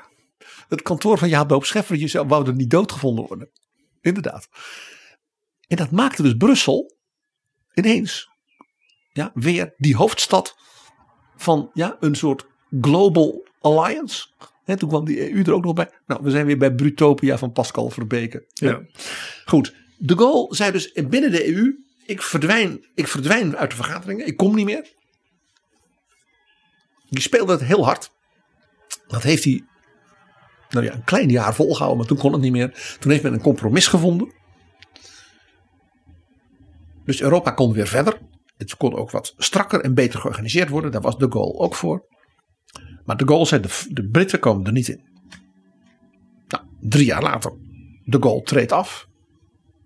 Het 0.68 0.82
kantoor 0.82 1.18
van 1.18 1.28
Jaap 1.28 1.48
Doop 1.48 1.64
Scheffer, 1.64 1.96
je 1.96 2.08
zou- 2.08 2.26
wou 2.26 2.46
er 2.46 2.54
niet 2.54 2.70
doodgevonden 2.70 3.26
worden. 3.26 3.50
Inderdaad. 4.00 4.48
En 5.66 5.76
dat 5.76 5.90
maakte 5.90 6.22
dus 6.22 6.34
Brussel 6.36 6.96
ineens 7.74 8.30
ja, 9.12 9.30
weer 9.34 9.74
die 9.76 9.96
hoofdstad 9.96 10.56
van 11.36 11.70
ja, 11.74 11.96
een 12.00 12.14
soort 12.14 12.46
global 12.80 13.46
alliance. 13.60 14.26
Hè, 14.64 14.76
toen 14.76 14.88
kwam 14.88 15.04
die 15.04 15.32
EU 15.32 15.42
er 15.42 15.52
ook 15.52 15.64
nog 15.64 15.74
bij. 15.74 15.90
Nou, 16.06 16.22
we 16.22 16.30
zijn 16.30 16.46
weer 16.46 16.58
bij 16.58 16.74
Brutopia 16.74 17.38
van 17.38 17.52
Pascal 17.52 17.90
Verbeke. 17.90 18.46
Ja. 18.52 18.80
Goed, 19.44 19.74
de 19.96 20.16
Gaulle 20.16 20.54
zei 20.54 20.72
dus 20.72 20.92
binnen 20.92 21.30
de 21.30 21.54
EU, 21.54 21.84
ik 22.06 22.22
verdwijn, 22.22 22.86
ik 22.94 23.08
verdwijn 23.08 23.56
uit 23.56 23.70
de 23.70 23.76
vergaderingen, 23.76 24.26
ik 24.26 24.36
kom 24.36 24.54
niet 24.54 24.64
meer. 24.64 24.92
Die 27.08 27.22
speelde 27.22 27.52
het 27.52 27.62
heel 27.62 27.84
hard. 27.84 28.10
Dat 29.06 29.22
heeft 29.22 29.44
hij 29.44 29.64
nou 30.70 30.84
ja, 30.84 30.92
een 30.92 31.04
klein 31.04 31.28
jaar 31.28 31.54
volgehouden, 31.54 31.98
maar 31.98 32.06
toen 32.06 32.18
kon 32.18 32.32
het 32.32 32.40
niet 32.40 32.52
meer. 32.52 32.96
Toen 32.98 33.10
heeft 33.10 33.22
men 33.22 33.32
een 33.32 33.40
compromis 33.40 33.86
gevonden. 33.86 34.32
Dus 37.04 37.20
Europa 37.20 37.50
kon 37.50 37.72
weer 37.72 37.86
verder. 37.86 38.18
Het 38.56 38.76
kon 38.76 38.94
ook 38.94 39.10
wat 39.10 39.34
strakker 39.36 39.80
en 39.80 39.94
beter 39.94 40.20
georganiseerd 40.20 40.68
worden. 40.68 40.90
Daar 40.90 41.00
was 41.00 41.18
de 41.18 41.30
Gaulle 41.30 41.58
ook 41.58 41.74
voor. 41.74 42.06
Maar 43.04 43.16
de 43.16 43.26
Gaulle 43.26 43.46
zei, 43.46 43.62
de, 43.62 43.86
de 43.88 44.08
Britten 44.08 44.38
komen 44.38 44.66
er 44.66 44.72
niet 44.72 44.88
in. 44.88 45.10
Nou, 46.48 46.64
drie 46.80 47.06
jaar 47.06 47.22
later, 47.22 47.52
de 48.04 48.18
Gaulle 48.20 48.42
treedt 48.42 48.72
af. 48.72 49.08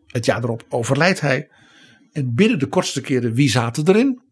Het 0.06 0.24
jaar 0.24 0.44
erop 0.44 0.66
overlijdt 0.68 1.20
hij. 1.20 1.50
En 2.12 2.34
binnen 2.34 2.58
de 2.58 2.66
kortste 2.66 3.00
keren, 3.00 3.34
wie 3.34 3.50
zaten 3.50 3.88
erin? 3.88 4.22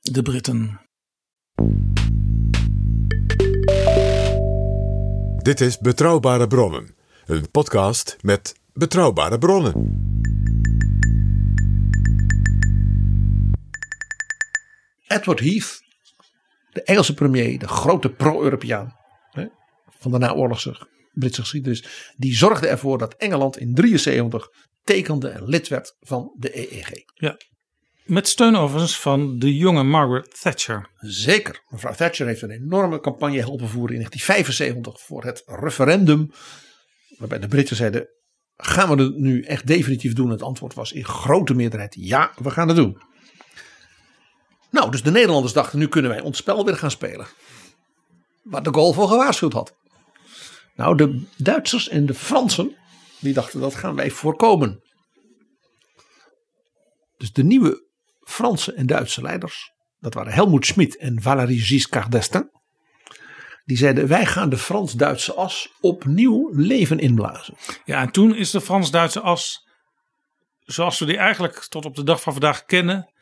De 0.00 0.22
Britten. 0.22 0.80
Dit 5.42 5.60
is 5.60 5.78
Betrouwbare 5.78 6.46
Bronnen, 6.46 6.94
een 7.26 7.50
podcast 7.50 8.16
met 8.20 8.54
betrouwbare 8.72 9.38
bronnen. 9.38 10.13
Edward 15.14 15.40
Heath, 15.40 15.80
de 16.72 16.82
Engelse 16.82 17.14
premier, 17.14 17.58
de 17.58 17.68
grote 17.68 18.10
pro-Europeaan 18.10 18.96
van 19.98 20.12
de 20.12 20.18
naoorlogse 20.18 20.86
Britse 21.12 21.40
geschiedenis, 21.40 22.12
die 22.16 22.36
zorgde 22.36 22.66
ervoor 22.66 22.98
dat 22.98 23.14
Engeland 23.14 23.58
in 23.58 23.74
73 23.74 24.48
tekende 24.82 25.28
en 25.28 25.44
lid 25.44 25.68
werd 25.68 25.96
van 26.00 26.34
de 26.38 26.58
EEG. 26.58 26.90
Ja. 27.14 27.36
Met 28.04 28.28
steun 28.28 28.56
overigens 28.56 29.00
van 29.00 29.38
de 29.38 29.56
jonge 29.56 29.82
Margaret 29.82 30.40
Thatcher. 30.40 30.90
Zeker, 30.98 31.62
mevrouw 31.68 31.94
Thatcher 31.94 32.26
heeft 32.26 32.42
een 32.42 32.50
enorme 32.50 33.00
campagne 33.00 33.38
helpen 33.38 33.68
voeren 33.68 33.96
in 33.96 34.00
1975 34.02 35.06
voor 35.06 35.24
het 35.24 35.42
referendum, 35.46 36.30
waarbij 37.18 37.38
de 37.38 37.48
Britten 37.48 37.76
zeiden, 37.76 38.08
gaan 38.56 38.96
we 38.96 39.02
het 39.02 39.16
nu 39.16 39.42
echt 39.42 39.66
definitief 39.66 40.12
doen? 40.12 40.30
Het 40.30 40.42
antwoord 40.42 40.74
was 40.74 40.92
in 40.92 41.04
grote 41.04 41.54
meerderheid, 41.54 41.94
ja, 41.98 42.32
we 42.42 42.50
gaan 42.50 42.68
het 42.68 42.76
doen. 42.76 43.12
Nou, 44.74 44.90
dus 44.90 45.02
de 45.02 45.10
Nederlanders 45.10 45.52
dachten, 45.52 45.78
nu 45.78 45.88
kunnen 45.88 46.10
wij 46.10 46.20
ons 46.20 46.36
spel 46.36 46.64
weer 46.64 46.76
gaan 46.76 46.90
spelen. 46.90 47.26
Waar 48.42 48.62
de 48.62 48.72
Gaulle 48.72 48.94
voor 48.94 49.08
gewaarschuwd 49.08 49.52
had. 49.52 49.74
Nou, 50.76 50.96
de 50.96 51.26
Duitsers 51.36 51.88
en 51.88 52.06
de 52.06 52.14
Fransen, 52.14 52.76
die 53.20 53.32
dachten, 53.32 53.60
dat 53.60 53.74
gaan 53.74 53.94
wij 53.94 54.10
voorkomen. 54.10 54.82
Dus 57.16 57.32
de 57.32 57.44
nieuwe 57.44 57.88
Franse 58.20 58.72
en 58.72 58.86
Duitse 58.86 59.22
leiders, 59.22 59.72
dat 60.00 60.14
waren 60.14 60.32
Helmoet 60.32 60.66
Schmid 60.66 60.96
en 60.96 61.22
Valéry 61.22 61.58
Giscard 61.58 62.10
d'Estaing, 62.12 62.60
die 63.64 63.76
zeiden, 63.76 64.08
wij 64.08 64.26
gaan 64.26 64.48
de 64.48 64.58
Frans-Duitse 64.58 65.34
as 65.34 65.72
opnieuw 65.80 66.50
leven 66.52 66.98
inblazen. 66.98 67.56
Ja, 67.84 68.00
en 68.00 68.10
toen 68.10 68.34
is 68.34 68.50
de 68.50 68.60
Frans-Duitse 68.60 69.20
as, 69.20 69.68
zoals 70.64 70.98
we 70.98 71.06
die 71.06 71.16
eigenlijk 71.16 71.66
tot 71.68 71.84
op 71.84 71.94
de 71.94 72.04
dag 72.04 72.22
van 72.22 72.32
vandaag 72.32 72.64
kennen, 72.64 73.12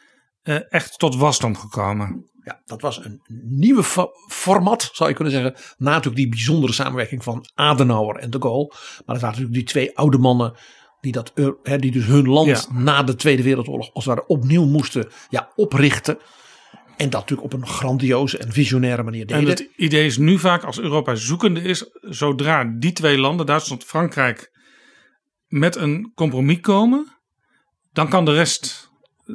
echt 0.68 0.98
tot 0.98 1.16
wasdom 1.16 1.56
gekomen. 1.56 2.30
Ja, 2.44 2.62
dat 2.64 2.80
was 2.80 3.04
een 3.04 3.20
nieuwe 3.44 3.82
fo- 3.82 4.10
format, 4.28 4.90
zou 4.92 5.08
je 5.08 5.14
kunnen 5.14 5.32
zeggen. 5.32 5.54
Na 5.78 5.90
natuurlijk 5.90 6.16
die 6.16 6.28
bijzondere 6.28 6.72
samenwerking 6.72 7.22
van 7.24 7.46
Adenauer 7.54 8.16
en 8.16 8.30
de 8.30 8.40
Gaulle. 8.40 8.66
Maar 8.68 8.76
het 8.96 9.06
waren 9.06 9.26
natuurlijk 9.26 9.54
die 9.54 9.64
twee 9.64 9.96
oude 9.96 10.18
mannen 10.18 10.54
die, 11.00 11.12
dat, 11.12 11.32
Eu- 11.34 11.56
hè, 11.62 11.78
die 11.78 11.90
dus 11.90 12.06
hun 12.06 12.28
land 12.28 12.46
Ja. 12.70 12.78
na 12.78 13.02
de 13.02 13.14
Tweede 13.14 13.42
Wereldoorlog 13.42 13.90
als 13.92 14.04
het 14.04 14.14
ware 14.14 14.26
opnieuw 14.28 14.64
moesten 14.64 15.08
ja, 15.28 15.52
oprichten. 15.54 16.18
En 16.96 17.10
dat 17.10 17.20
natuurlijk 17.20 17.54
op 17.54 17.60
een 17.60 17.66
grandioze 17.66 18.38
en 18.38 18.52
visionaire 18.52 19.02
manier 19.02 19.20
En 19.20 19.26
deden. 19.26 19.48
het 19.48 19.68
idee 19.76 20.06
is 20.06 20.18
nu 20.18 20.38
vaak 20.38 20.64
als 20.64 20.80
Europa 20.80 21.14
zoekende 21.14 21.62
is, 21.62 21.90
zodra 22.00 22.64
die 22.64 22.92
twee 22.92 23.18
landen, 23.18 23.46
Duitsland 23.46 23.82
en 23.82 23.88
Frankrijk, 23.88 24.50
met 25.46 25.76
een 25.76 26.12
compromis 26.14 26.60
komen, 26.60 27.18
dan 27.92 28.08
kan 28.08 28.24
de 28.24 28.32
rest 28.32 28.90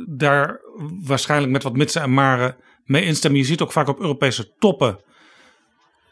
daar 0.08 0.62
waarschijnlijk 1.02 1.52
met 1.52 1.64
wat 1.64 1.76
mitsen 1.76 2.02
en 2.02 2.14
maren 2.14 2.56
mee 2.86 3.04
instemmen. 3.04 3.40
Je 3.40 3.46
ziet 3.46 3.62
ook 3.62 3.72
vaak 3.72 3.88
op 3.88 4.00
Europese 4.00 4.54
toppen 4.60 5.00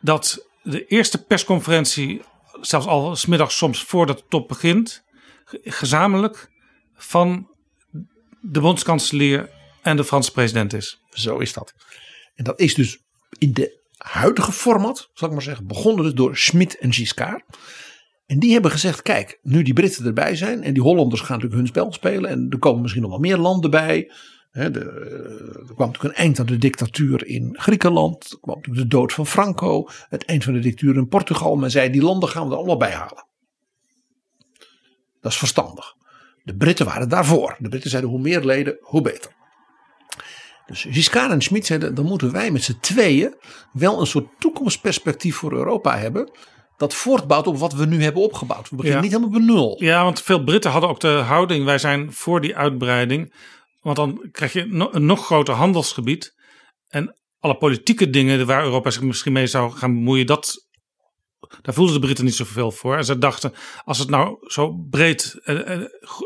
dat 0.02 0.48
de 0.64 0.86
eerste 0.86 1.24
persconferentie, 1.24 2.22
zelfs 2.62 2.86
al 2.86 3.16
smiddags 3.16 3.58
soms 3.58 3.84
voordat 3.84 4.18
de 4.18 4.26
top 4.30 4.48
begint, 4.48 5.04
ge- 5.44 5.62
gezamenlijk 5.64 6.50
van 6.94 7.50
de 8.42 8.60
bondskanselier 8.60 9.50
en 9.82 9.96
de 9.98 10.04
Franse 10.04 10.32
president 10.32 10.74
is. 10.74 11.00
Zo 11.10 11.38
is 11.38 11.54
dat. 11.54 11.74
En 12.36 12.44
dat 12.44 12.60
is 12.60 12.74
dus 12.74 12.98
in 13.38 13.54
de 13.54 13.84
huidige 13.98 14.52
format, 14.52 15.10
zal 15.14 15.28
ik 15.28 15.34
maar 15.34 15.44
zeggen, 15.44 15.68
begonnen 15.68 16.04
dus 16.04 16.14
door 16.14 16.38
Schmid 16.38 16.78
en 16.78 16.94
Giscard. 16.94 17.44
En 18.26 18.40
die 18.40 18.54
hebben 18.54 18.72
gezegd, 18.72 19.02
kijk, 19.02 19.40
nu 19.42 19.62
die 19.62 19.74
Britten 19.74 20.06
erbij 20.06 20.36
zijn 20.36 20.64
en 20.64 20.74
die 20.74 20.84
Hollanders 20.84 21.22
gaan 21.22 21.36
natuurlijk 21.36 21.56
hun 21.56 21.68
spel 21.68 21.94
spelen 21.94 22.30
en 22.30 22.48
er 22.50 22.60
komen 22.60 22.82
misschien 22.82 23.02
nog 23.02 23.12
wel 23.12 23.20
meer 23.20 23.38
landen 23.38 23.72
bij. 23.72 24.12
De, 24.52 24.80
er 25.68 25.74
kwam 25.74 25.88
natuurlijk 25.88 26.04
een 26.04 26.24
eind 26.24 26.40
aan 26.40 26.46
de 26.46 26.58
dictatuur 26.58 27.26
in 27.28 27.56
Griekenland. 27.60 28.32
Er 28.32 28.40
kwam 28.42 28.56
natuurlijk 28.56 28.90
de 28.90 28.98
dood 28.98 29.14
van 29.14 29.28
Franco. 29.28 29.88
Het 30.10 30.26
eind 30.26 30.44
van 30.44 30.54
de 30.54 30.60
dictatuur 30.60 30.96
in 30.96 31.08
Portugal. 31.08 31.56
Men 31.56 31.72
zei, 31.72 31.90
die 31.90 32.02
landen 32.02 32.30
gaan 32.30 32.46
we 32.46 32.52
er 32.52 32.58
allemaal 32.58 32.78
bij 32.78 32.92
halen. 32.92 33.26
Dat 35.22 35.32
is 35.32 35.38
verstandig. 35.38 35.96
De 36.44 36.56
Britten 36.56 36.86
waren 36.86 37.10
daarvoor. 37.10 37.56
De 37.60 37.70
Britten 37.70 37.90
zeiden, 37.90 38.12
hoe 38.12 38.22
meer 38.22 38.46
leden, 38.46 38.78
hoe 38.82 39.02
beter. 39.02 39.32
Dus 40.66 40.86
Giscard 40.90 41.32
en 41.32 41.42
Schmid 41.42 41.66
zeiden, 41.66 41.96
dan 41.96 42.06
moeten 42.06 42.32
wij 42.32 42.52
met 42.52 42.64
z'n 42.64 42.78
tweeën 42.80 43.36
wel 43.74 44.00
een 44.00 44.08
soort 44.08 44.28
toekomstperspectief 44.40 45.36
voor 45.36 45.54
Europa 45.54 45.98
hebben. 45.98 46.32
Dat 46.78 46.94
voortbouwt 46.94 47.48
op 47.48 47.58
wat 47.58 47.74
we 47.74 47.86
nu 47.86 48.04
hebben 48.04 48.22
opgebouwd. 48.22 48.70
We 48.70 48.76
beginnen 48.76 49.02
Ja. 49.04 49.08
niet 49.08 49.18
helemaal 49.18 49.40
bij 49.46 49.56
nul. 49.56 49.84
Ja, 49.84 50.04
want 50.04 50.22
veel 50.22 50.44
Britten 50.44 50.72
hadden 50.72 50.90
ook 50.90 51.00
de 51.00 51.08
houding: 51.08 51.66
wij 51.66 51.78
zijn 51.78 52.14
voor 52.14 52.42
die 52.42 52.56
uitbreiding. 52.56 53.34
Want 53.82 53.96
dan 53.96 54.28
krijg 54.32 54.54
je 54.54 54.88
een 54.92 55.06
nog 55.06 55.26
groter 55.26 55.54
handelsgebied. 55.54 56.34
En 56.88 57.18
alle 57.40 57.58
politieke 57.58 58.10
dingen 58.10 58.46
waar 58.46 58.64
Europa 58.64 58.90
zich 58.90 59.02
misschien 59.02 59.34
mee 59.34 59.48
zou 59.48 59.72
gaan 59.72 59.94
bemoeien, 59.94 60.26
dat, 60.26 60.68
daar 61.62 61.74
voelden 61.74 61.94
de 61.94 62.00
Britten 62.02 62.26
niet 62.26 62.36
zoveel 62.36 62.72
voor. 62.72 62.98
En 62.98 63.06
ze 63.06 63.18
dachten: 63.18 63.54
als 63.84 63.98
het 64.00 64.10
nou 64.10 64.38
zo 64.42 64.72
breed 64.90 65.40
eh, 65.44 65.74
eh, 65.74 65.82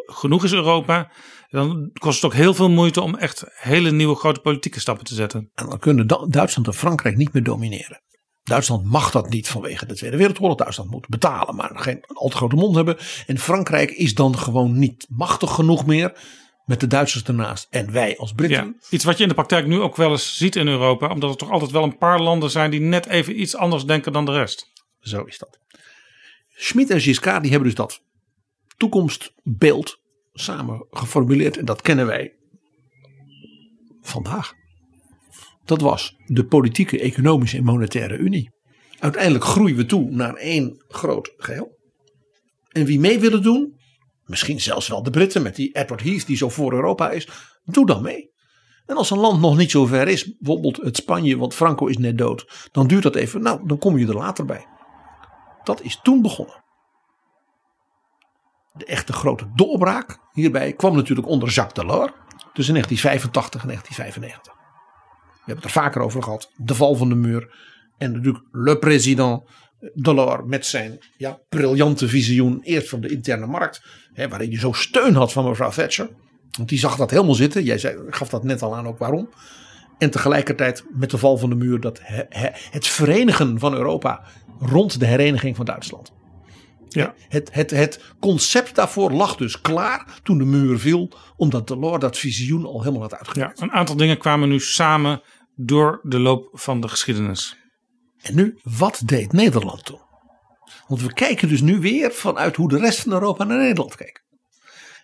genoeg 0.06 0.44
is, 0.44 0.54
Europa, 0.54 1.12
dan 1.50 1.90
kost 2.00 2.16
het 2.22 2.26
ook 2.32 2.38
heel 2.38 2.54
veel 2.54 2.70
moeite 2.70 3.02
om 3.02 3.16
echt 3.16 3.44
hele 3.48 3.92
nieuwe 3.92 4.16
grote 4.16 4.40
politieke 4.40 4.80
stappen 4.80 5.06
te 5.06 5.14
zetten. 5.14 5.52
En 5.56 5.70
dan 5.70 5.80
kunnen 5.80 6.08
Du- 6.08 6.26
Duitsland 6.30 6.68
en 6.68 6.74
Frankrijk 6.74 7.16
niet 7.18 7.34
meer 7.34 7.44
domineren. 7.44 8.02
Duitsland 8.44 8.84
mag 8.86 9.12
dat 9.12 9.30
niet 9.30 9.48
vanwege 9.48 9.86
de 9.86 9.96
Tweede 9.96 10.18
Wereldoorlog. 10.18 10.58
Duitsland 10.58 10.92
moet 10.92 11.08
betalen, 11.08 11.56
maar 11.56 11.72
geen 11.74 12.04
al 12.08 12.30
te 12.30 12.36
grote 12.36 12.56
mond 12.56 12.76
hebben. 12.76 12.98
En 13.28 13.38
Frankrijk 13.38 13.92
is 13.92 14.16
dan 14.16 14.38
gewoon 14.38 14.80
niet 14.80 15.06
machtig 15.10 15.54
genoeg 15.54 15.86
meer. 15.86 16.14
Met 16.66 16.80
de 16.80 16.88
Duitsers 16.88 17.24
ernaast. 17.24 17.68
En 17.70 17.92
wij 17.92 18.18
als 18.18 18.34
Britten. 18.34 18.66
Ja, 18.80 18.88
iets 18.90 19.04
wat 19.04 19.18
je 19.18 19.24
in 19.24 19.30
de 19.30 19.36
praktijk 19.36 19.68
nu 19.68 19.80
ook 19.80 19.96
wel 19.96 20.12
eens 20.12 20.38
ziet 20.38 20.56
in 20.56 20.68
Europa, 20.68 21.10
omdat 21.10 21.30
er 21.30 21.38
toch 21.38 21.52
altijd 21.52 21.72
wel 21.72 21.84
een 21.84 21.98
paar 21.98 22.22
landen 22.22 22.52
zijn 22.52 22.72
die 22.72 22.80
net 22.80 23.06
even 23.06 23.40
iets 23.40 23.56
anders 23.56 23.86
denken 23.86 24.14
dan 24.14 24.26
de 24.26 24.32
rest. 24.32 24.72
Zo 25.00 25.24
is 25.24 25.38
dat. 25.38 25.60
Schmid 26.56 26.90
en 26.90 27.02
Giscard 27.02 27.42
die 27.42 27.52
hebben 27.52 27.70
dus 27.70 27.78
dat 27.78 28.02
toekomstbeeld 28.78 30.00
samen 30.34 30.86
geformuleerd. 30.92 31.58
En 31.58 31.66
dat 31.66 31.82
kennen 31.82 32.06
wij 32.06 32.34
vandaag. 34.02 34.54
Dat 35.70 35.82
was 35.82 36.16
de 36.26 36.46
politieke, 36.46 37.00
economische 37.00 37.58
en 37.58 37.64
monetaire 37.64 38.18
unie. 38.18 38.52
Uiteindelijk 39.00 39.44
groeien 39.44 39.76
we 39.76 39.86
toe 39.86 40.10
naar 40.12 40.34
één 40.34 40.84
groot 40.88 41.34
geheel. 41.38 41.78
En 42.70 42.86
wie 42.86 43.00
mee 43.00 43.20
willen 43.20 43.42
doen, 43.42 43.80
misschien 44.26 44.60
zelfs 44.62 44.88
wel 44.88 45.04
de 45.04 45.10
Britten 45.10 45.42
met 45.42 45.56
die 45.56 45.76
Edward 45.76 46.02
Heath 46.02 46.26
die 46.26 46.38
zo 46.38 46.50
voor 46.50 46.74
Europa 46.74 47.10
is, 47.10 47.28
doe 47.64 47.86
dan 47.86 48.02
mee. 48.02 48.32
En 48.86 48.96
als 48.96 49.10
een 49.10 49.18
land 49.18 49.42
nog 49.42 49.58
niet 49.58 49.72
zo 49.72 49.86
ver 49.86 50.08
is, 50.08 50.38
bijvoorbeeld 50.38 50.78
het 50.78 50.98
Spanje, 50.98 51.38
want 51.38 51.54
Franco 51.54 51.86
is 51.86 51.98
net 51.98 52.18
dood, 52.18 52.70
dan 52.72 52.88
duurt 52.88 53.04
dat 53.04 53.16
even. 53.16 53.42
Nou, 53.42 53.68
dan 53.68 53.78
kom 53.78 53.98
je 53.98 54.08
er 54.08 54.16
later 54.16 54.46
bij. 54.46 54.68
Dat 55.64 55.82
is 55.82 56.00
toen 56.04 56.22
begonnen. 56.22 56.64
De 58.74 58.86
echte 58.86 59.14
grote 59.14 59.52
doorbraak 59.56 60.20
hierbij 60.32 60.74
kwam 60.74 60.96
natuurlijk 60.96 61.28
onder 61.28 61.50
Jacques 61.50 61.86
Delors 61.86 62.12
tussen 62.54 62.74
1985 62.74 63.62
en 63.62 63.68
1995. 63.68 64.59
We 65.50 65.56
hebben 65.56 65.72
het 65.72 65.76
er 65.76 65.82
vaker 65.84 66.02
over 66.02 66.24
gehad. 66.24 66.52
De 66.56 66.76
val 66.76 66.96
van 66.96 67.10
de 67.10 67.16
muur. 67.16 67.56
En 67.98 68.12
natuurlijk 68.12 68.46
Le 68.52 68.78
Président 68.78 69.44
Delors 69.94 70.44
met 70.46 70.66
zijn 70.66 70.98
ja, 71.18 71.40
briljante 71.50 72.08
visioen. 72.08 72.60
Eerst 72.64 72.90
van 72.90 73.02
de 73.02 73.10
interne 73.10 73.46
markt. 73.46 73.82
Hè, 74.14 74.28
waarin 74.30 74.52
je 74.52 74.60
zo 74.60 74.72
steun 74.72 75.16
had 75.16 75.32
van 75.32 75.46
mevrouw 75.48 75.70
Thatcher. 75.72 76.10
Want 76.58 76.70
die 76.70 76.80
zag 76.80 76.96
dat 76.96 77.12
helemaal 77.12 77.36
zitten. 77.36 77.64
Jij 77.64 77.78
zei, 77.78 77.98
gaf 78.10 78.30
dat 78.30 78.44
net 78.44 78.62
al 78.62 78.76
aan 78.76 78.88
ook 78.88 78.98
waarom. 78.98 79.30
En 79.98 80.10
tegelijkertijd 80.12 80.84
met 80.90 81.10
de 81.10 81.18
val 81.18 81.38
van 81.38 81.50
de 81.50 81.56
muur 81.56 81.80
dat 81.80 82.00
he- 82.04 82.26
he- 82.30 82.52
het 82.72 82.88
verenigen 82.88 83.60
van 83.60 83.74
Europa 83.74 84.24
rond 84.60 85.00
de 85.00 85.06
hereniging 85.06 85.56
van 85.56 85.66
Duitsland. 85.66 86.12
Ja. 86.90 87.14
Het, 87.28 87.50
het, 87.54 87.72
het 87.72 88.04
concept 88.20 88.76
daarvoor 88.76 89.12
lag 89.12 89.36
dus 89.36 89.62
klaar 89.62 90.20
toen 90.24 90.38
de 90.38 90.46
muur 90.46 90.80
viel. 90.80 91.12
Omdat 91.36 91.68
Delors 91.68 92.00
dat 92.00 92.18
visioen 92.18 92.66
al 92.66 92.80
helemaal 92.80 93.02
had 93.02 93.12
Ja, 93.12 93.18
uitgewerkt. 93.18 93.62
een 93.62 93.72
aantal 93.72 93.96
dingen 93.96 94.18
kwamen 94.18 94.50
nu 94.50 94.60
samen 94.60 95.22
door 95.62 96.00
de 96.04 96.20
loop 96.20 96.50
van 96.54 96.82
de 96.82 96.88
geschiedenis. 96.88 97.56
En 98.22 98.36
nu, 98.36 98.60
wat 98.64 99.02
deed 99.06 99.32
Nederland 99.32 99.86
toen? 99.86 100.02
Want 100.88 101.02
we 101.02 101.14
kijken 101.14 101.48
dus 101.48 101.62
nu 101.62 101.80
weer 101.80 102.12
vanuit 102.12 102.56
hoe 102.56 102.70
de 102.70 102.78
rest 102.78 103.00
van 103.00 103.12
Europa 103.12 103.44
naar 103.44 103.58
Nederland 103.58 103.96
keek. 103.96 104.24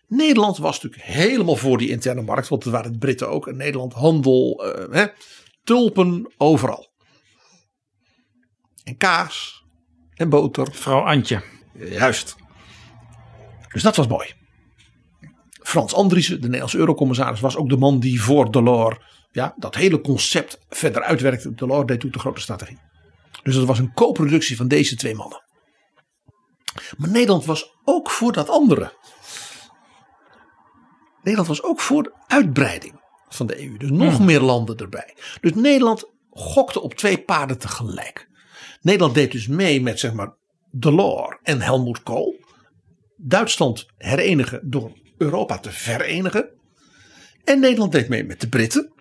Nederland 0.07 0.57
was 0.57 0.82
natuurlijk 0.82 1.10
helemaal 1.11 1.56
voor 1.56 1.77
die 1.77 1.90
interne 1.90 2.22
markt. 2.22 2.48
Want 2.48 2.64
dat 2.64 2.73
waren 2.73 2.91
de 2.91 2.98
Britten 2.98 3.30
ook. 3.30 3.48
En 3.48 3.57
Nederland 3.57 3.94
handel, 3.94 4.65
eh, 4.65 4.94
hè, 4.94 5.06
tulpen 5.64 6.34
overal. 6.38 6.91
En 8.84 8.98
kaas 8.98 9.64
en 10.14 10.30
boter. 10.30 10.68
Vrouw 10.72 11.02
Antje. 11.02 11.44
Juist. 11.73 12.36
Dus 13.72 13.84
dat 13.84 13.95
was 13.95 14.07
mooi. 14.07 14.34
Frans 15.64 15.94
Andriessen, 15.94 16.36
de 16.36 16.41
Nederlandse 16.41 16.77
eurocommissaris, 16.77 17.40
was 17.40 17.56
ook 17.56 17.69
de 17.69 17.77
man 17.77 17.99
die 17.99 18.22
voor 18.22 18.52
Delors 18.52 18.98
ja, 19.35 19.53
dat 19.57 19.75
hele 19.75 20.01
concept 20.01 20.59
verder 20.69 21.01
uitwerkte. 21.01 21.53
Delors 21.53 21.85
deed 21.85 21.99
toen 21.99 22.11
de 22.11 22.19
grote 22.19 22.41
strategie. 22.41 22.79
Dus 23.43 23.55
dat 23.55 23.65
was 23.65 23.79
een 23.79 23.93
co-productie 23.93 24.55
van 24.55 24.67
deze 24.67 24.95
twee 24.95 25.15
mannen. 25.15 25.43
Maar 26.97 27.09
Nederland 27.09 27.45
was 27.45 27.75
ook 27.83 28.09
voor 28.09 28.31
dat 28.31 28.49
andere. 28.49 28.93
Nederland 31.21 31.47
was 31.47 31.63
ook 31.63 31.79
voor 31.79 32.03
de 32.03 32.13
uitbreiding 32.27 33.01
van 33.29 33.47
de 33.47 33.61
EU. 33.61 33.77
Dus 33.77 33.89
nog 33.89 34.19
meer 34.19 34.41
landen 34.41 34.77
erbij. 34.77 35.15
Dus 35.41 35.53
Nederland 35.53 36.11
gokte 36.29 36.81
op 36.81 36.93
twee 36.93 37.21
paarden 37.21 37.57
tegelijk. 37.57 38.29
Nederland 38.81 39.13
deed 39.13 39.31
dus 39.31 39.47
mee 39.47 39.81
met 39.81 39.99
zeg 39.99 40.13
maar 40.13 40.35
Delors 40.71 41.37
en 41.43 41.61
Helmut 41.61 42.03
Kohl. 42.03 42.43
Duitsland 43.17 43.85
herenigen 43.97 44.69
door 44.69 44.91
Europa 45.17 45.59
te 45.59 45.71
verenigen. 45.71 46.49
En 47.43 47.59
Nederland 47.59 47.91
deed 47.91 48.09
mee 48.09 48.23
met 48.23 48.41
de 48.41 48.49
Britten. 48.49 48.94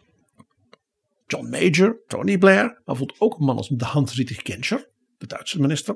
John 1.27 1.49
Major, 1.49 2.03
Tony 2.07 2.39
Blair. 2.39 2.63
Maar 2.65 2.83
bijvoorbeeld 2.85 3.21
ook 3.21 3.39
een 3.39 3.45
man 3.45 3.57
als 3.57 3.69
de 3.69 3.85
Hans-Dietrich 3.85 4.41
Genscher, 4.43 4.91
de 5.19 5.27
Duitse 5.27 5.61
minister. 5.61 5.95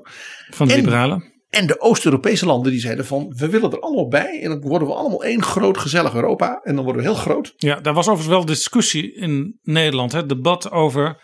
Van 0.49 0.67
de 0.67 0.73
En- 0.73 0.79
liberalen. 0.79 1.37
En 1.49 1.67
de 1.67 1.81
Oost-Europese 1.81 2.45
landen 2.45 2.71
die 2.71 2.81
zeiden 2.81 3.05
van 3.05 3.33
we 3.37 3.49
willen 3.49 3.71
er 3.71 3.79
allemaal 3.79 4.07
bij. 4.07 4.41
En 4.41 4.49
dan 4.49 4.61
worden 4.61 4.87
we 4.87 4.93
allemaal 4.93 5.23
één 5.23 5.43
groot 5.43 5.77
gezellig 5.77 6.13
Europa. 6.13 6.59
En 6.63 6.75
dan 6.75 6.83
worden 6.83 7.01
we 7.03 7.07
heel 7.09 7.17
groot. 7.17 7.53
Ja, 7.55 7.79
daar 7.79 7.93
was 7.93 8.07
overigens 8.07 8.35
wel 8.35 8.45
discussie 8.45 9.13
in 9.13 9.59
Nederland. 9.61 10.11
Het 10.11 10.29
debat 10.29 10.71
over 10.71 11.21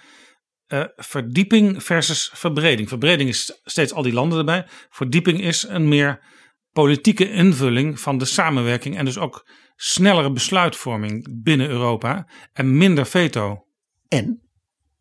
eh, 0.66 0.84
verdieping 0.96 1.84
versus 1.84 2.30
verbreding. 2.34 2.90
Verbreding 2.90 3.30
is 3.30 3.60
steeds 3.64 3.94
al 3.94 4.02
die 4.02 4.14
landen 4.14 4.38
erbij. 4.40 4.66
Verdieping 4.90 5.42
is 5.42 5.66
een 5.68 5.88
meer 5.88 6.24
politieke 6.72 7.32
invulling 7.32 8.00
van 8.00 8.18
de 8.18 8.26
samenwerking. 8.26 8.98
En 8.98 9.06
dus 9.06 9.18
ook 9.18 9.50
snellere 9.76 10.32
besluitvorming 10.32 11.42
binnen 11.44 11.70
Europa. 11.70 12.30
En 12.54 12.78
minder 12.78 13.06
veto. 13.06 13.65
En 14.08 14.42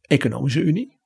economische 0.01 0.61
unie, 0.61 0.99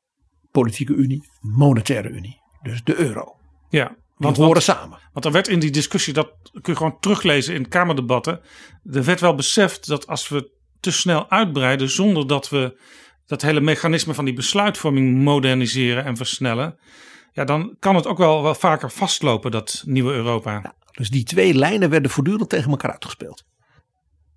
politieke 0.51 0.95
unie, 0.95 1.29
monetaire 1.41 2.09
unie. 2.09 2.41
Dus 2.63 2.85
de 2.85 2.97
euro. 2.97 3.37
Ja, 3.69 3.97
want, 4.17 4.37
horen 4.37 4.53
want, 4.53 4.65
samen. 4.65 4.99
want 5.13 5.25
er 5.25 5.33
werd 5.33 5.49
in 5.49 5.59
die 5.59 5.71
discussie, 5.71 6.13
dat 6.13 6.33
kun 6.53 6.73
je 6.73 6.77
gewoon 6.77 7.01
teruglezen 7.01 7.55
in 7.55 7.69
Kamerdebatten. 7.69 8.41
Er 8.93 9.05
werd 9.05 9.21
wel 9.21 9.35
beseft 9.35 9.87
dat 9.87 10.07
als 10.07 10.29
we 10.29 10.57
te 10.81 10.91
snel 10.91 11.31
uitbreiden 11.31 11.91
zonder 11.91 12.27
dat 12.27 12.49
we 12.49 12.81
dat 13.27 13.43
hele 13.43 13.61
mechanisme 13.61 14.15
van 14.15 14.25
die 14.25 14.35
besluitvorming 14.35 15.23
moderniseren 15.23 16.05
en 16.05 16.17
versnellen. 16.17 16.79
Ja, 17.33 17.45
dan 17.45 17.77
kan 17.79 17.95
het 17.95 18.07
ook 18.07 18.19
wel, 18.19 18.43
wel 18.43 18.55
vaker 18.55 18.91
vastlopen, 18.91 19.51
dat 19.51 19.83
nieuwe 19.87 20.13
Europa. 20.13 20.75
Dus 20.93 21.11
die 21.11 21.25
twee 21.25 21.55
lijnen 21.55 21.91
werden 21.91 22.11
voortdurend 22.11 22.49
tegen 22.49 22.71
elkaar 22.71 22.91
uitgespeeld. 22.91 23.45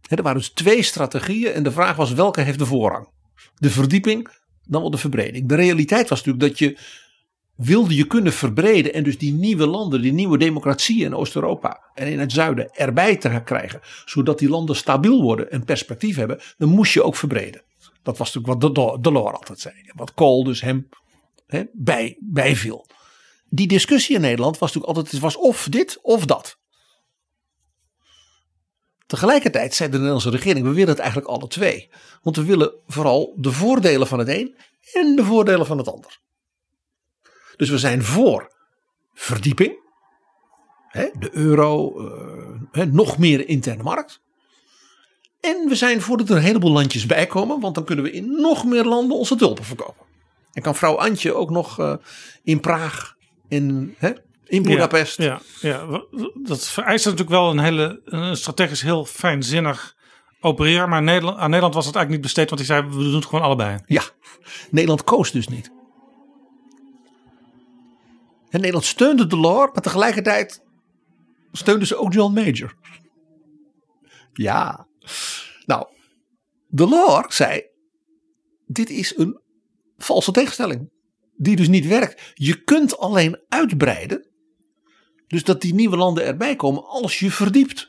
Er 0.08 0.24
waren 0.24 0.38
dus 0.38 0.50
twee 0.50 0.82
strategieën 0.82 1.52
en 1.52 1.64
de 1.64 1.72
vraag 1.72 1.96
was 1.96 2.14
welke 2.14 2.42
heeft 2.42 2.60
de 2.60 2.66
voorrang? 2.66 3.10
De 3.56 3.70
verdieping, 3.70 4.28
dan 4.64 4.82
wel 4.82 4.92
de 4.92 4.98
verbreding. 4.98 5.48
De 5.48 5.56
realiteit 5.56 6.10
was 6.10 6.24
natuurlijk 6.24 6.50
dat 6.50 6.60
je 6.60 6.78
wilde 7.56 7.96
je 7.96 8.08
kunnen 8.08 8.34
verbreden 8.34 8.94
en 8.94 9.04
dus 9.04 9.18
die 9.18 9.34
nieuwe 9.34 9.66
landen, 9.66 10.02
die 10.02 10.14
nieuwe 10.14 10.38
democratieën 10.38 11.06
in 11.06 11.16
Oost-Europa 11.16 11.92
en 11.94 12.08
in 12.08 12.20
het 12.20 12.32
zuiden 12.32 12.72
erbij 12.74 13.16
te 13.16 13.42
krijgen, 13.46 13.80
zodat 14.06 14.40
die 14.40 14.50
landen 14.50 14.76
stabiel 14.76 15.22
worden 15.22 15.52
en 15.52 15.66
perspectief 15.66 16.16
hebben, 16.16 16.40
dan 16.58 16.70
moest 16.70 16.94
je 16.94 17.04
ook 17.04 17.16
verbreden. 17.16 17.64
Dat 18.04 18.18
was 18.18 18.34
natuurlijk 18.34 18.76
wat 18.76 19.04
Delors 19.04 19.36
altijd 19.36 19.60
zei. 19.60 19.76
Wat 19.96 20.14
Kool 20.14 20.44
dus 20.44 20.62
hem 20.62 20.90
bij, 21.74 22.18
bijviel. 22.20 22.88
Die 23.50 23.68
discussie 23.68 24.16
in 24.16 24.22
Nederland 24.22 24.58
was 24.58 24.74
natuurlijk 24.74 24.98
altijd, 24.98 25.12
het 25.12 25.22
was 25.22 25.38
of 25.38 25.68
dit 25.70 26.00
of 26.02 26.26
dat. 26.26 26.60
Tegelijkertijd 29.12 29.74
zei 29.74 29.90
de 29.90 29.96
Nederlandse 29.96 30.30
regering, 30.30 30.66
we 30.66 30.74
willen 30.74 30.90
het 30.90 31.00
eigenlijk 31.00 31.30
alle 31.30 31.48
twee. 31.48 31.90
Want 32.22 32.36
we 32.36 32.44
willen 32.44 32.72
vooral 32.88 33.34
de 33.38 33.52
voordelen 33.52 34.08
van 34.08 34.20
het 34.20 34.28
een 34.28 34.56
en 34.94 35.16
de 35.16 35.24
voordelen 35.24 35.66
van 35.66 35.78
het 35.78 35.88
ander. 35.88 36.20
Dus 37.56 37.70
we 37.70 37.78
zijn 37.78 38.04
voor 38.04 38.52
verdieping. 39.14 39.80
De 40.92 41.30
euro, 41.32 41.94
eh, 42.72 42.84
nog 42.84 43.18
meer 43.18 43.48
interne 43.48 43.84
markt. 43.84 44.22
En 45.40 45.68
we 45.68 45.76
zijn 45.76 46.02
voor 46.02 46.18
dat 46.18 46.30
er 46.30 46.36
een 46.36 46.42
heleboel 46.42 46.72
landjes 46.72 47.06
bij 47.06 47.28
komen. 47.28 47.60
Want 47.60 47.76
dan 47.76 47.86
kunnen 47.86 48.06
we 48.06 48.12
in 48.12 48.42
nog 48.42 48.66
meer 48.66 48.84
landen 48.84 49.18
onze 49.18 49.36
tulpen 49.36 49.64
verkopen. 49.64 50.06
En 50.54 50.62
kan 50.62 50.76
vrouw 50.76 50.96
Antje 50.96 51.34
ook 51.34 51.50
nog 51.50 51.80
eh, 51.80 51.94
in 52.44 52.60
Praag, 52.60 53.16
in, 53.48 53.96
in 54.52 54.62
Budapest. 54.62 55.18
Ja, 55.18 55.42
ja, 55.62 55.70
ja, 55.70 56.06
dat 56.44 56.68
vereist 56.68 57.06
natuurlijk 57.06 57.32
wel 57.32 57.50
een 57.50 57.60
hele 57.60 58.02
een 58.06 58.38
strategisch 58.38 58.82
heel 58.82 59.06
fijnzinnig 59.06 59.96
opereren. 60.40 60.90
Maar 60.90 61.04
Nederland, 61.04 61.38
aan 61.38 61.50
Nederland 61.50 61.74
was 61.74 61.86
het 61.86 61.96
eigenlijk 61.96 62.24
niet 62.24 62.34
besteed, 62.34 62.50
want 62.50 62.68
die 62.68 62.72
zei 62.76 62.98
we 62.98 63.04
doen 63.04 63.16
het 63.16 63.26
gewoon 63.26 63.46
allebei. 63.46 63.80
Ja, 63.86 64.04
Nederland 64.72 65.04
koos 65.04 65.32
dus 65.32 65.48
niet. 65.48 65.72
En 68.50 68.60
Nederland 68.60 68.86
steunde 68.86 69.28
Delors, 69.28 69.72
maar 69.74 69.82
tegelijkertijd 69.82 70.64
steunde 71.52 71.86
ze 71.86 71.98
ook 71.98 72.14
John 72.14 72.34
Major. 72.34 72.74
Ja, 74.34 74.88
nou, 75.66 75.88
Delors 76.68 77.36
zei: 77.36 77.64
Dit 78.66 78.90
is 78.90 79.18
een 79.18 79.42
valse 79.98 80.32
tegenstelling, 80.32 80.92
die 81.36 81.56
dus 81.56 81.68
niet 81.68 81.88
werkt. 81.88 82.32
Je 82.34 82.64
kunt 82.64 82.98
alleen 82.98 83.42
uitbreiden, 83.50 84.31
dus 85.32 85.44
dat 85.44 85.62
die 85.62 85.74
nieuwe 85.74 85.98
landen 85.98 86.26
erbij 86.26 86.56
komen, 86.56 86.88
als 86.88 87.20
je 87.20 87.32
verdiept. 87.32 87.88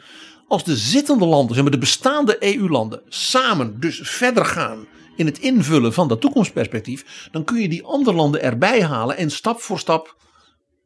Als 0.49 0.65
de 0.65 0.77
zittende 0.77 1.27
landen, 1.27 1.55
zeg 1.55 1.63
maar 1.63 1.73
de 1.73 1.79
bestaande 1.79 2.57
EU-landen, 2.57 3.03
samen 3.09 3.81
dus 3.81 4.01
verder 4.03 4.45
gaan 4.45 4.87
in 5.17 5.27
het 5.27 5.39
invullen 5.39 5.93
van 5.93 6.09
dat 6.09 6.21
toekomstperspectief, 6.21 7.29
dan 7.31 7.45
kun 7.45 7.61
je 7.61 7.69
die 7.69 7.85
andere 7.85 8.17
landen 8.17 8.43
erbij 8.43 8.83
halen 8.83 9.17
en 9.17 9.31
stap 9.31 9.61
voor 9.61 9.79
stap 9.79 10.17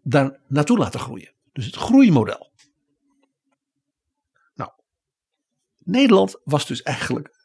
daar 0.02 0.40
naartoe 0.48 0.78
laten 0.78 1.00
groeien. 1.00 1.32
Dus 1.52 1.66
het 1.66 1.76
groeimodel. 1.76 2.50
Nou, 4.54 4.70
Nederland 5.78 6.40
was 6.44 6.66
dus 6.66 6.82
eigenlijk 6.82 7.35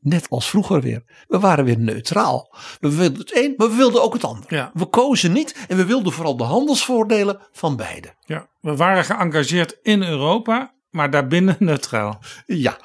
net 0.00 0.28
als 0.28 0.50
vroeger 0.50 0.80
weer. 0.80 1.02
We 1.28 1.38
waren 1.38 1.64
weer 1.64 1.78
neutraal. 1.78 2.56
We 2.80 2.94
wilden 2.96 3.18
het 3.18 3.36
een, 3.36 3.54
maar 3.56 3.68
we 3.68 3.76
wilden 3.76 4.02
ook 4.02 4.12
het 4.12 4.24
ander. 4.24 4.54
Ja. 4.54 4.70
We 4.74 4.86
kozen 4.86 5.32
niet 5.32 5.64
en 5.68 5.76
we 5.76 5.84
wilden 5.84 6.12
vooral 6.12 6.36
de 6.36 6.44
handelsvoordelen 6.44 7.38
van 7.52 7.76
beide. 7.76 8.14
Ja, 8.24 8.48
we 8.60 8.76
waren 8.76 9.04
geëngageerd 9.04 9.78
in 9.82 10.02
Europa, 10.02 10.74
maar 10.90 11.10
daarbinnen 11.10 11.56
neutraal. 11.70 12.18
Ja, 12.46 12.78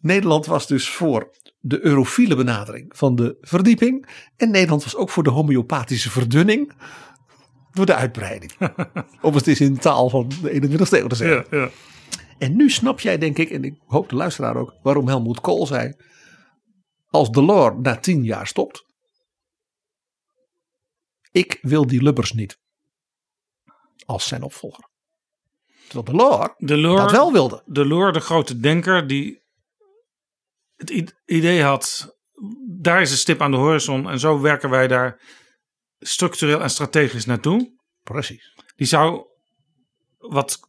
Nederland 0.00 0.46
was 0.46 0.66
dus 0.66 0.88
voor 0.88 1.30
de 1.60 1.84
eurofiele 1.84 2.36
benadering 2.36 2.92
van 2.96 3.14
de 3.16 3.36
verdieping. 3.40 4.08
En 4.36 4.50
Nederland 4.50 4.82
was 4.82 4.96
ook 4.96 5.10
voor 5.10 5.22
de 5.22 5.30
homeopathische 5.30 6.10
verdunning 6.10 6.72
door 7.72 7.86
de 7.86 7.94
uitbreiding. 7.94 8.52
of 9.20 9.34
het 9.34 9.46
is 9.46 9.60
in 9.60 9.74
de 9.74 9.80
taal 9.80 10.10
van 10.10 10.30
de 10.42 10.68
21ste 10.68 10.98
eeuw 10.98 11.06
te 11.06 11.16
zeggen. 11.16 11.46
ja. 11.50 11.68
En 12.38 12.56
nu 12.56 12.70
snap 12.70 13.00
jij 13.00 13.18
denk 13.18 13.38
ik, 13.38 13.50
en 13.50 13.64
ik 13.64 13.74
hoop 13.86 14.08
de 14.08 14.16
luisteraar 14.16 14.56
ook, 14.56 14.74
waarom 14.82 15.08
Helmoet 15.08 15.40
Kool 15.40 15.66
zei, 15.66 15.94
als 17.08 17.30
Delors 17.30 17.76
na 17.82 17.96
tien 17.96 18.24
jaar 18.24 18.46
stopt, 18.46 18.84
ik 21.30 21.58
wil 21.62 21.86
die 21.86 22.02
Lubbers 22.02 22.32
niet 22.32 22.58
als 24.06 24.28
zijn 24.28 24.42
opvolger. 24.42 24.88
Terwijl 25.88 26.16
Delors 26.16 26.54
Delors, 26.58 27.00
dat 27.00 27.10
wel 27.10 27.32
wilde. 27.32 27.62
Delors, 27.66 28.12
de 28.12 28.20
grote 28.20 28.60
denker, 28.60 29.06
die 29.06 29.42
het 30.76 31.14
idee 31.24 31.62
had, 31.62 32.16
daar 32.68 33.00
is 33.00 33.10
een 33.10 33.16
stip 33.16 33.40
aan 33.40 33.50
de 33.50 33.56
horizon 33.56 34.08
en 34.10 34.18
zo 34.18 34.40
werken 34.40 34.70
wij 34.70 34.88
daar 34.88 35.20
structureel 35.98 36.60
en 36.60 36.70
strategisch 36.70 37.24
naartoe. 37.24 37.76
Precies. 38.02 38.54
Die 38.76 38.86
zou, 38.86 39.26
wat 40.18 40.60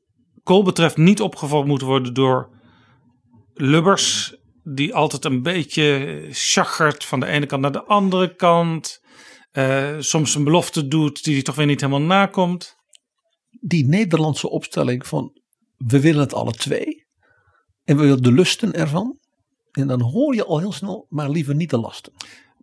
Kool 0.44 0.64
betreft, 0.64 0.98
niet 0.98 1.22
opgevolgd 1.22 1.68
moeten 1.68 1.88
worden 1.88 2.14
door 2.14 2.50
Lubbers, 3.54 4.38
die 4.64 4.96
altijd 4.96 5.26
een 5.26 5.42
beetje 5.42 6.26
chagert 6.32 7.06
van 7.06 7.20
de 7.20 7.26
ene 7.26 7.46
kant 7.46 7.62
naar 7.62 7.72
de 7.72 7.84
andere 7.84 8.36
kant. 8.36 9.02
eh, 9.52 9.96
soms 10.00 10.36
een 10.36 10.44
belofte 10.44 10.88
doet 10.88 11.24
die 11.24 11.34
hij 11.34 11.44
toch 11.44 11.56
weer 11.56 11.66
niet 11.66 11.82
helemaal 11.82 12.08
nakomt. 12.08 12.76
Die 13.50 13.88
Nederlandse 13.88 14.50
opstelling 14.50 15.08
van 15.08 15.40
we 15.78 16.00
willen 16.00 16.22
het 16.22 16.34
alle 16.34 16.52
twee. 16.52 17.08
En 17.84 17.96
we 17.96 18.02
willen 18.02 18.24
de 18.24 18.32
lusten 18.32 18.74
ervan. 18.74 19.18
En 19.72 19.88
dan 19.88 20.02
hoor 20.02 20.36
je 20.36 20.46
al 20.46 20.60
heel 20.60 20.72
snel, 20.72 21.06
maar 21.10 21.30
liever 21.30 21.56
niet 21.56 21.70
de 21.70 21.78
lasten. 21.78 22.14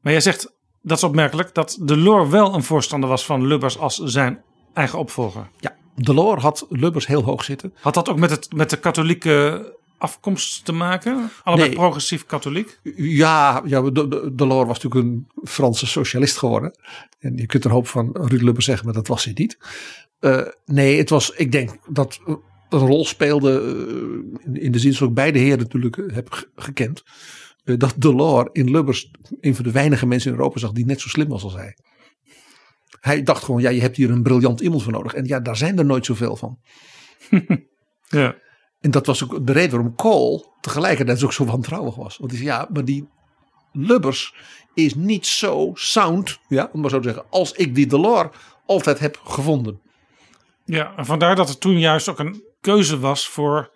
Maar 0.00 0.12
jij 0.12 0.20
zegt, 0.20 0.56
dat 0.82 0.96
is 0.96 1.04
opmerkelijk, 1.04 1.54
dat 1.54 1.78
Delors 1.80 2.30
wel 2.30 2.54
een 2.54 2.62
voorstander 2.62 3.08
was 3.08 3.24
van 3.24 3.46
Lubbers 3.46 3.78
als 3.78 3.96
zijn 3.96 4.44
eigen 4.72 4.98
opvolger. 4.98 5.50
Ja, 5.58 5.76
Delors 5.94 6.42
had 6.42 6.66
Lubbers 6.68 7.06
heel 7.06 7.22
hoog 7.22 7.44
zitten. 7.44 7.74
Had 7.80 7.94
dat 7.94 8.08
ook 8.08 8.18
met, 8.18 8.30
het, 8.30 8.52
met 8.52 8.70
de 8.70 8.78
katholieke 8.78 9.74
afkomst 9.98 10.64
te 10.64 10.72
maken? 10.72 11.30
Allebei 11.42 11.68
Nee. 11.68 11.76
progressief 11.78 12.26
katholiek? 12.26 12.78
Ja, 12.96 13.62
ja 13.66 13.82
de, 13.90 14.08
de, 14.08 14.30
Delors 14.34 14.66
was 14.68 14.82
natuurlijk 14.82 15.04
een 15.04 15.26
Franse 15.48 15.86
socialist 15.86 16.36
geworden. 16.38 16.78
En 17.18 17.36
je 17.36 17.46
kunt 17.46 17.64
er 17.64 17.70
hoop 17.70 17.86
van 17.88 18.10
Ruud 18.12 18.42
Lubbers 18.42 18.64
zeggen, 18.64 18.84
maar 18.84 18.94
dat 18.94 19.06
was 19.08 19.24
hij 19.24 19.32
niet. 19.36 19.58
Eh, 20.20 20.46
nee, 20.64 20.98
het 20.98 21.10
was, 21.10 21.30
ik 21.30 21.52
denk 21.52 21.78
dat 21.88 22.18
het 22.24 22.38
een 22.68 22.78
rol 22.78 23.04
speelde. 23.04 23.60
eh, 23.60 24.44
in, 24.46 24.60
in 24.62 24.72
de 24.72 24.78
zin 24.78 24.92
zoals 24.92 25.10
ik 25.10 25.16
beide 25.16 25.38
heren 25.38 25.58
natuurlijk 25.58 25.96
eh, 25.96 26.14
heb 26.14 26.32
ge- 26.32 26.48
gekend. 26.56 27.02
eh, 27.64 27.74
dat 27.78 27.94
Delors 27.98 28.48
in 28.52 28.70
Lubbers 28.70 29.10
een 29.40 29.54
van 29.54 29.64
de 29.64 29.70
weinige 29.70 30.06
mensen 30.06 30.30
in 30.32 30.36
Europa 30.36 30.58
zag 30.58 30.72
die 30.72 30.86
net 30.86 31.00
zo 31.00 31.08
slim 31.08 31.28
was 31.28 31.42
als 31.42 31.54
hij. 31.54 31.76
Hij 33.00 33.22
dacht 33.22 33.44
gewoon, 33.44 33.60
ja, 33.60 33.70
je 33.70 33.80
hebt 33.80 33.96
hier 33.96 34.10
een 34.10 34.22
briljant 34.22 34.60
iemand 34.60 34.82
voor 34.82 34.92
nodig. 34.92 35.14
En 35.14 35.24
ja, 35.24 35.40
daar 35.40 35.56
zijn 35.56 35.78
er 35.78 35.84
nooit 35.84 36.04
zoveel 36.06 36.36
van. 36.36 36.58
Ja. 38.08 38.36
En 38.80 38.90
dat 38.90 39.06
was 39.06 39.24
ook 39.24 39.46
de 39.46 39.52
reden 39.52 39.70
waarom 39.70 39.94
Kool 39.94 40.52
tegelijkertijd 40.60 41.24
ook 41.24 41.32
zo 41.32 41.44
wantrouwig 41.44 41.94
was. 41.94 42.16
Want 42.16 42.30
hij 42.30 42.40
zei, 42.40 42.50
ja, 42.50 42.68
maar 42.72 42.84
die 42.84 43.08
Lubbers 43.72 44.34
is 44.74 44.94
niet 44.94 45.26
zo 45.26 45.70
sound, 45.74 46.38
ja, 46.48 46.68
om 46.72 46.80
maar 46.80 46.90
zo 46.90 46.98
te 46.98 47.08
zeggen, 47.08 47.30
als 47.30 47.52
ik 47.52 47.74
die 47.74 47.86
Delors 47.86 48.36
altijd 48.66 48.98
heb 48.98 49.20
gevonden. 49.24 49.80
Ja, 50.64 50.96
en 50.96 51.06
vandaar 51.06 51.36
dat 51.36 51.48
er 51.48 51.58
toen 51.58 51.78
juist 51.78 52.08
ook 52.08 52.18
een 52.18 52.44
keuze 52.60 52.98
was 52.98 53.28
voor 53.28 53.72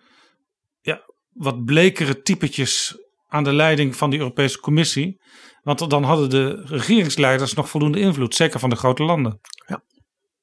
ja, 0.81 1.05
wat 1.32 1.64
blekere 1.64 2.22
typetjes 2.22 2.98
aan 3.28 3.44
de 3.44 3.52
leiding 3.52 3.97
van 3.97 4.10
die 4.10 4.18
Europese 4.18 4.60
Commissie. 4.60 5.20
Want 5.62 5.90
dan 5.90 6.02
hadden 6.02 6.31
de 6.31 6.62
regeringsleiders 6.64 7.55
nog 7.55 7.68
voldoende 7.68 8.01
invloed, 8.01 8.35
zeker 8.35 8.60
van 8.60 8.70
de 8.70 8.77
grote 8.77 9.02
landen. 9.02 9.40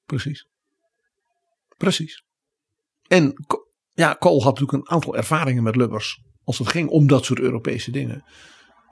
Precies. 0.06 0.48
Precies. 1.78 2.24
En 3.08 3.34
ja, 3.98 4.14
Kool 4.14 4.44
had 4.44 4.60
natuurlijk 4.60 4.72
een 4.72 4.94
aantal 4.94 5.16
ervaringen 5.16 5.64
met 5.64 5.76
Lubbers. 5.76 6.22
Als 6.44 6.58
het 6.58 6.68
ging 6.68 6.90
om 6.90 7.08
dat 7.08 7.26
soort 7.26 7.40
Europese 7.40 7.92
dingen. 7.92 8.24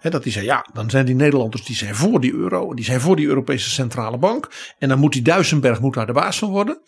Dat 0.01 0.23
hij 0.23 0.31
zei, 0.31 0.45
ja, 0.45 0.69
dan 0.73 0.89
zijn 0.89 1.05
die 1.05 1.15
Nederlanders 1.15 1.65
die 1.65 1.75
zijn 1.75 1.95
voor 1.95 2.21
die 2.21 2.33
euro. 2.33 2.73
Die 2.73 2.85
zijn 2.85 3.01
voor 3.01 3.15
die 3.15 3.27
Europese 3.27 3.69
Centrale 3.69 4.17
Bank. 4.17 4.73
En 4.77 4.89
dan 4.89 4.99
moet 4.99 5.13
die 5.13 5.21
Duisenberg 5.21 5.79
moet 5.79 5.93
daar 5.93 6.05
de 6.05 6.13
baas 6.13 6.37
van 6.37 6.49
worden. 6.49 6.81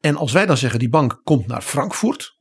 En 0.00 0.16
als 0.16 0.32
wij 0.32 0.46
dan 0.46 0.56
zeggen, 0.56 0.78
die 0.78 0.88
bank 0.88 1.20
komt 1.24 1.46
naar 1.46 1.62
Frankfurt. 1.62 2.36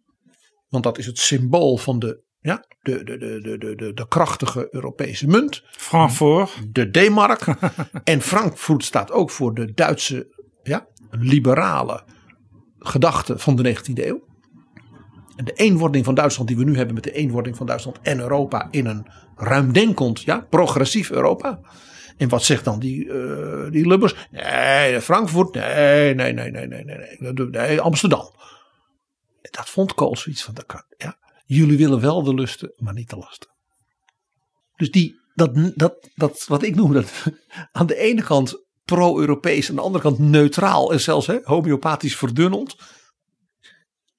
Want 0.70 0.84
dat 0.84 0.98
is 0.98 1.06
het 1.06 1.20
symbool 1.20 1.78
van 1.78 2.00
de, 2.00 2.24
ja, 2.40 2.66
de, 2.82 3.04
de, 3.04 3.18
de, 3.18 3.42
de, 3.42 3.58
de, 3.58 3.76
de, 3.76 3.94
de 3.94 4.08
krachtige 4.08 4.68
Europese 4.72 5.28
munt 5.28 5.64
Frankfurt, 5.66 6.74
de 6.74 6.90
D-mark. 6.90 7.46
en 8.04 8.22
Frankfurt 8.22 8.84
staat 8.84 9.12
ook 9.12 9.32
voor 9.32 9.54
de 9.54 9.74
Duitse 9.74 10.46
ja, 10.64 10.88
liberale 11.10 12.16
gedachten 12.80 13.40
van 13.40 13.56
de 13.56 13.76
19e 13.76 13.94
eeuw. 13.94 14.26
En 15.36 15.46
de 15.46 15.54
eenwording 15.54 16.06
van 16.06 16.16
Duitsland 16.16 16.50
die 16.50 16.58
we 16.58 16.64
nu 16.64 16.76
hebben 16.76 16.94
met 16.94 17.04
de 17.04 17.12
eenwording 17.12 17.58
van 17.58 17.66
Duitsland 17.66 18.00
en 18.02 18.20
Europa 18.20 18.68
in 18.72 18.86
een 18.86 19.08
ruimdenkend, 19.36 20.22
ja, 20.22 20.40
progressief 20.50 21.12
Europa. 21.12 21.60
En 22.18 22.30
wat 22.30 22.44
zegt 22.44 22.66
dan 22.66 22.80
die, 22.80 23.12
eh, 23.12 23.72
die 23.72 23.88
Lubbers? 23.88 24.16
Nee, 24.32 25.02
Frankfurt, 25.02 25.54
nee, 25.54 26.14
nee, 26.14 26.34
nee, 26.34 26.52
nee, 26.52 26.68
nee, 26.68 26.84
nee, 27.20 27.48
nee, 27.50 27.82
Amsterdam. 27.82 28.36
Dat 29.42 29.70
vond 29.70 29.94
Kool 29.94 30.16
zoiets 30.16 30.44
van, 30.44 30.54
dat 30.54 30.86
ja. 30.98 31.18
Jullie 31.46 31.78
willen 31.78 32.00
wel 32.00 32.24
de 32.24 32.34
lusten, 32.34 32.74
maar 32.76 32.94
niet 32.94 33.10
de 33.10 33.18
lasten. 33.18 33.50
Dus 34.76 34.92
die, 34.92 35.20
dat, 35.34 35.74
dat, 35.76 36.10
dat, 36.16 36.46
wat 36.48 36.64
ik 36.64 36.76
noem, 36.76 36.94
dat 36.94 37.12
aan 37.72 37.88
de 37.88 37.96
ene 37.96 38.24
kant 38.24 38.66
pro-Europees, 38.88 39.70
aan 39.70 39.76
de 39.76 39.82
andere 39.82 40.04
kant 40.04 40.20
neutraal 40.20 40.92
en 40.92 41.00
zelfs 41.00 41.28
hè, 41.28 41.40
homeopathisch 41.44 42.16
verdunneld. 42.16 42.76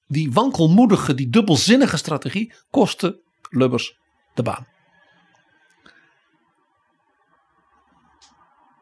Die 0.07 0.31
wankelmoedige, 0.31 1.13
die 1.13 1.29
dubbelzinnige 1.29 1.97
strategie 1.97 2.53
kostte 2.69 3.21
Lubbers 3.49 3.99
de 4.33 4.43
baan. 4.43 4.67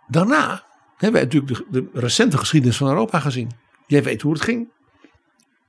Daarna 0.08 0.64
hebben 0.98 1.12
wij 1.12 1.24
natuurlijk 1.24 1.72
de, 1.72 1.90
de 1.92 2.00
recente 2.00 2.38
geschiedenis 2.38 2.78
van 2.78 2.88
Europa 2.88 3.20
gezien. 3.20 3.52
Jij 3.88 4.04
weet 4.04 4.22
hoe 4.22 4.34
het 4.34 4.42
ging. 4.42 4.72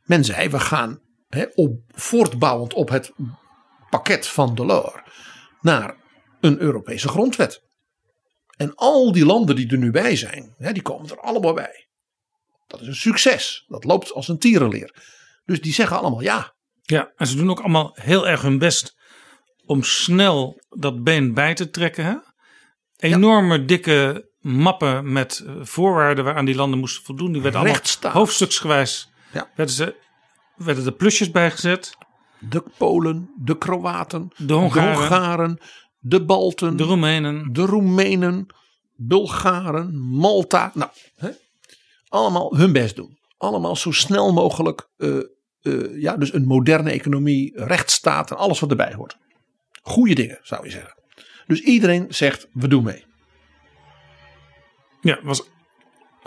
Men 0.05 0.25
zei, 0.25 0.49
we 0.49 0.61
gaan 0.61 1.01
hè, 1.29 1.47
op, 1.55 1.81
voortbouwend 1.89 2.75
op 2.75 2.89
het 2.89 3.13
pakket 3.91 4.27
van 4.27 4.55
Delors 4.55 5.03
naar 5.61 5.97
een 6.41 6.61
Europese 6.61 7.09
grondwet. 7.09 7.68
En 8.59 8.75
al 8.75 9.13
die 9.13 9.25
landen 9.25 9.57
die 9.57 9.71
er 9.71 9.79
nu 9.79 9.91
bij 9.91 10.17
zijn, 10.17 10.55
hè, 10.59 10.73
die 10.73 10.83
komen 10.83 11.11
er 11.11 11.21
allemaal 11.21 11.55
bij. 11.55 11.89
Dat 12.67 12.81
is 12.81 12.87
een 12.87 12.95
succes. 12.95 13.65
Dat 13.69 13.85
loopt 13.85 14.13
als 14.13 14.29
een 14.29 14.39
tierenleer. 14.39 14.95
Dus 15.45 15.61
die 15.61 15.73
zeggen 15.73 15.99
allemaal 15.99 16.21
ja. 16.21 16.55
Ja, 16.83 17.13
en 17.17 17.27
ze 17.27 17.37
doen 17.37 17.51
ook 17.51 17.59
allemaal 17.61 17.91
heel 18.01 18.29
erg 18.29 18.43
hun 18.43 18.59
best 18.59 18.97
om 19.65 19.83
snel 19.83 20.61
dat 20.69 21.03
been 21.03 21.35
bij 21.35 21.55
te 21.55 21.71
trekken. 21.71 22.05
Hè? 22.05 22.15
Enorme 22.97 23.65
dikke 23.65 24.31
mappen 24.39 25.13
met 25.13 25.43
eh, 25.47 25.55
voorwaarden 25.61 26.25
waaraan 26.25 26.45
die 26.45 26.55
landen 26.55 26.79
moesten 26.79 27.05
voldoen. 27.05 27.33
Die 27.33 27.43
werden 27.43 27.61
allemaal 27.61 28.13
hoofdstuksgewijs 28.13 29.09
Ja. 29.33 29.51
werden, 29.55 29.75
ze, 29.75 29.97
werden 30.57 30.85
de 30.85 30.93
plusjes 30.93 31.31
bijgezet. 31.31 31.97
De 32.39 32.63
Polen, 32.79 33.31
de 33.37 33.59
Kroaten, 33.59 34.31
De 34.37 34.53
Hongaren. 34.53 34.93
de, 34.95 34.99
Hongaren, 35.01 35.59
de 35.99 36.25
Balten, 36.25 36.77
De 36.77 36.83
Roemenen. 36.83 37.53
de 37.53 37.67
Roemenen, 37.67 38.47
Bulgaren, 38.97 39.99
Malta. 40.01 40.71
Nou, 40.75 40.91
hè, 41.17 41.31
allemaal 42.09 42.57
hun 42.57 42.73
best 42.73 42.97
doen. 42.97 43.19
Allemaal 43.37 43.77
zo 43.77 43.93
snel 43.93 44.33
mogelijk. 44.33 44.89
eh, 44.97 45.17
eh, 45.63 46.01
ja, 46.01 46.17
dus 46.17 46.33
een 46.33 46.47
moderne 46.47 46.91
economie, 46.91 47.65
rechtsstaat 47.65 48.31
en 48.31 48.37
alles 48.37 48.61
wat 48.61 48.71
erbij 48.71 48.95
hoort. 48.95 49.17
Goede 49.83 50.15
dingen, 50.15 50.39
zou 50.43 50.65
je 50.65 50.71
zeggen. 50.71 50.95
Dus 51.47 51.61
iedereen 51.61 52.07
zegt, 52.09 52.49
we 52.53 52.69
doen 52.69 52.85
mee. 52.85 53.05
Ja, 55.01 55.19
was 55.23 55.43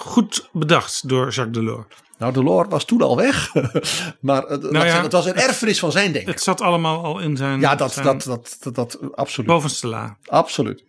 goed 0.02 0.50
bedacht 0.52 1.08
door 1.10 1.30
Jacques 1.30 1.52
Delors. 1.52 1.96
Nou, 2.18 2.34
Delors 2.34 2.70
was 2.70 2.86
toen 2.86 3.02
al 3.02 3.16
weg. 3.16 3.54
maar 4.22 4.44
het, 4.44 4.68
ja, 4.72 4.82
zeggen, 4.82 5.02
het 5.02 5.12
was 5.12 5.26
een 5.26 5.36
erfenis 5.36 5.80
van 5.80 5.92
zijn 5.92 6.12
denken. 6.12 6.32
Het 6.32 6.42
zat 6.42 6.62
allemaal 6.62 7.04
al 7.04 7.20
in 7.20 7.38
zijn, 7.38 7.60
Ja, 7.60 7.76
dat, 7.76 7.94
zijn 7.94 8.06
dat, 8.06 8.24
dat, 8.24 8.58
dat, 8.60 8.76
dat, 8.76 9.00
absoluut. 9.16 9.50
bovenste 9.50 9.88
la. 9.88 10.18
Absoluut. 10.26 10.84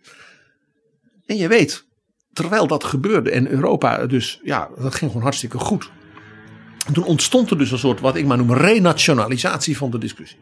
En 1.25 1.37
je 1.37 1.47
weet, 1.47 1.87
terwijl 2.33 2.67
dat 2.67 2.83
gebeurde 2.83 3.31
en 3.31 3.47
Europa 3.47 4.05
dus, 4.05 4.39
ja, 4.43 4.69
dat 4.77 4.95
ging 4.95 5.09
gewoon 5.11 5.25
hartstikke 5.25 5.57
goed. 5.57 5.89
En 6.85 6.93
toen 6.93 7.05
ontstond 7.05 7.51
er 7.51 7.57
dus 7.57 7.71
een 7.71 7.77
soort, 7.77 7.99
wat 7.99 8.15
ik 8.15 8.25
maar 8.25 8.37
noem, 8.37 8.53
renationalisatie 8.53 9.77
van 9.77 9.91
de 9.91 9.97
discussie. 9.97 10.39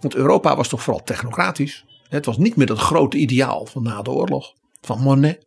Want 0.00 0.14
Europa 0.14 0.56
was 0.56 0.68
toch 0.68 0.82
vooral 0.82 1.02
technocratisch. 1.04 1.84
Het 2.08 2.24
was 2.24 2.38
niet 2.38 2.56
meer 2.56 2.66
dat 2.66 2.78
grote 2.78 3.16
ideaal 3.16 3.66
van 3.66 3.82
na 3.82 4.02
de 4.02 4.10
oorlog, 4.10 4.54
van 4.80 5.00
Monet. 5.00 5.46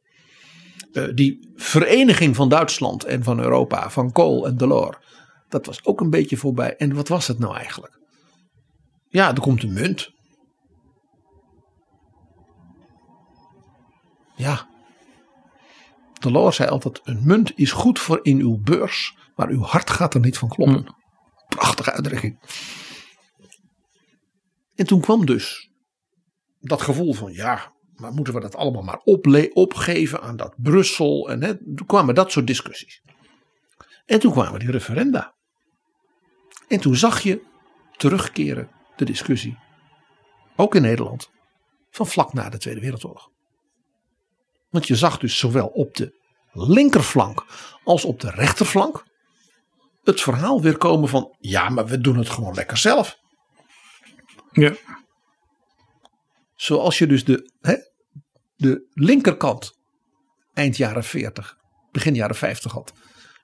Eh, 0.93 1.03
die 1.13 1.50
vereniging 1.71 2.35
van 2.35 2.49
Duitsland 2.49 3.03
en 3.03 3.23
van 3.23 3.39
Europa, 3.39 3.89
van 3.89 4.11
Kool 4.11 4.47
en 4.47 4.57
Delors, 4.57 4.97
dat 5.49 5.65
was 5.65 5.85
ook 5.85 6.01
een 6.01 6.09
beetje 6.09 6.37
voorbij. 6.37 6.75
En 6.75 6.95
wat 6.95 7.07
was 7.07 7.27
het 7.27 7.39
nou 7.39 7.55
eigenlijk? 7.55 7.99
Ja, 9.07 9.29
er 9.29 9.39
komt 9.39 9.63
een 9.63 9.73
munt. 9.73 10.11
Ja. 14.35 14.69
Delors 16.19 16.55
zei 16.55 16.69
altijd: 16.69 17.01
een 17.03 17.21
munt 17.23 17.51
is 17.55 17.71
goed 17.71 17.99
voor 17.99 18.19
in 18.21 18.39
uw 18.39 18.57
beurs, 18.57 19.17
maar 19.35 19.49
uw 19.49 19.61
hart 19.61 19.89
gaat 19.89 20.13
er 20.13 20.19
niet 20.19 20.37
van 20.37 20.49
kloppen. 20.49 20.95
Prachtige 21.47 21.91
uitdrukking. 21.91 22.39
En 24.75 24.85
toen 24.85 25.01
kwam 25.01 25.25
dus 25.25 25.69
dat 26.59 26.81
gevoel 26.81 27.13
van 27.13 27.31
ja, 27.31 27.73
maar 28.01 28.13
moeten 28.13 28.33
we 28.33 28.39
dat 28.39 28.55
allemaal 28.55 28.81
maar 28.81 29.01
opgeven 29.53 30.21
aan 30.21 30.35
dat 30.35 30.53
Brussel? 30.57 31.29
En 31.29 31.43
hè, 31.43 31.57
toen 31.75 31.87
kwamen 31.87 32.15
dat 32.15 32.31
soort 32.31 32.47
discussies. 32.47 33.01
En 34.05 34.19
toen 34.19 34.31
kwamen 34.31 34.59
die 34.59 34.71
referenda. 34.71 35.35
En 36.67 36.79
toen 36.79 36.95
zag 36.95 37.21
je 37.21 37.41
terugkeren 37.97 38.69
de 38.95 39.05
discussie, 39.05 39.57
ook 40.55 40.75
in 40.75 40.81
Nederland, 40.81 41.31
van 41.89 42.07
vlak 42.07 42.33
na 42.33 42.49
de 42.49 42.57
Tweede 42.57 42.79
Wereldoorlog. 42.79 43.29
Want 44.69 44.87
je 44.87 44.95
zag 44.95 45.17
dus 45.17 45.37
zowel 45.37 45.67
op 45.67 45.95
de 45.95 46.19
linkerflank 46.51 47.45
als 47.83 48.05
op 48.05 48.19
de 48.19 48.29
rechterflank 48.29 49.05
het 50.03 50.21
verhaal 50.21 50.61
weer 50.61 50.77
komen 50.77 51.09
van 51.09 51.35
ja, 51.39 51.69
maar 51.69 51.85
we 51.85 52.01
doen 52.01 52.17
het 52.17 52.29
gewoon 52.29 52.53
lekker 52.53 52.77
zelf. 52.77 53.19
Ja. 54.51 54.75
Zoals 56.55 56.97
je 56.97 57.07
dus 57.07 57.25
de, 57.25 57.51
hè, 57.61 57.75
de 58.61 58.87
linkerkant 58.93 59.73
eind 60.53 60.77
jaren 60.77 61.03
40, 61.03 61.55
begin 61.91 62.15
jaren 62.15 62.35
50 62.35 62.71
had. 62.71 62.93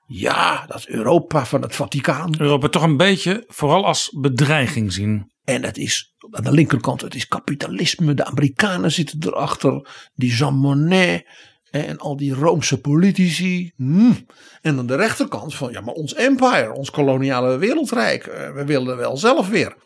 Ja, 0.06 0.66
dat 0.66 0.86
Europa 0.86 1.46
van 1.46 1.62
het 1.62 1.74
Vaticaan. 1.74 2.34
Europa 2.38 2.68
toch 2.68 2.82
een 2.82 2.96
beetje 2.96 3.44
vooral 3.46 3.86
als 3.86 4.16
bedreiging 4.20 4.92
zien. 4.92 5.32
En 5.44 5.64
het 5.64 5.76
is 5.76 6.14
aan 6.30 6.42
de 6.44 6.52
linkerkant, 6.52 7.00
het 7.00 7.14
is 7.14 7.26
kapitalisme. 7.26 8.14
De 8.14 8.24
Amerikanen 8.24 8.92
zitten 8.92 9.18
erachter. 9.26 9.88
Die 10.14 10.34
Jean 10.34 10.54
Monnet 10.54 11.26
en 11.70 11.98
al 11.98 12.16
die 12.16 12.34
Roomse 12.34 12.80
politici. 12.80 13.72
Hmm. 13.76 14.26
En 14.60 14.78
aan 14.78 14.86
de 14.86 14.96
rechterkant 14.96 15.54
van, 15.54 15.72
ja, 15.72 15.80
maar 15.80 15.94
ons 15.94 16.14
empire, 16.14 16.72
ons 16.72 16.90
koloniale 16.90 17.56
wereldrijk. 17.58 18.26
eh, 18.26 18.52
We 18.52 18.64
willen 18.64 18.96
wel 18.96 19.16
zelf 19.16 19.48
weer. 19.48 19.76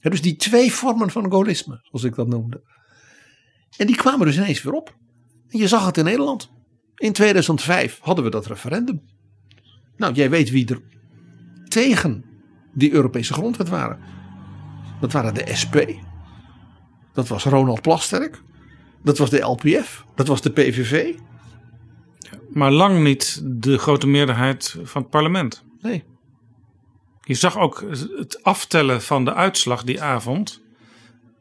Ja, 0.00 0.10
dus 0.10 0.22
die 0.22 0.36
twee 0.36 0.72
vormen 0.72 1.10
van 1.10 1.30
gaullisme, 1.30 1.78
zoals 1.82 2.04
ik 2.04 2.14
dat 2.14 2.28
noemde. 2.28 2.62
En 3.76 3.86
die 3.86 3.96
kwamen 3.96 4.26
dus 4.26 4.36
ineens 4.36 4.62
weer 4.62 4.72
op. 4.72 4.94
En 5.48 5.58
je 5.58 5.68
zag 5.68 5.86
het 5.86 5.96
in 5.96 6.04
Nederland. 6.04 6.50
In 6.96 7.12
2005 7.12 7.98
hadden 8.02 8.24
we 8.24 8.30
dat 8.30 8.46
referendum. 8.46 9.02
Nou, 9.96 10.12
jij 10.12 10.30
weet 10.30 10.50
wie 10.50 10.68
er 10.68 10.82
tegen 11.68 12.24
die 12.72 12.92
Europese 12.92 13.32
grondwet 13.32 13.68
waren. 13.68 13.98
Dat 15.00 15.12
waren 15.12 15.34
de 15.34 15.54
SP. 15.60 15.76
Dat 17.12 17.28
was 17.28 17.44
Ronald 17.44 17.82
Plasterk. 17.82 18.42
Dat 19.02 19.18
was 19.18 19.30
de 19.30 19.40
LPF. 19.40 20.04
Dat 20.14 20.26
was 20.26 20.42
de 20.42 20.50
PVV. 20.50 21.14
Maar 22.52 22.70
lang 22.70 23.02
niet 23.02 23.40
de 23.44 23.78
grote 23.78 24.06
meerderheid 24.06 24.76
van 24.82 25.02
het 25.02 25.10
parlement. 25.10 25.64
Nee. 25.80 26.04
Je 27.22 27.34
zag 27.34 27.58
ook 27.58 27.84
het 28.16 28.42
aftellen 28.42 29.02
van 29.02 29.24
de 29.24 29.34
uitslag 29.34 29.84
die 29.84 30.02
avond. 30.02 30.62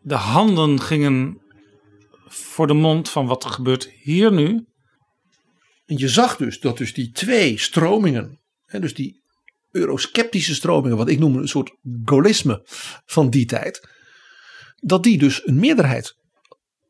De 0.02 0.16
handen 0.16 0.82
gingen 0.82 1.38
voor 2.28 2.68
de 2.68 2.74
mond 2.74 3.10
van 3.10 3.26
wat 3.26 3.46
gebeurt 3.46 3.90
hier 3.92 4.32
nu. 4.32 4.66
En 5.86 5.98
je 5.98 6.08
zag 6.10 6.36
dus 6.38 6.60
dat 6.60 6.78
dus 6.78 6.94
die 6.94 7.12
twee 7.12 7.60
stromingen. 7.60 8.40
Hè, 8.66 8.80
dus 8.80 8.94
die 8.94 9.22
eurosceptische 9.72 10.56
stromingen. 10.56 10.98
Wat 10.98 11.10
ik 11.10 11.20
noem 11.20 11.36
een 11.36 11.48
soort 11.48 11.76
gaullisme 12.04 12.62
van 13.06 13.30
die 13.30 13.46
tijd. 13.46 13.90
Dat 14.76 15.04
die 15.04 15.18
dus 15.18 15.48
een 15.48 15.60
meerderheid 15.60 16.16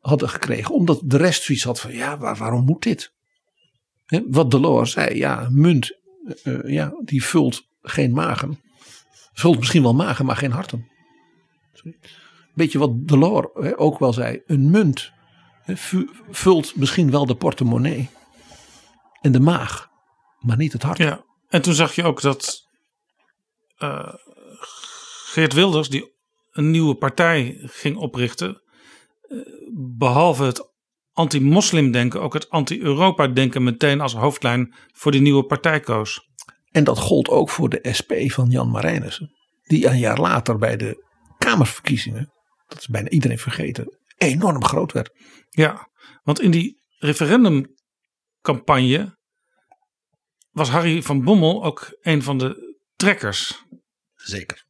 hadden 0.00 0.28
gekregen. 0.28 0.74
Omdat 0.74 1.00
de 1.04 1.16
rest 1.16 1.42
zoiets 1.42 1.64
had 1.64 1.80
van 1.80 1.92
ja 1.92 2.18
waar- 2.18 2.36
waarom 2.36 2.64
moet 2.64 2.82
dit? 2.82 3.12
Hè, 4.04 4.20
wat 4.26 4.50
Delors 4.50 4.92
zei. 4.92 5.16
Ja 5.16 5.48
munt 5.50 5.98
eh, 6.42 6.54
eh, 6.54 6.72
ja, 6.72 6.92
die 7.04 7.24
vult 7.24 7.62
geen 7.82 8.12
magen. 8.12 8.60
Vult 9.32 9.58
misschien 9.58 9.82
wel 9.82 9.94
magen 9.94 10.24
maar 10.24 10.36
geen 10.36 10.52
harten. 10.52 10.88
Sorry. 11.72 11.98
Beetje 12.54 12.78
wat 12.78 13.08
Delors 13.08 13.76
ook 13.76 13.98
wel 13.98 14.12
zei. 14.12 14.42
Een 14.46 14.70
munt 14.70 15.12
vult 16.30 16.76
misschien 16.76 17.10
wel 17.10 17.26
de 17.26 17.36
portemonnee. 17.36 18.10
En 19.20 19.32
de 19.32 19.40
maag. 19.40 19.88
Maar 20.38 20.56
niet 20.56 20.72
het 20.72 20.82
hart. 20.82 20.98
Ja. 20.98 21.24
En 21.48 21.62
toen 21.62 21.74
zag 21.74 21.94
je 21.94 22.02
ook 22.02 22.20
dat 22.20 22.62
eh, 23.76 24.14
Geert 25.26 25.52
Wilders, 25.52 25.88
die 25.88 26.12
een 26.50 26.70
nieuwe 26.70 26.94
partij 26.94 27.58
ging 27.60 27.96
oprichten, 27.96 28.62
eh, 29.20 29.38
behalve 29.98 30.44
het 30.44 30.72
anti-moslim-denken, 31.12 32.20
ook 32.20 32.32
het 32.32 32.50
anti-Europa-denken 32.50 33.62
meteen 33.62 34.00
als 34.00 34.14
hoofdlijn 34.14 34.74
voor 34.92 35.12
die 35.12 35.20
nieuwe 35.20 35.44
partij 35.44 35.80
koos. 35.80 36.20
En 36.70 36.84
dat 36.84 36.98
gold 36.98 37.28
ook 37.28 37.50
voor 37.50 37.68
de 37.68 37.88
SP 37.98 38.12
van 38.26 38.50
Jan 38.50 38.70
Marijnissen. 38.70 39.30
Die 39.62 39.86
een 39.86 39.98
jaar 39.98 40.20
later 40.20 40.58
bij 40.58 40.76
de 40.76 41.04
Kamerverkiezingen, 41.38 42.32
dat 42.66 42.78
is 42.78 42.86
bijna 42.86 43.08
iedereen 43.08 43.38
vergeten, 43.38 43.98
enorm 44.16 44.64
groot 44.64 44.92
werd. 44.92 45.10
Ja, 45.50 45.88
want 46.22 46.40
in 46.40 46.50
die 46.50 46.80
referendumcampagne 46.98 49.18
was 50.50 50.68
Harry 50.68 51.02
van 51.02 51.22
Bommel 51.22 51.64
ook 51.64 51.96
een 52.00 52.22
van 52.22 52.38
de 52.38 52.76
trekkers. 52.96 53.64
Zeker. 54.14 54.64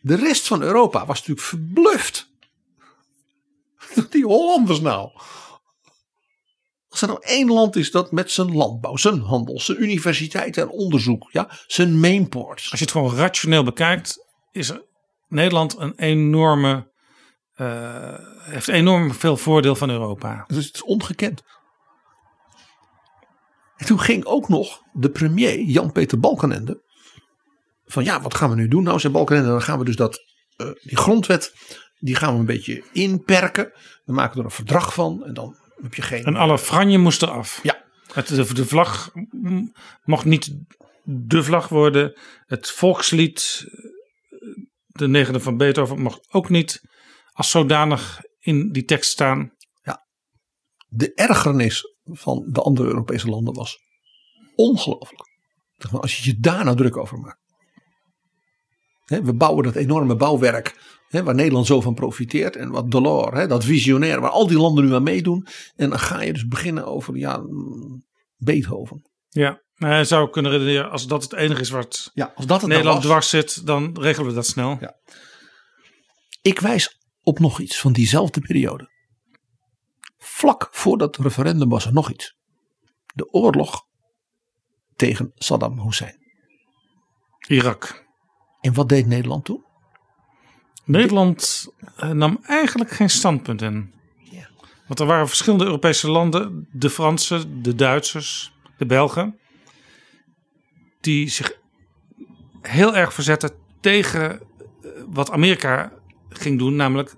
De 0.00 0.14
rest 0.14 0.46
van 0.46 0.62
Europa 0.62 1.06
was 1.06 1.18
natuurlijk 1.18 1.46
verbluft. 1.46 2.30
Die 4.10 4.24
Hollanders 4.24 4.80
nou. 4.80 5.10
Als 6.88 7.02
er 7.02 7.08
nou 7.08 7.20
één 7.22 7.48
land 7.48 7.76
is 7.76 7.90
dat 7.90 8.12
met 8.12 8.30
zijn 8.30 8.56
landbouw, 8.56 8.96
zijn 8.96 9.20
handel, 9.20 9.60
zijn 9.60 9.82
universiteiten 9.82 10.62
en 10.62 10.68
onderzoek, 10.68 11.28
ja, 11.30 11.50
zijn 11.66 12.00
mainports. 12.00 12.70
Als 12.70 12.78
je 12.78 12.84
het 12.84 12.94
gewoon 12.94 13.14
rationeel 13.14 13.64
bekijkt, 13.64 14.26
is 14.50 14.68
er 14.68 14.84
Nederland 15.28 15.76
een 15.78 15.98
enorme, 15.98 16.91
eh, 17.54 18.14
heeft 18.38 18.68
enorm 18.68 19.14
veel 19.14 19.36
voordeel 19.36 19.74
van 19.74 19.90
Europa. 19.90 20.44
Dus 20.46 20.66
het 20.66 20.74
is 20.74 20.82
ongekend. 20.82 21.42
En 23.76 23.86
toen 23.86 24.00
ging 24.00 24.24
ook 24.24 24.48
nog 24.48 24.82
de 24.92 25.10
premier 25.10 25.60
Jan-Peter 25.60 26.20
Balkenende. 26.20 26.82
Van 27.84 28.04
ja, 28.04 28.20
wat 28.20 28.34
gaan 28.34 28.50
we 28.50 28.56
nu 28.56 28.68
doen? 28.68 28.82
Nou, 28.82 29.00
zei 29.00 29.12
Balkenende, 29.12 29.48
dan 29.48 29.62
gaan 29.62 29.78
we 29.78 29.84
dus 29.84 29.96
dat, 29.96 30.18
eh, 30.56 30.66
die 30.82 30.96
grondwet, 30.96 31.54
die 31.98 32.14
gaan 32.14 32.32
we 32.32 32.40
een 32.40 32.46
beetje 32.46 32.84
inperken. 32.92 33.72
We 34.04 34.12
maken 34.12 34.38
er 34.38 34.44
een 34.44 34.50
verdrag 34.50 34.94
van 34.94 35.24
en 35.24 35.34
dan 35.34 35.56
heb 35.82 35.94
je 35.94 36.02
geen... 36.02 36.24
En 36.24 36.36
alle 36.36 36.58
franje 36.58 36.98
moest 36.98 37.22
eraf. 37.22 37.60
Ja. 37.62 37.84
Het, 38.12 38.28
de, 38.28 38.54
de 38.54 38.66
vlag 38.66 39.10
mocht 40.04 40.24
niet 40.24 40.54
de 41.04 41.42
vlag 41.42 41.68
worden. 41.68 42.20
Het 42.46 42.70
volkslied, 42.70 43.64
eh, 43.68 44.38
de 44.86 45.08
negende 45.08 45.40
van 45.40 45.56
Beethoven, 45.56 46.00
mocht 46.00 46.32
ook 46.32 46.48
niet 46.48 46.80
als 47.32 47.50
zodanig 47.50 48.20
in 48.38 48.72
die 48.72 48.84
tekst 48.84 49.10
staan. 49.10 49.60
de 50.94 51.14
ergernis 51.14 51.94
van 52.04 52.48
de 52.50 52.60
andere 52.60 52.88
Europese 52.88 53.28
landen 53.28 53.54
was 53.54 53.78
ongelooflijk. 54.54 55.30
Als 55.90 56.16
je 56.16 56.30
je 56.30 56.40
daar 56.40 56.64
nou 56.64 56.76
druk 56.76 56.96
over 56.96 57.18
maakt. 57.18 57.40
Hè, 59.04 59.22
we 59.22 59.34
bouwen 59.34 59.64
dat 59.64 59.74
enorme 59.74 60.16
bouwwerk 60.16 60.76
hè, 61.12 61.22
waar 61.22 61.34
Nederland 61.34 61.66
zo 61.66 61.80
van 61.80 61.94
profiteert. 61.94 62.56
En 62.56 62.70
wat 62.70 62.90
Delors, 62.90 63.36
hè, 63.36 63.46
dat 63.46 63.64
visionair 63.64 64.20
waar 64.20 64.30
al 64.30 64.46
die 64.46 64.58
landen 64.58 64.84
nu 64.84 64.94
aan 64.94 65.02
meedoen. 65.02 65.46
En 65.76 65.90
dan 65.90 65.98
ga 65.98 66.22
je 66.22 66.32
dus 66.32 66.46
beginnen 66.46 66.86
over 66.86 67.16
ja, 67.16 67.36
mm, 67.36 68.04
Beethoven. 68.36 69.10
Ja, 69.28 69.62
maar 69.74 69.98
je 69.98 70.04
zou 70.04 70.30
kunnen 70.30 70.50
redeneren, 70.50 70.90
als 70.90 71.06
dat 71.06 71.22
het 71.22 71.32
enige 71.32 71.60
is 71.60 71.70
wat 71.70 72.10
Ja, 72.14 72.32
als 72.34 72.46
dat 72.46 72.60
het 72.60 72.70
nou 72.70 72.80
Nederland 72.80 73.02
dwars 73.02 73.28
zit, 73.28 73.66
dan 73.66 73.96
regelen 74.00 74.28
we 74.28 74.34
dat 74.34 74.46
snel. 74.46 74.76
Ja. 74.80 74.94
Ik 76.42 76.60
wijs 76.60 76.98
op 77.22 77.38
nog 77.38 77.60
iets 77.60 77.80
van 77.80 77.92
diezelfde 77.92 78.40
periode. 78.40 78.90
Vlak 80.18 80.68
voor 80.70 80.98
dat 80.98 81.16
referendum 81.16 81.68
was 81.68 81.86
er 81.86 81.92
nog 81.92 82.10
iets. 82.10 82.36
De 83.14 83.32
oorlog 83.32 83.86
tegen 84.96 85.32
Saddam 85.34 85.80
Hussein. 85.80 86.16
Irak. 87.48 88.04
En 88.60 88.74
wat 88.74 88.88
deed 88.88 89.06
Nederland 89.06 89.44
toen? 89.44 89.64
Nederland 90.84 91.66
eh, 91.96 92.10
nam 92.10 92.38
eigenlijk 92.42 92.90
geen 92.90 93.10
standpunt 93.10 93.62
in. 93.62 93.94
Ja. 94.30 94.48
Want 94.86 95.00
er 95.00 95.06
waren 95.06 95.28
verschillende 95.28 95.64
Europese 95.64 96.10
landen, 96.10 96.68
de 96.72 96.90
Fransen, 96.90 97.62
de 97.62 97.74
Duitsers, 97.74 98.52
de 98.78 98.86
Belgen, 98.86 99.38
die 101.00 101.28
zich 101.28 101.60
heel 102.60 102.96
erg 102.96 103.14
verzetten 103.14 103.50
tegen 103.80 104.40
eh, 104.40 104.90
wat 105.06 105.30
Amerika 105.30 105.92
ging 106.38 106.58
doen, 106.58 106.76
namelijk 106.76 107.14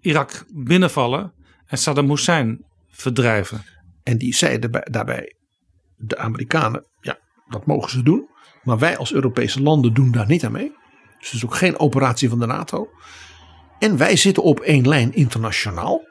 Irak 0.00 0.44
binnenvallen 0.54 1.32
en 1.66 1.78
Saddam 1.78 2.08
Hussein 2.10 2.64
verdrijven. 2.90 3.64
En 4.02 4.18
die 4.18 4.34
zeiden 4.34 4.70
bij- 4.70 4.86
daarbij, 4.90 5.34
de 5.96 6.16
Amerikanen, 6.16 6.86
ja, 7.00 7.18
dat 7.48 7.66
mogen 7.66 7.90
ze 7.90 8.02
doen. 8.02 8.28
Maar 8.62 8.78
wij 8.78 8.96
als 8.96 9.12
Europese 9.12 9.62
landen 9.62 9.94
doen 9.94 10.10
daar 10.10 10.26
niet 10.26 10.44
aan 10.44 10.52
mee. 10.52 10.72
Dus 11.18 11.26
het 11.26 11.34
is 11.34 11.44
ook 11.44 11.54
geen 11.54 11.78
operatie 11.78 12.28
van 12.28 12.38
de 12.38 12.46
NATO. 12.46 12.88
En 13.78 13.96
wij 13.96 14.16
zitten 14.16 14.42
op 14.42 14.60
één 14.60 14.88
lijn 14.88 15.12
internationaal. 15.14 16.04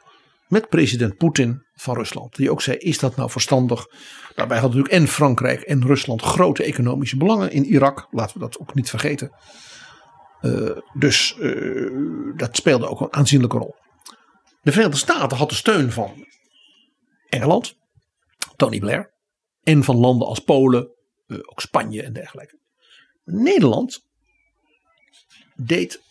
met 0.47 0.69
president 0.69 1.17
Poetin 1.17 1.63
van 1.73 1.95
Rusland. 1.95 2.35
Die 2.35 2.51
ook 2.51 2.61
zei, 2.61 2.77
is 2.77 2.99
dat 2.99 3.15
nou 3.15 3.29
verstandig? 3.29 3.85
Daarbij 4.35 4.59
hadden 4.59 4.77
natuurlijk 4.77 5.03
en 5.03 5.13
Frankrijk 5.13 5.61
en 5.61 5.85
Rusland 5.85 6.21
grote 6.21 6.63
economische 6.63 7.17
belangen 7.17 7.51
in 7.51 7.65
Irak. 7.65 8.07
Laten 8.11 8.33
we 8.33 8.39
dat 8.39 8.59
ook 8.59 8.73
niet 8.73 8.89
vergeten. 8.89 9.31
Uh, 10.45 10.77
dus 10.93 11.35
uh, 11.39 12.35
dat 12.37 12.55
speelde 12.55 12.87
ook 12.87 13.01
een 13.01 13.13
aanzienlijke 13.13 13.57
rol. 13.57 13.75
De 14.61 14.71
Verenigde 14.71 14.97
Staten 14.97 15.37
had 15.37 15.49
de 15.49 15.55
steun 15.55 15.91
van 15.91 16.27
Engeland, 17.29 17.77
Tony 18.55 18.79
Blair. 18.79 19.13
En 19.63 19.83
van 19.83 19.95
landen 19.97 20.27
als 20.27 20.39
Polen, 20.39 20.89
uh, 21.27 21.37
ook 21.41 21.61
Spanje 21.61 22.03
en 22.03 22.13
dergelijke. 22.13 22.59
Nederland 23.23 24.07
deed 25.55 26.01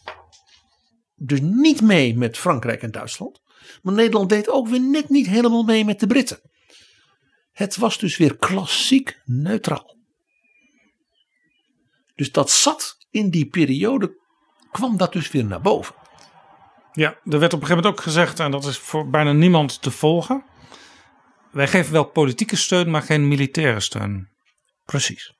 dus 1.14 1.40
niet 1.40 1.80
mee 1.80 2.16
met 2.16 2.38
Frankrijk 2.38 2.82
en 2.82 2.90
Duitsland. 2.90 3.42
Maar 3.82 3.94
Nederland 3.94 4.28
deed 4.28 4.48
ook 4.48 4.68
weer 4.68 4.80
net 4.80 5.08
niet 5.08 5.26
helemaal 5.26 5.62
mee 5.62 5.84
met 5.84 6.00
de 6.00 6.06
Britten. 6.06 6.40
Het 7.52 7.76
was 7.76 7.98
dus 7.98 8.16
weer 8.16 8.36
klassiek 8.36 9.20
neutraal. 9.24 9.96
Dus 12.14 12.32
dat 12.32 12.50
zat 12.50 12.96
in 13.10 13.30
die 13.30 13.46
periode, 13.46 14.22
kwam 14.74 14.96
dat 14.96 15.12
dus 15.12 15.30
weer 15.30 15.44
naar 15.44 15.60
boven. 15.60 15.94
Ja, 16.92 17.08
er 17.08 17.38
werd 17.38 17.52
op 17.52 17.60
een 17.60 17.66
gegeven 17.66 17.76
moment 17.76 17.86
ook 17.86 18.00
gezegd, 18.00 18.40
en 18.40 18.50
dat 18.50 18.64
is 18.64 18.78
voor 18.78 19.08
bijna 19.08 19.32
niemand 19.32 19.82
te 19.82 19.90
volgen. 19.90 20.44
Wij 21.50 21.68
geven 21.68 21.92
wel 21.92 22.04
politieke 22.04 22.56
steun, 22.56 22.90
maar 22.90 23.02
geen 23.02 23.28
militaire 23.28 23.80
steun. 23.80 24.28
Precies. 24.84 25.34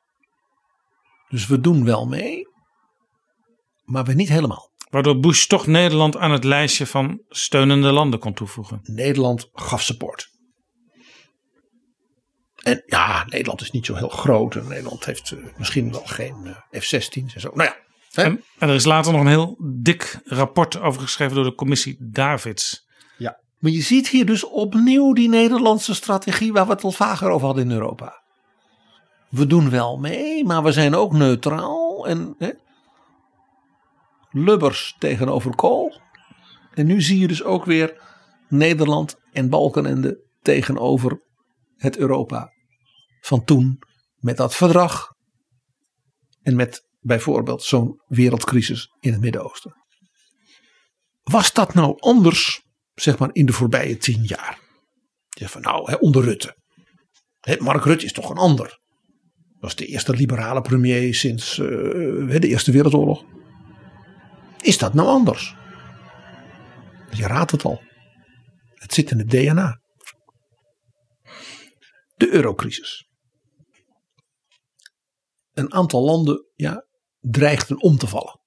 Dus 1.29 1.47
we 1.47 1.61
doen 1.61 1.85
wel 1.85 2.07
mee, 2.07 2.49
maar 3.85 4.05
we 4.05 4.13
niet 4.13 4.29
helemaal. 4.29 4.73
Waardoor 4.91 5.19
Bush 5.19 5.47
toch 5.47 5.67
Nederland 5.67 6.17
aan 6.17 6.31
het 6.31 6.45
lijstje 6.45 6.87
van 6.87 7.23
steunende 7.29 7.93
landen 7.93 8.19
kon 8.21 8.35
toevoegen. 8.35 8.81
Nederland 8.83 9.49
gaf 9.53 9.83
support. 9.83 10.29
En 12.63 12.83
ja, 12.87 13.25
Nederland 13.25 13.61
is 13.61 13.71
niet 13.71 13.87
zo 13.87 13.95
heel 13.95 14.09
groot. 14.09 14.55
En 14.55 14.69
Nederland 14.69 15.05
heeft 15.05 15.31
uh, 15.31 15.45
misschien 15.57 15.93
wel 15.93 16.05
geen 16.05 16.37
uh, 16.45 16.81
F-16's 16.81 17.35
en 17.35 17.41
zo. 17.41 17.51
Nou 17.55 17.69
ja. 17.69 17.84
En, 18.15 18.45
en, 18.59 18.69
er 18.69 18.75
is 18.75 18.85
later 18.85 19.13
nog 19.13 19.21
een 19.21 19.27
heel 19.27 19.57
dik 19.83 20.21
rapport 20.25 20.81
over 20.81 21.01
geschreven 21.01 21.35
door 21.35 21.45
de 21.45 21.55
commissie 21.55 21.97
Davids. 22.01 22.87
Ja. 23.19 23.41
Maar 23.59 23.71
je 23.71 23.83
ziet 23.83 24.09
hier 24.09 24.27
dus 24.27 24.45
opnieuw 24.45 25.13
die 25.13 25.29
Nederlandse 25.29 25.95
strategie 25.95 26.53
waar 26.53 26.67
we 26.67 26.73
het 26.73 26.85
al 26.85 26.93
vaker 26.93 27.31
over 27.31 27.47
hadden 27.47 27.65
in 27.65 27.71
Europa. 27.71 28.23
We 29.31 29.47
doen 29.47 29.71
wel 29.71 29.99
mee, 29.99 30.45
maar 30.45 30.63
we 30.63 30.73
zijn 30.73 30.95
ook 30.95 31.13
neutraal. 31.13 32.07
En 32.07 32.35
hè, 32.39 32.51
Lubbers 34.31 34.97
tegenover 34.99 35.55
Kool. 35.55 36.01
En 36.75 36.87
nu 36.87 37.03
zie 37.03 37.19
je 37.19 37.27
dus 37.27 37.43
ook 37.43 37.65
weer 37.65 38.03
Nederland 38.49 39.17
en 39.33 39.49
Balkenende 39.49 40.25
tegenover 40.43 41.23
het 41.77 41.97
Europa 41.97 42.53
van 43.21 43.45
toen. 43.45 43.79
Met 44.17 44.37
dat 44.37 44.55
verdrag. 44.55 45.09
En 46.43 46.57
met 46.57 46.89
bijvoorbeeld 47.05 47.63
zo'n 47.63 48.03
wereldcrisis 48.07 48.89
in 49.01 49.13
het 49.13 49.21
Midden-Oosten. 49.21 49.75
Was 51.23 51.53
dat 51.53 51.75
nou 51.75 51.97
anders, 52.01 52.63
zeg 52.95 53.19
maar, 53.19 53.31
in 53.33 53.47
de 53.47 53.53
voorbije 53.53 53.97
tien 53.97 54.23
jaar? 54.23 54.61
Ja, 55.29 55.49
van 55.49 55.63
nou, 55.63 55.91
hè, 55.91 55.97
onder 55.97 56.25
Rutte. 56.25 56.57
Hè, 57.41 57.57
Mark 57.59 57.85
Rutte 57.85 58.05
is 58.05 58.13
toch 58.13 58.31
een 58.31 58.37
ander. 58.37 58.81
Was 59.59 59.77
de 59.77 59.87
eerste 59.87 60.13
liberale 60.13 60.61
premier 60.61 61.15
sinds 61.15 61.59
uh, 61.59 61.67
de 62.41 62.49
Eerste 62.49 62.73
Wereldoorlog. 62.73 63.25
Is 64.61 64.79
dat 64.79 64.95
nou 64.95 65.09
anders? 65.09 65.55
Je 67.11 67.27
raadt 67.27 67.51
het 67.51 67.65
al. 67.65 67.83
Het 68.75 68.95
zit 68.95 69.11
in 69.11 69.19
het 69.19 69.31
DNA. 69.31 69.81
De 72.15 72.33
eurocrisis. 72.33 73.09
Een 75.53 75.73
aantal 75.73 76.05
landen 76.05 76.47
ja, 76.55 76.87
dreigden 77.31 77.83
om 77.83 77.99
te 77.99 78.07
vallen. 78.07 78.41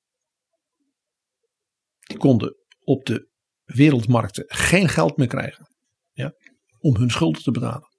Die 2.00 2.18
konden 2.18 2.56
op 2.84 3.06
de 3.06 3.30
wereldmarkten 3.64 4.44
geen 4.48 4.90
geld 4.90 5.18
meer 5.18 5.28
krijgen 5.28 5.76
ja, 6.12 6.34
om 6.80 6.96
hun 6.96 7.10
schulden 7.10 7.44
te 7.44 7.52
betalen. 7.52 7.96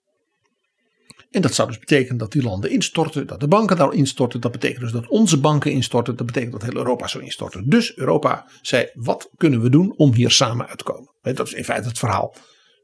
En 1.30 1.42
dat 1.42 1.54
zou 1.54 1.68
dus 1.68 1.78
betekenen 1.78 2.16
dat 2.16 2.32
die 2.32 2.42
landen 2.42 2.70
instorten, 2.70 3.26
dat 3.26 3.40
de 3.40 3.48
banken 3.48 3.76
daar 3.76 3.92
instorten. 3.92 4.40
Dat 4.40 4.52
betekent 4.52 4.80
dus 4.80 4.92
dat 4.92 5.08
onze 5.08 5.40
banken 5.40 5.72
instorten. 5.72 6.16
Dat 6.16 6.26
betekent 6.26 6.52
dat 6.52 6.62
heel 6.62 6.76
Europa 6.76 7.06
zou 7.06 7.24
instorten. 7.24 7.68
Dus 7.68 7.96
Europa 7.96 8.50
zei: 8.60 8.90
wat 8.94 9.30
kunnen 9.36 9.60
we 9.60 9.70
doen 9.70 9.96
om 9.96 10.12
hier 10.12 10.30
samen 10.30 10.68
uit 10.68 10.78
te 10.78 10.84
komen? 10.84 11.14
Dat 11.20 11.46
is 11.46 11.52
in 11.52 11.64
feite 11.64 11.88
het 11.88 11.98
verhaal. 11.98 12.34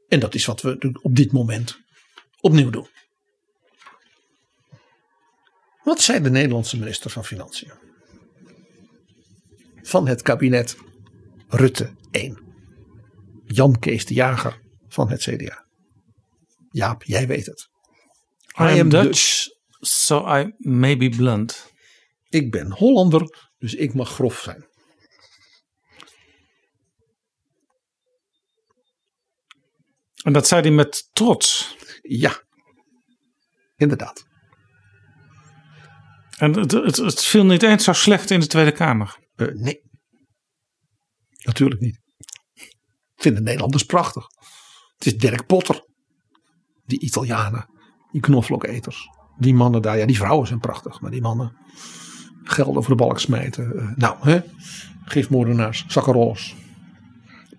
En 0.07 0.19
dat 0.19 0.35
is 0.35 0.45
wat 0.45 0.61
we 0.61 0.99
op 1.01 1.15
dit 1.15 1.31
moment 1.31 1.77
opnieuw 2.39 2.69
doen. 2.69 2.87
Wat 5.83 6.01
zei 6.01 6.21
de 6.21 6.29
Nederlandse 6.29 6.77
minister 6.77 7.09
van 7.09 7.25
Financiën? 7.25 7.84
Van 9.85 10.07
het 10.07 10.21
kabinet 10.21 10.77
Rutte 11.47 11.95
1. 12.11 12.43
Jan 13.45 13.79
Kees 13.79 14.05
de 14.05 14.13
Jager 14.13 14.61
van 14.87 15.09
het 15.09 15.21
CDA. 15.21 15.65
Jaap, 16.69 17.03
jij 17.03 17.27
weet 17.27 17.45
het. 17.45 17.69
I, 18.59 18.79
am 18.79 18.89
Dutch, 18.89 19.47
so 19.79 20.37
I 20.37 20.53
may 20.57 20.97
be 20.97 21.09
blunt. 21.09 21.73
Ik 22.29 22.51
ben 22.51 22.71
Hollander, 22.71 23.51
dus 23.57 23.73
ik 23.73 23.93
mag 23.93 24.09
grof 24.09 24.39
zijn. 24.39 24.67
En 30.23 30.33
dat 30.33 30.47
zei 30.47 30.61
hij 30.61 30.71
met 30.71 31.09
trots. 31.13 31.75
Ja, 32.01 32.43
inderdaad. 33.75 34.25
En 36.37 36.53
het, 36.53 36.71
het, 36.71 36.97
het 36.97 37.23
viel 37.23 37.45
niet 37.45 37.63
eens 37.63 37.83
zo 37.83 37.93
slecht 37.93 38.29
in 38.29 38.39
de 38.39 38.47
Tweede 38.47 38.71
Kamer. 38.71 39.23
Uh, 39.35 39.53
nee, 39.53 39.81
natuurlijk 41.43 41.81
niet. 41.81 41.99
Ik 42.53 43.21
vind 43.21 43.35
de 43.35 43.41
Nederlanders 43.41 43.83
prachtig. 43.83 44.25
Het 44.97 45.05
is 45.05 45.17
Dirk 45.17 45.45
Potter, 45.45 45.85
die 46.85 46.99
Italianen 46.99 47.73
die 48.15 48.21
knoflooketers. 48.21 49.09
Die 49.37 49.53
mannen 49.53 49.81
daar, 49.81 49.97
ja 49.97 50.05
die 50.05 50.17
vrouwen 50.17 50.47
zijn 50.47 50.59
prachtig. 50.59 51.01
Maar 51.01 51.11
die 51.11 51.21
mannen 51.21 51.57
geld 52.43 52.75
over 52.75 52.89
de 52.89 52.95
balk 52.95 53.19
smijten. 53.19 53.71
Uh, 53.75 53.95
nou, 53.95 54.17
hè? 54.21 54.41
gifmoordenaars, 55.05 55.85
zakkenrollers. 55.87 56.55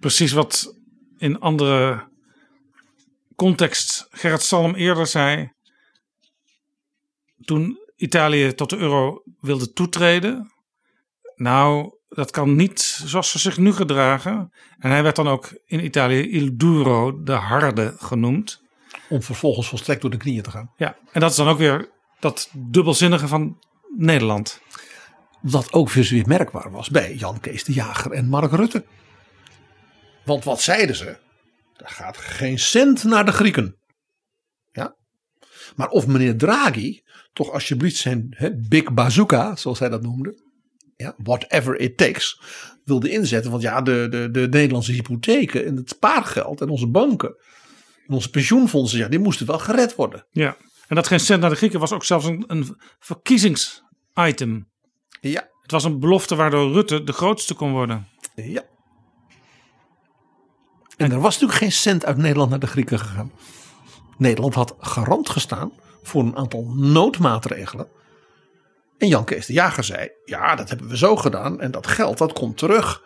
Precies 0.01 0.32
wat 0.32 0.74
in 1.19 1.40
andere 1.40 2.09
context 3.35 4.07
Gerrit 4.11 4.43
Salm 4.43 4.74
eerder 4.74 5.07
zei. 5.07 5.53
Toen 7.44 7.78
Italië 7.97 8.55
tot 8.55 8.70
de 8.70 8.77
euro 8.77 9.23
wilde 9.40 9.73
toetreden. 9.73 10.53
Nou, 11.37 11.95
dat 12.09 12.31
kan 12.31 12.57
niet 12.57 12.81
zoals 12.81 13.31
ze 13.31 13.39
zich 13.39 13.59
nu 13.59 13.73
gedragen. 13.73 14.53
En 14.79 14.91
hij 14.91 15.03
werd 15.03 15.17
dan 15.17 15.29
ook 15.29 15.59
in 15.65 15.85
Italië 15.85 16.31
Il 16.31 16.57
Duro, 16.57 17.23
de 17.23 17.33
harde, 17.33 17.95
genoemd 17.99 18.65
om 19.09 19.23
vervolgens 19.23 19.69
volstrekt 19.69 20.01
door 20.01 20.11
de 20.11 20.17
knieën 20.17 20.43
te 20.43 20.51
gaan. 20.51 20.73
Ja, 20.77 20.97
en 21.13 21.21
dat 21.21 21.31
is 21.31 21.37
dan 21.37 21.49
ook 21.49 21.59
weer 21.59 21.91
dat 22.21 22.51
dubbelzinnige 22.53 23.29
van 23.29 23.59
Nederland. 23.97 24.61
Dat 25.41 25.73
ook 25.73 25.91
weer 25.91 26.25
merkbaar 26.27 26.71
was 26.71 26.91
bij 26.91 27.15
Jan 27.15 27.41
Kees 27.41 27.65
de 27.65 27.73
Jager 27.73 28.13
en 28.13 28.29
Mark 28.29 28.53
Rutte. 28.53 28.85
Want 30.25 30.45
wat 30.45 30.61
zeiden 30.61 30.97
ze? 30.97 31.19
Er 31.77 31.89
gaat 31.89 32.17
geen 32.17 32.59
cent 32.59 33.05
naar 33.05 33.25
de 33.25 33.33
Grieken. 33.33 33.77
Ja. 34.73 34.97
Maar 35.77 35.89
of 35.89 36.07
meneer 36.07 36.37
Draghi 36.37 37.03
toch 37.33 37.51
alsjeblieft 37.51 37.97
zijn 37.97 38.27
he, 38.31 38.57
big 38.69 38.93
bazooka, 38.93 39.57
zoals 39.57 39.79
hij 39.79 39.89
dat 39.89 40.03
noemde. 40.03 40.45
Ja, 40.97 41.14
whatever 41.23 41.78
it 41.81 41.97
takes, 41.97 42.40
wilde 42.85 43.10
inzetten. 43.10 43.51
Want 43.51 43.62
ja, 43.62 43.82
de, 43.82 44.06
de, 44.10 44.31
de 44.31 44.48
Nederlandse 44.51 44.93
hypotheken 44.93 45.66
en 45.66 45.77
het 45.77 45.89
spaargeld 45.89 46.60
en 46.60 46.68
onze 46.68 46.86
banken 46.86 47.36
onze 48.09 48.31
pensioenfondsen, 48.31 48.98
ja, 48.98 49.09
die 49.09 49.18
moesten 49.18 49.47
wel 49.47 49.59
gered 49.59 49.94
worden. 49.94 50.27
Ja, 50.31 50.56
en 50.89 50.97
dat 50.97 51.06
geen 51.06 51.20
cent 51.20 51.40
naar 51.40 51.51
de 51.51 51.56
Grieken 51.56 51.81
was 51.81 51.93
ook 51.93 52.05
zelfs 52.05 52.27
een, 52.27 52.44
een 52.47 52.78
verkiezingsitem. 52.98 54.68
Ja. 55.20 55.48
Het 55.62 55.70
was 55.70 55.85
een 55.85 56.01
belofte 56.01 56.35
waardoor 56.35 56.73
Rutte 56.73 57.05
de 57.05 57.12
grootste 57.12 57.55
kon 57.55 57.73
worden. 57.73 58.09
Ja. 58.35 58.62
En 60.97 61.12
er 61.12 61.20
was 61.20 61.32
natuurlijk 61.32 61.59
geen 61.59 61.73
cent 61.73 62.05
uit 62.05 62.16
Nederland 62.16 62.51
naar 62.51 62.59
de 62.59 62.66
Grieken 62.66 62.98
gegaan. 62.98 63.32
Nederland 64.18 64.55
had 64.55 64.74
garant 64.78 65.28
gestaan 65.28 65.73
voor 66.02 66.23
een 66.23 66.36
aantal 66.36 66.64
noodmaatregelen. 66.74 67.89
En 68.98 69.09
Jan 69.09 69.24
Kees 69.24 69.47
de 69.47 69.52
Jager 69.52 69.85
zei: 69.85 70.10
Ja, 70.24 70.55
dat 70.55 70.68
hebben 70.68 70.89
we 70.89 70.97
zo 70.97 71.16
gedaan. 71.16 71.60
En 71.60 71.70
dat 71.70 71.86
geld 71.86 72.18
dat 72.18 72.32
komt 72.32 72.59
terug 72.59 73.02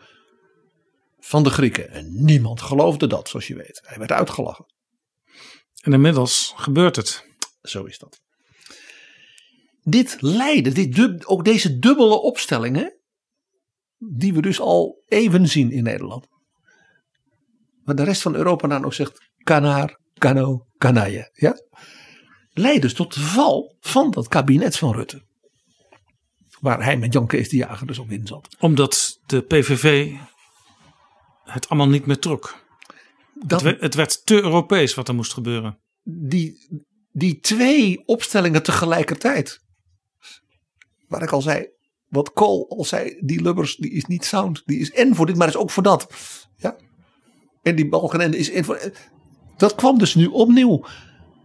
van 1.18 1.42
de 1.42 1.50
Grieken. 1.50 1.90
En 1.90 2.24
niemand 2.24 2.60
geloofde 2.60 3.06
dat, 3.06 3.28
zoals 3.28 3.46
je 3.46 3.56
weet. 3.56 3.80
Hij 3.84 3.98
werd 3.98 4.12
uitgelachen. 4.12 4.66
En 5.80 5.92
inmiddels 5.92 6.52
gebeurt 6.56 6.96
het. 6.96 7.26
Zo 7.62 7.84
is 7.84 7.98
dat. 7.98 8.20
Dit 9.82 10.16
leidde, 10.20 10.72
dit 10.72 11.26
ook 11.26 11.44
deze 11.44 11.78
dubbele 11.78 12.20
opstellingen, 12.20 12.96
die 13.98 14.34
we 14.34 14.42
dus 14.42 14.60
al 14.60 15.02
even 15.06 15.48
zien 15.48 15.70
in 15.70 15.82
Nederland, 15.82 16.26
waar 17.84 17.94
de 17.94 18.04
rest 18.04 18.22
van 18.22 18.34
Europa 18.34 18.68
dan 18.68 18.84
ook 18.84 18.94
zegt 18.94 19.30
kanaar, 19.36 19.98
kano, 20.14 20.66
kanaille. 20.78 21.30
Ja? 21.32 21.56
Leidt 22.50 22.82
dus 22.82 22.94
tot 22.94 23.14
de 23.14 23.20
val 23.20 23.76
van 23.80 24.10
dat 24.10 24.28
kabinet 24.28 24.76
van 24.76 24.94
Rutte. 24.94 25.28
Waar 26.60 26.84
hij 26.84 26.96
met 26.96 27.12
Jan 27.12 27.26
Kees 27.26 27.48
de 27.48 27.56
Jager 27.56 27.86
dus 27.86 27.98
op 27.98 28.10
in 28.10 28.26
zat. 28.26 28.56
Omdat 28.58 29.18
de 29.26 29.40
PVV 29.40 30.12
het 31.44 31.68
allemaal 31.68 31.88
niet 31.88 32.06
meer 32.06 32.18
trok. 32.18 32.58
Dat, 33.34 33.50
Het 33.50 33.62
werd, 33.62 33.80
het 33.80 33.94
werd 33.94 34.26
te 34.26 34.34
Europees 34.34 34.94
wat 34.94 35.08
er 35.08 35.14
moest 35.14 35.32
gebeuren. 35.32 35.78
die, 36.02 36.68
die 37.12 37.40
twee 37.40 38.02
opstellingen 38.06 38.62
tegelijkertijd. 38.62 39.60
Waar 41.08 41.22
ik 41.22 41.30
al 41.30 41.42
zei, 41.42 41.68
wat 42.08 42.32
Kool 42.32 42.68
al 42.68 42.84
zei, 42.84 43.16
die 43.20 43.42
Lubbers 43.42 43.76
die 43.76 43.90
is 43.90 44.04
niet 44.04 44.24
sound. 44.24 44.62
Die 44.66 44.78
is 44.78 44.90
en 44.90 45.14
voor 45.14 45.26
dit, 45.26 45.36
maar 45.36 45.48
is 45.48 45.56
ook 45.56 45.70
voor 45.70 45.82
dat. 45.82 46.14
Ja. 46.56 46.76
En 47.62 47.76
die 47.76 47.88
Balkenende 47.88 48.36
is 48.36 48.50
en 48.50 48.64
voor. 48.64 48.92
Dat 49.56 49.74
kwam 49.74 49.98
dus 49.98 50.14
nu 50.14 50.26
opnieuw. 50.26 50.84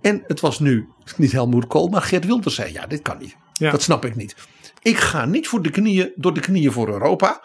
En 0.01 0.23
het 0.27 0.39
was 0.39 0.59
nu 0.59 0.87
niet 1.17 1.31
Helmoet 1.31 1.67
Kool, 1.67 1.87
maar 1.87 2.01
Geert 2.01 2.25
Wilders 2.25 2.55
zei: 2.55 2.73
Ja, 2.73 2.87
dit 2.87 3.01
kan 3.01 3.17
niet. 3.17 3.35
Ja. 3.53 3.71
Dat 3.71 3.81
snap 3.81 4.05
ik 4.05 4.15
niet. 4.15 4.35
Ik 4.86 4.98
ga 4.98 5.26
niet 5.26 5.48
voor 5.48 5.62
de 5.62 5.70
knieën, 5.70 6.12
door 6.16 6.34
de 6.34 6.40
knieën 6.40 6.72
voor 6.72 6.90
Europa. 6.90 7.44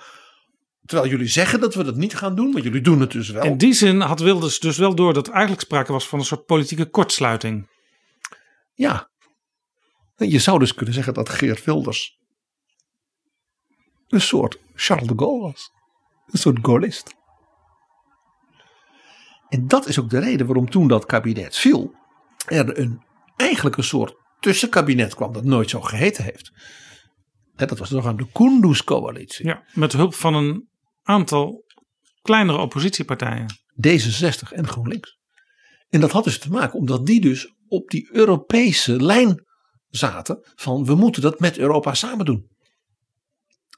Terwijl 0.84 1.10
jullie 1.10 1.26
zeggen 1.26 1.60
dat 1.60 1.74
we 1.74 1.84
dat 1.84 1.96
niet 1.96 2.16
gaan 2.16 2.34
doen, 2.34 2.50
maar 2.50 2.62
jullie 2.62 2.80
doen 2.80 3.00
het 3.00 3.10
dus 3.10 3.30
wel. 3.30 3.44
In 3.44 3.56
die 3.56 3.72
zin 3.72 4.00
had 4.00 4.20
Wilders 4.20 4.58
dus 4.58 4.76
wel 4.76 4.94
door 4.94 5.14
dat 5.14 5.28
eigenlijk 5.28 5.60
sprake 5.60 5.92
was 5.92 6.08
van 6.08 6.18
een 6.18 6.24
soort 6.24 6.44
politieke 6.44 6.90
kortsluiting. 6.90 7.68
Ja. 8.74 9.10
Je 10.16 10.38
zou 10.38 10.58
dus 10.58 10.74
kunnen 10.74 10.94
zeggen 10.94 11.14
dat 11.14 11.28
Geert 11.28 11.64
Wilders 11.64 12.18
een 14.08 14.20
soort 14.20 14.58
Charles 14.74 15.08
de 15.08 15.14
Gaulle 15.16 15.40
was. 15.40 15.70
Een 16.26 16.38
soort 16.38 16.58
Gaullist. 16.62 17.14
En 19.48 19.68
dat 19.68 19.86
is 19.86 19.98
ook 19.98 20.10
de 20.10 20.18
reden 20.18 20.46
waarom 20.46 20.70
toen 20.70 20.88
dat 20.88 21.06
kabinet 21.06 21.56
viel, 21.56 21.94
er 22.46 22.78
een, 22.78 23.02
eigenlijk 23.36 23.76
een 23.76 23.84
soort 23.84 24.14
tussenkabinet 24.40 25.14
kwam 25.14 25.32
dat 25.32 25.44
nooit 25.44 25.70
zo 25.70 25.80
geheten 25.80 26.24
heeft. 26.24 26.52
En 27.60 27.66
dat 27.66 27.78
was 27.78 27.88
de 27.88 28.26
Kunduz-coalitie. 28.32 29.46
Ja, 29.46 29.62
met 29.72 29.92
hulp 29.92 30.14
van 30.14 30.34
een 30.34 30.68
aantal 31.02 31.64
kleinere 32.22 32.58
oppositiepartijen. 32.58 33.54
D66 33.86 34.52
en 34.52 34.68
GroenLinks. 34.68 35.18
En 35.88 36.00
dat 36.00 36.10
had 36.10 36.24
dus 36.24 36.38
te 36.38 36.50
maken 36.50 36.78
omdat 36.78 37.06
die 37.06 37.20
dus 37.20 37.54
op 37.68 37.90
die 37.90 38.08
Europese 38.12 39.02
lijn 39.02 39.44
zaten 39.88 40.38
van 40.54 40.84
we 40.84 40.94
moeten 40.94 41.22
dat 41.22 41.40
met 41.40 41.58
Europa 41.58 41.94
samen 41.94 42.24
doen. 42.24 42.48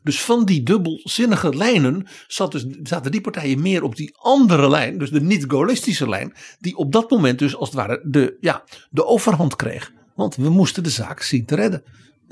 Dus 0.03 0.23
van 0.23 0.45
die 0.45 0.63
dubbelzinnige 0.63 1.57
lijnen 1.57 2.07
zat 2.27 2.53
dus, 2.53 2.67
zaten 2.83 3.11
die 3.11 3.21
partijen 3.21 3.63
meer 3.63 3.83
op 3.83 3.97
die 3.97 4.17
andere 4.19 4.69
lijn, 4.69 4.99
dus 4.99 5.11
de 5.11 5.21
niet-gaullistische 5.21 6.09
lijn, 6.09 6.35
die 6.59 6.77
op 6.77 6.93
dat 6.93 7.11
moment 7.11 7.39
dus 7.39 7.57
als 7.57 7.69
het 7.69 7.79
ware 7.79 8.01
de, 8.05 8.37
ja, 8.41 8.65
de 8.91 9.05
overhand 9.05 9.57
kreeg. 9.57 9.93
Want 10.15 10.37
we 10.37 10.49
moesten 10.49 10.83
de 10.83 10.91
zaak 10.91 11.23
zien 11.23 11.45
te 11.45 11.55
redden. 11.55 11.83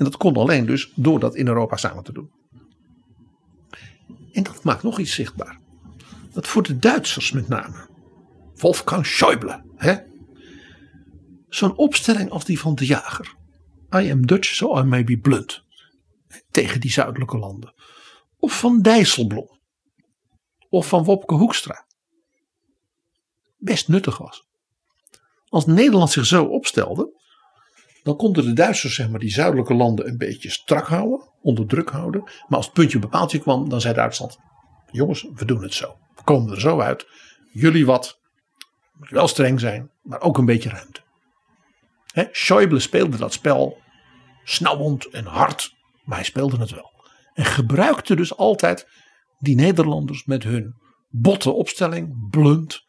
En 0.01 0.07
dat 0.07 0.17
kon 0.17 0.35
alleen 0.35 0.65
dus 0.65 0.91
door 0.95 1.19
dat 1.19 1.35
in 1.35 1.47
Europa 1.47 1.77
samen 1.77 2.03
te 2.03 2.13
doen. 2.13 2.31
En 4.31 4.43
dat 4.43 4.63
maakt 4.63 4.83
nog 4.83 4.99
iets 4.99 5.13
zichtbaar. 5.13 5.59
Dat 6.33 6.47
voor 6.47 6.63
de 6.63 6.77
Duitsers 6.79 7.31
met 7.31 7.47
name. 7.47 7.89
Wolfgang 8.55 9.05
Schäuble. 9.05 9.61
hè? 9.75 9.95
Zo'n 11.49 11.75
opstelling 11.75 12.29
als 12.29 12.45
die 12.45 12.59
van 12.59 12.75
de 12.75 12.85
jager. 12.85 13.35
I 13.95 14.11
am 14.11 14.25
Dutch, 14.25 14.55
so 14.55 14.79
I 14.79 14.83
may 14.83 15.03
be 15.03 15.17
blunt. 15.17 15.63
Tegen 16.51 16.79
die 16.79 16.91
zuidelijke 16.91 17.37
landen. 17.37 17.73
Of 18.37 18.59
van 18.59 18.81
Dijsselbloem. 18.81 19.59
Of 20.69 20.87
van 20.87 21.03
Wopke 21.03 21.35
Hoekstra. 21.35 21.85
Best 23.57 23.87
nuttig 23.87 24.17
was. 24.17 24.47
Als 25.45 25.65
Nederland 25.65 26.11
zich 26.11 26.25
zo 26.25 26.45
opstelde. 26.45 27.20
Dan 28.03 28.15
konden 28.15 28.45
de 28.45 28.53
Duitsers 28.53 28.95
zeg 28.95 29.09
maar, 29.09 29.19
die 29.19 29.31
zuidelijke 29.31 29.73
landen 29.73 30.07
een 30.07 30.17
beetje 30.17 30.49
strak 30.49 30.87
houden. 30.87 31.29
Onder 31.41 31.67
druk 31.67 31.89
houden. 31.89 32.21
Maar 32.23 32.57
als 32.57 32.65
het 32.65 32.73
puntje 32.73 33.07
paaltje 33.07 33.39
kwam. 33.39 33.69
Dan 33.69 33.81
zei 33.81 33.93
Duitsland. 33.93 34.37
Jongens, 34.91 35.27
we 35.33 35.45
doen 35.45 35.61
het 35.61 35.73
zo. 35.73 35.97
We 36.15 36.23
komen 36.23 36.51
er 36.51 36.59
zo 36.59 36.79
uit. 36.79 37.07
Jullie 37.51 37.85
wat. 37.85 38.19
Moet 38.93 39.09
wel 39.09 39.27
streng 39.27 39.59
zijn. 39.59 39.91
Maar 40.01 40.21
ook 40.21 40.37
een 40.37 40.45
beetje 40.45 40.69
ruimte. 40.69 41.01
Hè, 42.11 42.23
Schäuble 42.31 42.81
speelde 42.81 43.17
dat 43.17 43.33
spel 43.33 43.77
snauwend 44.43 45.05
en 45.05 45.25
hard, 45.25 45.75
maar 46.03 46.17
hij 46.17 46.25
speelde 46.25 46.57
het 46.57 46.71
wel. 46.71 46.91
En 47.33 47.45
gebruikte 47.45 48.15
dus 48.15 48.37
altijd 48.37 48.87
die 49.39 49.55
Nederlanders 49.55 50.25
met 50.25 50.43
hun 50.43 50.75
botte 51.09 51.51
opstelling, 51.51 52.29
blunt, 52.29 52.83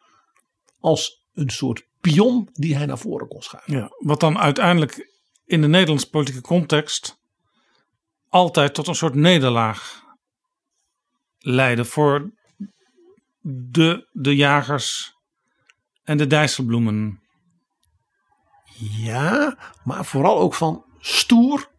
als 0.79 1.27
een 1.33 1.49
soort 1.49 1.87
pion 2.11 2.49
die 2.53 2.75
hij 2.75 2.85
naar 2.85 2.97
voren 2.97 3.27
kon 3.27 3.41
schuiven. 3.41 3.73
Ja, 3.73 3.89
wat 3.97 4.19
dan 4.19 4.37
uiteindelijk 4.37 5.09
in 5.45 5.61
de 5.61 5.67
Nederlandse 5.67 6.09
politieke 6.09 6.41
context 6.41 7.19
altijd 8.29 8.73
tot 8.73 8.87
een 8.87 8.95
soort 8.95 9.15
nederlaag 9.15 10.03
leidde 11.37 11.85
voor 11.85 12.31
de, 13.41 14.07
de 14.11 14.35
jagers 14.35 15.15
en 16.03 16.17
de 16.17 16.27
Dijsselbloemen. 16.27 17.21
Ja, 18.79 19.57
maar 19.83 20.05
vooral 20.05 20.39
ook 20.39 20.53
van 20.53 20.85
stoer 20.99 21.69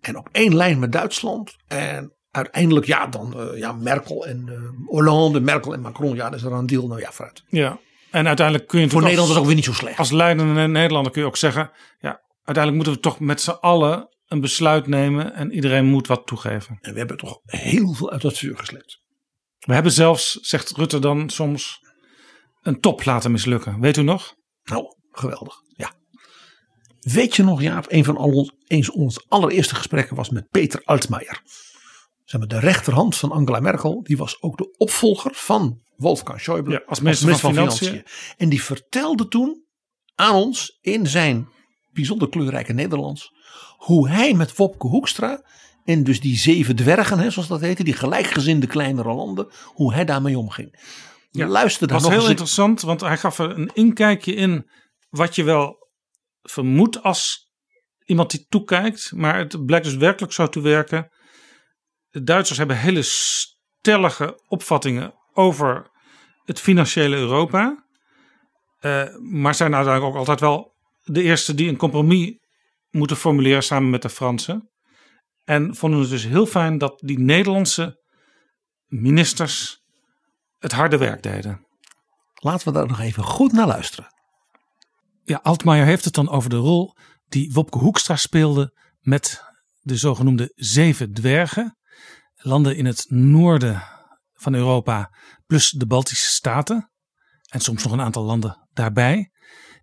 en 0.00 0.16
op 0.16 0.28
één 0.32 0.56
lijn 0.56 0.78
met 0.78 0.92
Duitsland. 0.92 1.56
En 1.66 2.12
uiteindelijk, 2.30 2.86
ja, 2.86 3.06
dan 3.06 3.40
eh, 3.40 3.58
ja, 3.58 3.72
Merkel 3.72 4.26
en 4.26 4.48
eh, 4.48 4.86
Hollande, 4.86 5.40
Merkel 5.40 5.72
en 5.72 5.80
Macron, 5.80 6.14
ja, 6.14 6.30
dat 6.30 6.38
is 6.38 6.44
er 6.44 6.52
een 6.52 6.66
deal. 6.66 6.86
Nou 6.86 7.00
ja, 7.00 7.12
vooruit. 7.12 7.44
Ja, 7.48 7.78
en 8.12 8.26
uiteindelijk 8.26 8.68
kun 8.68 8.80
je 8.80 8.88
Voor 8.88 9.00
natuurlijk 9.00 9.02
Nederland 9.02 9.12
is 9.12 9.18
als, 9.18 9.28
het 9.28 9.38
ook 9.38 9.46
weer 9.46 9.54
niet 9.54 9.64
zo 9.64 9.72
slecht. 9.72 9.98
als 9.98 10.10
leidende 10.10 10.68
Nederlander 10.68 11.12
kun 11.12 11.20
je 11.20 11.26
ook 11.26 11.36
zeggen, 11.36 11.70
ja, 11.98 12.20
uiteindelijk 12.42 12.74
moeten 12.74 12.92
we 12.92 13.00
toch 13.08 13.20
met 13.20 13.40
z'n 13.40 13.50
allen 13.50 14.08
een 14.26 14.40
besluit 14.40 14.86
nemen 14.86 15.34
en 15.34 15.52
iedereen 15.52 15.84
moet 15.84 16.06
wat 16.06 16.26
toegeven. 16.26 16.78
En 16.80 16.92
we 16.92 16.98
hebben 16.98 17.16
toch 17.16 17.40
heel 17.44 17.92
veel 17.92 18.10
uit 18.10 18.22
dat 18.22 18.38
vuur 18.38 18.58
geslept. 18.58 19.00
We 19.58 19.74
hebben 19.74 19.92
zelfs, 19.92 20.32
zegt 20.32 20.70
Rutte 20.70 20.98
dan 20.98 21.30
soms, 21.30 21.80
een 22.62 22.80
top 22.80 23.04
laten 23.04 23.30
mislukken. 23.30 23.80
Weet 23.80 23.96
u 23.96 24.02
nog? 24.02 24.34
Nou, 24.64 24.84
geweldig. 25.10 25.54
Ja. 25.76 25.92
Weet 27.00 27.36
je 27.36 27.42
nog, 27.42 27.62
Jaap, 27.62 27.84
een 27.88 28.04
van 28.04 28.16
al 28.16 28.30
ons, 28.30 28.52
eens 28.66 28.90
ons 28.90 29.28
allereerste 29.28 29.74
gesprekken 29.74 30.16
was 30.16 30.30
met 30.30 30.48
Peter 30.48 30.80
Altmaier. 30.84 31.42
Zeg 32.24 32.40
maar, 32.40 32.48
de 32.48 32.58
rechterhand 32.58 33.16
van 33.16 33.30
Angela 33.30 33.60
Merkel, 33.60 34.02
die 34.02 34.16
was 34.16 34.42
ook 34.42 34.56
de 34.56 34.74
opvolger 34.76 35.34
van 35.34 35.80
Wolfgang 36.02 36.40
Schäuble 36.40 36.72
Ja, 36.72 36.82
als 36.86 37.00
minister 37.00 37.36
van 37.36 37.50
Financiën. 37.50 38.04
En 38.36 38.48
die 38.48 38.62
vertelde 38.62 39.28
toen 39.28 39.64
aan 40.14 40.34
ons 40.34 40.78
in 40.80 41.06
zijn 41.06 41.48
bijzonder 41.92 42.28
kleurrijke 42.28 42.72
Nederlands 42.72 43.30
hoe 43.76 44.08
hij 44.08 44.34
met 44.34 44.56
Wopke 44.56 44.86
Hoekstra 44.86 45.44
en 45.84 46.04
dus 46.04 46.20
die 46.20 46.36
zeven 46.36 46.76
dwergen, 46.76 47.18
hè, 47.18 47.30
zoals 47.30 47.48
dat 47.48 47.60
heette, 47.60 47.84
die 47.84 47.94
gelijkgezinde 47.94 48.66
kleinere 48.66 49.14
landen, 49.14 49.50
hoe 49.64 49.94
hij 49.94 50.04
daarmee 50.04 50.38
omging. 50.38 50.80
Ja, 51.30 51.46
Luister 51.46 51.86
daar 51.86 51.96
was 51.96 52.06
nog 52.06 52.12
heel 52.12 52.20
eens 52.20 52.30
interessant, 52.30 52.80
want 52.80 53.00
hij 53.00 53.18
gaf 53.18 53.38
er 53.38 53.50
een 53.50 53.70
inkijkje 53.74 54.34
in 54.34 54.70
wat 55.08 55.34
je 55.34 55.42
wel 55.42 55.88
vermoedt 56.42 57.02
als 57.02 57.50
iemand 58.04 58.30
die 58.30 58.46
toekijkt. 58.48 59.12
Maar 59.14 59.38
het 59.38 59.64
blijkt 59.64 59.84
dus 59.84 59.94
werkelijk 59.94 60.32
zo 60.32 60.48
te 60.48 60.60
werken. 60.60 61.12
De 62.08 62.22
Duitsers 62.22 62.58
hebben 62.58 62.78
hele 62.78 63.02
stellige 63.02 64.42
opvattingen 64.48 65.14
over 65.32 65.90
het 66.44 66.60
financiële 66.60 67.16
Europa. 67.16 67.84
Eh, 68.78 69.16
maar 69.18 69.54
zijn 69.54 69.74
uiteindelijk 69.74 70.14
ook 70.14 70.18
altijd 70.18 70.40
wel 70.40 70.74
de 71.02 71.22
eerste 71.22 71.54
die 71.54 71.68
een 71.68 71.76
compromis 71.76 72.38
moeten 72.90 73.16
formuleren 73.16 73.62
samen 73.62 73.90
met 73.90 74.02
de 74.02 74.08
Fransen. 74.08 74.70
En 75.44 75.76
vonden 75.76 76.00
het 76.00 76.10
dus 76.10 76.24
heel 76.24 76.46
fijn 76.46 76.78
dat 76.78 77.00
die 77.04 77.18
Nederlandse 77.18 78.00
ministers 78.86 79.82
het 80.58 80.72
harde 80.72 80.96
werk 80.96 81.22
deden. 81.22 81.66
Laten 82.34 82.66
we 82.66 82.72
daar 82.72 82.86
nog 82.86 83.00
even 83.00 83.22
goed 83.22 83.52
naar 83.52 83.66
luisteren. 83.66 84.06
Ja, 85.24 85.40
Altmaier 85.42 85.84
heeft 85.84 86.04
het 86.04 86.14
dan 86.14 86.28
over 86.28 86.50
de 86.50 86.56
rol 86.56 86.94
die 87.28 87.52
Wopke 87.52 87.78
Hoekstra 87.78 88.16
speelde 88.16 88.78
met 89.00 89.42
de 89.80 89.96
zogenoemde 89.96 90.52
zeven 90.54 91.12
dwergen. 91.12 91.76
Landen 92.34 92.76
in 92.76 92.86
het 92.86 93.04
noorden 93.08 93.82
van 94.42 94.54
Europa, 94.54 95.14
plus 95.46 95.70
de 95.70 95.86
Baltische 95.86 96.28
Staten. 96.28 96.90
En 97.48 97.60
soms 97.60 97.82
nog 97.82 97.92
een 97.92 98.00
aantal 98.00 98.24
landen 98.24 98.68
daarbij. 98.72 99.30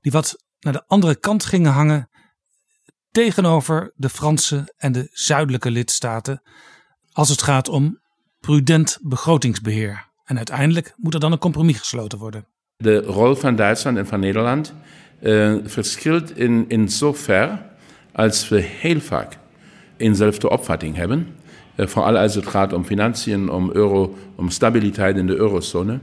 Die 0.01 0.11
wat 0.11 0.43
naar 0.59 0.73
de 0.73 0.85
andere 0.87 1.15
kant 1.15 1.45
gingen 1.45 1.71
hangen 1.71 2.09
tegenover 3.11 3.93
de 3.95 4.09
Franse 4.09 4.73
en 4.77 4.91
de 4.91 5.09
zuidelijke 5.11 5.71
lidstaten. 5.71 6.41
Als 7.11 7.29
het 7.29 7.41
gaat 7.41 7.69
om 7.69 7.99
prudent 8.39 8.97
begrotingsbeheer. 9.01 10.07
En 10.23 10.37
uiteindelijk 10.37 10.93
moet 10.95 11.13
er 11.13 11.19
dan 11.19 11.31
een 11.31 11.37
compromis 11.37 11.77
gesloten 11.77 12.17
worden. 12.17 12.47
De 12.77 12.97
rol 12.97 13.35
van 13.35 13.55
Duitsland 13.55 13.97
en 13.97 14.07
van 14.07 14.19
Nederland 14.19 14.73
eh, 15.21 15.55
verschilt 15.63 16.37
in, 16.37 16.65
in 16.67 16.89
zover 16.89 17.65
als 18.13 18.49
we 18.49 18.59
heel 18.59 18.99
vaak 18.99 19.37
eenzelfde 19.97 20.49
opvatting 20.49 20.95
hebben. 20.95 21.35
Eh, 21.79 21.87
vooral 21.87 22.17
als 22.17 22.35
het 22.35 22.47
gaat 22.47 22.73
om 22.73 22.85
financiën, 22.85 23.49
om 23.49 23.69
euro, 23.73 24.15
om 24.35 24.49
stabiliteit 24.49 25.17
in 25.17 25.27
de 25.27 25.35
eurozone. 25.35 25.99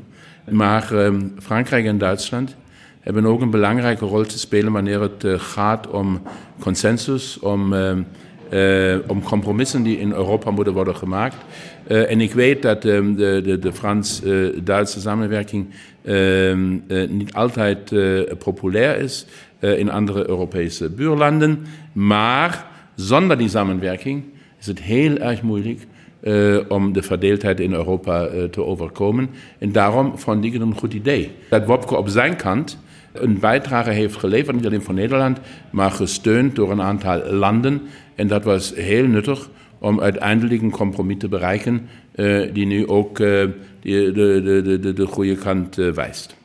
Maar 0.51 0.93
ehm, 0.93 1.21
Frankrijk 1.39 1.87
en 1.87 1.99
Duitsland 1.99 2.57
hebben 3.01 3.27
ook 3.27 3.41
een 3.41 3.51
belangrijke 3.51 4.05
rol 4.05 4.25
te 4.25 4.39
spelen 4.39 4.73
wanneer 4.73 5.01
het 5.01 5.25
eh, 5.25 5.35
gaat 5.39 5.87
om 5.89 6.23
consensus, 6.61 7.39
om, 7.39 7.73
eh, 7.73 8.97
om 9.07 9.23
compromissen 9.23 9.83
die 9.83 9.99
in 9.99 10.13
Europa 10.13 10.51
moeten 10.51 10.73
worden 10.73 10.97
gemaakt. 10.97 11.37
En 11.87 12.21
ik 12.21 12.33
weet 12.33 12.63
dat 12.63 12.85
ehm, 12.85 13.15
de, 13.15 13.41
de, 13.45 13.59
de 13.59 13.73
Frans-Duitse 13.73 15.01
samenwerking 15.01 15.67
niet 17.09 17.33
altijd 17.33 17.95
populair 18.39 18.99
is 18.99 19.27
in 19.61 19.91
andere 19.91 20.29
Europese 20.29 20.89
buurlanden. 20.89 21.67
Maar 21.93 22.67
zonder 22.95 23.39
die 23.39 23.49
samenwerking 23.49 24.25
is 24.67 24.73
het 24.73 24.83
heel 24.83 25.17
erg 25.17 25.43
moeilijk 25.43 25.87
eh, 26.21 26.59
om 26.69 26.93
de 26.93 27.03
verdeeldheid 27.03 27.61
in 27.61 27.73
Europa 27.73 28.27
eh, 28.27 28.45
te 28.45 28.65
overkomen. 28.65 29.31
En 29.59 29.73
daarom 29.73 30.19
vond 30.19 30.45
ik 30.45 30.53
het 30.53 30.63
een 30.63 30.79
goed 30.79 30.95
idee. 30.95 31.33
Dat 31.51 31.67
Wopke 31.67 31.97
op 31.97 32.09
zijn 32.09 32.37
kant 32.37 32.79
een 33.13 33.39
bijdrage 33.39 33.91
heeft 33.91 34.17
geleverd, 34.17 34.57
niet 34.57 34.67
alleen 34.67 34.83
voor 34.83 34.95
Nederland, 34.95 35.39
maar 35.71 35.91
gesteund 35.91 36.57
door 36.57 36.71
een 36.71 36.83
aantal 36.83 37.33
landen. 37.33 37.83
En 38.15 38.27
dat 38.29 38.45
was 38.45 38.75
heel 38.75 39.07
nuttig 39.07 39.49
om 39.79 40.01
uiteindelijk 40.01 40.63
een 40.63 40.71
compromis 40.71 41.19
te 41.19 41.29
bereiken 41.29 41.89
eh, 42.13 42.53
die 42.53 42.67
nu 42.67 42.89
ook 42.89 43.17
de, 43.17 43.53
de, 43.81 44.13
de, 44.63 44.79
de, 44.81 44.93
de 44.93 45.07
goede 45.07 45.37
kant 45.37 45.75
wijst. 45.75 46.37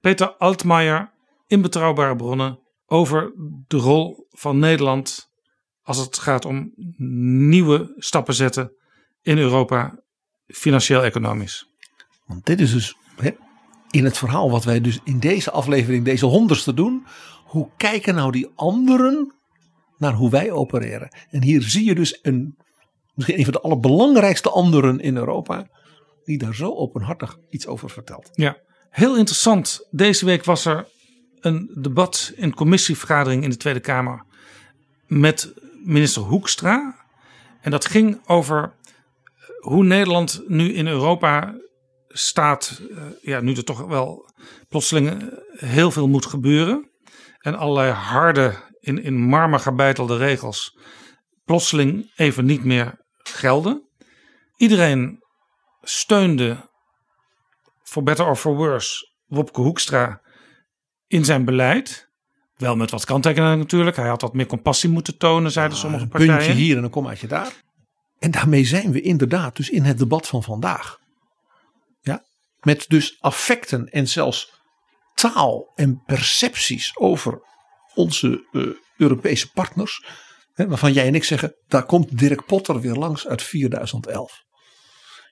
Peter 0.00 0.34
Altmaier 0.38 1.10
in 1.46 1.62
Betrouwbare 1.62 2.16
Bronnen 2.16 2.58
over 2.86 3.32
de 3.66 3.76
rol 3.76 4.26
van 4.30 4.58
Nederland 4.58 5.32
als 5.84 5.98
het 5.98 6.18
gaat 6.18 6.44
om 6.44 6.72
nieuwe 7.48 7.94
stappen 7.96 8.34
zetten 8.34 8.72
in 9.22 9.38
Europa, 9.38 9.98
financieel-economisch. 10.46 11.68
Want 12.26 12.46
dit 12.46 12.60
is 12.60 12.72
dus 12.72 12.96
hè, 13.16 13.30
in 13.90 14.04
het 14.04 14.18
verhaal 14.18 14.50
wat 14.50 14.64
wij 14.64 14.80
dus 14.80 15.00
in 15.04 15.18
deze 15.18 15.50
aflevering, 15.50 16.04
deze 16.04 16.26
honderdste 16.26 16.74
doen. 16.74 17.06
Hoe 17.44 17.68
kijken 17.76 18.14
nou 18.14 18.32
die 18.32 18.50
anderen 18.54 19.34
naar 19.98 20.12
hoe 20.12 20.30
wij 20.30 20.50
opereren? 20.50 21.16
En 21.30 21.42
hier 21.42 21.62
zie 21.62 21.84
je 21.84 21.94
dus 21.94 22.18
een, 22.22 22.56
misschien 23.14 23.38
een 23.38 23.44
van 23.44 23.52
de 23.52 23.60
allerbelangrijkste 23.60 24.50
anderen 24.50 25.00
in 25.00 25.16
Europa. 25.16 25.68
Die 26.24 26.38
daar 26.38 26.54
zo 26.54 26.74
openhartig 26.74 27.38
iets 27.50 27.66
over 27.66 27.90
vertelt. 27.90 28.28
Ja, 28.32 28.56
heel 28.90 29.16
interessant. 29.16 29.86
Deze 29.90 30.24
week 30.24 30.44
was 30.44 30.64
er 30.64 30.88
een 31.40 31.70
debat 31.74 32.32
in 32.36 32.54
commissievergadering 32.54 33.42
in 33.42 33.50
de 33.50 33.56
Tweede 33.56 33.80
Kamer 33.80 34.24
met 35.06 35.52
minister 35.84 36.22
Hoekstra. 36.22 37.04
En 37.60 37.70
dat 37.70 37.86
ging 37.86 38.20
over 38.26 38.74
hoe 39.60 39.84
Nederland 39.84 40.42
nu 40.46 40.72
in 40.72 40.86
Europa 40.86 41.54
staat. 42.08 42.80
eh, 42.90 43.02
Ja, 43.20 43.40
nu 43.40 43.52
er 43.52 43.64
toch 43.64 43.80
wel 43.86 44.32
plotseling 44.68 45.08
eh, 45.08 45.38
heel 45.68 45.90
veel 45.90 46.08
moet 46.08 46.26
gebeuren. 46.26 46.90
En 47.38 47.54
allerlei 47.54 47.90
harde, 47.90 48.54
in, 48.80 49.02
in 49.02 49.14
marmer 49.14 49.60
gebeitelde 49.60 50.16
regels 50.16 50.78
plotseling 51.44 52.12
even 52.16 52.44
niet 52.44 52.64
meer 52.64 53.04
gelden. 53.22 53.88
Iedereen 54.56 55.18
steunde 55.82 56.70
for 57.82 58.02
better 58.02 58.26
or 58.26 58.36
for 58.36 58.56
worse 58.56 59.12
Wopke 59.24 59.60
Hoekstra 59.60 60.20
in 61.06 61.24
zijn 61.24 61.44
beleid. 61.44 62.12
Wel 62.56 62.76
met 62.76 62.90
wat 62.90 63.04
kanttekeningen 63.04 63.58
natuurlijk. 63.58 63.96
Hij 63.96 64.08
had 64.08 64.20
wat 64.20 64.34
meer 64.34 64.46
compassie 64.46 64.90
moeten 64.90 65.18
tonen, 65.18 65.52
zeiden 65.52 65.78
sommige 65.78 66.02
een 66.02 66.08
partijen. 66.08 66.36
puntje 66.36 66.52
hier 66.52 66.76
en 66.76 66.84
een 66.84 66.90
kommaatje 66.90 67.26
daar. 67.26 67.52
En 68.18 68.30
daarmee 68.30 68.64
zijn 68.64 68.92
we 68.92 69.00
inderdaad 69.00 69.56
dus 69.56 69.70
in 69.70 69.82
het 69.82 69.98
debat 69.98 70.26
van 70.26 70.42
vandaag. 70.42 70.98
Ja, 72.00 72.24
met 72.60 72.84
dus 72.88 73.16
affecten 73.20 73.88
en 73.88 74.08
zelfs 74.08 74.52
taal 75.14 75.72
en 75.74 76.02
percepties 76.06 76.96
over 76.96 77.40
onze 77.94 78.46
eh, 78.52 78.62
Europese 78.96 79.50
partners. 79.52 80.04
Hè, 80.52 80.68
waarvan 80.68 80.92
jij 80.92 81.06
en 81.06 81.14
ik 81.14 81.24
zeggen, 81.24 81.54
daar 81.66 81.84
komt 81.84 82.18
Dirk 82.18 82.46
Potter 82.46 82.80
weer 82.80 82.94
langs 82.94 83.26
uit 83.26 83.38
2011. 83.38 84.42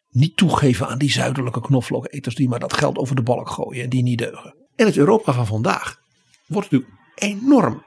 Niet 0.09 0.37
toegeven 0.37 0.89
aan 0.89 0.99
die 0.99 1.11
zuidelijke 1.11 1.61
knoflooketers 1.61 2.35
die 2.35 2.49
maar 2.49 2.59
dat 2.59 2.73
geld 2.73 2.99
over 2.99 3.17
de 3.17 3.23
balk 3.23 3.49
gooien 3.49 3.83
en 3.83 3.89
die 3.89 4.03
niet 4.03 4.19
deugen. 4.19 4.57
En 4.77 4.87
het 4.87 4.97
Europa 4.97 5.33
van 5.33 5.47
vandaag 5.47 5.97
wordt 6.47 6.71
natuurlijk 6.71 7.01
enorm 7.15 7.85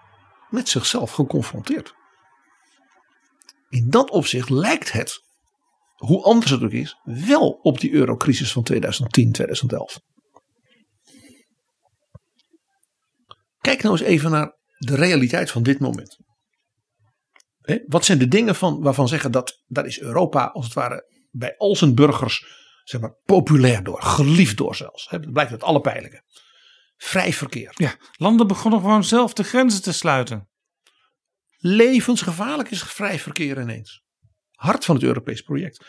met 0.49 0.69
zichzelf 0.69 1.11
geconfronteerd. 1.11 1.93
In 3.69 3.89
dat 3.89 4.09
opzicht 4.09 4.49
lijkt 4.49 4.91
het, 4.91 5.23
hoe 5.95 6.23
anders 6.23 6.51
het 6.51 6.63
ook 6.63 6.71
is, 6.71 6.99
wel 7.03 7.49
op 7.49 7.79
die 7.79 7.91
eurocrisis 7.91 8.51
van 8.51 8.63
2010, 8.63 9.31
2011. 9.31 9.99
Kijk 13.59 13.81
nou 13.81 13.97
eens 13.97 14.07
even 14.07 14.31
naar 14.31 14.57
de 14.77 14.95
realiteit 14.95 15.51
van 15.51 15.63
dit 15.63 15.79
moment. 15.79 16.17
Wat 17.85 18.05
zijn 18.05 18.17
de 18.17 18.27
dingen 18.27 18.55
van, 18.55 18.81
waarvan 18.81 19.07
zeggen 19.07 19.31
dat 19.31 19.63
daar 19.65 19.85
is 19.85 19.99
Europa 19.99 20.45
als 20.45 20.65
het 20.65 20.73
ware 20.73 21.27
bij 21.31 21.57
al 21.57 21.75
zijn 21.75 21.95
burgers 21.95 22.63
zeg 22.83 23.01
maar, 23.01 23.15
populair 23.23 23.83
door, 23.83 24.01
geliefd 24.01 24.57
door 24.57 24.75
zelfs. 24.75 25.07
Dat 25.09 25.31
blijkt 25.31 25.51
uit 25.51 25.63
alle 25.63 25.81
peilingen. 25.81 26.23
Vrij 26.97 27.33
verkeer. 27.33 27.71
Ja, 27.73 27.95
landen 28.17 28.47
begonnen 28.47 28.79
gewoon 28.79 29.03
zelf 29.03 29.33
de 29.33 29.43
grenzen 29.43 29.81
te 29.81 29.93
sluiten. 29.93 30.47
Levensgevaarlijk 31.57 32.71
is 32.71 32.83
vrij 32.83 33.19
verkeer 33.19 33.61
ineens. 33.61 34.03
Hart 34.51 34.85
van 34.85 34.95
het 34.95 35.03
Europees 35.03 35.41
project. 35.41 35.85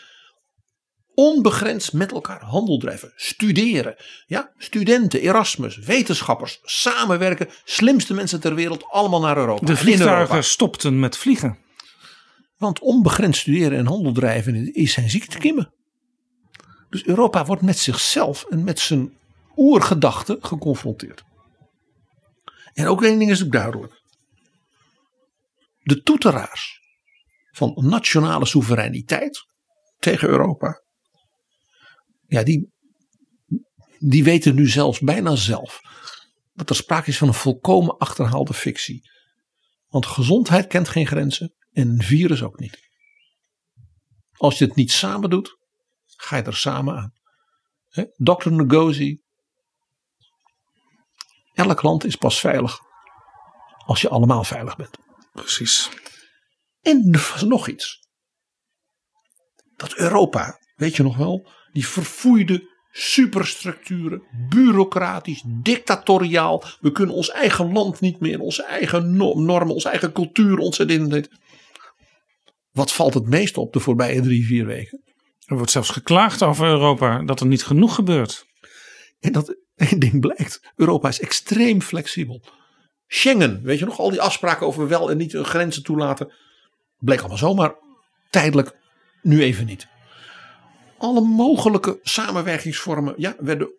Onbegrensd 1.13 1.93
met 1.93 2.11
elkaar 2.11 2.41
handel 2.41 2.77
drijven, 2.77 3.13
studeren. 3.15 3.95
Ja, 4.25 4.51
studenten, 4.57 5.21
Erasmus, 5.21 5.77
wetenschappers, 5.77 6.59
samenwerken. 6.63 7.49
Slimste 7.63 8.13
mensen 8.13 8.39
ter 8.39 8.55
wereld, 8.55 8.85
allemaal 8.85 9.21
naar 9.21 9.37
Europa. 9.37 9.65
De 9.65 9.77
vliegtuigen 9.77 10.43
stopten 10.43 10.99
met 10.99 11.17
vliegen. 11.17 11.57
Want 12.57 12.79
onbegrensd 12.79 13.41
studeren 13.41 13.77
en 13.77 13.85
handel 13.85 14.11
drijven 14.11 14.73
is 14.73 14.93
zijn 14.93 15.09
ziektekiemen. 15.09 15.73
Dus 16.89 17.05
Europa 17.05 17.45
wordt 17.45 17.61
met 17.61 17.77
zichzelf 17.77 18.45
en 18.49 18.63
met 18.63 18.79
zijn 18.79 19.17
oergedachten 19.57 20.37
geconfronteerd. 20.43 21.23
En 22.73 22.87
ook 22.87 23.03
één 23.03 23.19
ding 23.19 23.31
is 23.31 23.43
ook 23.43 23.51
duidelijk. 23.51 24.01
De 25.79 26.01
toeteraars 26.01 26.81
van 27.51 27.73
nationale 27.75 28.45
soevereiniteit 28.45 29.45
tegen 29.99 30.29
Europa. 30.29 30.81
Ja, 32.27 32.43
die, 32.43 32.71
die 33.99 34.23
weten 34.23 34.55
nu 34.55 34.67
zelfs 34.67 34.99
bijna 34.99 35.35
zelf 35.35 35.81
dat 36.53 36.69
er 36.69 36.75
sprake 36.75 37.09
is 37.09 37.17
van 37.17 37.27
een 37.27 37.33
volkomen 37.33 37.97
achterhaalde 37.97 38.53
fictie. 38.53 39.09
Want 39.87 40.05
gezondheid 40.05 40.67
kent 40.67 40.89
geen 40.89 41.07
grenzen 41.07 41.53
en 41.71 41.89
een 41.89 42.01
virus 42.01 42.43
ook 42.43 42.59
niet. 42.59 42.89
Als 44.31 44.57
je 44.57 44.65
het 44.65 44.75
niet 44.75 44.91
samen 44.91 45.29
doet, 45.29 45.57
ga 46.05 46.37
je 46.37 46.43
er 46.43 46.55
samen 46.55 46.95
aan. 46.95 47.13
Dr. 48.15 48.49
Ngozi. 48.49 49.21
Elk 51.57 51.81
land 51.81 52.05
is 52.05 52.15
pas 52.15 52.39
veilig 52.39 52.79
als 53.85 54.01
je 54.01 54.09
allemaal 54.09 54.43
veilig 54.43 54.75
bent. 54.75 54.97
Precies. 55.33 55.89
En 56.81 57.07
er 57.11 57.29
was 57.33 57.43
nog 57.43 57.67
iets. 57.67 58.07
Dat 59.75 59.95
Europa, 59.95 60.59
weet 60.75 60.95
je 60.95 61.03
nog 61.03 61.17
wel, 61.17 61.49
die 61.71 61.87
verfoeide 61.87 62.75
superstructuren, 62.91 64.23
bureaucratisch, 64.49 65.43
dictatoriaal. 65.61 66.63
We 66.79 66.91
kunnen 66.91 67.15
ons 67.15 67.29
eigen 67.29 67.71
land 67.71 67.99
niet 67.99 68.19
meer, 68.19 68.39
onze 68.39 68.63
eigen 68.63 69.15
no- 69.15 69.39
normen, 69.39 69.73
onze 69.73 69.89
eigen 69.89 70.11
cultuur, 70.11 70.57
onze 70.57 70.85
dit. 70.85 71.29
Wat 72.71 72.93
valt 72.93 73.13
het 73.13 73.27
meest 73.27 73.57
op 73.57 73.73
de 73.73 73.79
voorbije 73.79 74.21
drie, 74.21 74.45
vier 74.45 74.65
weken? 74.65 75.01
Er 75.45 75.55
wordt 75.55 75.71
zelfs 75.71 75.89
geklaagd 75.89 76.43
over 76.43 76.67
Europa 76.67 77.23
dat 77.23 77.39
er 77.39 77.47
niet 77.47 77.63
genoeg 77.63 77.95
gebeurt. 77.95 78.45
En 79.19 79.31
dat 79.31 79.66
één 79.89 79.99
ding 79.99 80.19
blijkt. 80.19 80.61
Europa 80.75 81.07
is 81.07 81.19
extreem 81.19 81.81
flexibel. 81.81 82.41
Schengen, 83.07 83.63
weet 83.63 83.79
je 83.79 83.85
nog, 83.85 83.99
al 83.99 84.09
die 84.09 84.21
afspraken 84.21 84.67
over 84.67 84.87
wel 84.87 85.11
en 85.11 85.17
niet 85.17 85.33
grenzen 85.33 85.83
toelaten. 85.83 86.33
Bleek 86.99 87.19
allemaal 87.19 87.37
zomaar 87.37 87.75
tijdelijk, 88.29 88.75
nu 89.21 89.41
even 89.41 89.65
niet. 89.65 89.87
Alle 90.97 91.21
mogelijke 91.21 91.99
samenwerkingsvormen 92.01 93.13
ja, 93.17 93.35
werden 93.39 93.71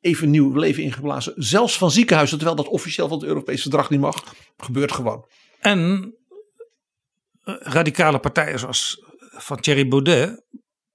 even 0.00 0.30
nieuw 0.30 0.54
leven 0.54 0.82
ingeblazen. 0.82 1.34
Zelfs 1.36 1.78
van 1.78 1.90
ziekenhuizen, 1.90 2.38
terwijl 2.38 2.56
dat 2.56 2.68
officieel 2.68 3.08
van 3.08 3.18
het 3.18 3.26
Europese 3.26 3.62
verdrag 3.62 3.90
niet 3.90 4.00
mag. 4.00 4.34
Gebeurt 4.56 4.92
gewoon. 4.92 5.26
En 5.60 6.14
eh, 7.44 7.54
radicale 7.58 8.18
partijen 8.18 8.58
zoals 8.58 9.04
van 9.20 9.60
Thierry 9.60 9.88
Baudet 9.88 10.44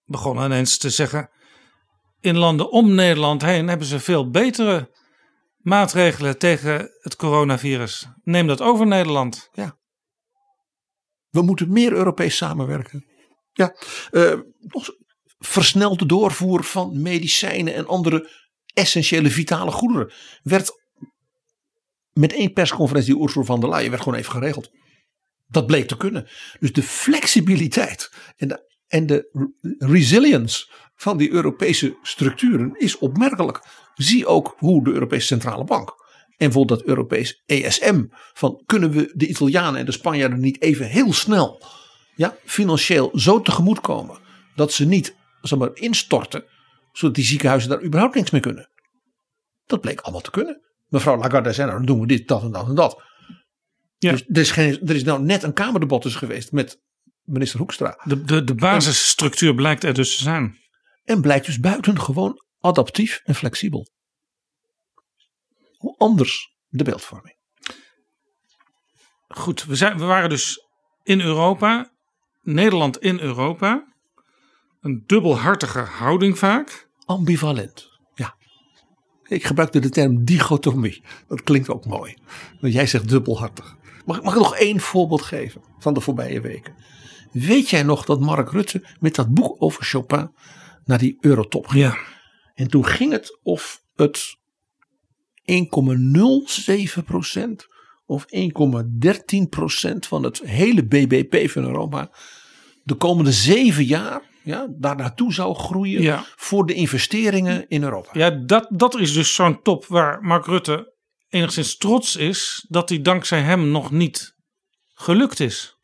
begonnen 0.06 0.46
ineens 0.46 0.78
te 0.78 0.90
zeggen... 0.90 1.30
in 2.20 2.38
landen 2.38 2.72
om 2.72 2.96
Nederland 2.96 3.42
heen 3.42 3.68
hebben 3.68 3.88
ze 3.88 4.00
veel 4.00 4.30
betere 4.30 4.90
maatregelen 5.58 6.38
tegen 6.38 6.92
het 7.00 7.16
coronavirus. 7.16 8.08
Neem 8.24 8.48
dat 8.48 8.62
over 8.62 8.88
Nederland. 8.88 9.50
We 11.30 11.42
moeten 11.42 11.72
meer 11.72 11.92
Europees 11.92 12.38
samenwerken. 12.38 13.06
Ja, 13.54 13.76
eh, 14.12 14.40
versnelde 15.40 16.06
doorvoer 16.06 16.64
van 16.64 17.02
medicijnen 17.02 17.74
en 17.74 17.88
andere 17.88 18.30
essentiële 18.74 19.30
vitale 19.30 19.72
goederen. 19.72 20.14
Werd 20.44 20.72
met 22.14 22.34
één 22.34 22.54
persconferentie 22.54 23.14
die 23.14 23.24
Ursula 23.24 23.46
van 23.46 23.60
der 23.60 23.70
Leyen 23.70 23.90
werd 23.90 24.04
gewoon 24.04 24.20
even 24.20 24.32
geregeld. 24.32 24.72
Dat 25.48 25.66
bleek 25.66 25.88
te 25.88 25.98
kunnen. 25.98 26.28
Dus 26.60 26.74
de 26.74 26.84
flexibiliteit 26.84 28.12
en 28.36 28.48
de, 28.48 28.80
en 28.88 29.06
de 29.06 29.30
resilience 29.78 30.72
van 30.98 31.18
die 31.18 31.32
Europese 31.32 31.98
structuren 32.02 32.72
is 32.78 32.98
opmerkelijk. 32.98 33.62
Zie 33.96 34.26
ook 34.26 34.56
hoe 34.58 34.84
de 34.84 34.92
Europese 34.92 35.28
Centrale 35.28 35.64
Bank 35.64 35.90
en 36.28 36.36
bijvoorbeeld 36.38 36.80
dat 36.80 36.88
Europees 36.88 37.44
ESM. 37.46 38.04
Van 38.34 38.62
kunnen 38.66 38.92
we 38.92 39.12
de 39.14 39.28
Italianen 39.28 39.80
en 39.80 39.86
de 39.86 39.92
Spanjaarden 39.92 40.40
niet 40.40 40.62
even 40.62 40.86
heel 40.86 41.14
snel 41.14 41.62
ja, 42.16 42.36
financieel 42.46 43.12
zo 43.14 43.42
tegemoet 43.42 43.82
komen. 43.82 44.18
Dat 44.56 44.74
ze 44.74 44.86
niet 44.86 45.16
zeg 45.42 45.60
maar, 45.60 45.70
instorten. 45.74 46.46
Zodat 46.92 47.16
die 47.16 47.26
ziekenhuizen 47.26 47.70
daar 47.70 47.84
überhaupt 47.84 48.16
niks 48.16 48.32
mee 48.32 48.42
kunnen. 48.42 48.70
Dat 49.66 49.82
bleek 49.82 50.02
allemaal 50.02 50.22
te 50.22 50.32
kunnen. 50.32 50.62
Mevrouw 50.88 51.18
Lagarde 51.18 51.54
zei 51.54 51.68
nou 51.68 51.80
dan 51.80 51.88
doen 51.88 52.00
we 52.00 52.08
dit, 52.08 52.28
dat 52.28 52.44
en 52.44 52.52
dat 52.52 52.68
en 52.68 52.76
dat. 52.76 53.04
Ja. 53.98 54.12
Dus 54.12 54.24
er 54.28 54.38
is, 54.38 54.52
geen, 54.52 54.80
er 54.88 54.96
is 54.96 55.04
nou 55.04 55.22
net 55.22 55.44
een 55.44 55.54
kamerdebat 55.54 56.04
dus 56.04 56.16
geweest 56.16 56.52
met 56.52 56.82
minister 57.24 57.60
Hoekstra. 57.60 58.02
De, 58.04 58.24
de, 58.24 58.44
de 58.44 58.56
basisstructuur 58.56 59.56
blijkt 59.56 59.84
er 59.84 59.94
dus 59.94 60.18
te 60.18 60.24
zijn. 60.24 60.58
En 61.08 61.22
blijkt 61.22 61.46
dus 61.46 61.60
buitengewoon 61.60 62.42
adaptief 62.60 63.22
en 63.24 63.36
flexibel. 63.36 63.88
Hoe 65.78 65.98
anders 65.98 66.56
de 66.68 66.84
beeldvorming. 66.84 67.36
Goed, 69.28 69.64
we, 69.64 69.76
zijn, 69.76 69.98
we 69.98 70.06
waren 70.06 70.30
dus 70.30 70.68
in 71.04 71.22
Europa. 71.22 71.92
Nederland 72.42 72.98
in 72.98 73.20
Europa. 73.20 73.94
Een 74.82 75.04
dubbelhartige 75.06 75.80
houding 75.80 76.38
vaak. 76.38 76.90
Ambivalent. 77.06 77.90
Ja. 78.14 78.38
Ik 79.24 79.44
gebruikte 79.44 79.80
de 79.80 79.90
term 79.90 80.26
dichotomie. 80.26 81.04
Dat 81.28 81.44
klinkt 81.44 81.70
ook 81.70 81.86
mooi. 81.86 82.18
Want 82.60 82.74
jij 82.74 82.88
zegt 82.88 83.10
dubbelhartig. 83.10 83.76
Mag, 84.06 84.22
mag 84.22 84.34
ik 84.34 84.40
nog 84.40 84.56
één 84.56 84.80
voorbeeld 84.80 85.22
geven 85.22 85.62
van 85.80 85.94
de 85.94 86.02
voorbije 86.02 86.42
weken? 86.42 86.76
Weet 87.32 87.70
jij 87.70 87.84
nog 87.84 88.06
dat 88.06 88.20
Mark 88.20 88.52
Rutte 88.52 88.88
met 89.00 89.16
dat 89.16 89.34
boek 89.34 89.56
over 89.60 89.84
Chopin 89.84 90.32
naar 90.88 90.98
die 90.98 91.18
Eurotop 91.20 91.68
ging? 91.68 91.84
Ja. 91.84 91.98
En 92.54 92.68
toen 92.68 92.86
ging 92.86 93.12
het 93.12 93.40
of 93.44 93.82
het 93.96 94.36
1,07% 95.42 95.56
of 98.06 98.26
1,13% 98.26 98.30
van 100.00 100.24
het 100.24 100.40
hele 100.44 100.86
BBP 100.86 101.50
van 101.50 101.64
Europa 101.64 102.12
de 102.84 102.96
komende 102.96 103.32
zeven 103.32 103.84
jaar 103.84 104.22
ja, 104.44 104.68
daar 104.70 104.96
naartoe 104.96 105.34
zou 105.34 105.56
groeien 105.56 106.02
Ja. 106.02 106.26
voor 106.36 106.66
de 106.66 106.74
investeringen 106.74 107.68
in 107.68 107.84
Europa. 107.84 108.10
Ja, 108.14 108.30
dat, 108.30 108.68
dat 108.70 109.00
is 109.00 109.14
dus 109.14 109.34
zo'n 109.34 109.62
top 109.62 109.86
waar 109.86 110.22
Mark 110.22 110.46
Rutte 110.46 110.94
enigszins 111.30 111.78
trots 111.78 112.16
is 112.16 112.66
dat 112.70 112.90
hij 112.90 113.02
dankzij 113.02 113.42
hem 113.42 113.72
nog 113.72 113.92
niet 113.92 114.36
gelukt 114.94 115.40
is. 115.40 115.78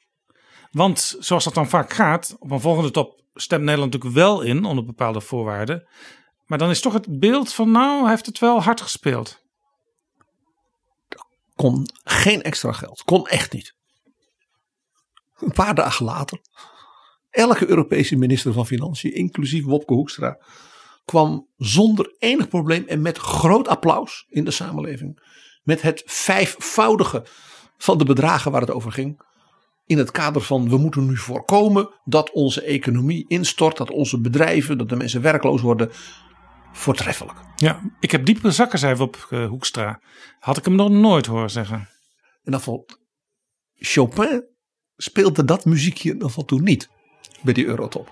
Want 0.71 1.15
zoals 1.19 1.43
dat 1.43 1.53
dan 1.53 1.69
vaak 1.69 1.93
gaat, 1.93 2.35
op 2.39 2.51
een 2.51 2.59
volgende 2.59 2.91
top 2.91 3.22
stemt 3.33 3.63
Nederland 3.63 3.91
natuurlijk 3.91 4.25
wel 4.25 4.41
in 4.41 4.65
onder 4.65 4.85
bepaalde 4.85 5.21
voorwaarden. 5.21 5.87
Maar 6.45 6.57
dan 6.57 6.69
is 6.69 6.81
toch 6.81 6.93
het 6.93 7.19
beeld 7.19 7.53
van 7.53 7.71
nou, 7.71 8.09
heeft 8.09 8.25
het 8.25 8.39
wel 8.39 8.61
hard 8.61 8.81
gespeeld. 8.81 9.41
Kon 11.55 11.89
geen 12.03 12.41
extra 12.41 12.71
geld. 12.71 13.03
Kon 13.03 13.27
echt 13.27 13.53
niet. 13.53 13.75
Een 15.39 15.51
paar 15.51 15.75
dagen 15.75 16.05
later. 16.05 16.39
Elke 17.29 17.69
Europese 17.69 18.15
minister 18.15 18.53
van 18.53 18.65
Financiën, 18.65 19.13
inclusief 19.13 19.65
Wopke 19.65 19.93
Hoekstra, 19.93 20.37
kwam 21.05 21.47
zonder 21.57 22.15
enig 22.17 22.47
probleem 22.47 22.87
en 22.87 23.01
met 23.01 23.17
groot 23.17 23.67
applaus 23.67 24.25
in 24.29 24.43
de 24.43 24.51
samenleving. 24.51 25.19
Met 25.63 25.81
het 25.81 26.03
vijfvoudige 26.05 27.25
van 27.77 27.97
de 27.97 28.05
bedragen 28.05 28.51
waar 28.51 28.61
het 28.61 28.71
over 28.71 28.91
ging. 28.91 29.21
In 29.85 29.97
het 29.97 30.11
kader 30.11 30.41
van 30.41 30.69
we 30.69 30.77
moeten 30.77 31.05
nu 31.05 31.17
voorkomen 31.17 31.89
dat 32.03 32.31
onze 32.31 32.61
economie 32.61 33.25
instort, 33.27 33.77
dat 33.77 33.89
onze 33.89 34.21
bedrijven, 34.21 34.77
dat 34.77 34.89
de 34.89 34.95
mensen 34.95 35.21
werkloos 35.21 35.61
worden. 35.61 35.89
Voortreffelijk. 36.71 37.39
Ja, 37.55 37.81
ik 37.99 38.11
heb 38.11 38.25
diepe 38.25 38.51
zakken, 38.51 38.79
zei 38.79 39.01
op 39.01 39.15
Hoekstra. 39.49 40.01
Had 40.39 40.57
ik 40.57 40.65
hem 40.65 40.75
nog 40.75 40.89
nooit 40.89 41.25
horen 41.25 41.51
zeggen. 41.51 41.89
En 42.43 42.51
dat 42.51 42.63
valt 42.63 42.99
Chopin 43.75 44.45
speelde 44.95 45.45
dat 45.45 45.65
muziekje 45.65 46.11
ieder 46.11 46.27
geval 46.27 46.45
toen 46.45 46.63
niet 46.63 46.89
bij 47.41 47.53
die 47.53 47.65
Eurotop. 47.65 48.11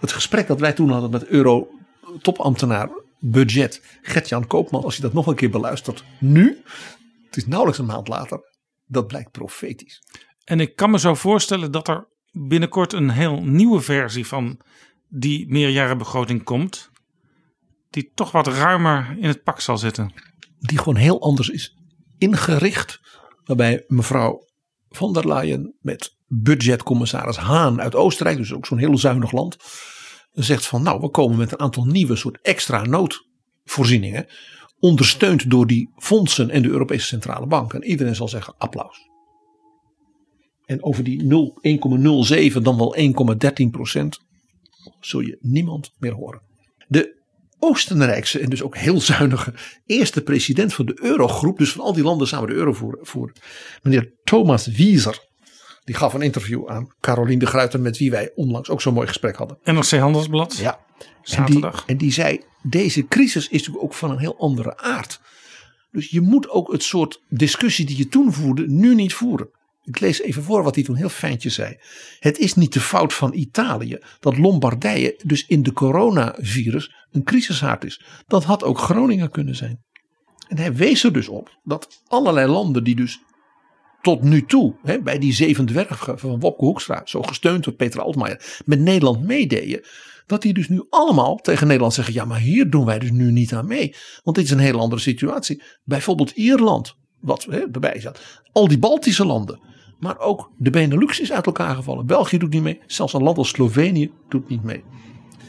Het 0.00 0.12
gesprek 0.12 0.46
dat 0.46 0.60
wij 0.60 0.72
toen 0.72 0.90
hadden 0.90 1.10
met 1.10 1.26
Euro-topambtenaar 1.26 2.88
budget 3.18 3.82
Gert-Jan 4.02 4.46
Koopman, 4.46 4.84
als 4.84 4.96
je 4.96 5.02
dat 5.02 5.12
nog 5.12 5.26
een 5.26 5.34
keer 5.34 5.50
beluistert, 5.50 6.04
nu, 6.20 6.62
het 7.26 7.36
is 7.36 7.46
nauwelijks 7.46 7.80
een 7.80 7.86
maand 7.86 8.08
later, 8.08 8.40
dat 8.84 9.06
blijkt 9.06 9.30
profetisch. 9.30 10.02
En 10.44 10.60
ik 10.60 10.76
kan 10.76 10.90
me 10.90 10.98
zo 10.98 11.14
voorstellen 11.14 11.70
dat 11.70 11.88
er 11.88 12.08
binnenkort 12.32 12.92
een 12.92 13.10
heel 13.10 13.42
nieuwe 13.42 13.80
versie 13.80 14.26
van 14.26 14.60
die 15.08 15.48
meerjarenbegroting 15.48 16.42
komt. 16.42 16.90
Die 17.90 18.10
toch 18.14 18.30
wat 18.30 18.46
ruimer 18.46 19.16
in 19.18 19.28
het 19.28 19.42
pak 19.42 19.60
zal 19.60 19.78
zitten. 19.78 20.12
Die 20.58 20.78
gewoon 20.78 20.96
heel 20.96 21.20
anders 21.20 21.48
is 21.48 21.76
ingericht. 22.18 23.00
Waarbij 23.44 23.84
mevrouw 23.86 24.46
van 24.88 25.12
der 25.12 25.28
Leyen 25.28 25.74
met 25.80 26.16
budgetcommissaris 26.26 27.36
Haan 27.36 27.80
uit 27.80 27.94
Oostenrijk, 27.94 28.36
dus 28.36 28.52
ook 28.52 28.66
zo'n 28.66 28.78
heel 28.78 28.98
zuinig 28.98 29.32
land, 29.32 29.56
zegt 30.32 30.66
van 30.66 30.82
nou 30.82 31.00
we 31.00 31.08
komen 31.08 31.38
met 31.38 31.52
een 31.52 31.60
aantal 31.60 31.84
nieuwe 31.84 32.16
soort 32.16 32.38
extra 32.42 32.82
noodvoorzieningen. 32.82 34.26
Ondersteund 34.78 35.50
door 35.50 35.66
die 35.66 35.90
fondsen 35.96 36.50
en 36.50 36.62
de 36.62 36.68
Europese 36.68 37.06
Centrale 37.06 37.46
Bank. 37.46 37.74
En 37.74 37.84
iedereen 37.84 38.14
zal 38.14 38.28
zeggen 38.28 38.54
applaus. 38.58 39.13
En 40.66 40.82
over 40.82 41.04
die 41.04 41.22
0 41.22 41.58
1,07 42.52 42.62
dan 42.62 42.76
wel 42.76 42.96
1,13 42.96 43.70
procent 43.70 44.18
zul 45.00 45.20
je 45.20 45.38
niemand 45.40 45.92
meer 45.98 46.12
horen. 46.12 46.42
De 46.88 47.22
Oostenrijkse 47.58 48.40
en 48.40 48.50
dus 48.50 48.62
ook 48.62 48.76
heel 48.76 49.00
zuinige 49.00 49.54
eerste 49.86 50.22
president 50.22 50.74
van 50.74 50.86
de 50.86 50.98
Eurogroep, 51.02 51.58
dus 51.58 51.72
van 51.72 51.84
al 51.84 51.92
die 51.92 52.02
landen 52.02 52.26
samen 52.26 52.48
de 52.48 52.54
euro 52.54 52.72
voeren, 53.00 53.32
meneer 53.82 54.12
Thomas 54.24 54.66
Wieser. 54.66 55.32
Die 55.84 55.94
gaf 55.94 56.14
een 56.14 56.22
interview 56.22 56.68
aan 56.68 56.94
Caroline 57.00 57.38
de 57.38 57.46
Gruyter, 57.46 57.80
met 57.80 57.98
wie 57.98 58.10
wij 58.10 58.32
onlangs 58.34 58.68
ook 58.68 58.80
zo'n 58.80 58.94
mooi 58.94 59.06
gesprek 59.06 59.36
hadden. 59.36 59.58
NRC 59.62 59.90
Handelsblad. 59.90 60.56
Ja, 60.56 60.72
en 60.72 61.04
die, 61.04 61.34
Zaterdag. 61.34 61.84
en 61.86 61.96
die 61.96 62.12
zei: 62.12 62.40
deze 62.62 63.06
crisis 63.06 63.44
is 63.44 63.58
natuurlijk 63.58 63.84
ook 63.84 63.94
van 63.94 64.10
een 64.10 64.18
heel 64.18 64.38
andere 64.38 64.76
aard. 64.76 65.20
Dus 65.90 66.10
je 66.10 66.20
moet 66.20 66.48
ook 66.48 66.72
het 66.72 66.82
soort 66.82 67.22
discussie 67.28 67.86
die 67.86 67.96
je 67.96 68.08
toen 68.08 68.32
voerde, 68.32 68.66
nu 68.66 68.94
niet 68.94 69.14
voeren. 69.14 69.48
Ik 69.84 70.00
lees 70.00 70.20
even 70.20 70.42
voor 70.42 70.62
wat 70.62 70.74
hij 70.74 70.84
toen 70.84 70.96
heel 70.96 71.08
fijntjes 71.08 71.54
zei. 71.54 71.76
Het 72.18 72.38
is 72.38 72.54
niet 72.54 72.72
de 72.72 72.80
fout 72.80 73.12
van 73.12 73.34
Italië 73.34 73.98
dat 74.20 74.38
Lombardije 74.38 75.20
dus 75.24 75.46
in 75.46 75.62
de 75.62 75.72
coronavirus 75.72 76.94
een 77.10 77.24
crisishaard 77.24 77.84
is. 77.84 78.04
Dat 78.26 78.44
had 78.44 78.62
ook 78.62 78.78
Groningen 78.78 79.30
kunnen 79.30 79.56
zijn. 79.56 79.82
En 80.48 80.58
hij 80.58 80.74
wees 80.74 81.04
er 81.04 81.12
dus 81.12 81.28
op 81.28 81.58
dat 81.64 82.02
allerlei 82.06 82.46
landen 82.46 82.84
die 82.84 82.94
dus 82.94 83.20
tot 84.00 84.22
nu 84.22 84.44
toe 84.44 84.76
hè, 84.82 85.02
bij 85.02 85.18
die 85.18 85.32
zeven 85.32 85.66
dwergen 85.66 86.18
van 86.18 86.40
Wopke 86.40 86.64
Hoekstra, 86.64 87.02
zo 87.04 87.22
gesteund 87.22 87.64
door 87.64 87.74
Peter 87.74 88.00
Altmaier, 88.00 88.62
met 88.64 88.80
Nederland 88.80 89.22
meededen. 89.22 89.84
Dat 90.26 90.42
die 90.42 90.54
dus 90.54 90.68
nu 90.68 90.86
allemaal 90.90 91.36
tegen 91.36 91.66
Nederland 91.66 91.94
zeggen: 91.94 92.14
ja, 92.14 92.24
maar 92.24 92.40
hier 92.40 92.70
doen 92.70 92.84
wij 92.84 92.98
dus 92.98 93.10
nu 93.10 93.32
niet 93.32 93.54
aan 93.54 93.66
mee. 93.66 93.94
Want 94.22 94.36
dit 94.36 94.44
is 94.44 94.50
een 94.50 94.58
hele 94.58 94.78
andere 94.78 95.00
situatie. 95.00 95.62
Bijvoorbeeld 95.84 96.30
Ierland, 96.30 96.96
wat 97.24 97.44
hè, 97.50 97.60
erbij 97.72 98.00
zat. 98.00 98.42
Al 98.52 98.68
die 98.68 98.78
Baltische 98.78 99.24
landen. 99.24 99.60
Maar 99.98 100.18
ook 100.18 100.50
de 100.56 100.70
Benelux 100.70 101.20
is 101.20 101.32
uit 101.32 101.46
elkaar 101.46 101.74
gevallen. 101.74 102.06
België 102.06 102.38
doet 102.38 102.52
niet 102.52 102.62
mee. 102.62 102.80
Zelfs 102.86 103.12
een 103.12 103.22
land 103.22 103.38
als 103.38 103.48
Slovenië 103.48 104.12
doet 104.28 104.48
niet 104.48 104.62
mee. 104.62 104.84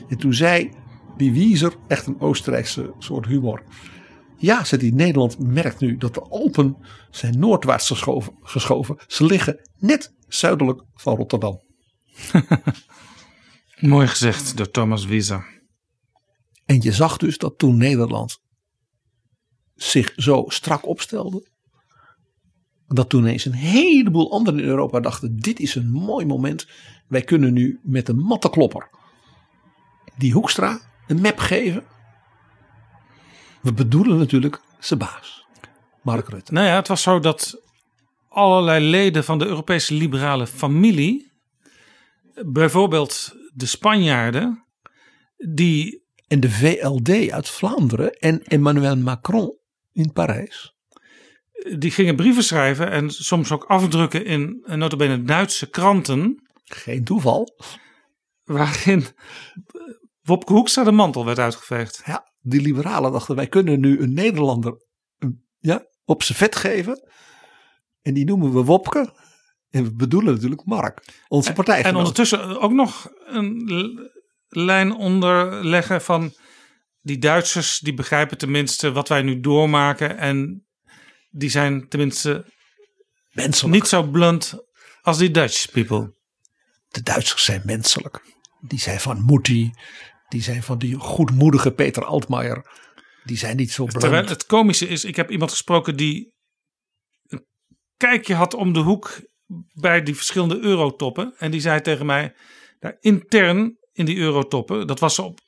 En 0.09 0.17
toen 0.17 0.33
zei 0.33 0.71
die 1.17 1.33
Wieser, 1.33 1.75
echt 1.87 2.07
een 2.07 2.19
Oostenrijkse 2.19 2.93
soort 2.99 3.25
humor. 3.25 3.63
Ja, 4.37 4.63
die 4.77 4.93
Nederland 4.93 5.39
merkt 5.39 5.79
nu 5.79 5.97
dat 5.97 6.13
de 6.13 6.21
Alpen 6.21 6.77
zijn 7.09 7.39
noordwaarts 7.39 7.87
geschoven. 7.87 8.33
geschoven. 8.41 8.97
Ze 9.07 9.25
liggen 9.25 9.69
net 9.77 10.13
zuidelijk 10.27 10.83
van 10.93 11.15
Rotterdam. 11.15 11.61
Mooi 13.79 14.07
gezegd 14.07 14.57
door 14.57 14.71
Thomas 14.71 15.05
Wieser. 15.05 15.63
En 16.65 16.81
je 16.81 16.91
zag 16.91 17.17
dus 17.17 17.37
dat 17.37 17.57
toen 17.57 17.77
Nederland 17.77 18.39
zich 19.75 20.13
zo 20.15 20.43
strak 20.47 20.87
opstelde. 20.87 21.47
Dat 22.87 23.09
toen 23.09 23.21
ineens 23.21 23.45
een 23.45 23.53
heleboel 23.53 24.31
anderen 24.31 24.59
in 24.59 24.65
Europa 24.65 24.99
dachten: 24.99 25.37
dit 25.37 25.59
is 25.59 25.75
een 25.75 25.89
mooi 25.89 26.25
moment. 26.25 26.67
Wij 27.07 27.21
kunnen 27.21 27.53
nu 27.53 27.79
met 27.83 28.09
een 28.09 28.19
mattenklopper 28.19 28.89
die 30.17 30.33
Hoekstra 30.33 30.79
een 31.07 31.21
map 31.21 31.37
geven. 31.37 31.83
We 33.61 33.73
bedoelen 33.73 34.17
natuurlijk 34.17 34.61
zijn 34.79 34.99
baas, 34.99 35.45
Mark 36.01 36.29
Rutte. 36.29 36.53
Nou 36.53 36.67
ja, 36.67 36.75
het 36.75 36.87
was 36.87 37.01
zo 37.01 37.19
dat 37.19 37.61
allerlei 38.29 38.89
leden 38.89 39.23
van 39.23 39.39
de 39.39 39.45
Europese 39.45 39.93
liberale 39.93 40.47
familie, 40.47 41.31
bijvoorbeeld 42.45 43.35
de 43.53 43.65
Spanjaarden, 43.65 44.65
die 45.37 46.03
en 46.27 46.39
de 46.39 46.49
VLD 46.49 47.31
uit 47.31 47.49
Vlaanderen 47.49 48.13
en 48.13 48.43
Emmanuel 48.43 48.97
Macron 48.97 49.57
in 49.91 50.13
Parijs. 50.13 50.74
Die 51.73 51.91
gingen 51.91 52.15
brieven 52.15 52.43
schrijven 52.43 52.91
en 52.91 53.09
soms 53.09 53.51
ook 53.51 53.63
afdrukken 53.63 54.25
in 54.25 54.63
eh, 54.63 54.75
notabene 54.75 55.23
Duitse 55.23 55.69
kranten. 55.69 56.49
Geen 56.63 57.03
toeval. 57.03 57.59
Waarin 58.43 59.05
Wopke 60.21 60.53
Hoekstra 60.53 60.83
de 60.83 60.91
mantel 60.91 61.25
werd 61.25 61.39
uitgeveegd. 61.39 62.01
Ja, 62.05 62.31
die 62.41 62.61
liberalen 62.61 63.11
dachten 63.11 63.35
wij 63.35 63.47
kunnen 63.47 63.79
nu 63.79 63.99
een 63.99 64.13
Nederlander 64.13 64.85
ja, 65.59 65.85
op 66.05 66.23
zijn 66.23 66.37
vet 66.37 66.55
geven. 66.55 67.09
En 68.01 68.13
die 68.13 68.25
noemen 68.25 68.53
we 68.53 68.63
Wopke. 68.63 69.13
En 69.69 69.83
we 69.83 69.93
bedoelen 69.93 70.33
natuurlijk 70.33 70.65
Mark, 70.65 71.23
onze 71.27 71.49
En 71.49 71.55
partijgenoot. 71.55 71.97
ondertussen 71.97 72.61
ook 72.61 72.71
nog 72.71 73.11
een 73.25 74.09
lijn 74.47 74.95
onderleggen 74.95 76.01
van 76.01 76.33
die 77.01 77.17
Duitsers 77.17 77.79
die 77.79 77.93
begrijpen 77.93 78.37
tenminste 78.37 78.91
wat 78.91 79.07
wij 79.07 79.21
nu 79.21 79.39
doormaken 79.39 80.17
en 80.17 80.65
die 81.37 81.49
zijn 81.49 81.87
tenminste 81.87 82.45
Menselijk. 83.31 83.73
niet 83.73 83.87
zo 83.87 84.03
blunt 84.03 84.53
als 85.01 85.17
die 85.17 85.31
Dutch 85.31 85.71
people. 85.71 86.13
De 86.87 87.01
Duitsers 87.01 87.43
zijn 87.43 87.61
menselijk. 87.65 88.21
Die 88.61 88.79
zijn 88.79 88.99
van 88.99 89.21
Moetie. 89.21 89.73
Die 90.27 90.41
zijn 90.41 90.63
van 90.63 90.77
die 90.77 90.95
goedmoedige 90.95 91.71
Peter 91.71 92.05
Altmaier. 92.05 92.65
Die 93.23 93.37
zijn 93.37 93.57
niet 93.57 93.71
zo 93.71 93.85
blunt. 93.85 93.99
Terwijl 93.99 94.27
het 94.27 94.45
komische 94.45 94.87
is, 94.87 95.03
ik 95.03 95.15
heb 95.15 95.31
iemand 95.31 95.51
gesproken 95.51 95.95
die 95.95 96.33
een 97.27 97.45
kijkje 97.97 98.35
had 98.35 98.53
om 98.53 98.73
de 98.73 98.79
hoek 98.79 99.21
bij 99.73 100.03
die 100.03 100.15
verschillende 100.15 100.59
eurotoppen. 100.59 101.33
En 101.37 101.51
die 101.51 101.61
zei 101.61 101.81
tegen 101.81 102.05
mij, 102.05 102.35
daar 102.79 102.97
intern 102.99 103.77
in 103.91 104.05
die 104.05 104.17
eurotoppen, 104.17 104.87
dat 104.87 104.99
was 104.99 105.19
op, 105.19 105.39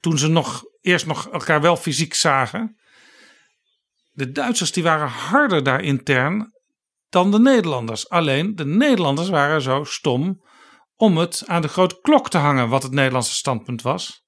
toen 0.00 0.18
ze 0.18 0.28
nog 0.28 0.64
eerst 0.80 1.06
nog 1.06 1.28
elkaar 1.28 1.60
wel 1.60 1.76
fysiek 1.76 2.14
zagen. 2.14 2.76
De 4.18 4.30
Duitsers 4.30 4.72
die 4.72 4.82
waren 4.82 5.08
harder 5.08 5.62
daar 5.62 5.82
intern 5.82 6.52
dan 7.08 7.30
de 7.30 7.38
Nederlanders. 7.38 8.08
Alleen 8.08 8.54
de 8.54 8.66
Nederlanders 8.66 9.28
waren 9.28 9.62
zo 9.62 9.84
stom 9.84 10.44
om 10.96 11.16
het 11.16 11.42
aan 11.46 11.62
de 11.62 11.68
grote 11.68 11.98
klok 12.00 12.30
te 12.30 12.38
hangen 12.38 12.68
wat 12.68 12.82
het 12.82 12.92
Nederlandse 12.92 13.34
standpunt 13.34 13.82
was. 13.82 14.24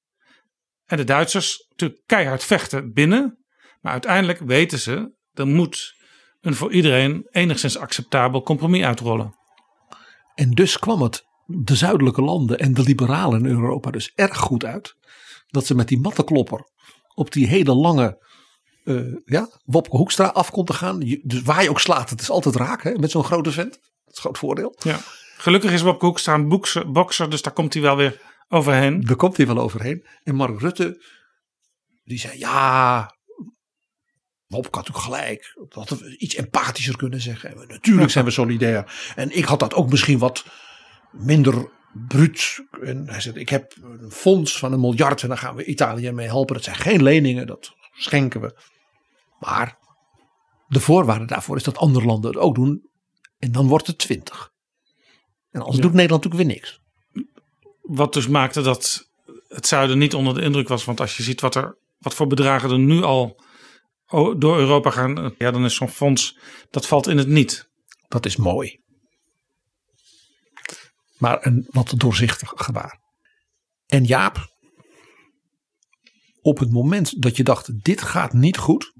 En 0.84 0.96
de 0.96 1.04
Duitsers 1.04 1.66
natuurlijk 1.68 2.00
keihard 2.06 2.44
vechten 2.44 2.92
binnen. 2.92 3.44
Maar 3.80 3.92
uiteindelijk 3.92 4.38
weten 4.38 4.78
ze, 4.78 5.14
er 5.32 5.46
moet 5.46 5.94
een 6.40 6.54
voor 6.54 6.72
iedereen 6.72 7.28
enigszins 7.30 7.78
acceptabel 7.78 8.42
compromis 8.42 8.84
uitrollen. 8.84 9.34
En 10.34 10.50
dus 10.50 10.78
kwam 10.78 11.02
het 11.02 11.22
de 11.46 11.76
zuidelijke 11.76 12.22
landen 12.22 12.58
en 12.58 12.74
de 12.74 12.82
liberalen 12.82 13.46
in 13.46 13.60
Europa 13.60 13.90
dus 13.90 14.12
erg 14.14 14.36
goed 14.36 14.64
uit. 14.64 14.94
Dat 15.46 15.66
ze 15.66 15.74
met 15.74 15.88
die 15.88 16.00
mattenklopper 16.00 16.70
op 17.14 17.32
die 17.32 17.46
hele 17.46 17.74
lange 17.74 18.28
eh, 18.84 19.14
ja, 19.24 19.48
Wopke 19.64 19.96
Hoekstra 19.96 20.26
af 20.26 20.50
kon 20.50 20.64
te 20.64 20.72
gaan. 20.72 21.00
Je- 21.00 21.20
Dus 21.22 21.42
waar 21.42 21.62
je 21.62 21.70
ook 21.70 21.80
slaat, 21.80 22.10
het 22.10 22.20
is 22.20 22.30
altijd 22.30 22.54
raak 22.56 22.82
hè, 22.82 22.92
met 22.98 23.10
zo'n 23.10 23.24
grote 23.24 23.52
vent. 23.52 23.72
Dat 23.72 23.80
is 24.06 24.14
een 24.16 24.20
groot 24.22 24.38
voordeel. 24.38 24.76
Ja. 24.82 24.98
Gelukkig 25.36 25.72
is 25.72 25.82
Wopke 25.82 26.06
Hoekstra 26.06 26.34
een 26.34 26.48
boekser, 26.48 26.90
bokser, 26.92 27.30
dus 27.30 27.42
daar 27.42 27.52
komt 27.52 27.72
hij 27.74 27.82
wel 27.82 27.96
weer 27.96 28.20
overheen. 28.48 29.00
Daar 29.00 29.16
komt 29.16 29.36
hij 29.36 29.46
wel 29.46 29.58
overheen. 29.58 30.06
En 30.22 30.34
Mark 30.34 30.60
Rutte, 30.60 31.04
die 32.04 32.18
zei 32.18 32.38
ja, 32.38 33.14
Wopke 34.46 34.76
had 34.78 34.88
natuurlijk 34.88 35.14
gelijk. 35.14 35.54
Dat 35.68 35.74
hadden 35.88 35.98
we 36.08 36.18
iets 36.18 36.34
empathischer 36.34 36.96
kunnen 36.96 37.20
zeggen. 37.20 37.50
En 37.50 37.68
natuurlijk 37.68 38.10
zijn 38.10 38.24
we 38.24 38.30
solidair. 38.30 39.12
En 39.16 39.36
ik 39.36 39.44
had 39.44 39.58
dat 39.60 39.74
ook 39.74 39.90
misschien 39.90 40.18
wat 40.18 40.44
minder 41.12 41.70
bruut. 42.08 42.64
En 42.82 43.08
hij 43.08 43.20
zei, 43.20 43.38
ik 43.38 43.48
heb 43.48 43.74
een 43.82 44.10
fonds 44.10 44.58
van 44.58 44.72
een 44.72 44.80
miljard 44.80 45.22
en 45.22 45.28
daar 45.28 45.38
gaan 45.38 45.54
we 45.54 45.64
Italië 45.64 46.10
mee 46.12 46.26
helpen. 46.26 46.54
Dat 46.54 46.64
zijn 46.64 46.76
geen 46.76 47.02
leningen, 47.02 47.46
dat 47.46 47.74
schenken 48.00 48.40
we. 48.40 48.60
Maar 49.38 49.78
de 50.66 50.80
voorwaarde 50.80 51.24
daarvoor 51.24 51.56
is 51.56 51.62
dat 51.62 51.76
andere 51.78 52.06
landen 52.06 52.30
het 52.30 52.40
ook 52.40 52.54
doen. 52.54 52.88
En 53.38 53.52
dan 53.52 53.68
wordt 53.68 53.86
het 53.86 53.98
20. 53.98 54.50
En 55.50 55.60
anders 55.60 55.80
doet 55.80 55.92
Nederland 55.92 56.24
natuurlijk 56.24 56.50
weer 56.50 56.60
niks. 56.60 56.80
Wat 57.80 58.12
dus 58.12 58.26
maakte 58.28 58.62
dat 58.62 59.08
het 59.46 59.66
zuiden 59.66 59.98
niet 59.98 60.14
onder 60.14 60.34
de 60.34 60.42
indruk 60.42 60.68
was. 60.68 60.84
Want 60.84 61.00
als 61.00 61.16
je 61.16 61.22
ziet 61.22 61.40
wat, 61.40 61.54
er, 61.54 61.78
wat 61.98 62.14
voor 62.14 62.26
bedragen 62.26 62.70
er 62.70 62.78
nu 62.78 63.02
al 63.02 63.44
door 64.38 64.58
Europa 64.58 64.90
gaan. 64.90 65.18
eh, 65.24 65.30
Ja, 65.38 65.50
dan 65.50 65.64
is 65.64 65.74
zo'n 65.74 65.88
fonds, 65.88 66.38
dat 66.70 66.86
valt 66.86 67.06
in 67.06 67.18
het 67.18 67.28
niet. 67.28 67.68
Dat 68.08 68.26
is 68.26 68.36
mooi. 68.36 68.78
Maar 71.18 71.46
een 71.46 71.66
wat 71.70 71.92
doorzichtig 71.96 72.52
gebaar. 72.54 73.00
En 73.86 74.04
Jaap, 74.04 74.38
op 76.50 76.58
het 76.58 76.72
moment 76.72 77.22
dat 77.22 77.36
je 77.36 77.42
dacht, 77.42 77.84
dit 77.84 78.02
gaat 78.02 78.32
niet 78.32 78.58
goed. 78.58 78.92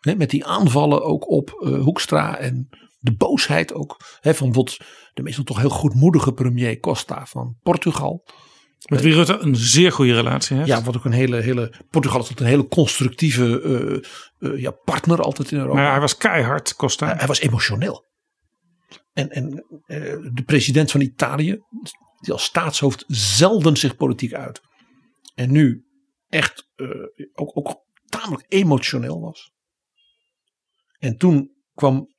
Hè, 0.00 0.14
met 0.14 0.30
die 0.30 0.46
aanvallen 0.46 1.04
ook 1.04 1.30
op 1.30 1.50
eh, 1.50 1.80
Hoekstra 1.80 2.38
en 2.38 2.68
de 2.98 3.14
boosheid 3.14 3.74
ook. 3.74 3.96
Hè, 4.20 4.34
van 4.34 4.52
wat 4.52 4.76
de 5.14 5.22
meestal 5.22 5.44
toch 5.44 5.58
heel 5.58 5.70
goedmoedige 5.70 6.32
premier 6.32 6.80
Costa 6.80 7.26
van 7.26 7.56
Portugal. 7.62 8.24
Met 8.88 9.00
wie 9.00 9.14
Rutte 9.14 9.38
een 9.38 9.56
zeer 9.56 9.92
goede 9.92 10.14
relatie 10.14 10.56
heeft. 10.56 10.68
Ja, 10.68 10.82
wat 10.82 10.96
ook 10.96 11.04
een 11.04 11.12
hele, 11.12 11.40
hele 11.40 11.74
Portugal 11.90 12.20
is 12.20 12.28
altijd 12.28 12.40
een 12.40 12.54
hele 12.54 12.68
constructieve 12.68 13.60
eh, 13.60 14.50
eh, 14.50 14.60
ja, 14.60 14.70
partner 14.70 15.20
altijd 15.20 15.50
in 15.50 15.58
Europa. 15.58 15.76
maar 15.76 15.90
hij 15.90 16.00
was 16.00 16.16
keihard, 16.16 16.76
Costa. 16.76 17.06
Hij, 17.06 17.14
hij 17.16 17.26
was 17.26 17.40
emotioneel. 17.40 18.10
En, 19.12 19.28
en 19.30 19.50
de 20.34 20.42
president 20.46 20.90
van 20.90 21.00
Italië, 21.00 21.58
die 22.20 22.32
als 22.32 22.44
staatshoofd 22.44 23.04
zelden 23.06 23.76
zich 23.76 23.96
politiek 23.96 24.32
uit. 24.32 24.60
En 25.34 25.52
nu 25.52 25.84
echt 26.32 26.68
eh, 26.76 26.88
ook, 27.32 27.56
ook 27.56 27.84
tamelijk 28.08 28.44
emotioneel 28.48 29.20
was. 29.20 29.52
En 30.98 31.16
toen 31.16 31.50
kwam 31.74 32.14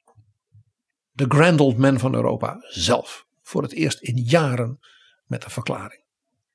de 1.11 1.26
grand 1.27 1.60
old 1.60 1.77
man 1.77 1.99
van 1.99 2.15
Europa 2.15 2.57
zelf 2.69 3.27
voor 3.41 3.61
het 3.61 3.72
eerst 3.72 4.02
in 4.02 4.18
jaren 4.18 4.80
met 5.26 5.44
een 5.44 5.49
verklaring. 5.49 6.03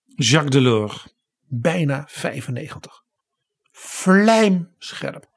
Jacques 0.05 0.51
Delors. 0.51 1.17
Bijna 1.51 2.05
95. 2.09 3.05
Vlijmscherp. 3.71 5.29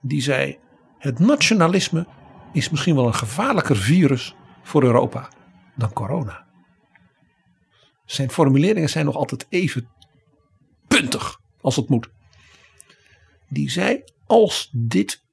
Die 0.00 0.22
zei: 0.22 0.58
Het 0.98 1.18
nationalisme 1.18 2.06
is 2.52 2.70
misschien 2.70 2.94
wel 2.94 3.06
een 3.06 3.14
gevaarlijker 3.14 3.76
virus 3.76 4.34
voor 4.62 4.82
Europa 4.82 5.28
dan 5.74 5.92
corona. 5.92 6.46
Zijn 8.04 8.30
formuleringen 8.30 8.88
zijn 8.88 9.04
nog 9.04 9.16
altijd 9.16 9.46
even 9.48 9.90
als 11.66 11.76
het 11.76 11.88
moet. 11.88 12.08
Die 13.48 13.70
zei: 13.70 14.02
Als 14.26 14.70
dit 14.72 15.24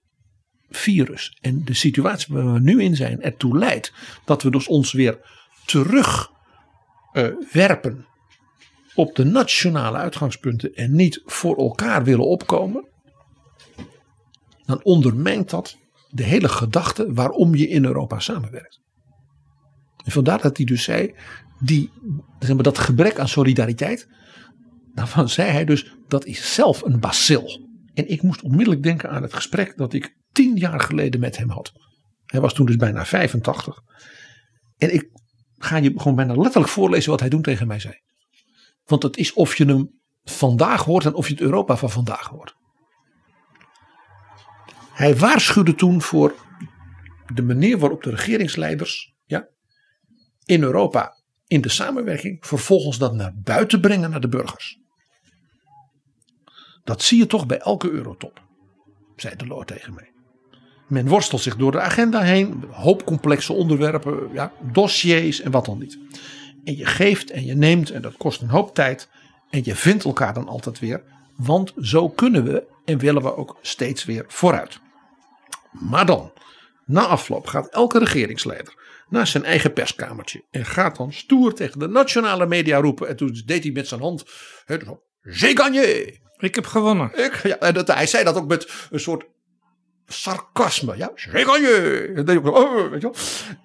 virus 0.69 1.38
en 1.41 1.64
de 1.65 1.73
situatie 1.73 2.34
waar 2.34 2.53
we 2.53 2.60
nu 2.60 2.81
in 2.81 2.95
zijn 2.95 3.22
ertoe 3.22 3.57
leidt 3.57 3.93
dat 4.26 4.43
we 4.43 4.51
dus 4.51 4.68
ons 4.68 4.91
weer 4.91 5.19
terug 5.65 6.31
eh, 7.11 7.27
op 8.95 9.15
de 9.15 9.23
nationale 9.23 9.97
uitgangspunten 9.97 10.73
en 10.73 10.95
niet 10.95 11.22
voor 11.26 11.57
elkaar 11.57 12.03
willen 12.03 12.27
opkomen, 12.27 12.88
dan 14.65 14.84
ondermijnt 14.84 15.49
dat 15.49 15.77
de 16.10 16.23
hele 16.23 16.49
gedachte 16.49 17.14
waarom 17.14 17.55
je 17.55 17.68
in 17.68 17.85
Europa 17.85 18.19
samenwerkt. 18.19 18.81
En 20.03 20.11
vandaar 20.11 20.41
dat 20.41 20.57
hij 20.57 20.65
dus 20.65 20.84
zei, 20.84 21.15
die, 21.60 21.91
zeg 22.39 22.53
maar, 22.53 22.64
dat 22.64 22.77
gebrek 22.77 23.19
aan 23.19 23.27
solidariteit, 23.27 24.07
daarvan 24.94 25.30
zei 25.30 25.52
hij 25.52 25.65
dus, 25.65 25.95
dat 26.07 26.26
is 26.26 26.53
zelf 26.53 26.82
een 26.82 26.99
bacil. 26.99 27.70
En 27.94 28.10
ik 28.10 28.22
moest 28.22 28.41
onmiddellijk 28.41 28.84
denken 28.84 29.10
aan 29.10 29.22
het 29.22 29.34
gesprek 29.34 29.78
dat 29.78 29.94
ik 29.94 30.18
tien 30.32 30.56
jaar 30.56 30.80
geleden 30.80 31.20
met 31.20 31.38
hem 31.38 31.49
had. 31.49 31.72
Hij 32.26 32.41
was 32.41 32.53
toen 32.53 32.65
dus 32.65 32.76
bijna 32.76 33.06
85. 33.06 33.82
En 34.78 34.94
ik 34.94 35.10
ga 35.57 35.78
je 35.78 35.94
gewoon 35.95 36.15
bijna 36.15 36.36
letterlijk 36.36 36.72
voorlezen 36.72 37.11
wat 37.11 37.20
hij 37.20 37.30
toen 37.30 37.41
tegen 37.41 37.68
mij 37.68 37.80
zei. 37.80 37.94
Want 38.86 39.03
het 39.03 39.18
is 39.18 39.34
of 39.34 39.56
je 39.56 39.65
hem 39.65 40.02
vandaag 40.24 40.84
hoort 40.84 41.06
en 41.06 41.14
of 41.14 41.28
je 41.28 41.34
het 41.34 41.44
Europa 41.44 41.78
van 41.78 41.90
vandaag 41.90 42.28
hoort. 42.28 42.56
Hij 44.94 45.15
waarschuwde 45.15 45.76
toen 45.76 46.02
voor 46.02 46.36
de 47.34 47.41
manier 47.41 47.78
waarop 47.78 48.03
de 48.03 48.10
regeringsleiders 48.10 49.14
ja, 49.24 49.48
in 50.45 50.64
Europa 50.64 51.24
in 51.48 51.61
de 51.61 51.70
samenwerking 51.70 52.45
vervolgens 52.45 52.98
dat 52.98 53.14
naar 53.14 53.34
buiten 53.36 53.82
brengen 53.82 54.10
naar 54.10 54.22
de 54.22 54.28
burgers. 54.28 54.82
Dat 56.84 57.01
zie 57.01 57.18
je 57.18 57.27
toch 57.27 57.45
bij 57.45 57.60
elke 57.60 57.89
eurotop, 57.89 58.41
zei 59.15 59.35
de 59.35 59.47
Lord 59.47 59.68
tegen 59.68 59.93
mij. 59.93 60.11
Men 60.88 61.07
worstelt 61.07 61.41
zich 61.41 61.55
door 61.55 61.72
de 61.72 61.80
agenda 61.80 62.22
heen, 62.22 62.51
een 62.51 62.69
hoop 62.72 63.05
complexe 63.05 63.53
onderwerpen, 63.53 64.30
ja, 64.34 64.53
dossiers 64.72 65.41
en 65.41 65.51
wat 65.51 65.65
dan 65.65 65.77
niet. 65.77 65.97
En 66.64 66.77
je 66.77 66.85
geeft 66.85 67.31
en 67.31 67.45
je 67.45 67.55
neemt 67.55 67.89
en 67.89 68.01
dat 68.01 68.18
kost 68.18 68.41
een 68.41 68.49
hoop 68.49 68.76
tijd. 68.76 69.10
En 69.49 69.61
je 69.64 69.76
vindt 69.76 70.03
elkaar 70.03 70.34
dan 70.34 70.47
altijd 70.47 70.80
weer. 70.80 71.03
Want 71.38 71.73
zo 71.77 72.10
kunnen 72.10 72.43
we 72.43 72.64
en 72.85 72.97
willen 72.97 73.22
we 73.22 73.35
ook 73.35 73.57
steeds 73.61 74.05
weer 74.05 74.26
vooruit. 74.27 74.80
Maar 75.72 76.05
dan, 76.05 76.31
na 76.85 77.05
afloop 77.05 77.47
gaat 77.47 77.68
elke 77.68 77.99
regeringsleider 77.99 78.73
naar 79.10 79.27
zijn 79.27 79.43
eigen 79.43 79.73
perskamertje. 79.73 80.43
En 80.51 80.65
gaat 80.65 80.95
dan 80.97 81.14
stoer 81.14 81.53
tegen 81.53 81.80
de 81.80 81.88
nationale 81.88 82.45
media 82.45 82.77
roepen. 82.77 83.07
En 83.07 83.15
toen 83.15 83.41
deed 83.45 83.64
hij 83.64 83.72
met 83.72 83.88
zijn 83.88 84.01
hand. 84.01 84.26
J'ai 85.22 85.55
gagné. 85.55 86.22
Ik 86.44 86.56
heb 86.56 86.65
gewonnen. 86.65 87.11
Ik, 87.18 87.40
ja, 87.44 87.57
en 87.57 87.74
dat, 87.74 87.88
hij 87.88 88.07
zei 88.07 88.24
dat 88.24 88.36
ook 88.36 88.48
met 88.48 88.88
een 88.90 88.99
soort 88.99 89.26
sarcasme. 90.07 90.98
Ja, 90.98 91.07
oh, 91.07 91.57
je. 91.57 93.11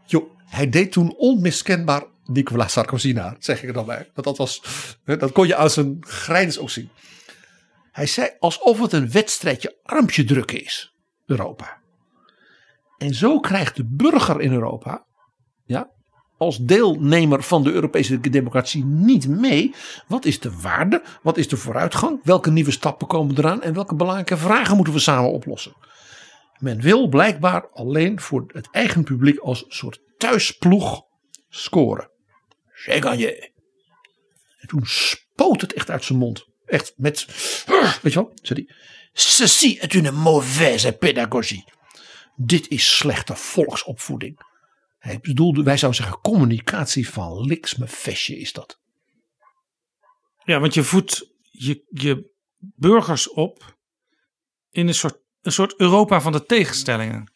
Joh, 0.07 0.31
hij 0.45 0.69
deed 0.69 0.93
toen 0.93 1.15
onmiskenbaar 1.17 2.05
Nicolas 2.25 2.73
Sarkozy 2.73 3.13
na, 3.13 3.37
zeg 3.39 3.63
ik 3.63 3.69
er 3.69 3.75
dan 3.75 3.87
bij. 3.87 4.11
Dat, 4.15 4.25
dat, 4.25 4.37
was, 4.37 4.63
dat 5.05 5.33
kon 5.33 5.47
je 5.47 5.57
aan 5.57 5.71
zijn 5.71 5.97
grijns 6.01 6.59
ook 6.59 6.71
zien. 6.71 6.91
Hij 7.93 8.07
zei 8.07 8.31
alsof 8.39 8.81
het 8.81 8.93
een 8.93 9.11
wedstrijdje 9.11 9.79
armpje 9.83 10.25
drukken 10.25 10.65
is, 10.65 10.95
Europa. 11.27 11.81
En 12.99 13.15
zo 13.15 13.41
krijgt 13.41 13.77
de 13.77 13.85
burger 13.85 14.41
in 14.41 14.53
Europa, 14.53 15.07
ja, 15.65 15.91
als 16.39 16.59
deelnemer 16.59 17.43
van 17.43 17.63
de 17.63 17.73
Europese 17.73 18.21
democratie 18.21 18.85
niet 18.85 19.29
mee. 19.29 19.75
Wat 20.07 20.25
is 20.25 20.41
de 20.41 20.61
waarde? 20.61 21.03
Wat 21.23 21.37
is 21.37 21.49
de 21.49 21.57
vooruitgang? 21.57 22.21
Welke 22.23 22.51
nieuwe 22.51 22.71
stappen 22.71 23.07
komen 23.07 23.39
eraan? 23.39 23.63
En 23.63 23.75
welke 23.75 23.95
belangrijke 23.95 24.37
vragen 24.37 24.77
moeten 24.77 24.95
we 24.95 25.01
samen 25.01 25.33
oplossen? 25.33 25.73
Men 26.59 26.81
wil 26.81 27.09
blijkbaar 27.09 27.69
alleen 27.73 28.21
voor 28.21 28.45
het 28.47 28.69
eigen 28.71 29.05
publiek 29.05 29.39
als 29.39 29.65
soort 29.69 30.01
thuisploeg 30.17 31.03
scoren. 31.49 32.11
Gagné. 32.73 33.27
En 34.59 34.69
toen 34.69 34.83
spoot 34.85 35.61
het 35.61 35.73
echt 35.73 35.91
uit 35.91 36.05
zijn 36.05 36.19
mond. 36.19 36.47
Echt 36.67 36.93
met, 36.97 37.27
weet 38.03 38.13
je 38.13 38.19
wel, 38.19 38.33
hij. 38.43 38.69
Ceci 39.13 39.79
est 39.79 39.95
une 39.95 40.11
mauvaise 40.11 40.93
pédagogie. 40.93 41.65
Dit 42.37 42.69
is 42.69 42.97
slechte 42.97 43.35
volksopvoeding. 43.35 44.47
Hij 44.99 45.19
bedoelde, 45.21 45.63
wij 45.63 45.77
zouden 45.77 46.03
zeggen, 46.03 46.21
communicatie 46.21 47.09
van 47.09 47.41
liks 47.41 47.77
me 47.77 47.87
vestje 47.87 48.39
is 48.39 48.53
dat. 48.53 48.81
Ja, 50.45 50.61
want 50.61 50.75
je 50.75 50.83
voedt 50.83 51.33
je, 51.51 51.85
je 51.89 52.31
burgers 52.59 53.31
op 53.31 53.77
in 54.71 54.89
een 54.89 54.95
soort, 54.95 55.19
een 55.43 55.53
soort 55.53 55.75
Europa 55.81 56.21
van 56.21 56.33
de 56.33 56.45
tegenstellingen. 56.45 57.33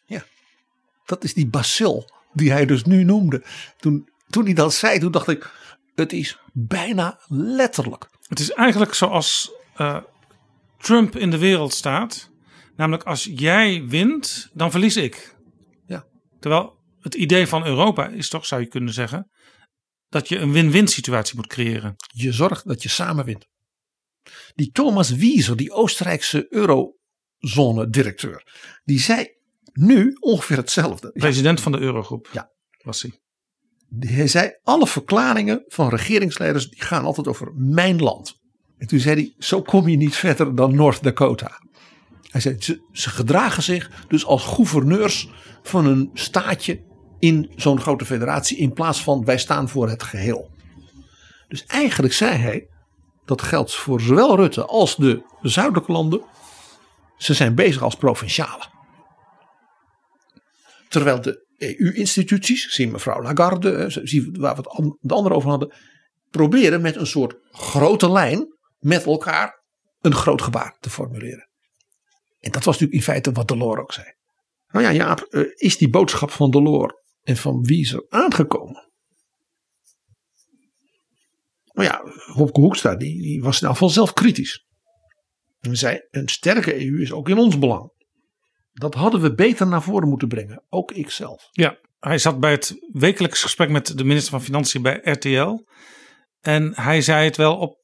Dat 1.05 1.23
is 1.23 1.33
die 1.33 1.47
bacil 1.47 2.09
die 2.33 2.51
hij 2.51 2.65
dus 2.65 2.83
nu 2.83 3.03
noemde. 3.03 3.43
Toen, 3.77 4.09
toen 4.29 4.45
hij 4.45 4.53
dat 4.53 4.73
zei, 4.73 4.99
toen 4.99 5.11
dacht 5.11 5.27
ik, 5.27 5.51
het 5.95 6.13
is 6.13 6.39
bijna 6.53 7.19
letterlijk. 7.27 8.09
Het 8.27 8.39
is 8.39 8.51
eigenlijk 8.51 8.93
zoals 8.93 9.51
eh, 9.75 9.97
Trump 10.77 11.15
in 11.15 11.29
de 11.29 11.37
wereld 11.37 11.73
staat. 11.73 12.31
Namelijk 12.75 13.03
als 13.03 13.29
jij 13.35 13.85
wint, 13.87 14.49
dan 14.53 14.71
verlies 14.71 14.97
ik. 14.97 15.35
Ja. 15.85 16.05
Terwijl 16.39 16.77
het 17.03 17.15
idee 17.15 17.47
van 17.47 17.65
Europa 17.65 18.07
is 18.07 18.29
toch, 18.29 18.45
zou 18.45 18.61
je 18.61 18.67
kunnen 18.67 18.93
zeggen, 18.93 19.31
dat 20.09 20.27
je 20.27 20.37
een 20.37 20.51
win-win 20.51 20.87
situatie 20.87 21.35
moet 21.35 21.47
creëren. 21.47 21.95
Je 22.07 22.31
zorgt 22.31 22.67
dat 22.67 22.83
je 22.83 22.89
samen 22.89 23.25
wint. 23.25 23.47
Die 24.55 24.71
Thomas 24.71 25.09
Wieser, 25.09 25.57
die 25.57 25.71
Oostenrijkse 25.71 26.47
eurozone-directeur, 26.49 28.43
die 28.83 28.99
zei 28.99 29.27
nu 29.73 30.15
ongeveer 30.19 30.57
hetzelfde. 30.57 31.11
President 31.11 31.61
van 31.61 31.71
de 31.71 31.79
Eurogroep 31.79 32.29
Ja. 32.31 32.51
was 32.83 33.01
hij. 33.01 33.11
hij 33.99 34.27
zei, 34.27 34.51
alle 34.61 34.87
verklaringen 34.87 35.63
van 35.67 35.89
regeringsleiders 35.89 36.69
die 36.69 36.81
gaan 36.81 37.05
altijd 37.05 37.27
over 37.27 37.53
mijn 37.55 37.99
land. 37.99 38.41
En 38.77 38.87
toen 38.87 38.99
zei 38.99 39.15
hij, 39.15 39.33
zo 39.37 39.61
kom 39.61 39.87
je 39.87 39.97
niet 39.97 40.15
verder 40.15 40.55
dan 40.55 40.75
North 40.75 41.03
Dakota. 41.03 41.61
Hij 42.21 42.41
zei, 42.41 42.61
ze, 42.61 42.87
ze 42.91 43.09
gedragen 43.09 43.63
zich 43.63 44.05
dus 44.07 44.25
als 44.25 44.43
gouverneurs 44.43 45.29
van 45.63 45.85
een 45.85 46.09
staatje 46.13 46.83
in 47.23 47.51
zo'n 47.55 47.81
grote 47.81 48.05
federatie. 48.05 48.57
In 48.57 48.73
plaats 48.73 49.03
van 49.03 49.25
wij 49.25 49.37
staan 49.37 49.69
voor 49.69 49.89
het 49.89 50.03
geheel. 50.03 50.51
Dus 51.47 51.65
eigenlijk 51.65 52.13
zei 52.13 52.35
hij, 52.35 52.67
dat 53.25 53.41
geldt 53.41 53.75
voor 53.75 54.01
zowel 54.01 54.35
Rutte 54.35 54.65
als 54.65 54.95
de 54.95 55.23
zuidelijke 55.41 55.91
landen. 55.91 56.21
Ze 57.17 57.33
zijn 57.33 57.55
bezig 57.55 57.81
als 57.81 57.95
provincialen. 57.95 58.67
Terwijl 60.89 61.21
de 61.21 61.45
EU-instituties, 61.57 62.67
zie 62.67 62.91
mevrouw 62.91 63.21
Lagarde, 63.21 63.85
zie 64.03 64.29
waar 64.31 64.55
we 64.55 64.61
het 64.61 64.95
de 65.01 65.13
anderen 65.13 65.37
over 65.37 65.49
hadden, 65.49 65.73
proberen 66.29 66.81
met 66.81 66.95
een 66.95 67.07
soort 67.07 67.35
grote 67.51 68.11
lijn 68.11 68.55
met 68.79 69.05
elkaar 69.05 69.63
een 70.01 70.15
groot 70.15 70.41
gebaar 70.41 70.77
te 70.79 70.89
formuleren. 70.89 71.49
En 72.39 72.51
dat 72.51 72.63
was 72.63 72.79
natuurlijk 72.79 72.93
in 72.93 73.13
feite 73.13 73.31
wat 73.31 73.47
Delors 73.47 73.81
ook 73.81 73.93
zei. 73.93 74.07
Nou 74.71 74.85
ja, 74.85 74.91
Jaap, 74.91 75.19
eh, 75.19 75.41
is 75.55 75.77
die 75.77 75.89
boodschap 75.89 76.31
van 76.31 76.51
Delors 76.51 77.01
en 77.23 77.37
van 77.37 77.61
Wieser 77.61 78.05
aangekomen? 78.09 78.91
Nou 81.73 81.87
ja, 81.87 82.01
Wopke 82.33 82.59
Hoekstra 82.59 82.95
die, 82.95 83.21
die 83.21 83.41
was 83.41 83.61
nou 83.61 83.75
van 83.75 83.89
zelf 83.89 84.13
kritisch. 84.13 84.65
En 85.59 85.77
zei, 85.77 85.99
een 86.09 86.27
sterke 86.29 86.85
EU 86.85 87.01
is 87.01 87.11
ook 87.11 87.29
in 87.29 87.37
ons 87.37 87.59
belang. 87.59 87.91
Dat 88.73 88.93
hadden 88.93 89.21
we 89.21 89.33
beter 89.33 89.67
naar 89.67 89.83
voren 89.83 90.09
moeten 90.09 90.27
brengen, 90.27 90.63
ook 90.69 90.91
ikzelf. 90.91 91.47
Ja, 91.51 91.77
hij 91.99 92.17
zat 92.17 92.39
bij 92.39 92.51
het 92.51 92.75
wekelijks 92.91 93.41
gesprek 93.41 93.69
met 93.69 93.97
de 93.97 94.03
minister 94.03 94.31
van 94.31 94.41
Financiën 94.41 94.81
bij 94.81 94.99
RTL. 95.03 95.65
En 96.39 96.75
hij 96.75 97.01
zei 97.01 97.25
het 97.25 97.37
wel 97.37 97.57
op 97.57 97.77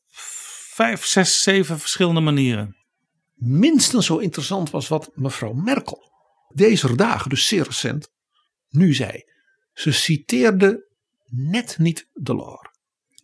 vijf, 0.74 1.06
zes, 1.06 1.42
zeven 1.42 1.80
verschillende 1.80 2.22
manieren. 2.22 2.76
minstens 3.36 4.06
zo 4.06 4.18
interessant 4.18 4.70
was 4.70 4.88
wat 4.88 5.12
mevrouw 5.14 5.54
Merkel 5.54 6.12
deze 6.54 6.96
dagen, 6.96 7.30
dus 7.30 7.48
zeer 7.48 7.64
recent, 7.64 8.12
nu 8.70 8.94
zei. 8.94 9.24
Ze 9.74 9.92
citeerde 9.92 10.88
net 11.26 11.78
niet 11.78 12.10
Delors. 12.14 12.70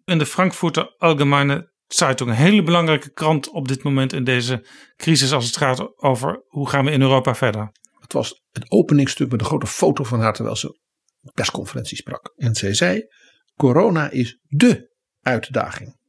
In 0.05 0.17
de 0.17 0.26
Frankfurter 0.26 0.95
Allgemeine 0.97 1.73
Zeitung, 1.88 2.30
een 2.30 2.35
hele 2.35 2.63
belangrijke 2.63 3.11
krant 3.11 3.49
op 3.49 3.67
dit 3.67 3.84
moment 3.84 4.13
in 4.13 4.23
deze 4.23 4.67
crisis 4.95 5.31
als 5.31 5.45
het 5.45 5.57
gaat 5.57 5.97
over 5.97 6.43
hoe 6.47 6.69
gaan 6.69 6.85
we 6.85 6.91
in 6.91 7.01
Europa 7.01 7.35
verder. 7.35 7.72
Het 7.99 8.13
was 8.13 8.43
het 8.51 8.72
openingstuk 8.72 9.31
met 9.31 9.39
een 9.39 9.45
grote 9.45 9.67
foto 9.67 10.03
van 10.03 10.19
haar 10.19 10.34
terwijl 10.34 10.55
ze 10.55 10.80
persconferentie 11.34 11.97
sprak. 11.97 12.34
En 12.35 12.55
zij 12.55 12.73
zei: 12.73 13.07
Corona 13.55 14.09
is 14.09 14.39
dé 14.47 14.88
uitdaging 15.22 15.99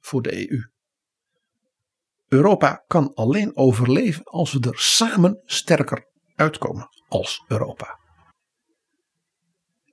voor 0.00 0.22
de 0.22 0.50
EU. 0.50 0.70
Europa 2.28 2.84
kan 2.86 3.14
alleen 3.14 3.56
overleven 3.56 4.24
als 4.24 4.52
we 4.52 4.68
er 4.70 4.78
samen 4.78 5.42
sterker 5.44 6.10
uitkomen 6.34 6.88
als 7.08 7.44
Europa. 7.48 8.00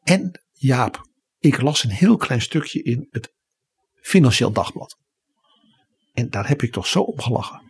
En 0.09 0.41
Jaap, 0.51 1.05
ik 1.39 1.61
las 1.61 1.83
een 1.83 1.89
heel 1.89 2.17
klein 2.17 2.41
stukje 2.41 2.83
in 2.83 3.07
het 3.09 3.33
Financieel 4.01 4.51
Dagblad. 4.51 4.95
En 6.13 6.29
daar 6.29 6.47
heb 6.47 6.63
ik 6.63 6.71
toch 6.71 6.87
zo 6.87 7.01
om 7.01 7.21
gelachen. 7.21 7.61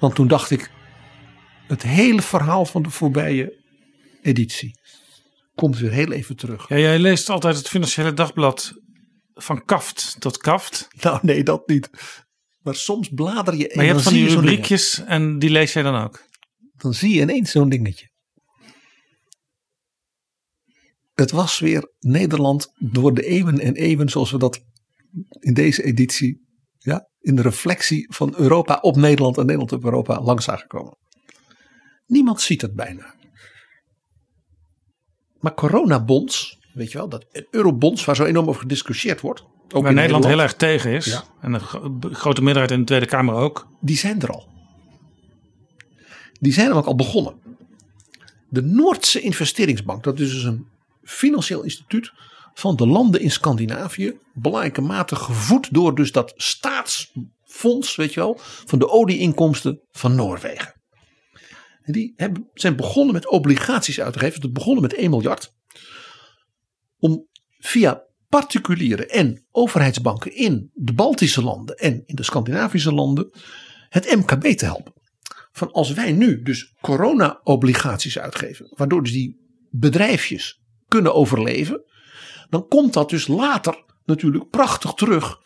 Want 0.00 0.14
toen 0.14 0.28
dacht 0.28 0.50
ik, 0.50 0.70
het 1.66 1.82
hele 1.82 2.22
verhaal 2.22 2.64
van 2.64 2.82
de 2.82 2.90
voorbije 2.90 3.64
editie 4.22 4.80
komt 5.54 5.78
weer 5.78 5.92
heel 5.92 6.12
even 6.12 6.36
terug. 6.36 6.68
Ja, 6.68 6.78
jij 6.78 6.98
leest 6.98 7.28
altijd 7.28 7.56
het 7.56 7.68
Financiële 7.68 8.12
Dagblad 8.12 8.72
van 9.34 9.64
kaft 9.64 10.16
tot 10.18 10.36
kaft. 10.36 10.88
Nou 11.00 11.18
nee, 11.22 11.42
dat 11.42 11.68
niet. 11.68 11.90
Maar 12.58 12.74
soms 12.74 13.08
blader 13.08 13.54
je 13.54 13.68
en 13.68 13.76
Maar 13.76 13.84
je 13.84 13.90
hebt 13.90 14.04
van 14.04 14.12
die 14.12 14.28
rubriekjes 14.28 15.04
en 15.04 15.38
die 15.38 15.50
lees 15.50 15.72
jij 15.72 15.82
dan 15.82 16.02
ook. 16.02 16.22
Dan 16.72 16.94
zie 16.94 17.14
je 17.14 17.20
ineens 17.20 17.50
zo'n 17.50 17.68
dingetje. 17.68 18.11
Het 21.22 21.30
was 21.30 21.58
weer 21.58 21.92
Nederland 21.98 22.72
door 22.78 23.14
de 23.14 23.22
eeuwen 23.22 23.58
en 23.60 23.74
eeuwen 23.74 24.08
zoals 24.08 24.30
we 24.30 24.38
dat 24.38 24.60
in 25.40 25.54
deze 25.54 25.82
editie, 25.82 26.40
ja, 26.78 27.08
in 27.20 27.36
de 27.36 27.42
reflectie 27.42 28.14
van 28.14 28.34
Europa 28.36 28.78
op 28.80 28.96
Nederland 28.96 29.36
en 29.36 29.42
Nederland 29.42 29.72
op 29.72 29.84
Europa 29.84 30.20
langs 30.20 30.44
zagen 30.44 30.66
komen. 30.66 30.96
Niemand 32.06 32.40
ziet 32.40 32.62
het 32.62 32.74
bijna. 32.74 33.14
Maar 35.40 35.54
coronabonds, 35.54 36.58
weet 36.74 36.92
je 36.92 36.98
wel, 36.98 37.08
dat 37.08 37.46
eurobonds 37.50 38.04
waar 38.04 38.16
zo 38.16 38.24
enorm 38.24 38.48
over 38.48 38.60
gediscussieerd 38.60 39.20
wordt. 39.20 39.44
Ook 39.74 39.82
Waar 39.82 39.94
Nederland 39.94 40.24
heel 40.24 40.40
erg 40.40 40.54
tegen 40.54 40.92
is. 40.92 41.04
Ja. 41.04 41.24
En 41.40 41.52
een 41.52 41.60
gro- 41.60 41.98
grote 42.00 42.42
meerderheid 42.42 42.72
in 42.72 42.78
de 42.78 42.84
Tweede 42.86 43.06
Kamer 43.06 43.34
ook. 43.34 43.68
die 43.80 43.96
zijn 43.96 44.20
er 44.20 44.30
al. 44.30 44.48
Die 46.40 46.52
zijn 46.52 46.72
ook 46.72 46.86
al 46.86 46.94
begonnen. 46.94 47.34
De 48.48 48.62
Noordse 48.62 49.20
investeringsbank, 49.20 50.04
dat 50.04 50.20
is 50.20 50.30
dus 50.30 50.44
een 50.44 50.70
financieel 51.02 51.62
instituut 51.62 52.12
van 52.54 52.76
de 52.76 52.86
landen 52.86 53.20
in 53.20 53.30
Scandinavië, 53.30 54.18
belangrijke 54.34 54.80
mate 54.80 55.16
gevoed 55.16 55.74
door 55.74 55.94
dus 55.94 56.12
dat 56.12 56.32
staatsfonds, 56.36 57.96
weet 57.96 58.14
je 58.14 58.20
wel, 58.20 58.36
van 58.40 58.78
de 58.78 58.88
olieinkomsten 58.88 59.80
van 59.90 60.14
Noorwegen. 60.14 60.80
En 61.82 61.92
die 61.92 62.12
hebben, 62.16 62.50
zijn 62.54 62.76
begonnen 62.76 63.14
met 63.14 63.28
obligaties 63.28 64.00
uit 64.00 64.12
te 64.12 64.18
geven. 64.18 64.42
Het 64.42 64.52
begonnen 64.52 64.82
met 64.82 64.94
1 64.94 65.10
miljard. 65.10 65.54
Om 66.98 67.26
via 67.58 68.04
particuliere 68.28 69.06
en 69.06 69.46
overheidsbanken 69.50 70.36
in 70.36 70.70
de 70.74 70.92
Baltische 70.92 71.42
landen 71.42 71.76
en 71.76 72.02
in 72.06 72.14
de 72.14 72.22
Scandinavische 72.22 72.92
landen 72.92 73.30
het 73.88 74.14
MKB 74.16 74.42
te 74.42 74.64
helpen. 74.64 74.92
Van 75.52 75.72
als 75.72 75.92
wij 75.92 76.12
nu 76.12 76.42
dus 76.42 76.74
corona-obligaties 76.80 78.18
uitgeven, 78.18 78.72
waardoor 78.76 79.02
dus 79.02 79.12
die 79.12 79.40
bedrijfjes 79.70 80.61
kunnen 80.92 81.14
overleven, 81.14 81.82
dan 82.50 82.68
komt 82.68 82.92
dat 82.92 83.10
dus 83.10 83.26
later 83.26 83.84
natuurlijk 84.04 84.50
prachtig 84.50 84.92
terug 84.92 85.40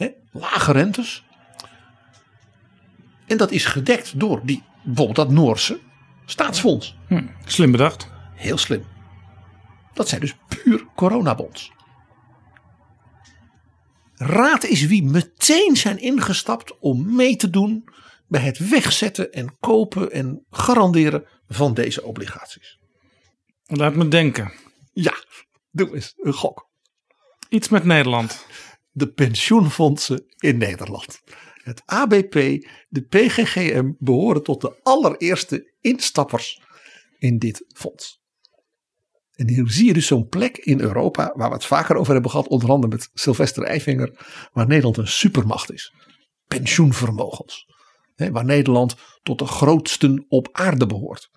Hè? 0.00 0.10
Lage 0.32 0.72
rentes. 0.72 1.24
En 3.26 3.36
dat 3.36 3.50
is 3.50 3.64
gedekt 3.64 4.20
door 4.20 4.40
die, 4.44 4.62
bijvoorbeeld 4.82 5.16
dat 5.16 5.30
Noorse 5.30 5.80
staatsfonds. 6.26 6.96
Slim 7.44 7.70
bedacht. 7.70 8.08
Heel 8.34 8.58
slim. 8.58 8.84
Dat 9.94 10.08
zijn 10.08 10.20
dus 10.20 10.36
puur 10.48 10.86
coronabonds. 10.96 11.72
Raad 14.14 14.64
is 14.64 14.86
wie 14.86 15.02
meteen 15.02 15.76
zijn 15.76 15.98
ingestapt 15.98 16.78
om 16.78 17.14
mee 17.14 17.36
te 17.36 17.50
doen 17.50 17.88
bij 18.26 18.40
het 18.40 18.68
wegzetten 18.68 19.32
en 19.32 19.56
kopen 19.58 20.10
en 20.10 20.44
garanderen 20.50 21.24
van 21.48 21.74
deze 21.74 22.02
obligaties. 22.02 22.78
Laat 23.66 23.94
me 23.94 24.08
denken. 24.08 24.52
Ja, 25.02 25.24
doe 25.70 25.94
eens 25.94 26.14
een 26.16 26.32
gok. 26.32 26.68
Iets 27.48 27.68
met 27.68 27.84
Nederland. 27.84 28.46
De 28.90 29.12
pensioenfondsen 29.12 30.24
in 30.36 30.58
Nederland. 30.58 31.20
Het 31.62 31.82
ABP, 31.84 32.32
de 32.88 33.02
PGGM 33.08 33.92
behoren 33.98 34.42
tot 34.42 34.60
de 34.60 34.80
allereerste 34.82 35.74
instappers 35.80 36.62
in 37.18 37.38
dit 37.38 37.64
fonds. 37.72 38.20
En 39.32 39.48
hier 39.48 39.70
zie 39.70 39.86
je 39.86 39.92
dus 39.92 40.06
zo'n 40.06 40.28
plek 40.28 40.56
in 40.56 40.80
Europa 40.80 41.32
waar 41.36 41.48
we 41.48 41.54
het 41.54 41.64
vaker 41.64 41.96
over 41.96 42.12
hebben 42.12 42.30
gehad, 42.30 42.48
onder 42.48 42.70
andere 42.70 42.92
met 42.92 43.10
Sylvester 43.12 43.62
Eifinger, 43.62 44.26
waar 44.52 44.66
Nederland 44.66 44.96
een 44.96 45.08
supermacht 45.08 45.72
is. 45.72 45.94
Pensioenvermogens. 46.46 47.66
Hè, 48.14 48.30
waar 48.30 48.44
Nederland 48.44 48.96
tot 49.22 49.38
de 49.38 49.46
grootsten 49.46 50.24
op 50.28 50.48
aarde 50.52 50.86
behoort. 50.86 51.30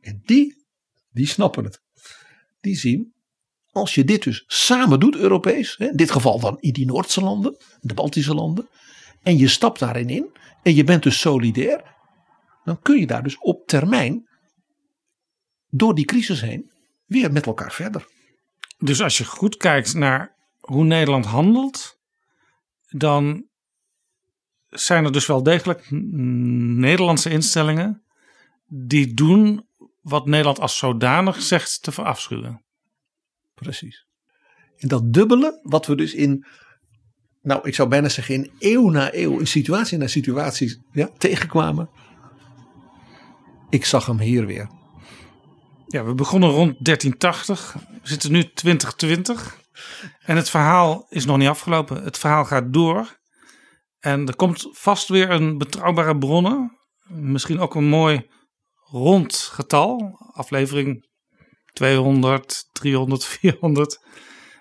En 0.00 0.22
die, 0.24 0.66
die 1.10 1.26
snappen 1.26 1.64
het. 1.64 1.81
Die 2.62 2.76
zien, 2.76 3.14
als 3.70 3.94
je 3.94 4.04
dit 4.04 4.22
dus 4.22 4.44
samen 4.46 5.00
doet 5.00 5.16
Europees, 5.16 5.76
in 5.76 5.96
dit 5.96 6.10
geval 6.10 6.40
dan 6.40 6.56
in 6.60 6.72
die 6.72 6.86
Noordse 6.86 7.20
landen, 7.20 7.56
de 7.80 7.94
Baltische 7.94 8.34
landen, 8.34 8.68
en 9.22 9.38
je 9.38 9.48
stapt 9.48 9.78
daarin 9.78 10.08
in 10.08 10.36
en 10.62 10.74
je 10.74 10.84
bent 10.84 11.02
dus 11.02 11.20
solidair, 11.20 11.94
dan 12.64 12.80
kun 12.82 13.00
je 13.00 13.06
daar 13.06 13.22
dus 13.22 13.38
op 13.38 13.66
termijn 13.66 14.28
door 15.68 15.94
die 15.94 16.04
crisis 16.04 16.40
heen 16.40 16.70
weer 17.06 17.32
met 17.32 17.46
elkaar 17.46 17.72
verder. 17.72 18.06
Dus 18.78 19.02
als 19.02 19.18
je 19.18 19.24
goed 19.24 19.56
kijkt 19.56 19.94
naar 19.94 20.36
hoe 20.60 20.84
Nederland 20.84 21.24
handelt, 21.24 22.00
dan 22.88 23.46
zijn 24.68 25.04
er 25.04 25.12
dus 25.12 25.26
wel 25.26 25.42
degelijk 25.42 25.86
Nederlandse 25.90 27.30
instellingen 27.30 28.02
die 28.66 29.14
doen 29.14 29.66
wat 30.02 30.26
Nederland 30.26 30.60
als 30.60 30.78
zodanig 30.78 31.42
zegt 31.42 31.82
te 31.82 31.92
verafschuwen. 31.92 32.64
Precies. 33.54 34.06
En 34.76 34.88
dat 34.88 35.12
dubbele, 35.12 35.60
wat 35.62 35.86
we 35.86 35.94
dus 35.94 36.14
in, 36.14 36.46
nou 37.40 37.68
ik 37.68 37.74
zou 37.74 37.88
bijna 37.88 38.08
zeggen 38.08 38.34
in 38.34 38.50
eeuw 38.58 38.88
na 38.88 39.14
eeuw, 39.14 39.38
in 39.38 39.46
situatie 39.46 39.98
na 39.98 40.06
situatie 40.06 40.82
ja, 40.92 41.10
tegenkwamen. 41.18 41.90
Ik 43.70 43.84
zag 43.84 44.06
hem 44.06 44.18
hier 44.18 44.46
weer. 44.46 44.70
Ja, 45.86 46.04
we 46.04 46.14
begonnen 46.14 46.48
rond 46.48 46.84
1380. 46.84 47.72
We 47.72 48.08
zitten 48.08 48.32
nu 48.32 48.52
2020. 48.52 49.60
En 50.20 50.36
het 50.36 50.50
verhaal 50.50 51.06
is 51.08 51.24
nog 51.24 51.36
niet 51.36 51.48
afgelopen. 51.48 52.04
Het 52.04 52.18
verhaal 52.18 52.44
gaat 52.44 52.72
door. 52.72 53.20
En 53.98 54.26
er 54.26 54.36
komt 54.36 54.68
vast 54.70 55.08
weer 55.08 55.30
een 55.30 55.58
betrouwbare 55.58 56.18
bronnen. 56.18 56.78
Misschien 57.08 57.60
ook 57.60 57.74
een 57.74 57.88
mooi 57.88 58.28
rond 58.92 59.36
getal. 59.36 60.16
Aflevering 60.32 61.08
200, 61.72 62.68
300, 62.72 63.24
400. 63.24 64.00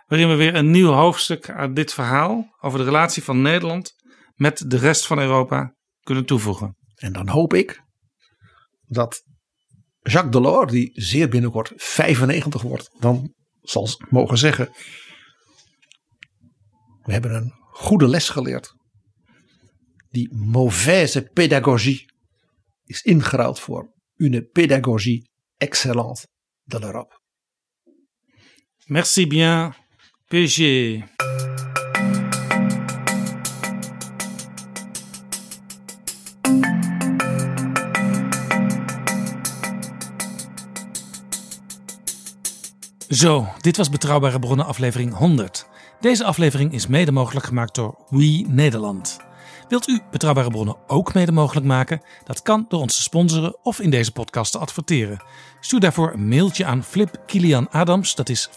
Waarin 0.08 0.30
we 0.30 0.36
weer 0.36 0.56
een 0.56 0.72
nieuw 0.72 0.91
hoofdstuk 0.91 1.49
aan 1.49 1.74
dit 1.74 1.94
verhaal 1.94 2.56
over 2.60 2.80
de 2.80 2.86
relatie 2.86 3.24
van 3.24 3.41
Nederland 3.41 3.94
met 4.36 4.64
de 4.70 4.78
rest 4.78 5.08
van 5.08 5.20
Europa 5.20 5.76
kunnen 5.99 6.26
toevoegen. 6.26 6.78
En 6.95 7.14
dan 7.14 7.28
hoop 7.28 7.53
ik 7.53 7.84
dat 8.88 9.24
Jacques 10.02 10.32
Delors, 10.32 10.72
die 10.72 10.91
zeer 10.94 11.30
binnenkort 11.30 11.72
95 11.76 12.62
wordt, 12.62 12.90
dan 12.99 13.34
zal 13.62 13.88
mogen 14.10 14.38
zeggen: 14.38 14.70
We 17.02 17.12
hebben 17.12 17.36
een 17.36 17.53
goede 17.72 18.08
les 18.08 18.30
geleerd. 18.30 18.74
Die 20.10 20.36
mauvaise 20.36 21.22
pédagogie 21.34 22.14
is 22.84 23.02
ingeruild 23.02 23.60
voor 23.60 23.94
une 24.22 24.41
pédagogie 24.43 25.23
excellente 25.60 26.27
de 26.68 26.77
l'Europe. 26.77 27.14
Merci 28.88 29.26
bien, 29.26 29.73
PG. 30.30 31.03
Zo, 43.10 43.48
dit 43.61 43.77
was 43.77 43.89
Betrouwbare 43.89 44.39
Bronnen 44.39 44.65
aflevering 44.65 45.14
100. 45.14 45.65
Deze 45.99 46.23
aflevering 46.23 46.73
is 46.73 46.88
mede 46.88 47.11
mogelijk 47.11 47.45
gemaakt 47.45 47.76
door 47.76 48.06
We 48.10 48.45
Nederland. 48.48 49.31
Wilt 49.72 49.88
u 49.88 49.99
Betrouwbare 50.11 50.49
Bronnen 50.49 50.76
ook 50.88 51.14
mede 51.14 51.31
mogelijk 51.31 51.65
maken? 51.65 52.02
Dat 52.26 52.41
kan 52.41 52.65
door 52.69 52.81
ons 52.81 52.95
te 52.95 53.02
sponsoren 53.02 53.56
of 53.64 53.80
in 53.80 53.89
deze 53.89 54.11
podcast 54.11 54.52
te 54.52 54.57
adverteren. 54.57 55.23
Stuur 55.60 55.80
daarvoor 55.80 56.14
een 56.14 56.27
mailtje 56.27 56.65
aan 56.65 56.84
Flip 56.84 57.22
Kilian 57.26 57.69
Adams, 57.69 58.15
dat 58.15 58.30
is. 58.30 58.49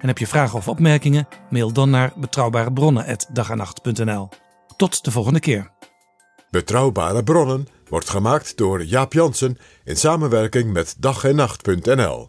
heb 0.00 0.18
je 0.18 0.26
vragen 0.26 0.58
of 0.58 0.68
opmerkingen? 0.68 1.28
Mail 1.50 1.72
dan 1.72 1.90
naar 1.90 2.12
betrouwbarebronnen.dagenacht.nl. 2.16 4.28
Tot 4.76 5.04
de 5.04 5.10
volgende 5.10 5.40
keer. 5.40 5.70
Betrouwbare 6.50 7.22
bronnen 7.22 7.68
wordt 7.88 8.10
gemaakt 8.10 8.56
door 8.56 8.84
Jaap 8.84 9.12
Jansen 9.12 9.58
in 9.84 9.96
samenwerking 9.96 10.72
met 10.72 10.94
dag 10.98 11.24
en 11.24 11.36
nacht.nl. 11.36 12.28